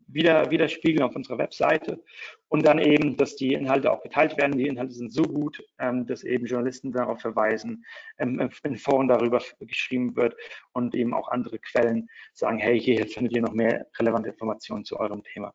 wieder, 0.07 0.49
widerspiegeln 0.49 1.03
auf 1.03 1.15
unserer 1.15 1.37
Webseite 1.37 2.03
und 2.47 2.65
dann 2.65 2.79
eben, 2.79 3.17
dass 3.17 3.35
die 3.35 3.53
Inhalte 3.53 3.91
auch 3.91 4.01
geteilt 4.01 4.37
werden. 4.37 4.57
Die 4.57 4.67
Inhalte 4.67 4.93
sind 4.93 5.11
so 5.11 5.23
gut, 5.23 5.63
ähm, 5.79 6.05
dass 6.07 6.23
eben 6.23 6.45
Journalisten 6.45 6.91
darauf 6.91 7.21
verweisen, 7.21 7.85
ähm, 8.17 8.49
in 8.63 8.77
Foren 8.77 9.07
darüber 9.07 9.41
geschrieben 9.59 10.15
wird 10.15 10.35
und 10.73 10.95
eben 10.95 11.13
auch 11.13 11.29
andere 11.29 11.59
Quellen 11.59 12.09
sagen, 12.33 12.57
hey, 12.59 12.79
hier 12.79 13.05
findet 13.07 13.35
ihr 13.35 13.41
noch 13.41 13.53
mehr 13.53 13.87
relevante 13.99 14.29
Informationen 14.29 14.85
zu 14.85 14.99
eurem 14.99 15.23
Thema. 15.23 15.53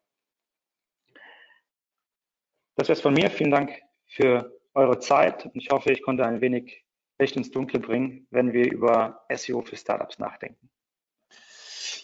Das 2.76 2.88
wäre 2.88 2.96
es 2.96 3.02
von 3.02 3.14
mir. 3.14 3.30
Vielen 3.30 3.50
Dank 3.50 3.72
für 4.06 4.58
eure 4.74 4.98
Zeit. 5.00 5.50
Ich 5.54 5.70
hoffe, 5.70 5.92
ich 5.92 6.02
konnte 6.02 6.24
ein 6.24 6.40
wenig 6.40 6.84
Licht 7.18 7.36
ins 7.36 7.50
Dunkle 7.50 7.80
bringen, 7.80 8.26
wenn 8.30 8.52
wir 8.52 8.72
über 8.72 9.22
SEO 9.28 9.60
für 9.60 9.76
Startups 9.76 10.18
nachdenken. 10.18 10.70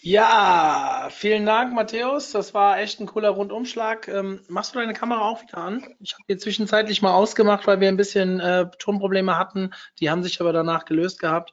Ja, 0.02 1.08
vielen 1.10 1.46
Dank, 1.46 1.74
Matthäus. 1.74 2.32
Das 2.32 2.54
war 2.54 2.78
echt 2.78 3.00
ein 3.00 3.06
cooler 3.06 3.30
Rundumschlag. 3.30 4.08
Ähm, 4.08 4.40
machst 4.48 4.74
du 4.74 4.78
deine 4.78 4.94
Kamera 4.94 5.22
auch 5.22 5.42
wieder 5.42 5.58
an? 5.58 5.94
Ich 6.00 6.14
habe 6.14 6.24
die 6.28 6.36
zwischenzeitlich 6.36 7.02
mal 7.02 7.12
ausgemacht, 7.12 7.66
weil 7.66 7.80
wir 7.80 7.88
ein 7.88 7.96
bisschen 7.96 8.40
äh, 8.40 8.66
Tonprobleme 8.78 9.38
hatten. 9.38 9.72
Die 10.00 10.10
haben 10.10 10.22
sich 10.22 10.40
aber 10.40 10.52
danach 10.52 10.84
gelöst 10.84 11.18
gehabt. 11.18 11.52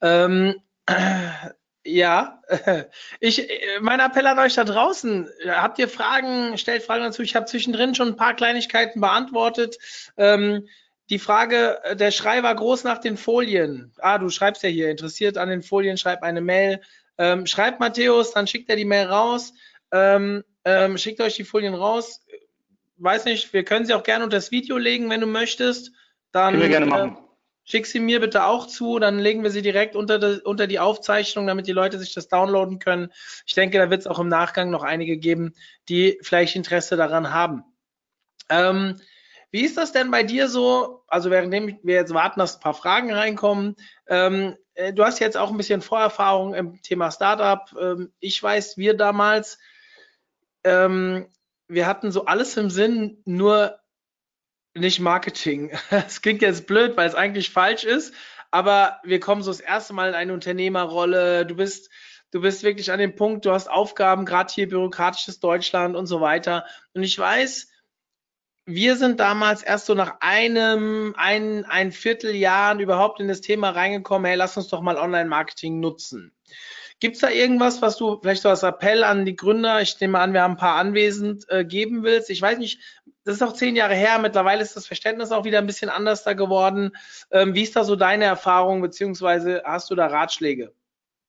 Ähm, 0.00 0.54
äh, 0.86 1.50
ja, 1.84 2.42
ich, 3.20 3.48
mein 3.80 4.00
Appell 4.00 4.26
an 4.26 4.38
euch 4.38 4.54
da 4.54 4.64
draußen. 4.64 5.28
Habt 5.46 5.78
ihr 5.78 5.88
Fragen? 5.88 6.58
Stellt 6.58 6.82
Fragen 6.82 7.04
dazu. 7.04 7.22
Ich 7.22 7.34
habe 7.34 7.46
zwischendrin 7.46 7.94
schon 7.94 8.08
ein 8.08 8.16
paar 8.16 8.34
Kleinigkeiten 8.34 9.00
beantwortet. 9.00 9.78
Ähm, 10.16 10.68
die 11.10 11.18
Frage, 11.18 11.82
äh, 11.84 11.96
der 11.96 12.10
Schrei 12.10 12.42
war 12.42 12.54
groß 12.54 12.84
nach 12.84 12.98
den 12.98 13.16
Folien. 13.16 13.92
Ah, 13.98 14.18
du 14.18 14.28
schreibst 14.28 14.62
ja 14.62 14.68
hier, 14.68 14.90
interessiert 14.90 15.38
an 15.38 15.48
den 15.48 15.62
Folien, 15.62 15.96
schreib 15.96 16.22
eine 16.22 16.40
Mail. 16.40 16.80
Ähm, 17.18 17.46
schreibt 17.46 17.80
Matthäus, 17.80 18.32
dann 18.32 18.46
schickt 18.46 18.70
er 18.70 18.76
die 18.76 18.84
Mail 18.84 19.06
raus. 19.06 19.52
Ähm, 19.92 20.44
ähm, 20.64 20.98
schickt 20.98 21.20
euch 21.20 21.36
die 21.36 21.44
Folien 21.44 21.74
raus. 21.74 22.24
Weiß 22.96 23.24
nicht, 23.24 23.52
wir 23.52 23.64
können 23.64 23.86
sie 23.86 23.94
auch 23.94 24.02
gerne 24.02 24.24
unter 24.24 24.36
das 24.36 24.50
Video 24.50 24.78
legen, 24.78 25.10
wenn 25.10 25.20
du 25.20 25.26
möchtest. 25.26 25.92
Dann 26.32 26.52
können 26.52 26.62
wir 26.62 26.68
gerne 26.68 26.86
machen. 26.86 27.16
Äh, 27.16 27.28
schick 27.64 27.86
sie 27.86 28.00
mir 28.00 28.20
bitte 28.20 28.44
auch 28.44 28.66
zu, 28.66 28.98
dann 28.98 29.18
legen 29.18 29.42
wir 29.42 29.50
sie 29.50 29.62
direkt 29.62 29.94
unter, 29.94 30.18
de, 30.18 30.40
unter 30.42 30.66
die 30.66 30.78
Aufzeichnung, 30.78 31.46
damit 31.46 31.66
die 31.66 31.72
Leute 31.72 31.98
sich 31.98 32.14
das 32.14 32.28
downloaden 32.28 32.78
können. 32.78 33.12
Ich 33.46 33.54
denke, 33.54 33.78
da 33.78 33.90
wird 33.90 34.00
es 34.00 34.06
auch 34.06 34.18
im 34.18 34.28
Nachgang 34.28 34.70
noch 34.70 34.82
einige 34.82 35.18
geben, 35.18 35.54
die 35.88 36.18
vielleicht 36.22 36.56
Interesse 36.56 36.96
daran 36.96 37.32
haben. 37.32 37.64
Ähm, 38.48 38.96
Wie 39.50 39.64
ist 39.64 39.76
das 39.76 39.92
denn 39.92 40.10
bei 40.10 40.22
dir 40.22 40.48
so? 40.48 41.04
Also 41.08 41.30
währenddem 41.30 41.78
wir 41.82 41.94
jetzt 41.94 42.14
warten, 42.14 42.40
dass 42.40 42.56
ein 42.56 42.60
paar 42.60 42.74
Fragen 42.74 43.12
reinkommen. 43.12 43.76
Ähm, 44.06 44.56
äh, 44.67 44.67
du 44.92 45.04
hast 45.04 45.18
jetzt 45.18 45.36
auch 45.36 45.50
ein 45.50 45.56
bisschen 45.56 45.82
Vorerfahrung 45.82 46.54
im 46.54 46.80
Thema 46.82 47.10
Startup. 47.10 47.74
Ähm, 47.80 48.12
ich 48.20 48.42
weiß, 48.42 48.76
wir 48.76 48.96
damals, 48.96 49.58
ähm, 50.64 51.26
wir 51.66 51.86
hatten 51.86 52.12
so 52.12 52.24
alles 52.26 52.56
im 52.56 52.70
Sinn, 52.70 53.20
nur 53.24 53.78
nicht 54.74 55.00
Marketing. 55.00 55.76
Es 55.90 56.22
klingt 56.22 56.42
jetzt 56.42 56.66
blöd, 56.66 56.96
weil 56.96 57.08
es 57.08 57.14
eigentlich 57.14 57.50
falsch 57.50 57.84
ist, 57.84 58.14
aber 58.50 59.00
wir 59.02 59.20
kommen 59.20 59.42
so 59.42 59.50
das 59.50 59.60
erste 59.60 59.92
Mal 59.92 60.10
in 60.10 60.14
eine 60.14 60.32
Unternehmerrolle. 60.32 61.44
Du 61.44 61.56
bist, 61.56 61.90
du 62.30 62.40
bist 62.40 62.62
wirklich 62.62 62.92
an 62.92 63.00
dem 63.00 63.16
Punkt, 63.16 63.44
du 63.44 63.50
hast 63.50 63.68
Aufgaben, 63.68 64.24
gerade 64.24 64.52
hier 64.52 64.68
bürokratisches 64.68 65.40
Deutschland 65.40 65.96
und 65.96 66.06
so 66.06 66.20
weiter. 66.20 66.64
Und 66.94 67.02
ich 67.02 67.18
weiß, 67.18 67.67
wir 68.68 68.96
sind 68.96 69.18
damals 69.18 69.62
erst 69.62 69.86
so 69.86 69.94
nach 69.94 70.16
einem, 70.20 71.14
ein, 71.16 71.64
ein 71.64 71.90
Vierteljahren 71.90 72.80
überhaupt 72.80 73.18
in 73.18 73.26
das 73.26 73.40
Thema 73.40 73.70
reingekommen, 73.70 74.26
hey, 74.26 74.36
lass 74.36 74.58
uns 74.58 74.68
doch 74.68 74.82
mal 74.82 74.98
Online-Marketing 74.98 75.80
nutzen. 75.80 76.32
Gibt 77.00 77.14
es 77.14 77.22
da 77.22 77.30
irgendwas, 77.30 77.80
was 77.80 77.96
du 77.96 78.18
vielleicht 78.20 78.42
so 78.42 78.50
als 78.50 78.64
Appell 78.64 79.04
an 79.04 79.24
die 79.24 79.36
Gründer, 79.36 79.80
ich 79.80 79.98
nehme 80.00 80.18
an, 80.18 80.34
wir 80.34 80.42
haben 80.42 80.52
ein 80.52 80.58
paar 80.58 80.76
anwesend, 80.76 81.48
äh, 81.48 81.64
geben 81.64 82.02
willst? 82.02 82.28
Ich 82.28 82.42
weiß 82.42 82.58
nicht, 82.58 82.80
das 83.24 83.36
ist 83.36 83.42
auch 83.42 83.54
zehn 83.54 83.74
Jahre 83.74 83.94
her, 83.94 84.18
mittlerweile 84.18 84.60
ist 84.62 84.76
das 84.76 84.86
Verständnis 84.86 85.32
auch 85.32 85.44
wieder 85.44 85.58
ein 85.58 85.66
bisschen 85.66 85.88
anders 85.88 86.24
da 86.24 86.34
geworden. 86.34 86.90
Ähm, 87.30 87.54
wie 87.54 87.62
ist 87.62 87.74
da 87.74 87.84
so 87.84 87.96
deine 87.96 88.26
Erfahrung, 88.26 88.82
beziehungsweise 88.82 89.62
hast 89.64 89.90
du 89.90 89.94
da 89.94 90.08
Ratschläge? 90.08 90.74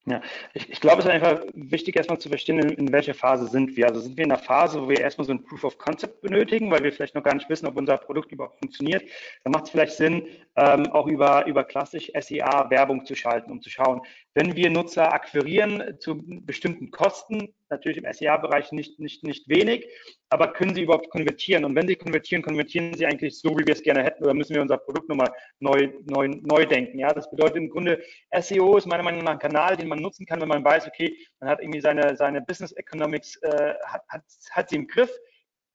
Ja, 0.05 0.21
ich, 0.53 0.69
ich 0.69 0.79
glaube, 0.79 0.99
es 0.99 1.05
ist 1.05 1.11
einfach 1.11 1.41
wichtig, 1.53 1.95
erstmal 1.95 2.19
zu 2.19 2.29
verstehen, 2.29 2.57
in, 2.57 2.69
in, 2.69 2.91
welcher 2.91 3.13
Phase 3.13 3.47
sind 3.47 3.75
wir. 3.75 3.87
Also 3.87 3.99
sind 3.99 4.17
wir 4.17 4.23
in 4.23 4.31
einer 4.31 4.41
Phase, 4.41 4.81
wo 4.81 4.89
wir 4.89 4.99
erstmal 4.99 5.27
so 5.27 5.33
ein 5.33 5.43
Proof 5.43 5.63
of 5.65 5.77
Concept 5.77 6.21
benötigen, 6.21 6.71
weil 6.71 6.83
wir 6.83 6.91
vielleicht 6.91 7.15
noch 7.15 7.23
gar 7.23 7.35
nicht 7.35 7.49
wissen, 7.49 7.67
ob 7.67 7.75
unser 7.77 7.97
Produkt 7.97 8.31
überhaupt 8.31 8.57
funktioniert. 8.59 9.03
Dann 9.43 9.51
macht 9.51 9.65
es 9.65 9.69
vielleicht 9.71 9.93
Sinn, 9.93 10.25
ähm, 10.55 10.87
auch 10.91 11.05
über, 11.07 11.45
über 11.45 11.63
klassisch 11.63 12.11
SEA 12.19 12.69
Werbung 12.69 13.05
zu 13.05 13.15
schalten, 13.15 13.51
um 13.51 13.61
zu 13.61 13.69
schauen, 13.69 14.01
wenn 14.35 14.55
wir 14.55 14.69
Nutzer 14.69 15.11
akquirieren 15.13 15.97
zu 15.99 16.23
bestimmten 16.45 16.91
Kosten, 16.91 17.53
natürlich 17.69 17.97
im 17.97 18.11
SEA-Bereich 18.11 18.71
nicht, 18.71 18.99
nicht, 18.99 19.23
nicht 19.23 19.49
wenig, 19.49 19.87
aber 20.29 20.53
können 20.53 20.75
sie 20.75 20.83
überhaupt 20.83 21.09
konvertieren? 21.09 21.65
Und 21.65 21.75
wenn 21.75 21.87
sie 21.87 21.95
konvertieren, 21.95 22.43
konvertieren 22.43 22.93
sie 22.93 23.05
eigentlich 23.05 23.39
so, 23.39 23.49
wie 23.57 23.65
wir 23.65 23.73
es 23.73 23.81
gerne 23.81 24.03
hätten, 24.03 24.23
oder 24.23 24.33
müssen 24.33 24.53
wir 24.53 24.61
unser 24.61 24.77
Produkt 24.77 25.09
nochmal 25.09 25.31
neu, 25.59 25.89
neu, 26.05 26.27
neu 26.27 26.65
denken? 26.65 26.99
Ja, 26.99 27.13
das 27.13 27.29
bedeutet 27.29 27.57
im 27.57 27.69
Grunde, 27.69 28.01
SEO 28.39 28.77
ist 28.77 28.85
meiner 28.85 29.03
Meinung 29.03 29.23
nach 29.23 29.33
ein 29.33 29.39
Kanal, 29.39 29.75
den 29.77 29.87
man 29.87 29.99
nutzen 29.99 30.25
kann, 30.25 30.41
wenn 30.41 30.47
man 30.47 30.63
weiß, 30.63 30.87
okay, 30.87 31.15
man 31.39 31.49
hat 31.49 31.61
irgendwie 31.61 31.81
seine, 31.81 32.15
seine 32.15 32.41
Business 32.41 32.71
Economics, 32.73 33.35
äh, 33.37 33.73
hat, 33.85 34.03
hat, 34.09 34.23
hat 34.51 34.69
sie 34.69 34.75
im 34.75 34.87
Griff, 34.87 35.11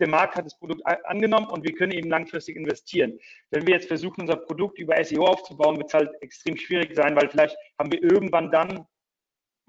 der 0.05 0.11
Markt 0.11 0.37
hat 0.37 0.45
das 0.45 0.59
Produkt 0.59 0.83
angenommen 1.07 1.47
und 1.47 1.65
wir 1.65 1.73
können 1.73 1.93
eben 1.93 2.11
langfristig 2.11 2.57
investieren. 2.57 3.19
Wenn 3.51 3.67
wir 3.67 3.73
jetzt 3.75 3.89
versuchen, 3.89 4.21
unser 4.21 4.37
Produkt 4.37 4.79
über 4.79 5.03
SEO 5.03 5.25
aufzubauen, 5.25 5.79
wird 5.79 5.89
es 5.89 5.95
halt 5.95 6.11
extrem 6.21 6.59
schwierig 6.59 6.95
sein, 6.95 7.17
weil 7.17 7.31
vielleicht 7.31 7.57
haben 7.79 7.91
wir 7.91 8.03
irgendwann 8.03 8.51
dann 8.51 8.87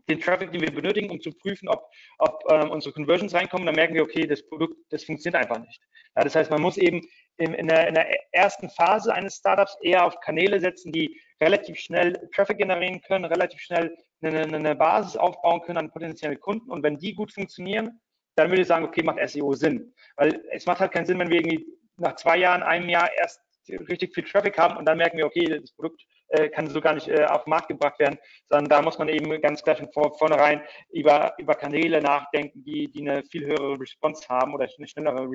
den 0.10 0.20
Traffic, 0.20 0.52
den 0.52 0.60
wir 0.60 0.74
benötigen, 0.74 1.10
um 1.10 1.22
zu 1.22 1.32
prüfen, 1.32 1.70
ob, 1.70 1.90
ob 2.20 2.44
ähm, 2.52 2.70
unsere 2.70 2.94
Conversions 2.94 3.34
reinkommen, 3.34 3.66
dann 3.66 3.76
merken 3.76 3.96
wir, 3.96 4.04
okay, 4.04 4.28
das 4.28 4.46
Produkt, 4.46 4.76
das 4.90 5.06
funktioniert 5.06 5.42
einfach 5.42 5.60
nicht. 5.66 5.82
Ja, 6.18 6.24
das 6.26 6.36
heißt, 6.36 6.52
man 6.52 6.62
muss 6.62 6.76
eben 6.78 7.02
in, 7.38 7.54
in, 7.54 7.68
der, 7.70 7.88
in, 7.88 7.94
der, 7.94 8.08
ersten 8.34 8.70
Phase 8.70 9.14
eines 9.14 9.38
Startups 9.38 9.78
eher 9.82 10.06
auf 10.06 10.20
Kanäle 10.20 10.60
setzen, 10.60 10.92
die 10.92 11.18
relativ 11.42 11.80
schnell 11.80 12.30
Traffic 12.36 12.58
generieren 12.58 13.02
können, 13.02 13.24
relativ 13.24 13.62
schnell 13.62 13.98
eine, 14.22 14.42
eine 14.42 14.76
Basis 14.76 15.16
aufbauen 15.16 15.62
können 15.62 15.78
an 15.78 15.92
potenzielle 15.92 16.36
Kunden. 16.36 16.70
Und 16.70 16.84
wenn 16.84 16.98
die 16.98 17.16
gut 17.16 17.32
funktionieren, 17.32 18.02
dann 18.36 18.50
würde 18.50 18.62
ich 18.62 18.68
sagen, 18.68 18.86
okay, 18.86 19.04
macht 19.04 19.20
SEO 19.30 19.54
Sinn. 19.54 19.94
Weil 20.18 20.44
es 20.52 20.66
macht 20.66 20.80
halt 20.80 20.92
keinen 20.92 21.06
Sinn, 21.06 21.20
wenn 21.20 21.30
wir 21.30 21.38
irgendwie 21.38 21.66
nach 21.98 22.16
zwei 22.16 22.38
Jahren, 22.38 22.64
einem 22.64 22.90
Jahr 22.90 23.10
erst 23.18 23.42
richtig 23.90 24.14
viel 24.14 24.24
Traffic 24.24 24.58
haben 24.58 24.78
und 24.78 24.86
dann 24.86 24.98
merken 24.98 25.18
wir, 25.18 25.26
okay, 25.26 25.46
das 25.46 25.72
Produkt 25.72 26.06
äh, 26.30 26.50
kann 26.50 26.68
so 26.68 26.82
gar 26.82 26.94
nicht 26.94 27.08
äh, 27.08 27.26
auf 27.26 27.46
den 27.46 27.50
Markt 27.50 27.68
gebracht 27.68 28.00
werden, 28.00 28.18
sondern 28.50 28.70
da 28.70 28.82
muss 28.82 28.98
man 28.98 29.10
eben 29.10 29.42
ganz 29.42 29.64
klar 29.64 29.76
von 29.76 29.92
vor, 29.92 30.18
vornherein 30.18 30.62
über, 30.92 31.34
über 31.38 31.56
Kanäle 31.56 32.02
nachdenken, 32.02 32.64
die, 32.64 32.92
die 32.92 33.08
eine 33.08 33.24
viel 33.24 33.46
höhere 33.46 33.80
Response 33.80 34.28
haben 34.30 34.54
oder 34.54 34.68
eine 34.78 34.88
schnellere 34.88 35.28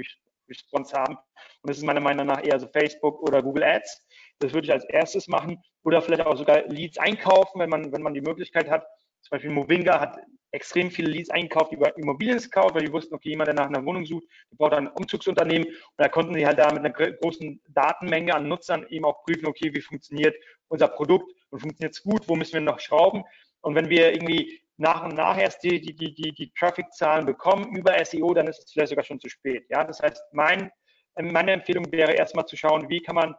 Response 0.48 0.96
haben. 0.96 1.16
Und 1.16 1.70
das 1.70 1.78
ist 1.78 1.84
meiner 1.84 2.00
Meinung 2.00 2.26
nach 2.26 2.44
eher 2.44 2.58
so 2.58 2.68
Facebook 2.68 3.20
oder 3.22 3.42
Google 3.42 3.64
Ads. 3.64 4.06
Das 4.38 4.52
würde 4.52 4.66
ich 4.66 4.72
als 4.72 4.84
erstes 4.84 5.28
machen. 5.28 5.62
Oder 5.84 6.02
vielleicht 6.02 6.26
auch 6.26 6.36
sogar 6.36 6.66
Leads 6.66 6.98
einkaufen, 6.98 7.60
wenn 7.60 7.70
man, 7.70 7.92
wenn 7.92 8.02
man 8.02 8.14
die 8.14 8.20
Möglichkeit 8.20 8.68
hat. 8.68 8.84
Zum 9.22 9.30
Beispiel 9.30 9.50
Movinga 9.50 10.00
hat 10.00 10.18
extrem 10.52 10.90
viele 10.90 11.10
Leads 11.10 11.30
einkauft 11.30 11.72
über 11.72 11.96
Immobilien-Scout, 11.96 12.74
weil 12.74 12.84
die 12.84 12.92
wussten, 12.92 13.14
okay, 13.14 13.30
jemand, 13.30 13.48
der 13.48 13.54
nach 13.54 13.66
einer 13.66 13.84
Wohnung 13.84 14.04
sucht, 14.04 14.24
der 14.50 14.56
braucht 14.56 14.74
ein 14.74 14.88
Umzugsunternehmen. 14.88 15.68
Und 15.68 15.76
da 15.96 16.08
konnten 16.08 16.34
sie 16.34 16.46
halt 16.46 16.58
da 16.58 16.72
mit 16.72 16.84
einer 16.84 16.90
großen 16.90 17.60
Datenmenge 17.68 18.34
an 18.34 18.48
Nutzern 18.48 18.86
eben 18.88 19.04
auch 19.04 19.22
prüfen, 19.24 19.46
okay, 19.46 19.72
wie 19.72 19.80
funktioniert 19.80 20.36
unser 20.68 20.88
Produkt 20.88 21.32
und 21.50 21.60
funktioniert 21.60 21.94
es 21.94 22.02
gut, 22.02 22.28
wo 22.28 22.36
müssen 22.36 22.54
wir 22.54 22.60
noch 22.60 22.80
schrauben. 22.80 23.22
Und 23.60 23.74
wenn 23.74 23.88
wir 23.88 24.12
irgendwie 24.12 24.60
nach 24.76 25.04
und 25.04 25.14
nach 25.14 25.38
erst 25.38 25.62
die, 25.62 25.80
die, 25.80 25.94
die, 25.94 26.14
die, 26.14 26.32
die 26.32 26.52
Traffic-Zahlen 26.58 27.26
bekommen 27.26 27.76
über 27.76 28.02
SEO, 28.04 28.32
dann 28.32 28.48
ist 28.48 28.64
es 28.64 28.72
vielleicht 28.72 28.90
sogar 28.90 29.04
schon 29.04 29.20
zu 29.20 29.28
spät. 29.28 29.66
Ja, 29.68 29.84
das 29.84 30.00
heißt, 30.00 30.22
mein, 30.32 30.70
meine 31.20 31.52
Empfehlung 31.52 31.90
wäre 31.92 32.12
erstmal 32.12 32.46
zu 32.46 32.56
schauen, 32.56 32.88
wie 32.88 33.00
kann 33.00 33.14
man 33.14 33.34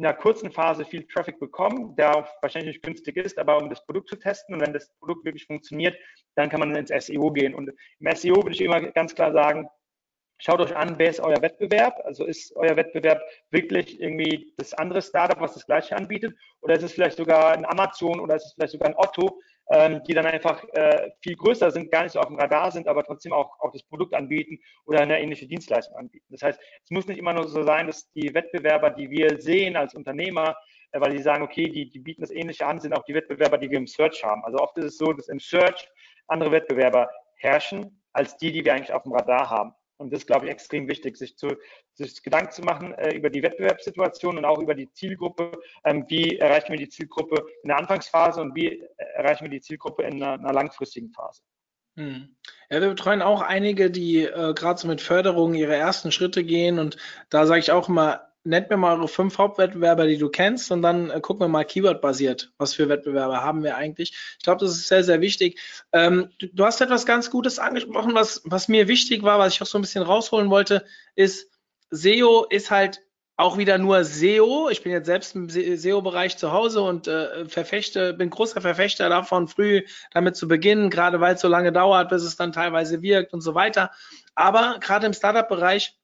in 0.00 0.06
einer 0.06 0.16
kurzen 0.16 0.50
Phase 0.50 0.86
viel 0.86 1.06
Traffic 1.06 1.38
bekommen, 1.38 1.94
der 1.94 2.16
auch 2.16 2.26
wahrscheinlich 2.40 2.76
nicht 2.76 2.82
günstig 2.82 3.18
ist, 3.18 3.38
aber 3.38 3.58
um 3.58 3.68
das 3.68 3.84
Produkt 3.84 4.08
zu 4.08 4.16
testen 4.16 4.54
und 4.54 4.62
wenn 4.62 4.72
das 4.72 4.90
Produkt 4.98 5.26
wirklich 5.26 5.44
funktioniert, 5.44 5.94
dann 6.36 6.48
kann 6.48 6.60
man 6.60 6.74
ins 6.74 6.90
SEO 7.04 7.30
gehen. 7.30 7.54
Und 7.54 7.70
im 7.98 8.16
SEO 8.16 8.36
würde 8.36 8.52
ich 8.52 8.62
immer 8.62 8.80
ganz 8.80 9.14
klar 9.14 9.30
sagen, 9.30 9.68
schaut 10.38 10.58
euch 10.60 10.74
an, 10.74 10.94
wer 10.96 11.10
ist 11.10 11.20
euer 11.20 11.42
Wettbewerb? 11.42 12.00
Also 12.04 12.24
ist 12.24 12.56
euer 12.56 12.76
Wettbewerb 12.76 13.20
wirklich 13.50 14.00
irgendwie 14.00 14.54
das 14.56 14.72
andere 14.72 15.02
Startup, 15.02 15.38
was 15.38 15.52
das 15.52 15.66
gleiche 15.66 15.94
anbietet? 15.94 16.34
Oder 16.62 16.76
ist 16.76 16.82
es 16.82 16.92
vielleicht 16.92 17.18
sogar 17.18 17.52
ein 17.52 17.66
Amazon 17.66 18.20
oder 18.20 18.36
ist 18.36 18.46
es 18.46 18.52
vielleicht 18.54 18.72
sogar 18.72 18.88
ein 18.88 18.96
Otto, 18.96 19.38
ähm, 19.70 20.02
die 20.04 20.14
dann 20.14 20.26
einfach 20.26 20.64
äh, 20.72 21.10
viel 21.22 21.36
größer 21.36 21.70
sind, 21.70 21.92
gar 21.92 22.02
nicht 22.02 22.12
so 22.12 22.20
auf 22.20 22.26
dem 22.26 22.38
Radar 22.38 22.72
sind, 22.72 22.88
aber 22.88 23.04
trotzdem 23.04 23.32
auch, 23.32 23.58
auch 23.60 23.70
das 23.70 23.84
Produkt 23.84 24.14
anbieten 24.14 24.58
oder 24.84 25.00
eine 25.00 25.20
ähnliche 25.20 25.46
Dienstleistung 25.46 25.96
anbieten. 25.96 26.26
Das 26.30 26.42
heißt, 26.42 26.60
es 26.82 26.90
muss 26.90 27.06
nicht 27.06 27.18
immer 27.18 27.32
nur 27.32 27.46
so 27.46 27.62
sein, 27.62 27.86
dass 27.86 28.10
die 28.12 28.34
Wettbewerber, 28.34 28.90
die 28.90 29.10
wir 29.10 29.40
sehen 29.40 29.76
als 29.76 29.94
Unternehmer, 29.94 30.56
äh, 30.90 31.00
weil 31.00 31.12
die 31.12 31.22
sagen, 31.22 31.42
okay, 31.42 31.68
die, 31.68 31.88
die 31.88 32.00
bieten 32.00 32.20
das 32.20 32.32
Ähnliche 32.32 32.66
an, 32.66 32.80
sind 32.80 32.94
auch 32.94 33.04
die 33.04 33.14
Wettbewerber, 33.14 33.58
die 33.58 33.70
wir 33.70 33.78
im 33.78 33.86
Search 33.86 34.24
haben. 34.24 34.44
Also 34.44 34.58
oft 34.58 34.76
ist 34.78 34.84
es 34.86 34.98
so, 34.98 35.12
dass 35.12 35.28
im 35.28 35.38
Search 35.38 35.88
andere 36.26 36.50
Wettbewerber 36.50 37.08
herrschen 37.36 38.02
als 38.12 38.36
die, 38.36 38.50
die 38.50 38.64
wir 38.64 38.74
eigentlich 38.74 38.92
auf 38.92 39.04
dem 39.04 39.12
Radar 39.12 39.50
haben. 39.50 39.72
Und 40.00 40.14
das 40.14 40.20
ist, 40.20 40.26
glaube 40.26 40.46
ich, 40.46 40.52
extrem 40.52 40.88
wichtig, 40.88 41.18
sich, 41.18 41.36
zu, 41.36 41.48
sich 41.92 42.22
Gedanken 42.22 42.52
zu 42.52 42.62
machen 42.62 42.94
äh, 42.94 43.14
über 43.14 43.28
die 43.28 43.42
Wettbewerbssituation 43.42 44.38
und 44.38 44.46
auch 44.46 44.58
über 44.58 44.74
die 44.74 44.90
Zielgruppe. 44.92 45.52
Ähm, 45.84 46.06
wie 46.08 46.38
erreichen 46.38 46.72
wir 46.72 46.78
die 46.78 46.88
Zielgruppe 46.88 47.44
in 47.62 47.68
der 47.68 47.76
Anfangsphase 47.76 48.40
und 48.40 48.54
wie 48.54 48.82
erreichen 48.96 49.44
wir 49.44 49.50
die 49.50 49.60
Zielgruppe 49.60 50.04
in 50.04 50.14
einer, 50.22 50.32
einer 50.32 50.54
langfristigen 50.54 51.10
Phase? 51.10 51.42
Hm. 51.96 52.34
Ja, 52.70 52.80
wir 52.80 52.88
betreuen 52.88 53.20
auch 53.20 53.42
einige, 53.42 53.90
die 53.90 54.24
äh, 54.24 54.54
gerade 54.54 54.80
so 54.80 54.88
mit 54.88 55.02
Förderung 55.02 55.52
ihre 55.52 55.76
ersten 55.76 56.12
Schritte 56.12 56.44
gehen. 56.44 56.78
Und 56.78 56.96
da 57.28 57.44
sage 57.44 57.60
ich 57.60 57.70
auch 57.70 57.90
immer, 57.90 58.29
nennt 58.44 58.70
mir 58.70 58.76
mal 58.76 58.96
eure 58.96 59.08
fünf 59.08 59.38
Hauptwettbewerber, 59.38 60.06
die 60.06 60.18
du 60.18 60.28
kennst, 60.28 60.70
und 60.70 60.82
dann 60.82 61.10
äh, 61.10 61.20
gucken 61.20 61.44
wir 61.44 61.48
mal 61.48 61.64
Keyword-basiert, 61.64 62.52
was 62.58 62.74
für 62.74 62.88
Wettbewerber 62.88 63.42
haben 63.42 63.62
wir 63.62 63.76
eigentlich. 63.76 64.12
Ich 64.38 64.44
glaube, 64.44 64.60
das 64.60 64.70
ist 64.72 64.88
sehr, 64.88 65.04
sehr 65.04 65.20
wichtig. 65.20 65.60
Ähm, 65.92 66.30
du, 66.38 66.46
du, 66.48 66.64
hast 66.64 66.80
etwas 66.80 67.06
ganz 67.06 67.30
Gutes 67.30 67.58
angesprochen, 67.58 68.14
was, 68.14 68.42
was 68.44 68.68
mir 68.68 68.88
wichtig 68.88 69.22
war, 69.22 69.38
was 69.38 69.54
ich 69.54 69.62
auch 69.62 69.66
so 69.66 69.78
ein 69.78 69.82
bisschen 69.82 70.02
rausholen 70.02 70.50
wollte, 70.50 70.84
ist, 71.14 71.50
SEO 71.90 72.46
ist 72.48 72.70
halt 72.70 73.00
auch 73.36 73.56
wieder 73.56 73.78
nur 73.78 74.04
SEO. 74.04 74.68
Ich 74.70 74.82
bin 74.82 74.92
jetzt 74.92 75.06
selbst 75.06 75.34
im 75.34 75.48
SEO-Bereich 75.48 76.36
zu 76.36 76.52
Hause 76.52 76.82
und 76.82 77.08
äh, 77.08 77.46
verfechte, 77.46 78.12
bin 78.12 78.30
großer 78.30 78.60
Verfechter 78.60 79.08
davon, 79.08 79.48
früh 79.48 79.82
damit 80.12 80.36
zu 80.36 80.46
beginnen, 80.46 80.90
gerade 80.90 81.20
weil 81.20 81.34
es 81.34 81.40
so 81.40 81.48
lange 81.48 81.72
dauert, 81.72 82.10
bis 82.10 82.22
es 82.22 82.36
dann 82.36 82.52
teilweise 82.52 83.02
wirkt 83.02 83.32
und 83.32 83.40
so 83.40 83.54
weiter. 83.54 83.90
Aber 84.34 84.78
gerade 84.80 85.06
im 85.06 85.14
Startup-Bereich 85.14 85.98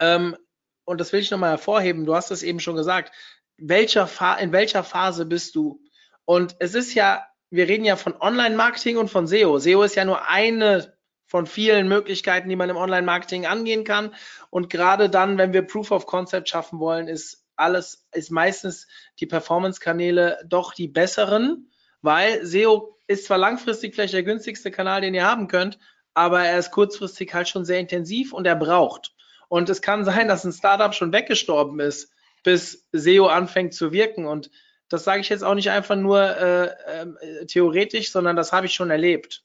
ähm, 0.00 0.36
und 0.84 1.00
das 1.00 1.12
will 1.12 1.20
ich 1.20 1.30
nochmal 1.30 1.50
hervorheben, 1.50 2.04
du 2.04 2.14
hast 2.14 2.30
es 2.30 2.42
eben 2.42 2.60
schon 2.60 2.76
gesagt, 2.76 3.12
welcher 3.56 4.08
in 4.40 4.52
welcher 4.52 4.84
Phase 4.84 5.26
bist 5.26 5.54
du? 5.54 5.80
Und 6.24 6.56
es 6.58 6.74
ist 6.74 6.94
ja, 6.94 7.24
wir 7.50 7.68
reden 7.68 7.84
ja 7.84 7.96
von 7.96 8.14
Online-Marketing 8.20 8.96
und 8.96 9.10
von 9.10 9.26
SEO. 9.26 9.58
SEO 9.58 9.82
ist 9.82 9.94
ja 9.94 10.04
nur 10.04 10.28
eine 10.28 10.94
von 11.26 11.46
vielen 11.46 11.88
Möglichkeiten, 11.88 12.48
die 12.48 12.56
man 12.56 12.70
im 12.70 12.76
Online-Marketing 12.76 13.46
angehen 13.46 13.84
kann. 13.84 14.14
Und 14.50 14.70
gerade 14.70 15.10
dann, 15.10 15.38
wenn 15.38 15.52
wir 15.52 15.62
Proof 15.62 15.90
of 15.90 16.06
Concept 16.06 16.48
schaffen 16.48 16.78
wollen, 16.78 17.08
ist 17.08 17.44
alles, 17.56 18.06
ist 18.12 18.30
meistens 18.30 18.86
die 19.20 19.26
Performance-Kanäle 19.26 20.44
doch 20.46 20.74
die 20.74 20.88
besseren, 20.88 21.70
weil 22.02 22.44
SEO 22.44 22.98
ist 23.06 23.26
zwar 23.26 23.38
langfristig 23.38 23.94
vielleicht 23.94 24.14
der 24.14 24.22
günstigste 24.22 24.70
Kanal, 24.70 25.00
den 25.00 25.14
ihr 25.14 25.26
haben 25.26 25.48
könnt, 25.48 25.78
aber 26.14 26.44
er 26.44 26.58
ist 26.58 26.70
kurzfristig 26.70 27.34
halt 27.34 27.48
schon 27.48 27.64
sehr 27.64 27.80
intensiv 27.80 28.32
und 28.32 28.46
er 28.46 28.56
braucht. 28.56 29.14
Und 29.48 29.68
es 29.68 29.82
kann 29.82 30.04
sein, 30.04 30.28
dass 30.28 30.44
ein 30.44 30.52
Startup 30.52 30.94
schon 30.94 31.12
weggestorben 31.12 31.80
ist, 31.80 32.12
bis 32.42 32.86
SEO 32.92 33.26
anfängt 33.26 33.74
zu 33.74 33.92
wirken. 33.92 34.26
Und 34.26 34.50
das 34.88 35.04
sage 35.04 35.20
ich 35.20 35.28
jetzt 35.28 35.44
auch 35.44 35.54
nicht 35.54 35.70
einfach 35.70 35.96
nur 35.96 36.20
äh, 36.20 36.64
äh, 36.66 37.46
theoretisch, 37.46 38.12
sondern 38.12 38.36
das 38.36 38.52
habe 38.52 38.66
ich 38.66 38.74
schon 38.74 38.90
erlebt. 38.90 39.42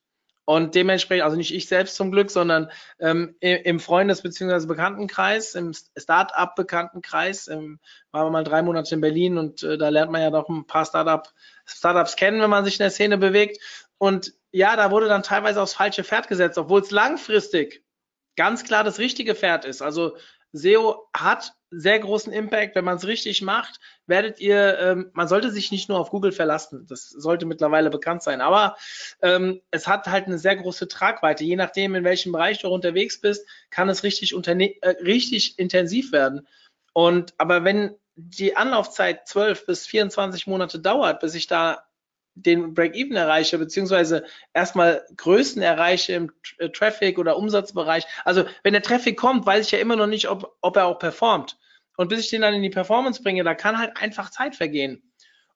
Und 0.50 0.74
dementsprechend, 0.74 1.26
also 1.26 1.38
nicht 1.38 1.54
ich 1.54 1.68
selbst 1.68 1.95
zum 1.95 2.12
Glück, 2.12 2.32
sondern 2.32 2.72
ähm, 3.00 3.36
im 3.39 3.80
Freundes- 3.80 4.24
bzw. 4.24 4.66
Bekanntenkreis, 4.66 5.54
im 5.54 5.74
Start-up-Bekanntenkreis, 5.95 7.50
ähm, 7.50 7.80
waren 8.12 8.26
wir 8.26 8.32
mal 8.32 8.43
drei 8.43 8.64
Monate 8.64 8.95
in 8.95 9.02
Berlin 9.02 9.38
und 9.38 9.62
äh, 9.62 9.78
da 9.78 9.89
lernt 9.89 10.12
man 10.12 10.24
ja 10.24 10.32
doch 10.32 10.50
ein 10.50 10.66
paar 10.66 10.86
Start-up, 10.86 11.32
Startups 11.68 12.16
kennen, 12.16 12.41
wenn 12.41 12.50
man 12.50 12.66
sich 12.66 12.80
in 12.80 12.84
der 12.84 12.89
Szene 12.89 13.20
bewegt. 13.20 13.62
Und 14.00 14.34
ja, 14.52 14.76
da 14.76 14.89
wurde 14.89 15.08
dann 15.08 15.22
teilweise 15.22 15.62
aufs 15.62 15.76
falsche 15.76 16.04
Pferd 16.04 16.28
gesetzt, 16.28 16.58
obwohl 16.58 16.82
es 16.82 16.89
langfristig 16.89 17.84
ganz 18.40 18.64
klar 18.64 18.86
das 18.86 19.00
richtige 19.00 19.36
Pferd 19.36 19.66
ist. 19.66 19.82
Also 19.82 20.16
SEO 20.54 21.10
hat 21.14 21.52
sehr 21.72 22.00
großen 22.00 22.32
Impact. 22.32 22.74
Wenn 22.74 22.86
man 22.86 22.96
es 22.96 23.06
richtig 23.06 23.42
macht, 23.42 23.82
werdet 24.08 24.40
ihr, 24.40 24.80
ähm, 24.80 25.10
man 25.12 25.28
sollte 25.28 25.52
sich 25.52 25.74
nicht 25.74 25.90
nur 25.90 26.00
auf 26.00 26.10
Google 26.10 26.32
verlassen. 26.32 26.86
Das 26.88 27.10
sollte 27.10 27.46
mittlerweile 27.46 27.90
bekannt 27.90 28.24
sein. 28.24 28.40
Aber 28.40 28.78
ähm, 29.22 29.60
es 29.72 29.88
hat 29.88 30.08
halt 30.08 30.28
eine 30.28 30.40
sehr 30.40 30.56
große 30.56 30.88
Tragweite. 30.88 31.44
Je 31.44 31.58
nachdem, 31.58 31.96
in 31.96 32.06
welchem 32.06 32.32
Bereich 32.32 32.60
du 32.60 32.70
unterwegs 32.70 33.20
bist, 33.20 33.46
kann 33.72 33.90
es 33.90 34.04
richtig, 34.04 34.34
äh, 34.34 34.90
richtig 35.04 35.60
intensiv 35.60 36.14
werden. 36.14 36.48
Und 36.94 37.34
aber 37.38 37.66
wenn 37.66 37.98
die 38.16 38.56
Anlaufzeit 38.56 39.28
12 39.28 39.66
bis 39.66 39.86
24 39.86 40.48
Monate 40.48 40.80
dauert, 40.80 41.20
bis 41.20 41.36
ich 41.36 41.48
da 41.48 41.89
den 42.42 42.74
Break-Even 42.74 43.16
erreiche, 43.16 43.58
beziehungsweise 43.58 44.26
erstmal 44.54 45.06
Größen 45.16 45.62
erreiche 45.62 46.14
im 46.14 46.32
äh, 46.58 46.70
Traffic 46.70 47.18
oder 47.18 47.38
Umsatzbereich. 47.38 48.06
Also 48.26 48.46
wenn 48.64 48.74
der 48.74 48.82
Traffic 48.82 49.18
kommt, 49.18 49.46
weiß 49.46 49.66
ich 49.66 49.72
ja 49.72 49.80
immer 49.80 49.96
noch 49.96 50.08
nicht, 50.08 50.30
ob, 50.30 50.56
ob 50.62 50.76
er 50.76 50.86
auch 50.86 51.00
performt. 51.00 51.58
Und 51.98 52.08
bis 52.08 52.22
ich 52.22 52.30
den 52.30 52.42
dann 52.42 52.54
in 52.54 52.62
die 52.62 52.70
Performance 52.70 53.22
bringe, 53.22 53.44
da 53.44 53.56
kann 53.56 53.78
halt 53.78 53.98
einfach 53.98 54.30
Zeit 54.30 54.56
vergehen. 54.56 55.04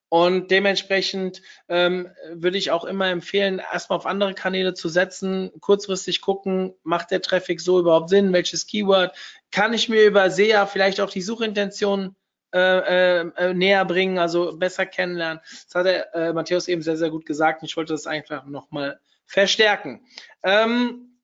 Und 0.10 0.52
dementsprechend 0.52 1.42
ähm, 1.70 2.08
würde 2.34 2.60
ich 2.60 2.70
auch 2.70 2.86
immer 2.86 3.08
empfehlen, 3.08 3.60
erstmal 3.60 3.98
auf 3.98 4.06
andere 4.06 4.36
Kanäle 4.36 4.76
zu 4.76 4.88
setzen, 4.88 5.52
kurzfristig 5.60 6.22
gucken, 6.22 6.76
macht 6.84 7.10
der 7.10 7.24
Traffic 7.24 7.60
so 7.60 7.80
überhaupt 7.80 8.10
Sinn, 8.10 8.32
welches 8.32 8.68
Keyword, 8.68 9.16
kann 9.50 9.74
ich 9.74 9.90
mir 9.90 10.06
über 10.06 10.30
SEA 10.30 10.68
vielleicht 10.68 11.02
auch 11.02 11.10
die 11.10 11.24
Suchintention 11.24 12.16
äh, 12.54 13.22
äh, 13.22 13.54
näher 13.54 13.86
bringen, 13.86 14.18
also 14.20 14.58
besser 14.58 14.86
kennenlernen. 14.86 15.42
Das 15.66 15.76
hat 15.76 15.86
der 15.86 16.16
äh, 16.16 16.34
Matthäus 16.34 16.68
eben 16.68 16.82
sehr, 16.82 16.98
sehr 16.98 17.10
gut 17.10 17.26
gesagt 17.26 17.62
und 17.62 17.70
ich 17.70 17.78
wollte 17.78 17.94
das 17.94 18.08
einfach 18.08 18.46
nochmal 18.46 19.00
verstärken. 19.26 20.06
Ähm, 20.44 21.20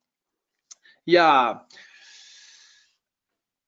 ja, 1.06 1.68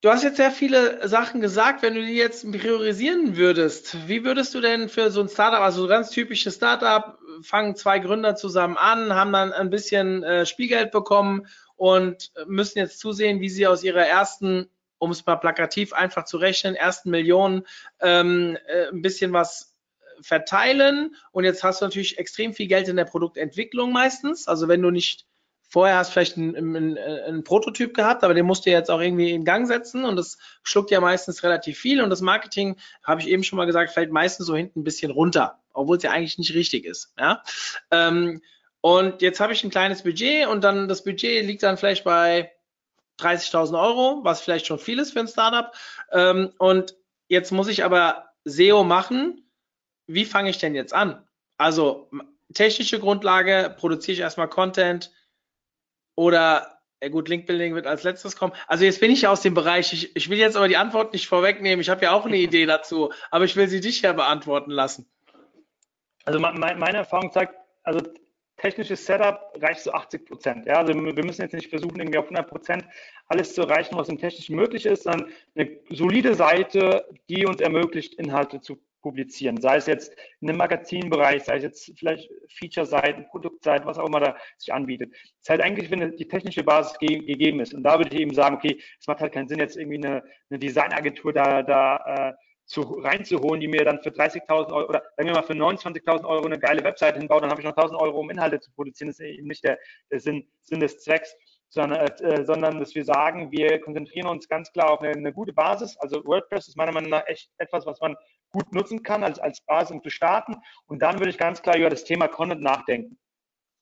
Du 0.04 0.10
hast 0.10 0.24
jetzt 0.24 0.38
sehr 0.38 0.50
viele 0.50 1.08
Sachen 1.08 1.42
gesagt. 1.42 1.84
Wenn 1.84 1.94
du 1.94 2.04
die 2.04 2.16
jetzt 2.16 2.52
priorisieren 2.52 3.38
würdest, 3.38 4.08
wie 4.08 4.24
würdest 4.24 4.56
du 4.56 4.60
denn 4.60 4.90
für 4.90 5.12
so 5.12 5.22
ein 5.22 5.30
Startup, 5.30 5.60
also 5.62 5.84
so 5.84 5.88
ganz 5.88 6.10
typisches 6.10 6.56
Startup, 6.56 7.20
fangen 7.44 7.76
zwei 7.76 8.00
Gründer 8.00 8.36
zusammen 8.36 8.78
an, 8.78 9.14
haben 9.14 9.32
dann 9.32 9.54
ein 9.54 9.70
bisschen 9.70 10.24
äh, 10.24 10.48
Spielgeld 10.48 10.90
bekommen 10.90 11.46
und 11.76 12.32
müssen 12.48 12.80
jetzt 12.80 13.00
zusehen, 13.00 13.42
wie 13.42 13.50
sie 13.50 13.68
aus 13.68 13.84
ihrer 13.84 14.08
ersten 14.08 14.72
um 15.02 15.10
es 15.10 15.26
mal 15.26 15.38
plakativ 15.38 15.94
einfach 15.94 16.26
zu 16.26 16.38
rechnen, 16.38 16.76
ersten 16.76 17.10
Millionen 17.10 17.64
ähm, 18.02 18.56
äh, 18.68 18.90
ein 18.90 19.02
bisschen 19.02 19.34
was 19.34 19.76
verteilen. 20.22 21.16
Und 21.32 21.44
jetzt 21.44 21.64
hast 21.64 21.82
du 21.82 21.86
natürlich 21.86 22.20
extrem 22.20 22.54
viel 22.54 22.68
Geld 22.68 22.88
in 22.88 22.98
der 22.98 23.06
Produktentwicklung 23.06 23.92
meistens. 23.92 24.48
Also 24.48 24.68
wenn 24.68 24.84
du 24.84 24.92
nicht 24.92 25.26
vorher 25.68 25.98
hast 25.98 26.12
vielleicht 26.12 26.38
einen, 26.38 26.56
einen, 26.56 26.98
einen 27.00 27.44
Prototyp 27.44 27.96
gehabt, 27.96 28.24
aber 28.24 28.36
den 28.36 28.46
musst 28.46 28.68
du 28.68 28.70
jetzt 28.70 28.92
auch 28.92 29.02
irgendwie 29.02 29.32
in 29.32 29.44
Gang 29.44 29.66
setzen 29.66 30.06
und 30.06 30.18
das 30.18 30.38
schluckt 30.62 30.92
ja 30.92 31.02
meistens 31.02 31.42
relativ 31.42 31.80
viel 31.80 32.04
und 32.04 32.12
das 32.12 32.22
Marketing, 32.22 32.76
habe 33.02 33.22
ich 33.22 33.28
eben 33.28 33.44
schon 33.44 33.58
mal 33.58 33.66
gesagt, 33.66 33.90
fällt 33.90 34.12
meistens 34.12 34.46
so 34.46 34.56
hinten 34.56 34.82
ein 34.82 34.84
bisschen 34.84 35.10
runter, 35.10 35.58
obwohl 35.74 35.98
es 35.98 36.04
ja 36.04 36.12
eigentlich 36.12 36.38
nicht 36.38 36.54
richtig 36.54 36.86
ist. 36.86 37.16
Ja? 37.18 37.42
Ähm, 37.90 38.44
und 38.82 39.24
jetzt 39.24 39.40
habe 39.40 39.54
ich 39.54 39.64
ein 39.64 39.72
kleines 39.72 40.04
Budget 40.04 40.46
und 40.46 40.64
dann 40.64 40.88
das 40.88 41.04
Budget 41.04 41.44
liegt 41.44 41.64
dann 41.64 41.78
vielleicht 41.78 42.04
bei 42.04 42.52
30.000 43.22 43.82
Euro, 43.82 44.20
was 44.24 44.42
vielleicht 44.42 44.68
schon 44.68 44.80
viel 44.80 45.00
ist 45.00 45.14
für 45.14 45.20
ein 45.20 45.28
Startup. 45.28 45.74
Ähm, 46.12 46.52
und 46.58 46.96
jetzt 47.28 47.52
muss 47.52 47.68
ich 47.68 47.84
aber 47.84 48.34
SEO 48.44 48.84
machen. 48.84 49.44
Wie 50.08 50.26
fange 50.26 50.50
ich 50.50 50.58
denn 50.58 50.76
jetzt 50.76 50.94
an? 50.94 51.26
Also 51.58 52.10
technische 52.54 53.00
Grundlage, 53.00 53.76
produziere 53.78 54.14
ich 54.14 54.20
erstmal 54.20 54.50
Content 54.50 55.12
oder 56.16 56.82
ja 57.02 57.10
gut, 57.10 57.30
Linkbuilding 57.30 57.74
wird 57.74 57.88
als 57.88 58.04
letztes 58.04 58.36
kommen. 58.36 58.54
Also 58.68 58.86
jetzt 58.86 59.00
bin 59.00 59.10
ich 59.10 59.24
ja 59.24 59.32
aus 59.32 59.42
dem 59.42 59.56
Bereich. 59.56 59.92
Ich, 59.92 60.16
ich 60.16 60.30
will 60.30 60.38
jetzt 60.38 60.56
aber 60.56 60.68
die 60.68 60.78
Antwort 60.78 61.14
nicht 61.14 61.28
vorwegnehmen. 61.28 61.82
Ich 61.82 61.90
habe 61.90 62.04
ja 62.04 62.12
auch 62.12 62.26
eine 62.26 62.38
Idee 62.38 62.68
dazu, 62.68 63.12
aber 63.32 63.46
ich 63.46 63.56
will 63.56 63.68
sie 63.68 63.82
dich 63.82 64.02
ja 64.02 64.14
beantworten 64.14 64.70
lassen. 64.70 65.10
Also 66.26 66.40
meine 66.40 66.98
Erfahrung 66.98 67.32
zeigt, 67.32 67.56
also 67.84 68.02
technisches 68.62 69.06
Setup 69.06 69.52
reicht 69.60 69.82
zu 69.82 69.94
80 69.94 70.26
Prozent. 70.26 70.66
Ja, 70.66 70.76
also 70.76 70.94
wir 70.94 71.26
müssen 71.26 71.42
jetzt 71.42 71.54
nicht 71.54 71.70
versuchen, 71.70 72.00
irgendwie 72.00 72.20
auf 72.20 72.26
100 72.26 72.48
Prozent 72.48 72.86
alles 73.28 73.54
zu 73.56 73.64
erreichen, 73.64 73.98
was 73.98 74.10
im 74.10 74.20
Technischen 74.20 74.56
möglich 74.56 74.86
ist, 74.86 75.04
sondern 75.04 75.30
eine 75.56 75.80
solide 75.90 76.36
Seite, 76.36 77.06
die 77.30 77.46
uns 77.46 77.60
ermöglicht, 77.60 78.14
Inhalte 78.16 78.62
zu 78.62 78.78
publizieren. 79.02 79.60
Sei 79.60 79.78
es 79.78 79.88
jetzt 79.88 80.16
in 80.42 80.50
einem 80.50 80.60
Magazinbereich, 80.60 81.44
sei 81.44 81.58
es 81.58 81.64
jetzt 81.64 81.92
vielleicht 81.98 82.30
Feature-Seiten, 82.50 83.26
Produktseiten, 83.28 83.88
was 83.88 83.98
auch 83.98 84.08
immer 84.08 84.20
da 84.20 84.38
sich 84.58 84.72
anbietet. 84.72 85.12
Das 85.12 85.22
ist 85.42 85.50
halt 85.50 85.62
eigentlich, 85.62 85.90
wenn 85.90 86.16
die 86.16 86.28
technische 86.28 86.64
Basis 86.64 86.98
ge 87.00 87.18
gegeben 87.18 87.60
ist. 87.62 87.74
Und 87.74 87.84
da 87.84 87.98
würde 87.98 88.16
ich 88.16 88.22
eben 88.22 88.34
sagen, 88.34 88.56
okay, 88.56 88.80
es 89.00 89.08
macht 89.08 89.22
halt 89.22 89.34
keinen 89.34 89.48
Sinn, 89.48 89.60
jetzt 89.60 89.76
irgendwie 89.76 90.06
eine, 90.06 90.24
eine 90.50 90.60
Designagentur 90.60 91.34
da, 91.34 91.64
da 91.64 92.30
äh, 92.30 92.34
zu, 92.66 92.82
reinzuholen, 92.82 93.60
die 93.60 93.68
mir 93.68 93.84
dann 93.84 94.02
für 94.02 94.10
30.000 94.10 94.72
Euro 94.72 94.90
oder 94.90 95.04
sagen 95.18 95.28
wir 95.28 95.36
mal 95.36 95.44
für 95.44 95.54
29.000 95.54 96.26
Euro 96.26 96.46
eine 96.46 96.60
geile 96.60 96.84
Webseite 96.84 97.20
hinbaut, 97.20 97.44
dann 97.44 97.52
habe 97.52 97.62
ich 97.62 97.68
noch 97.68 97.76
1.000 97.76 97.98
Euro, 97.98 98.20
um 98.20 98.30
Inhalte 98.30 98.60
zu 98.60 98.72
produzieren. 98.72 99.10
Das 99.10 99.20
ist 99.20 99.26
eben 99.26 99.48
nicht 99.48 99.64
der, 99.64 99.78
der 100.10 100.20
Sinn, 100.20 100.48
Sinn 100.62 100.80
des 100.80 101.00
Zwecks, 101.00 101.36
sondern, 101.70 102.08
äh, 102.20 102.46
sondern 102.46 102.80
dass 102.80 102.94
wir 102.96 103.06
sagen, 103.06 103.52
wir 103.52 103.80
konzentrieren 103.80 104.28
uns 104.28 104.48
ganz 104.48 104.72
klar 104.72 104.92
auf 104.92 105.02
eine, 105.02 105.12
eine, 105.12 105.34
gute 105.34 105.54
Basis. 105.54 105.98
Also 105.98 106.24
WordPress 106.26 106.68
ist 106.68 106.78
meiner 106.78 106.92
Meinung 106.92 107.10
nach 107.10 107.26
echt 107.28 107.50
etwas, 107.58 107.86
was 107.86 108.00
man 108.02 108.16
gut 108.52 108.74
nutzen 108.74 109.04
kann 109.04 109.24
als, 109.24 109.40
als 109.40 109.62
Basis, 109.62 109.92
um 109.92 110.04
zu 110.04 110.10
starten. 110.10 110.56
Und 110.88 111.02
dann 111.02 111.20
würde 111.20 111.30
ich 111.30 111.38
ganz 111.38 111.62
klar 111.62 111.78
über 111.78 111.90
das 111.90 112.04
Thema 112.04 112.28
Content 112.28 112.62
nachdenken. 112.62 113.18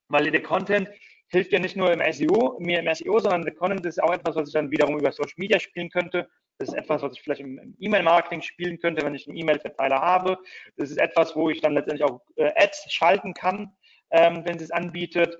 Weil 0.08 0.30
der 0.30 0.44
Content 0.44 0.90
hilft 1.30 1.52
ja 1.52 1.60
nicht 1.60 1.76
nur 1.76 1.92
im 1.92 2.14
SEO, 2.14 2.58
mir 2.60 2.80
im 2.80 2.94
SEO, 2.94 3.20
sondern 3.20 3.44
der 3.44 3.56
Content 3.56 3.86
ist 3.86 4.02
auch 4.02 4.14
etwas, 4.14 4.36
was 4.36 4.50
ich 4.50 4.54
dann 4.54 4.72
wiederum 4.72 4.98
über 5.00 5.12
Social 5.12 5.34
Media 5.38 5.60
spielen 5.60 5.90
könnte. 5.90 6.30
Das 6.60 6.68
ist 6.68 6.76
etwas, 6.76 7.02
was 7.02 7.14
ich 7.14 7.22
vielleicht 7.22 7.40
im, 7.40 7.76
E-Mail-Marketing 7.80 8.42
spielen 8.42 8.80
könnte, 8.80 9.04
wenn 9.06 9.16
ich 9.16 9.28
einen 9.28 9.38
E-Mail-Verteiler 9.38 10.02
habe. 10.02 10.38
Das 10.76 10.92
ist 10.92 10.98
etwas, 10.98 11.34
wo 11.34 11.50
ich 11.50 11.62
dann 11.62 11.74
letztendlich 11.74 12.04
auch 12.04 12.20
äh, 12.36 12.52
Ads 12.56 12.92
schalten 12.92 13.34
kann, 13.34 13.72
ähm, 14.12 14.44
wenn 14.46 14.60
sie 14.60 14.66
es 14.66 14.72
anbietet. 14.72 15.38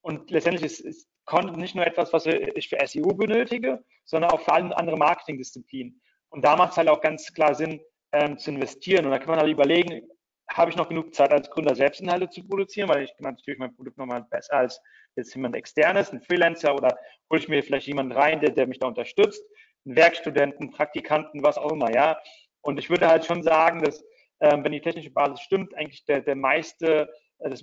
Und 0.00 0.28
letztendlich 0.32 0.64
ist, 0.64 0.80
ist 0.80 1.08
Content 1.24 1.58
nicht 1.58 1.76
nur 1.76 1.86
etwas, 1.86 2.12
was 2.12 2.26
ich 2.26 2.68
für 2.68 2.84
SEO 2.84 3.14
benötige, 3.14 3.84
sondern 4.04 4.32
auch 4.32 4.40
für 4.40 4.52
alle 4.52 4.76
andere 4.76 4.96
Marketingdisziplinen. 4.96 6.00
Und 6.30 6.44
da 6.44 6.56
macht 6.56 6.72
es 6.72 6.78
halt 6.78 6.88
auch 6.88 7.00
ganz 7.00 7.32
klar 7.32 7.54
Sinn, 7.54 7.80
ähm, 8.12 8.36
zu 8.36 8.50
investieren. 8.50 9.04
Und 9.04 9.12
da 9.12 9.18
kann 9.18 9.30
man 9.30 9.38
halt 9.38 9.50
überlegen, 9.50 10.02
habe 10.50 10.70
ich 10.70 10.76
noch 10.76 10.88
genug 10.88 11.14
Zeit 11.14 11.32
als 11.32 11.48
Gründer 11.48 11.76
selbst 11.76 12.00
Inhalte 12.00 12.28
zu 12.28 12.44
produzieren, 12.46 12.88
weil 12.88 13.04
ich 13.04 13.12
natürlich 13.20 13.58
mein 13.58 13.74
Produkt 13.74 13.98
nochmal 13.98 14.24
besser 14.30 14.54
als 14.54 14.80
jetzt 15.14 15.34
jemand 15.34 15.54
externes, 15.54 16.12
ein 16.12 16.22
Freelancer 16.22 16.74
oder 16.74 16.96
hole 17.30 17.40
ich 17.40 17.48
mir 17.48 17.62
vielleicht 17.62 17.86
jemanden 17.86 18.12
rein, 18.12 18.40
der, 18.40 18.50
der 18.50 18.66
mich 18.66 18.78
da 18.80 18.88
unterstützt 18.88 19.44
Werkstudenten, 19.86 20.70
Praktikanten, 20.70 21.42
was 21.42 21.58
auch 21.58 21.72
immer, 21.72 21.92
ja. 21.94 22.18
Und 22.60 22.78
ich 22.78 22.90
würde 22.90 23.08
halt 23.08 23.24
schon 23.24 23.42
sagen, 23.42 23.82
dass, 23.82 24.04
ähm, 24.40 24.64
wenn 24.64 24.72
die 24.72 24.80
technische 24.80 25.10
Basis 25.10 25.40
stimmt, 25.40 25.74
eigentlich 25.76 26.04
der, 26.04 26.20
der 26.20 26.34
meiste, 26.34 27.08
äh, 27.38 27.48
das, 27.50 27.62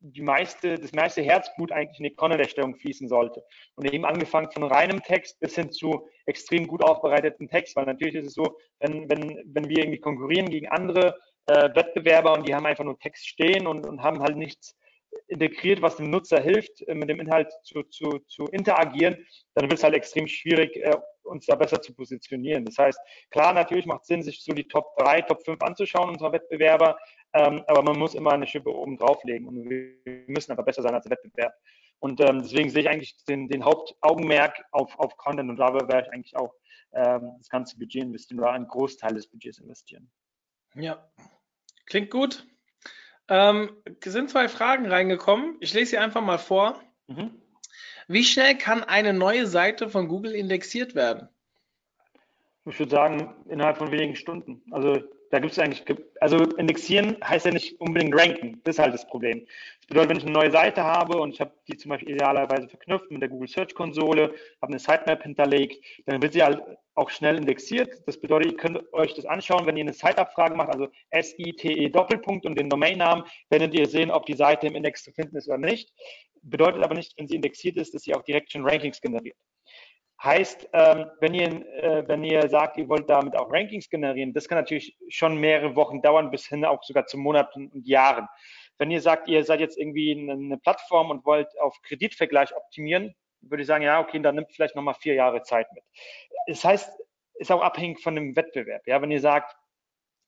die 0.00 0.22
meiste, 0.22 0.76
das 0.78 0.92
meiste 0.92 1.22
Herzblut 1.22 1.72
eigentlich 1.72 1.98
in 1.98 2.04
die 2.04 2.14
Content-Erstellung 2.14 2.76
fließen 2.76 3.08
sollte. 3.08 3.42
Und 3.74 3.92
eben 3.92 4.04
angefangen 4.04 4.50
von 4.50 4.64
reinem 4.64 5.02
Text 5.02 5.38
bis 5.40 5.54
hin 5.54 5.70
zu 5.70 6.08
extrem 6.24 6.66
gut 6.66 6.82
aufbereiteten 6.82 7.48
Text, 7.48 7.76
weil 7.76 7.86
natürlich 7.86 8.14
ist 8.14 8.26
es 8.26 8.34
so, 8.34 8.56
wenn, 8.80 9.08
wenn, 9.10 9.42
wenn 9.46 9.68
wir 9.68 9.78
irgendwie 9.78 10.00
konkurrieren 10.00 10.48
gegen 10.48 10.68
andere 10.68 11.18
äh, 11.46 11.74
Wettbewerber 11.74 12.32
und 12.32 12.48
die 12.48 12.54
haben 12.54 12.66
einfach 12.66 12.84
nur 12.84 12.98
Text 12.98 13.26
stehen 13.28 13.66
und, 13.66 13.86
und 13.86 14.02
haben 14.02 14.22
halt 14.22 14.36
nichts 14.36 14.76
integriert, 15.28 15.82
was 15.82 15.96
dem 15.96 16.10
Nutzer 16.10 16.40
hilft, 16.40 16.82
äh, 16.82 16.94
mit 16.94 17.08
dem 17.08 17.20
Inhalt 17.20 17.52
zu, 17.62 17.82
zu, 17.84 18.20
zu 18.28 18.44
interagieren, 18.46 19.26
dann 19.54 19.64
wird 19.64 19.78
es 19.78 19.84
halt 19.84 19.94
extrem 19.94 20.26
schwierig, 20.26 20.76
äh, 20.76 20.96
uns 21.26 21.46
da 21.46 21.54
besser 21.54 21.80
zu 21.80 21.94
positionieren. 21.94 22.64
Das 22.64 22.78
heißt, 22.78 22.98
klar, 23.30 23.52
natürlich 23.52 23.86
macht 23.86 24.02
es 24.02 24.08
Sinn, 24.08 24.22
sich 24.22 24.42
so 24.42 24.52
die 24.52 24.68
Top 24.68 24.96
3, 24.98 25.22
Top 25.22 25.44
5 25.44 25.62
anzuschauen, 25.62 26.10
unserer 26.10 26.32
Wettbewerber, 26.32 26.98
ähm, 27.34 27.62
aber 27.66 27.82
man 27.82 27.98
muss 27.98 28.14
immer 28.14 28.32
eine 28.32 28.46
Schippe 28.46 28.74
oben 28.74 28.96
drauflegen 28.96 29.46
und 29.46 29.68
wir 29.68 30.24
müssen 30.26 30.52
aber 30.52 30.62
besser 30.62 30.82
sein 30.82 30.94
als 30.94 31.04
der 31.04 31.12
Wettbewerb. 31.12 31.52
Und 31.98 32.20
ähm, 32.20 32.42
deswegen 32.42 32.70
sehe 32.70 32.82
ich 32.82 32.88
eigentlich 32.88 33.16
den, 33.24 33.48
den 33.48 33.64
Hauptaugenmerk 33.64 34.64
auf, 34.70 34.98
auf 34.98 35.16
Content 35.16 35.50
und 35.50 35.56
da 35.56 35.72
werde 35.74 36.06
ich 36.06 36.12
eigentlich 36.12 36.36
auch 36.36 36.54
ähm, 36.92 37.32
das 37.38 37.48
ganze 37.48 37.78
Budget 37.78 38.02
investieren 38.02 38.40
oder 38.40 38.52
einen 38.52 38.68
Großteil 38.68 39.14
des 39.14 39.28
Budgets 39.28 39.58
investieren. 39.58 40.10
Ja, 40.74 41.10
klingt 41.86 42.10
gut. 42.10 42.46
Ähm, 43.28 43.82
sind 44.04 44.30
zwei 44.30 44.48
Fragen 44.48 44.86
reingekommen. 44.86 45.56
Ich 45.60 45.74
lese 45.74 45.92
sie 45.92 45.98
einfach 45.98 46.22
mal 46.22 46.38
vor. 46.38 46.80
Mhm. 47.08 47.42
Wie 48.08 48.24
schnell 48.24 48.56
kann 48.56 48.84
eine 48.84 49.12
neue 49.12 49.46
Seite 49.46 49.88
von 49.88 50.08
Google 50.08 50.32
indexiert 50.32 50.94
werden? 50.94 51.28
Ich 52.64 52.78
würde 52.78 52.90
sagen, 52.90 53.34
innerhalb 53.48 53.78
von 53.78 53.90
wenigen 53.90 54.16
Stunden. 54.16 54.62
Also 54.70 55.00
da 55.30 55.40
gibt 55.40 55.52
es 55.52 55.58
eigentlich, 55.58 55.84
also 56.20 56.38
indexieren 56.56 57.16
heißt 57.22 57.46
ja 57.46 57.52
nicht 57.52 57.80
unbedingt 57.80 58.16
ranken. 58.16 58.60
Das 58.64 58.76
ist 58.76 58.78
halt 58.78 58.94
das 58.94 59.06
Problem. 59.06 59.44
Das 59.80 59.86
bedeutet, 59.88 60.10
wenn 60.10 60.16
ich 60.18 60.24
eine 60.24 60.32
neue 60.32 60.50
Seite 60.50 60.84
habe 60.84 61.18
und 61.18 61.32
ich 61.32 61.40
habe 61.40 61.52
die 61.68 61.76
zum 61.76 61.90
Beispiel 61.90 62.10
idealerweise 62.14 62.68
verknüpft 62.68 63.10
mit 63.10 63.22
der 63.22 63.28
Google 63.28 63.48
Search 63.48 63.74
Konsole, 63.74 64.34
habe 64.62 64.72
eine 64.72 64.78
Sitemap 64.78 65.22
hinterlegt, 65.22 65.84
dann 66.06 66.22
wird 66.22 66.32
sie 66.32 66.42
halt 66.42 66.62
auch 66.94 67.10
schnell 67.10 67.36
indexiert. 67.36 68.02
Das 68.06 68.18
bedeutet, 68.18 68.52
ihr 68.52 68.56
könnt 68.56 68.92
euch 68.92 69.14
das 69.14 69.26
anschauen, 69.26 69.66
wenn 69.66 69.76
ihr 69.76 69.84
eine 69.84 69.92
Site-Abfrage 69.92 70.54
macht, 70.54 70.70
also 70.70 70.88
S-I-T-E 71.10 71.88
Doppelpunkt 71.90 72.46
und 72.46 72.58
den 72.58 72.70
Domainnamen, 72.70 73.24
werdet 73.50 73.74
ihr 73.74 73.86
sehen, 73.86 74.10
ob 74.10 74.26
die 74.26 74.34
Seite 74.34 74.68
im 74.68 74.74
Index 74.74 75.02
zu 75.02 75.12
finden 75.12 75.36
ist 75.36 75.48
oder 75.48 75.58
nicht. 75.58 75.92
Bedeutet 76.48 76.82
aber 76.82 76.94
nicht, 76.94 77.14
wenn 77.18 77.26
sie 77.26 77.36
indexiert 77.36 77.76
ist, 77.76 77.94
dass 77.94 78.02
sie 78.02 78.14
auch 78.14 78.22
direkt 78.22 78.52
schon 78.52 78.68
Rankings 78.68 79.00
generiert. 79.00 79.36
Heißt, 80.22 80.68
ähm, 80.72 81.10
wenn, 81.20 81.34
ihr, 81.34 81.48
äh, 81.82 82.08
wenn 82.08 82.24
ihr 82.24 82.48
sagt, 82.48 82.78
ihr 82.78 82.88
wollt 82.88 83.10
damit 83.10 83.36
auch 83.36 83.52
Rankings 83.52 83.90
generieren, 83.90 84.32
das 84.32 84.48
kann 84.48 84.56
natürlich 84.56 84.96
schon 85.08 85.38
mehrere 85.38 85.76
Wochen 85.76 86.00
dauern, 86.00 86.30
bis 86.30 86.46
hin 86.46 86.64
auch 86.64 86.82
sogar 86.82 87.06
zu 87.06 87.18
Monaten 87.18 87.68
und 87.68 87.86
Jahren. 87.86 88.26
Wenn 88.78 88.90
ihr 88.90 89.00
sagt, 89.00 89.28
ihr 89.28 89.44
seid 89.44 89.60
jetzt 89.60 89.76
irgendwie 89.78 90.12
eine 90.12 90.56
Plattform 90.58 91.10
und 91.10 91.24
wollt 91.26 91.48
auf 91.60 91.80
Kreditvergleich 91.82 92.54
optimieren, 92.54 93.14
würde 93.40 93.62
ich 93.62 93.66
sagen, 93.66 93.84
ja, 93.84 94.00
okay, 94.00 94.18
dann 94.20 94.36
nimmt 94.36 94.52
vielleicht 94.52 94.74
nochmal 94.74 94.94
vier 94.94 95.14
Jahre 95.14 95.42
Zeit 95.42 95.70
mit. 95.72 95.84
Das 96.46 96.64
heißt, 96.64 96.90
ist 97.34 97.52
auch 97.52 97.60
abhängig 97.60 98.00
von 98.00 98.14
dem 98.14 98.36
Wettbewerb. 98.36 98.86
Ja, 98.86 99.02
wenn 99.02 99.10
ihr 99.10 99.20
sagt, 99.20 99.54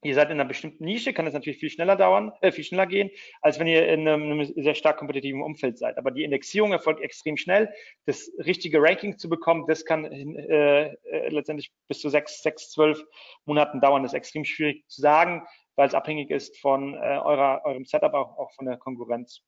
ihr 0.03 0.15
seid 0.15 0.31
in 0.31 0.41
einer 0.41 0.49
bestimmten 0.49 0.85
Nische, 0.85 1.13
kann 1.13 1.27
es 1.27 1.35
natürlich 1.35 1.59
viel 1.59 1.71
schneller 1.71 1.97
dauern, 1.97 2.33
äh, 2.41 2.53
viel 2.53 2.65
schneller 2.65 2.87
gehen, 2.87 3.11
als 3.43 3.59
wenn 3.59 3.67
ihr 3.67 3.89
in 3.89 4.07
einem, 4.07 4.31
einem, 4.31 4.45
sehr 4.45 4.75
stark 4.75 4.99
kompetitiven 4.99 5.43
Umfeld 5.43 5.79
seid. 5.79 5.99
Aber 5.99 6.11
die 6.11 6.25
Indexierung 6.25 6.73
erfolgt 6.73 7.01
extrem 7.01 7.37
schnell. 7.37 7.73
Das 8.07 8.31
richtige 8.39 8.81
Ranking 8.81 9.19
zu 9.19 9.29
bekommen, 9.29 9.65
das 9.67 9.85
kann 9.85 10.05
äh, 10.05 10.93
äh, 10.93 11.29
letztendlich 11.31 11.73
bis 11.89 12.01
zu 12.01 12.09
sechs, 12.09 12.43
sechs, 12.43 12.71
zwölf 12.71 13.03
Monaten 13.45 13.81
dauern. 13.81 14.03
Das 14.03 14.13
ist 14.13 14.17
extrem 14.17 14.45
schwierig 14.45 14.85
zu 14.89 15.01
sagen, 15.01 15.47
weil 15.75 15.89
es 15.89 15.95
abhängig 15.95 16.31
ist 16.31 16.59
von 16.61 16.95
äh, 16.95 16.99
eurer, 16.99 17.63
eurem 17.65 17.85
Setup, 17.85 18.15
auch, 18.15 18.39
auch 18.39 18.53
von 18.53 18.67
der 18.67 18.77
Konkurrenz. 18.77 19.43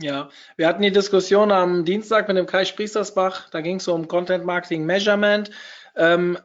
Ja, 0.00 0.28
wir 0.56 0.66
hatten 0.66 0.82
die 0.82 0.90
Diskussion 0.90 1.52
am 1.52 1.84
Dienstag 1.84 2.26
mit 2.26 2.36
dem 2.36 2.46
Kai 2.46 2.64
Spriestersbach, 2.64 3.48
da 3.50 3.60
ging 3.60 3.76
es 3.76 3.86
um 3.86 4.08
Content 4.08 4.44
Marketing 4.44 4.84
Measurement. 4.84 5.50
Ähm, 5.96 6.36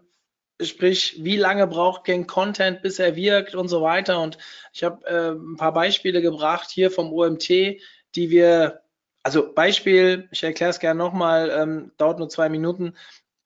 sprich, 0.61 1.23
wie 1.23 1.37
lange 1.37 1.67
braucht 1.67 2.03
Gang 2.03 2.27
Content, 2.27 2.81
bis 2.81 2.99
er 2.99 3.15
wirkt 3.15 3.55
und 3.55 3.67
so 3.67 3.81
weiter. 3.81 4.21
Und 4.21 4.37
ich 4.73 4.83
habe 4.83 5.05
äh, 5.05 5.31
ein 5.31 5.55
paar 5.55 5.73
Beispiele 5.73 6.21
gebracht 6.21 6.69
hier 6.69 6.91
vom 6.91 7.13
OMT, 7.13 7.49
die 7.49 8.29
wir, 8.29 8.81
also 9.23 9.53
Beispiel, 9.53 10.27
ich 10.31 10.43
erkläre 10.43 10.71
es 10.71 10.79
gerne 10.79 10.97
nochmal, 10.97 11.49
ähm, 11.49 11.91
dauert 11.97 12.19
nur 12.19 12.29
zwei 12.29 12.49
Minuten. 12.49 12.95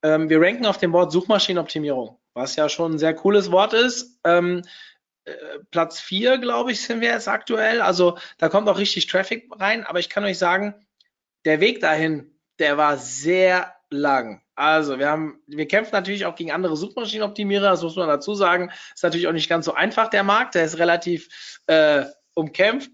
Ähm, 0.02 0.30
wir 0.30 0.42
ranken 0.42 0.66
auf 0.66 0.78
dem 0.78 0.94
Wort 0.94 1.12
Suchmaschinenoptimierung, 1.12 2.18
was 2.34 2.56
ja 2.56 2.68
schon 2.70 2.94
ein 2.94 3.00
sehr 3.00 3.14
cooles 3.14 3.52
Wort 3.52 3.74
ist. 3.74 4.20
Ähm, 4.24 4.64
äh, 5.26 5.34
Platz 5.72 6.00
vier, 6.00 6.38
glaube 6.38 6.72
ich, 6.72 6.82
sind 6.82 7.02
wir 7.02 7.10
jetzt 7.10 7.28
aktuell. 7.28 7.82
Also 7.82 8.18
da 8.38 8.50
kommt 8.50 8.68
auch 8.68 8.78
richtig 8.78 9.08
Traffic 9.08 9.50
rein, 9.52 9.86
aber 9.86 10.00
ich 10.00 10.10
kann 10.10 10.24
euch 10.24 10.38
sagen, 10.38 10.76
der 11.46 11.60
Weg 11.60 11.80
dahin, 11.80 12.32
der 12.60 12.78
war 12.78 12.98
sehr 12.98 13.74
lang. 13.94 14.42
Also, 14.56 15.00
wir 15.00 15.10
haben, 15.10 15.42
wir 15.48 15.68
kämpfen 15.68 15.94
natürlich 15.94 16.26
auch 16.26 16.36
gegen 16.36 16.52
andere 16.52 16.76
Suchmaschinenoptimierer, 16.76 17.70
das 17.70 17.82
muss 17.82 17.96
man 17.96 18.08
dazu 18.08 18.36
sagen. 18.36 18.72
Ist 18.94 19.04
natürlich 19.04 19.28
auch 19.28 19.34
nicht 19.34 19.50
ganz 19.50 19.66
so 19.66 19.74
einfach, 19.74 20.10
der 20.10 20.24
Markt, 20.24 20.56
der 20.56 20.66
ist 20.66 20.78
relativ 20.78 21.60
äh, 21.68 22.06
umkämpft. 22.36 22.92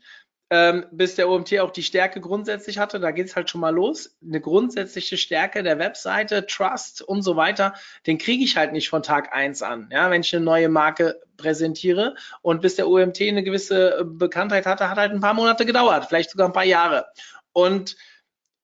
Ähm, 0.51 0.87
bis 0.91 1.13
der 1.13 1.29
OMT 1.29 1.59
auch 1.59 1.69
die 1.69 1.83
Stärke 1.83 2.21
grundsätzlich 2.21 2.79
hatte, 2.79 2.99
da 2.99 3.11
geht 3.11 3.27
es 3.27 3.35
halt 3.35 3.51
schon 3.51 3.61
mal 3.61 3.69
los. 3.69 4.17
Eine 4.25 4.41
grundsätzliche 4.41 5.15
Stärke 5.15 5.61
der 5.61 5.77
Webseite, 5.77 6.47
Trust 6.47 7.03
und 7.03 7.21
so 7.21 7.35
weiter, 7.35 7.75
den 8.07 8.17
kriege 8.17 8.43
ich 8.43 8.57
halt 8.57 8.73
nicht 8.73 8.89
von 8.89 9.03
Tag 9.03 9.31
eins 9.31 9.61
an. 9.61 9.89
Ja, 9.91 10.09
wenn 10.09 10.21
ich 10.21 10.35
eine 10.35 10.43
neue 10.43 10.67
Marke 10.67 11.21
präsentiere 11.37 12.15
und 12.41 12.63
bis 12.63 12.77
der 12.77 12.87
OMT 12.87 13.21
eine 13.21 13.43
gewisse 13.43 14.03
Bekanntheit 14.03 14.65
hatte, 14.65 14.89
hat 14.89 14.97
halt 14.97 15.11
ein 15.11 15.21
paar 15.21 15.35
Monate 15.35 15.67
gedauert, 15.67 16.07
vielleicht 16.07 16.31
sogar 16.31 16.47
ein 16.47 16.53
paar 16.53 16.65
Jahre. 16.65 17.05
Und 17.53 17.95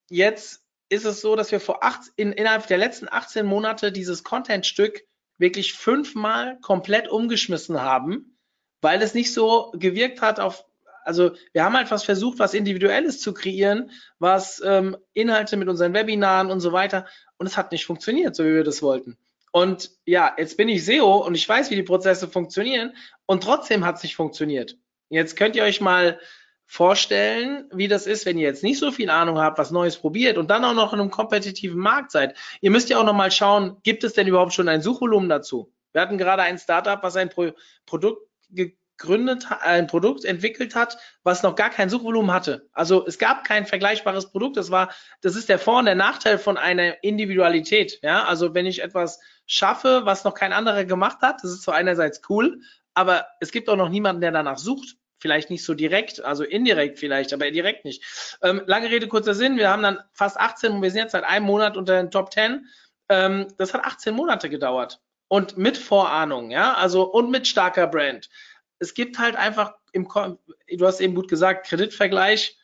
jetzt 0.10 0.65
ist 0.96 1.06
es 1.06 1.22
so, 1.22 1.36
dass 1.36 1.52
wir 1.52 1.60
vor 1.60 1.84
acht, 1.84 2.02
in, 2.16 2.32
innerhalb 2.32 2.68
der 2.68 2.78
letzten 2.78 3.08
18 3.10 3.46
Monate 3.46 3.92
dieses 3.92 4.24
Content-Stück 4.24 5.04
wirklich 5.38 5.74
fünfmal 5.74 6.58
komplett 6.62 7.08
umgeschmissen 7.08 7.82
haben, 7.82 8.38
weil 8.82 9.02
es 9.02 9.14
nicht 9.14 9.34
so 9.34 9.72
gewirkt 9.76 10.22
hat 10.22 10.40
auf, 10.40 10.66
also 11.04 11.32
wir 11.54 11.64
haben 11.64 11.76
halt 11.76 11.92
was 11.92 12.04
versucht, 12.04 12.40
was 12.40 12.54
Individuelles 12.54 13.20
zu 13.20 13.34
kreieren, 13.34 13.92
was 14.18 14.62
ähm, 14.66 14.98
Inhalte 15.14 15.58
mit 15.58 15.68
unseren 15.68 15.94
Webinaren 15.94 16.50
und 16.50 16.62
so 16.62 16.72
weiter 16.72 17.06
und 17.38 17.46
es 17.46 17.58
hat 17.58 17.72
nicht 17.72 17.86
funktioniert, 17.86 18.36
so 18.36 18.44
wie 18.44 18.54
wir 18.54 18.64
das 18.64 18.82
wollten. 18.82 19.18
Und 19.52 19.92
ja, 20.06 20.34
jetzt 20.38 20.58
bin 20.58 20.68
ich 20.68 20.84
SEO 20.84 21.26
und 21.26 21.36
ich 21.36 21.48
weiß, 21.48 21.70
wie 21.70 21.76
die 21.76 21.84
Prozesse 21.84 22.28
funktionieren 22.28 22.94
und 23.26 23.44
trotzdem 23.44 23.86
hat 23.86 23.98
es 23.98 24.04
nicht 24.04 24.16
funktioniert. 24.16 24.78
Jetzt 25.10 25.38
könnt 25.38 25.56
ihr 25.56 25.64
euch 25.64 25.80
mal 25.80 26.20
vorstellen, 26.68 27.70
wie 27.72 27.88
das 27.88 28.08
ist, 28.08 28.26
wenn 28.26 28.38
ihr 28.38 28.48
jetzt 28.48 28.64
nicht 28.64 28.80
so 28.80 28.92
viel 28.92 29.10
Ahnung 29.10 29.40
habt, 29.40 29.58
was 29.58 29.72
Neues 29.72 29.98
probiert 29.98 30.38
und 30.38 30.50
dann 30.50 30.66
auch 30.66 30.74
noch 30.74 30.94
in 30.94 31.00
einem 31.00 31.12
kompetitiven 31.12 31.80
Markt 31.80 32.12
seid. 32.12 32.36
Ihr 32.62 32.72
müsst 32.72 32.90
ja 32.90 33.00
auch 33.00 33.04
noch 33.04 33.14
mal 33.14 33.32
schauen, 33.32 33.78
gibt 33.84 34.04
es 34.04 34.14
denn 34.14 34.28
überhaupt 34.28 34.54
schon 34.54 34.68
ein 34.68 34.82
Suchvolumen 34.82 35.30
dazu? 35.30 35.72
Wir 35.94 36.02
hatten 36.02 36.18
gerade 36.18 36.44
ein 36.44 36.58
Startup, 36.58 37.02
was 37.04 37.16
ein 37.16 37.30
Pro 37.30 37.52
Produkt 37.86 38.28
gegründet, 38.50 39.48
ein 39.62 39.88
Produkt 39.88 40.26
entwickelt 40.26 40.76
hat, 40.76 40.98
was 41.24 41.44
noch 41.44 41.56
gar 41.56 41.70
kein 41.70 41.90
Suchvolumen 41.90 42.34
hatte. 42.34 42.68
Also 42.74 43.06
es 43.06 43.18
gab 43.18 43.44
kein 43.44 43.66
vergleichbares 43.66 44.32
Produkt. 44.32 44.58
Das 44.58 44.72
war, 44.72 44.90
das 45.22 45.36
ist 45.36 45.50
der 45.50 45.60
Vor- 45.60 45.80
und 45.80 45.86
der 45.86 45.96
Nachteil 45.96 46.38
von 46.38 46.58
einer 46.58 47.04
Individualität. 47.04 48.00
Ja, 48.02 48.26
also 48.26 48.54
wenn 48.54 48.66
ich 48.66 48.82
etwas 48.82 49.20
schaffe, 49.46 50.02
was 50.04 50.24
noch 50.24 50.34
kein 50.34 50.52
anderer 50.52 50.84
gemacht 50.84 51.22
hat, 51.22 51.44
das 51.44 51.52
ist 51.52 51.64
zwar 51.64 51.76
einerseits 51.76 52.22
cool, 52.30 52.62
aber 52.94 53.28
es 53.40 53.52
gibt 53.52 53.70
auch 53.70 53.78
noch 53.78 53.90
niemanden, 53.90 54.22
der 54.22 54.32
danach 54.32 54.58
sucht 54.58 54.98
vielleicht 55.26 55.50
nicht 55.50 55.66
so 55.66 55.74
direkt, 55.74 56.24
also 56.24 56.44
indirekt 56.44 57.00
vielleicht, 57.00 57.34
aber 57.34 57.50
direkt 57.50 57.84
nicht. 57.84 58.38
Ähm, 58.44 58.62
lange 58.68 58.92
Rede, 58.92 59.08
kurzer 59.08 59.34
Sinn, 59.34 59.58
wir 59.58 59.72
haben 59.72 59.82
dann 59.82 59.98
fast 60.14 60.40
18, 60.40 60.84
wir 60.84 60.92
sind 60.92 61.02
jetzt 61.02 61.14
seit 61.14 61.24
einem 61.24 61.48
Monat 61.48 61.78
unter 61.78 61.96
den 61.96 62.12
Top 62.12 62.32
10. 62.32 62.68
Ähm, 63.10 63.48
das 63.58 63.74
hat 63.74 63.84
18 63.84 64.14
Monate 64.14 64.52
gedauert. 64.52 65.02
Und 65.28 65.58
mit 65.58 65.80
Vorahnung, 65.80 66.52
ja, 66.52 66.76
also 66.76 67.12
und 67.12 67.32
mit 67.32 67.48
starker 67.48 67.88
Brand. 67.88 68.30
Es 68.78 68.94
gibt 68.94 69.18
halt 69.18 69.36
einfach 69.36 69.74
im, 69.94 70.08
du 70.08 70.86
hast 70.86 71.00
eben 71.00 71.16
gut 71.16 71.28
gesagt, 71.28 71.66
Kreditvergleich, 71.66 72.56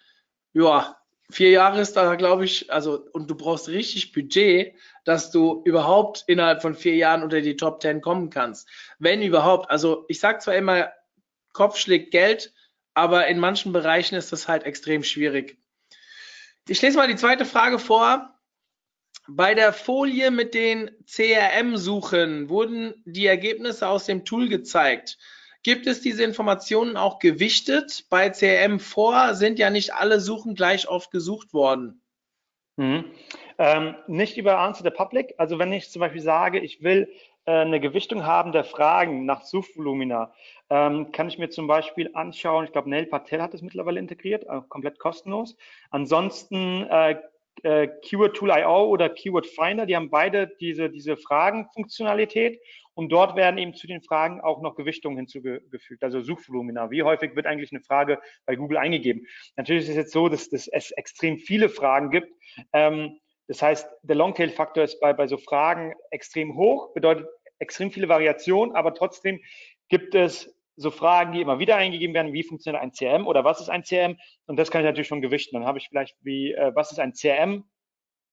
ja, 0.53 1.01
vier 1.31 1.49
Jahre 1.49 1.81
ist 1.81 1.97
da, 1.97 2.13
glaube 2.13 2.45
ich, 2.45 2.71
also, 2.71 3.07
und 3.13 3.27
du 3.27 3.33
brauchst 3.33 3.69
richtig 3.69 4.11
Budget, 4.11 4.75
dass 5.03 5.31
du 5.31 5.63
überhaupt 5.65 6.25
innerhalb 6.27 6.61
von 6.61 6.75
vier 6.75 6.93
Jahren 6.93 7.23
unter 7.23 7.41
die 7.41 7.55
Top 7.55 7.81
10 7.81 8.01
kommen 8.01 8.29
kannst. 8.29 8.69
Wenn 8.99 9.23
überhaupt. 9.23 9.71
Also, 9.71 10.05
ich 10.09 10.19
sage 10.19 10.37
zwar 10.37 10.55
immer, 10.55 10.91
Kopf 11.53 11.77
schlägt 11.77 12.11
Geld, 12.11 12.53
aber 12.93 13.27
in 13.27 13.39
manchen 13.39 13.73
Bereichen 13.73 14.15
ist 14.15 14.31
das 14.31 14.47
halt 14.47 14.63
extrem 14.63 15.03
schwierig. 15.03 15.57
Ich 16.67 16.81
lese 16.81 16.97
mal 16.97 17.07
die 17.07 17.15
zweite 17.15 17.45
Frage 17.45 17.79
vor. 17.79 18.37
Bei 19.27 19.53
der 19.53 19.71
Folie 19.71 20.31
mit 20.31 20.53
den 20.53 20.91
CRM-Suchen 21.05 22.49
wurden 22.49 23.01
die 23.05 23.25
Ergebnisse 23.25 23.87
aus 23.87 24.05
dem 24.05 24.25
Tool 24.25 24.49
gezeigt. 24.49 25.17
Gibt 25.63 25.85
es 25.85 26.01
diese 26.01 26.23
Informationen 26.23 26.97
auch 26.97 27.19
gewichtet? 27.19 28.05
Bei 28.09 28.29
CRM 28.29 28.79
vor 28.79 29.35
sind 29.35 29.59
ja 29.59 29.69
nicht 29.69 29.93
alle 29.93 30.19
Suchen 30.19 30.55
gleich 30.55 30.87
oft 30.87 31.11
gesucht 31.11 31.53
worden. 31.53 32.01
Mhm. 32.77 33.05
Ähm, 33.59 33.95
nicht 34.07 34.37
über 34.37 34.57
Answer 34.57 34.83
the 34.83 34.89
Public. 34.89 35.35
Also 35.37 35.59
wenn 35.59 35.71
ich 35.71 35.91
zum 35.91 35.99
Beispiel 35.99 36.21
sage, 36.21 36.59
ich 36.59 36.81
will 36.81 37.11
äh, 37.45 37.51
eine 37.51 37.79
Gewichtung 37.79 38.25
haben 38.25 38.51
der 38.51 38.63
Fragen 38.63 39.25
nach 39.25 39.43
Suchvolumina, 39.43 40.33
ähm, 40.71 41.11
kann 41.11 41.27
ich 41.27 41.37
mir 41.37 41.49
zum 41.49 41.67
Beispiel 41.67 42.09
anschauen, 42.13 42.63
ich 42.63 42.71
glaube, 42.71 42.89
Neil 42.89 43.05
Patel 43.05 43.41
hat 43.41 43.53
es 43.53 43.61
mittlerweile 43.61 43.99
integriert, 43.99 44.45
äh, 44.45 44.61
komplett 44.69 44.99
kostenlos. 44.99 45.57
Ansonsten 45.89 46.87
äh, 46.89 47.17
äh, 47.63 47.89
Keyword 48.01 48.37
Tool 48.37 48.51
IO 48.51 48.85
oder 48.85 49.09
Keyword 49.09 49.45
Finder, 49.47 49.85
die 49.85 49.97
haben 49.97 50.09
beide 50.09 50.47
diese, 50.61 50.89
diese 50.89 51.17
Fragenfunktionalität 51.17 52.61
und 52.93 53.09
dort 53.09 53.35
werden 53.35 53.57
eben 53.57 53.73
zu 53.73 53.85
den 53.85 54.01
Fragen 54.01 54.39
auch 54.39 54.61
noch 54.61 54.75
Gewichtungen 54.75 55.17
hinzugefügt, 55.17 56.05
also 56.05 56.21
Suchvolumina. 56.21 56.89
Wie 56.89 57.03
häufig 57.03 57.35
wird 57.35 57.47
eigentlich 57.47 57.73
eine 57.73 57.81
Frage 57.81 58.19
bei 58.45 58.55
Google 58.55 58.77
eingegeben? 58.77 59.27
Natürlich 59.57 59.83
ist 59.83 59.89
es 59.89 59.95
jetzt 59.97 60.13
so, 60.13 60.29
dass, 60.29 60.47
dass 60.47 60.69
es 60.69 60.91
extrem 60.91 61.37
viele 61.37 61.67
Fragen 61.67 62.11
gibt. 62.11 62.31
Ähm, 62.71 63.19
das 63.49 63.61
heißt, 63.61 63.89
der 64.03 64.15
Longtail-Faktor 64.15 64.85
ist 64.85 65.01
bei, 65.01 65.11
bei 65.11 65.27
so 65.27 65.35
Fragen 65.35 65.93
extrem 66.11 66.55
hoch, 66.55 66.93
bedeutet 66.93 67.27
extrem 67.59 67.91
viele 67.91 68.07
Variationen, 68.07 68.73
aber 68.73 68.93
trotzdem 68.93 69.41
gibt 69.89 70.15
es 70.15 70.49
so 70.75 70.91
Fragen, 70.91 71.33
die 71.33 71.41
immer 71.41 71.59
wieder 71.59 71.75
eingegeben 71.75 72.13
werden, 72.13 72.33
wie 72.33 72.43
funktioniert 72.43 72.81
ein 72.81 72.91
CRM 72.91 73.27
oder 73.27 73.43
was 73.43 73.61
ist 73.61 73.69
ein 73.69 73.83
CRM? 73.83 74.17
Und 74.45 74.57
das 74.57 74.71
kann 74.71 74.81
ich 74.81 74.85
natürlich 74.85 75.07
schon 75.07 75.21
gewichten. 75.21 75.55
Dann 75.55 75.65
habe 75.65 75.77
ich 75.77 75.87
vielleicht 75.89 76.15
wie, 76.21 76.53
äh, 76.53 76.71
was 76.75 76.91
ist 76.91 76.99
ein 76.99 77.13
CRM? 77.13 77.65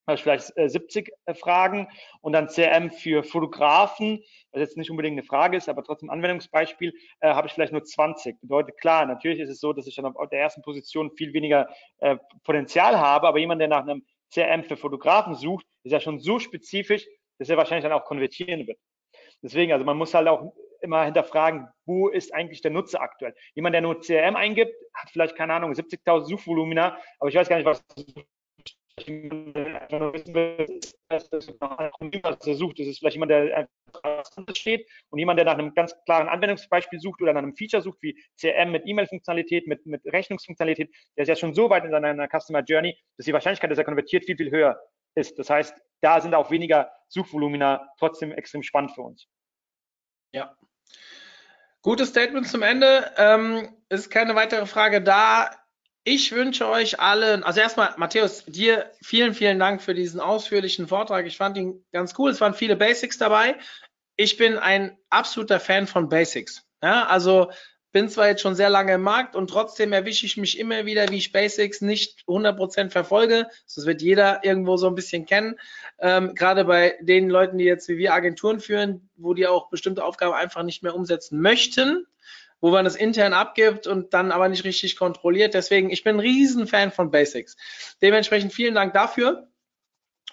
Habe 0.07 0.15
ich 0.15 0.23
vielleicht 0.23 0.57
äh, 0.57 0.69
70 0.69 1.13
äh, 1.27 1.35
Fragen 1.35 1.89
und 2.23 2.33
dann 2.33 2.49
CRM 2.49 2.91
für 2.91 3.23
Fotografen, 3.23 4.25
was 4.53 4.61
jetzt 4.61 4.79
nicht 4.79 4.91
unbedingt 4.91 5.19
eine 5.19 5.23
Frage 5.23 5.59
ist, 5.59 5.69
aber 5.69 5.85
trotzdem 5.85 6.09
Anwendungsbeispiel, 6.09 6.95
äh, 7.21 7.29
habe 7.29 7.47
ich 7.47 7.53
vielleicht 7.53 7.73
nur 7.73 7.85
20. 7.85 8.41
Bedeutet 8.41 8.79
klar, 8.81 9.05
natürlich 9.05 9.41
ist 9.41 9.51
es 9.51 9.61
so, 9.61 9.75
dass 9.75 9.87
ich 9.87 9.97
dann 9.97 10.07
auf 10.07 10.31
der 10.31 10.41
ersten 10.41 10.63
Position 10.63 11.11
viel 11.11 11.35
weniger 11.35 11.69
äh, 11.99 12.17
Potenzial 12.45 12.99
habe, 12.99 13.29
aber 13.29 13.39
jemand, 13.39 13.61
der 13.61 13.69
nach 13.69 13.83
einem 13.83 14.07
CRM 14.33 14.65
für 14.65 14.79
Fotografen 14.79 15.35
sucht, 15.35 15.67
ist 15.83 15.93
ja 15.93 16.01
schon 16.01 16.21
so 16.21 16.39
spezifisch, 16.39 17.07
dass 17.39 17.51
er 17.51 17.59
wahrscheinlich 17.59 17.85
dann 17.85 17.93
auch 17.93 18.05
konvertieren 18.05 18.67
wird. 18.67 18.79
Deswegen, 19.43 19.73
also 19.73 19.85
man 19.85 19.97
muss 19.97 20.15
halt 20.15 20.29
auch 20.29 20.55
immer 20.83 21.05
hinterfragen, 21.05 21.69
wo 21.87 22.09
ist 22.09 22.35
eigentlich 22.35 22.61
der 22.63 22.71
Nutzer 22.71 23.01
aktuell? 23.01 23.35
Jemand, 23.55 23.75
der 23.75 23.83
nur 23.83 24.01
CRM 24.01 24.37
eingibt, 24.37 24.75
hat 24.95 25.11
vielleicht, 25.11 25.37
keine 25.37 25.55
Ahnung, 25.55 25.73
70.000 25.73 26.27
Suchvolumina, 26.27 26.99
aber 27.19 27.29
ich 27.29 27.37
weiß 27.37 27.49
gar 27.49 27.57
nicht, 27.57 27.67
was 27.67 27.85
er 32.47 32.55
sucht. 32.55 32.79
Das 32.79 32.87
ist 32.87 32.99
vielleicht 32.99 33.15
jemand, 33.15 33.31
der 33.31 33.57
einfach 33.57 34.55
steht 34.55 34.89
und 35.11 35.19
jemand, 35.19 35.39
der 35.39 35.47
nach 35.47 35.55
einem 35.55 35.75
ganz 35.75 35.95
klaren 36.05 36.29
Anwendungsbeispiel 36.29 37.01
sucht 37.01 37.23
oder 37.23 37.33
nach 37.33 37.43
einem 37.43 37.55
Feature 37.55 37.83
sucht, 37.83 37.99
wie 38.03 38.21
CRM 38.41 38.73
mit 38.73 38.87
E-Mail-Funktionalität, 38.87 39.67
mit, 39.67 39.87
mit 39.87 40.05
Rechnungsfunktionalität, 40.07 40.91
der 41.17 41.23
ist 41.23 41.29
ja 41.29 41.37
schon 41.37 41.55
so 41.55 41.71
weit 41.71 41.85
in 41.85 41.91
seiner 41.91 42.29
Customer 42.29 42.63
Journey, 42.63 42.97
dass 43.17 43.27
die 43.27 43.33
Wahrscheinlichkeit, 43.33 43.71
dass 43.71 43.79
er 43.79 43.85
konvertiert, 43.85 44.25
viel, 44.25 44.37
viel 44.37 44.51
höher 44.51 44.81
ist. 45.15 45.39
Das 45.39 45.51
heißt, 45.51 45.75
da 46.01 46.21
sind 46.21 46.35
auch 46.35 46.51
weniger 46.51 46.91
Suchvolumina 47.09 47.89
trotzdem 47.99 48.33
extrem 48.33 48.63
spannend 48.63 48.93
für 48.93 49.03
uns. 49.03 49.29
Ja. 50.33 50.57
Gutes 51.83 52.09
Statement 52.11 52.49
zum 52.49 52.63
Ende. 52.63 53.13
Ähm, 53.17 53.75
ist 53.89 54.11
keine 54.11 54.35
weitere 54.35 54.67
Frage 54.67 55.03
da. 55.03 55.51
Ich 56.05 56.33
wünsche 56.33 56.69
euch 56.69 57.01
allen, 57.01 57.45
also 57.45 57.61
erstmal, 57.61 57.95
Matthäus, 57.99 58.45
dir 58.47 58.91
vielen, 59.03 59.35
vielen 59.35 59.59
Dank 59.59 59.83
für 59.83 59.95
diesen 59.95 60.21
ausführlichen 60.21 60.89
Vortrag. 60.89 61.27
Ich 61.27 61.37
fand 61.37 61.57
ihn 61.59 61.85
ganz 61.93 62.15
cool. 62.19 62.31
Es 62.31 62.41
waren 62.41 62.55
viele 62.55 62.77
Basics 62.77 63.19
dabei. 63.19 63.57
Ich 64.17 64.37
bin 64.37 64.59
ein 64.59 64.97
absoluter 65.11 65.61
Fan 65.61 65.87
von 65.87 66.09
Basics. 66.09 66.65
Ja, 66.83 67.07
also 67.07 67.51
bin 67.91 68.09
zwar 68.09 68.29
jetzt 68.29 68.43
schon 68.43 68.55
sehr 68.55 68.71
lange 68.71 68.95
im 68.95 69.03
Markt 69.03 69.35
und 69.35 69.49
trotzdem 69.49 69.93
erwische 69.93 70.27
ich 70.27 70.37
mich 70.37 70.59
immer 70.59 70.85
wieder, 70.85 71.09
wie 71.11 71.17
ich 71.17 71.33
Basics 71.33 71.81
nicht 71.81 72.25
100% 72.27 72.91
verfolge. 72.91 73.49
Das 73.75 73.87
wird 73.87 74.03
jeder 74.03 74.45
irgendwo 74.45 74.77
so 74.77 74.87
ein 74.87 74.95
bisschen 74.95 75.25
kennen. 75.25 75.59
Ähm, 75.99 76.35
gerade 76.35 76.65
bei 76.65 76.99
den 77.01 77.31
Leuten, 77.31 77.59
die 77.59 77.65
jetzt 77.65 77.89
wie 77.89 77.99
wir 77.99 78.13
Agenturen 78.13 78.61
führen, 78.61 79.09
wo 79.17 79.33
die 79.35 79.47
auch 79.47 79.71
bestimmte 79.71 80.05
Aufgaben 80.05 80.35
einfach 80.35 80.63
nicht 80.63 80.83
mehr 80.83 80.95
umsetzen 80.95 81.41
möchten, 81.41 82.07
wo 82.61 82.71
man 82.71 82.85
es 82.85 82.97
intern 82.97 83.33
abgibt 83.33 83.87
und 83.87 84.13
dann 84.13 84.33
aber 84.33 84.49
nicht 84.49 84.65
richtig 84.65 84.97
kontrolliert. 84.97 85.55
Deswegen, 85.55 85.91
ich 85.91 86.05
bin 86.05 86.17
ein 86.17 86.21
Riesenfan 86.21 86.93
von 86.93 87.11
Basics. 87.11 87.57
Dementsprechend 88.03 88.53
vielen 88.53 88.75
Dank 88.75 88.93
dafür. 88.93 89.49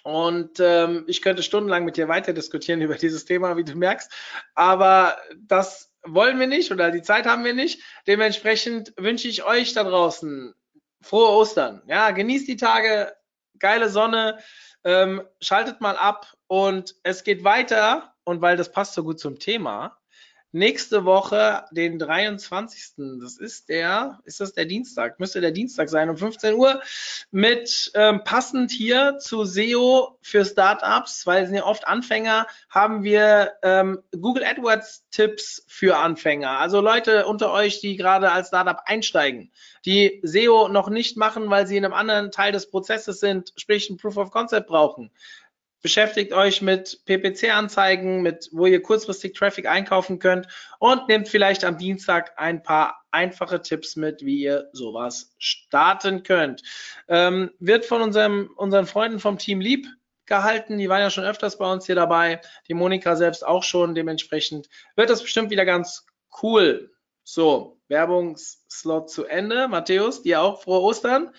Und 0.04 0.60
ähm, 0.60 1.06
ich 1.08 1.24
könnte 1.24 1.42
stundenlang 1.42 1.84
mit 1.84 1.98
dir 1.98 2.08
weiter 2.08 2.32
diskutieren 2.32 2.82
über 2.82 2.94
dieses 2.94 3.26
Thema, 3.26 3.58
wie 3.58 3.64
du 3.64 3.76
merkst. 3.76 4.12
Aber 4.54 5.18
das 5.36 5.92
wollen 6.06 6.40
wir 6.40 6.48
nicht 6.48 6.72
oder 6.72 6.92
die 6.92 7.02
Zeit 7.02 7.26
haben 7.26 7.44
wir 7.44 7.54
nicht. 7.54 7.82
Dementsprechend 8.08 8.94
wünsche 8.98 9.28
ich 9.28 9.44
euch 9.44 9.74
da 9.74 9.84
draußen 9.84 10.54
frohe 11.02 11.30
Ostern. 11.30 11.82
Ja, 11.88 12.12
genießt 12.12 12.48
die 12.48 12.58
Tage, 12.58 13.14
geile 13.60 13.90
Sonne, 13.90 14.40
ähm, 14.84 15.24
schaltet 15.42 15.82
mal 15.82 15.98
ab 15.98 16.34
und 16.48 16.96
es 17.04 17.24
geht 17.24 17.44
weiter. 17.44 18.14
Und 18.24 18.42
weil 18.42 18.58
das 18.58 18.72
passt 18.72 18.96
so 18.96 19.04
gut 19.04 19.20
zum 19.20 19.38
Thema, 19.38 20.00
nächste 20.52 21.06
Woche, 21.06 21.66
den 21.72 22.00
23. 22.00 22.94
Das 23.22 23.38
ist 23.38 23.70
der, 23.70 24.20
ist 24.24 24.40
das 24.40 24.54
der 24.54 24.66
Dienstag? 24.66 25.20
Müsste 25.20 25.42
der 25.42 25.52
Dienstag 25.52 25.90
sein 25.90 26.10
um 26.10 26.18
15 26.18 26.56
Uhr 26.56 26.82
mit 27.32 27.92
ähm, 27.94 28.24
passend 28.24 28.72
hier 28.72 29.18
zu 29.20 29.44
SEO 29.44 30.18
für 30.22 30.46
Startups, 30.46 31.28
weil 31.28 31.44
es 31.44 31.50
sind 31.50 31.58
ja 31.58 31.66
oft 31.66 31.86
Anfänger, 31.88 32.48
haben 32.70 33.04
wir 33.04 33.54
ähm, 33.64 34.00
Google 34.12 34.46
AdWords 34.46 35.06
Tipps 35.12 35.64
für 35.68 35.98
Anfänger. 35.98 36.60
Also 36.60 36.80
Leute 36.80 37.26
unter 37.26 37.52
euch, 37.52 37.82
die 37.82 37.98
gerade 37.98 38.32
als 38.32 38.48
Startup 38.48 38.82
einsteigen, 38.86 39.52
die 39.86 40.22
SEO 40.24 40.70
noch 40.70 40.90
nicht 40.90 41.18
machen, 41.18 41.50
weil 41.50 41.68
sie 41.68 41.78
in 41.78 41.86
einem 41.86 41.94
anderen 41.94 42.32
Teil 42.32 42.52
des 42.52 42.70
Prozesses 42.70 43.20
sind, 43.20 43.54
sprich 43.58 43.90
ein 43.90 43.98
Proof 43.98 44.18
of 44.18 44.32
Concept 44.32 44.68
brauchen 44.68 45.12
beschäftigt 45.86 46.34
euch 46.34 46.64
mit 46.64 47.06
PPC-Anzeigen, 47.06 48.24
mit 48.24 48.50
wo 48.52 48.66
ihr 48.66 48.82
kurzfristig 48.82 49.34
Traffic 49.34 49.68
einkaufen 49.68 50.18
könnt 50.18 50.48
und 50.80 51.08
nehmt 51.08 51.28
vielleicht 51.30 51.64
am 51.64 51.78
Dienstag 51.78 52.34
ein 52.38 52.64
paar 52.64 53.06
einfache 53.12 53.62
Tipps 53.62 53.96
mit, 53.96 54.26
wie 54.26 54.40
ihr 54.40 54.68
sowas 54.74 55.36
starten 55.38 56.24
könnt. 56.24 56.64
Ähm, 57.08 57.52
wird 57.60 57.86
von 57.86 58.02
unserem, 58.02 58.50
unseren 58.56 58.88
Freunden 58.88 59.20
vom 59.20 59.38
Team 59.38 59.62
Lieb 59.62 59.86
gehalten. 60.26 60.80
Die 60.80 60.90
waren 60.90 61.02
ja 61.02 61.12
schon 61.12 61.24
öfters 61.24 61.60
bei 61.60 61.72
uns 61.72 61.86
hier 61.86 61.94
dabei. 61.94 62.42
Die 62.68 62.74
Monika 62.74 63.16
selbst 63.16 63.46
auch 63.46 63.62
schon. 63.62 63.94
Dementsprechend 63.94 64.70
wird 64.96 65.12
das 65.12 65.22
bestimmt 65.22 65.52
wieder 65.52 65.66
ganz 65.66 66.08
cool. 66.42 66.96
So, 67.24 67.80
Werbungsslot 67.90 69.12
zu 69.12 69.26
Ende. 69.26 69.68
Matthäus, 69.68 70.24
dir 70.24 70.42
auch 70.42 70.64
frohe 70.64 70.82
Ostern. 70.82 71.32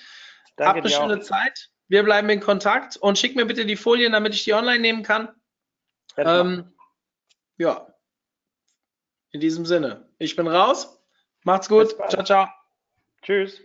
Danke 0.54 0.68
Habt 0.68 0.86
eine 0.86 0.88
schöne 0.88 1.20
auch. 1.20 1.24
Zeit. 1.24 1.70
Wir 1.88 2.02
bleiben 2.02 2.28
in 2.30 2.40
Kontakt 2.40 2.96
und 2.96 3.18
schick 3.18 3.36
mir 3.36 3.46
bitte 3.46 3.64
die 3.64 3.76
Folien, 3.76 4.12
damit 4.12 4.34
ich 4.34 4.44
die 4.44 4.54
online 4.54 4.80
nehmen 4.80 5.02
kann. 5.02 5.28
Ähm, 6.16 6.72
ja. 7.58 7.86
In 9.30 9.40
diesem 9.40 9.66
Sinne. 9.66 10.08
Ich 10.18 10.34
bin 10.34 10.48
raus. 10.48 10.98
Macht's 11.44 11.68
gut. 11.68 11.94
Ciao, 12.08 12.24
ciao. 12.24 12.48
Tschüss. 13.22 13.60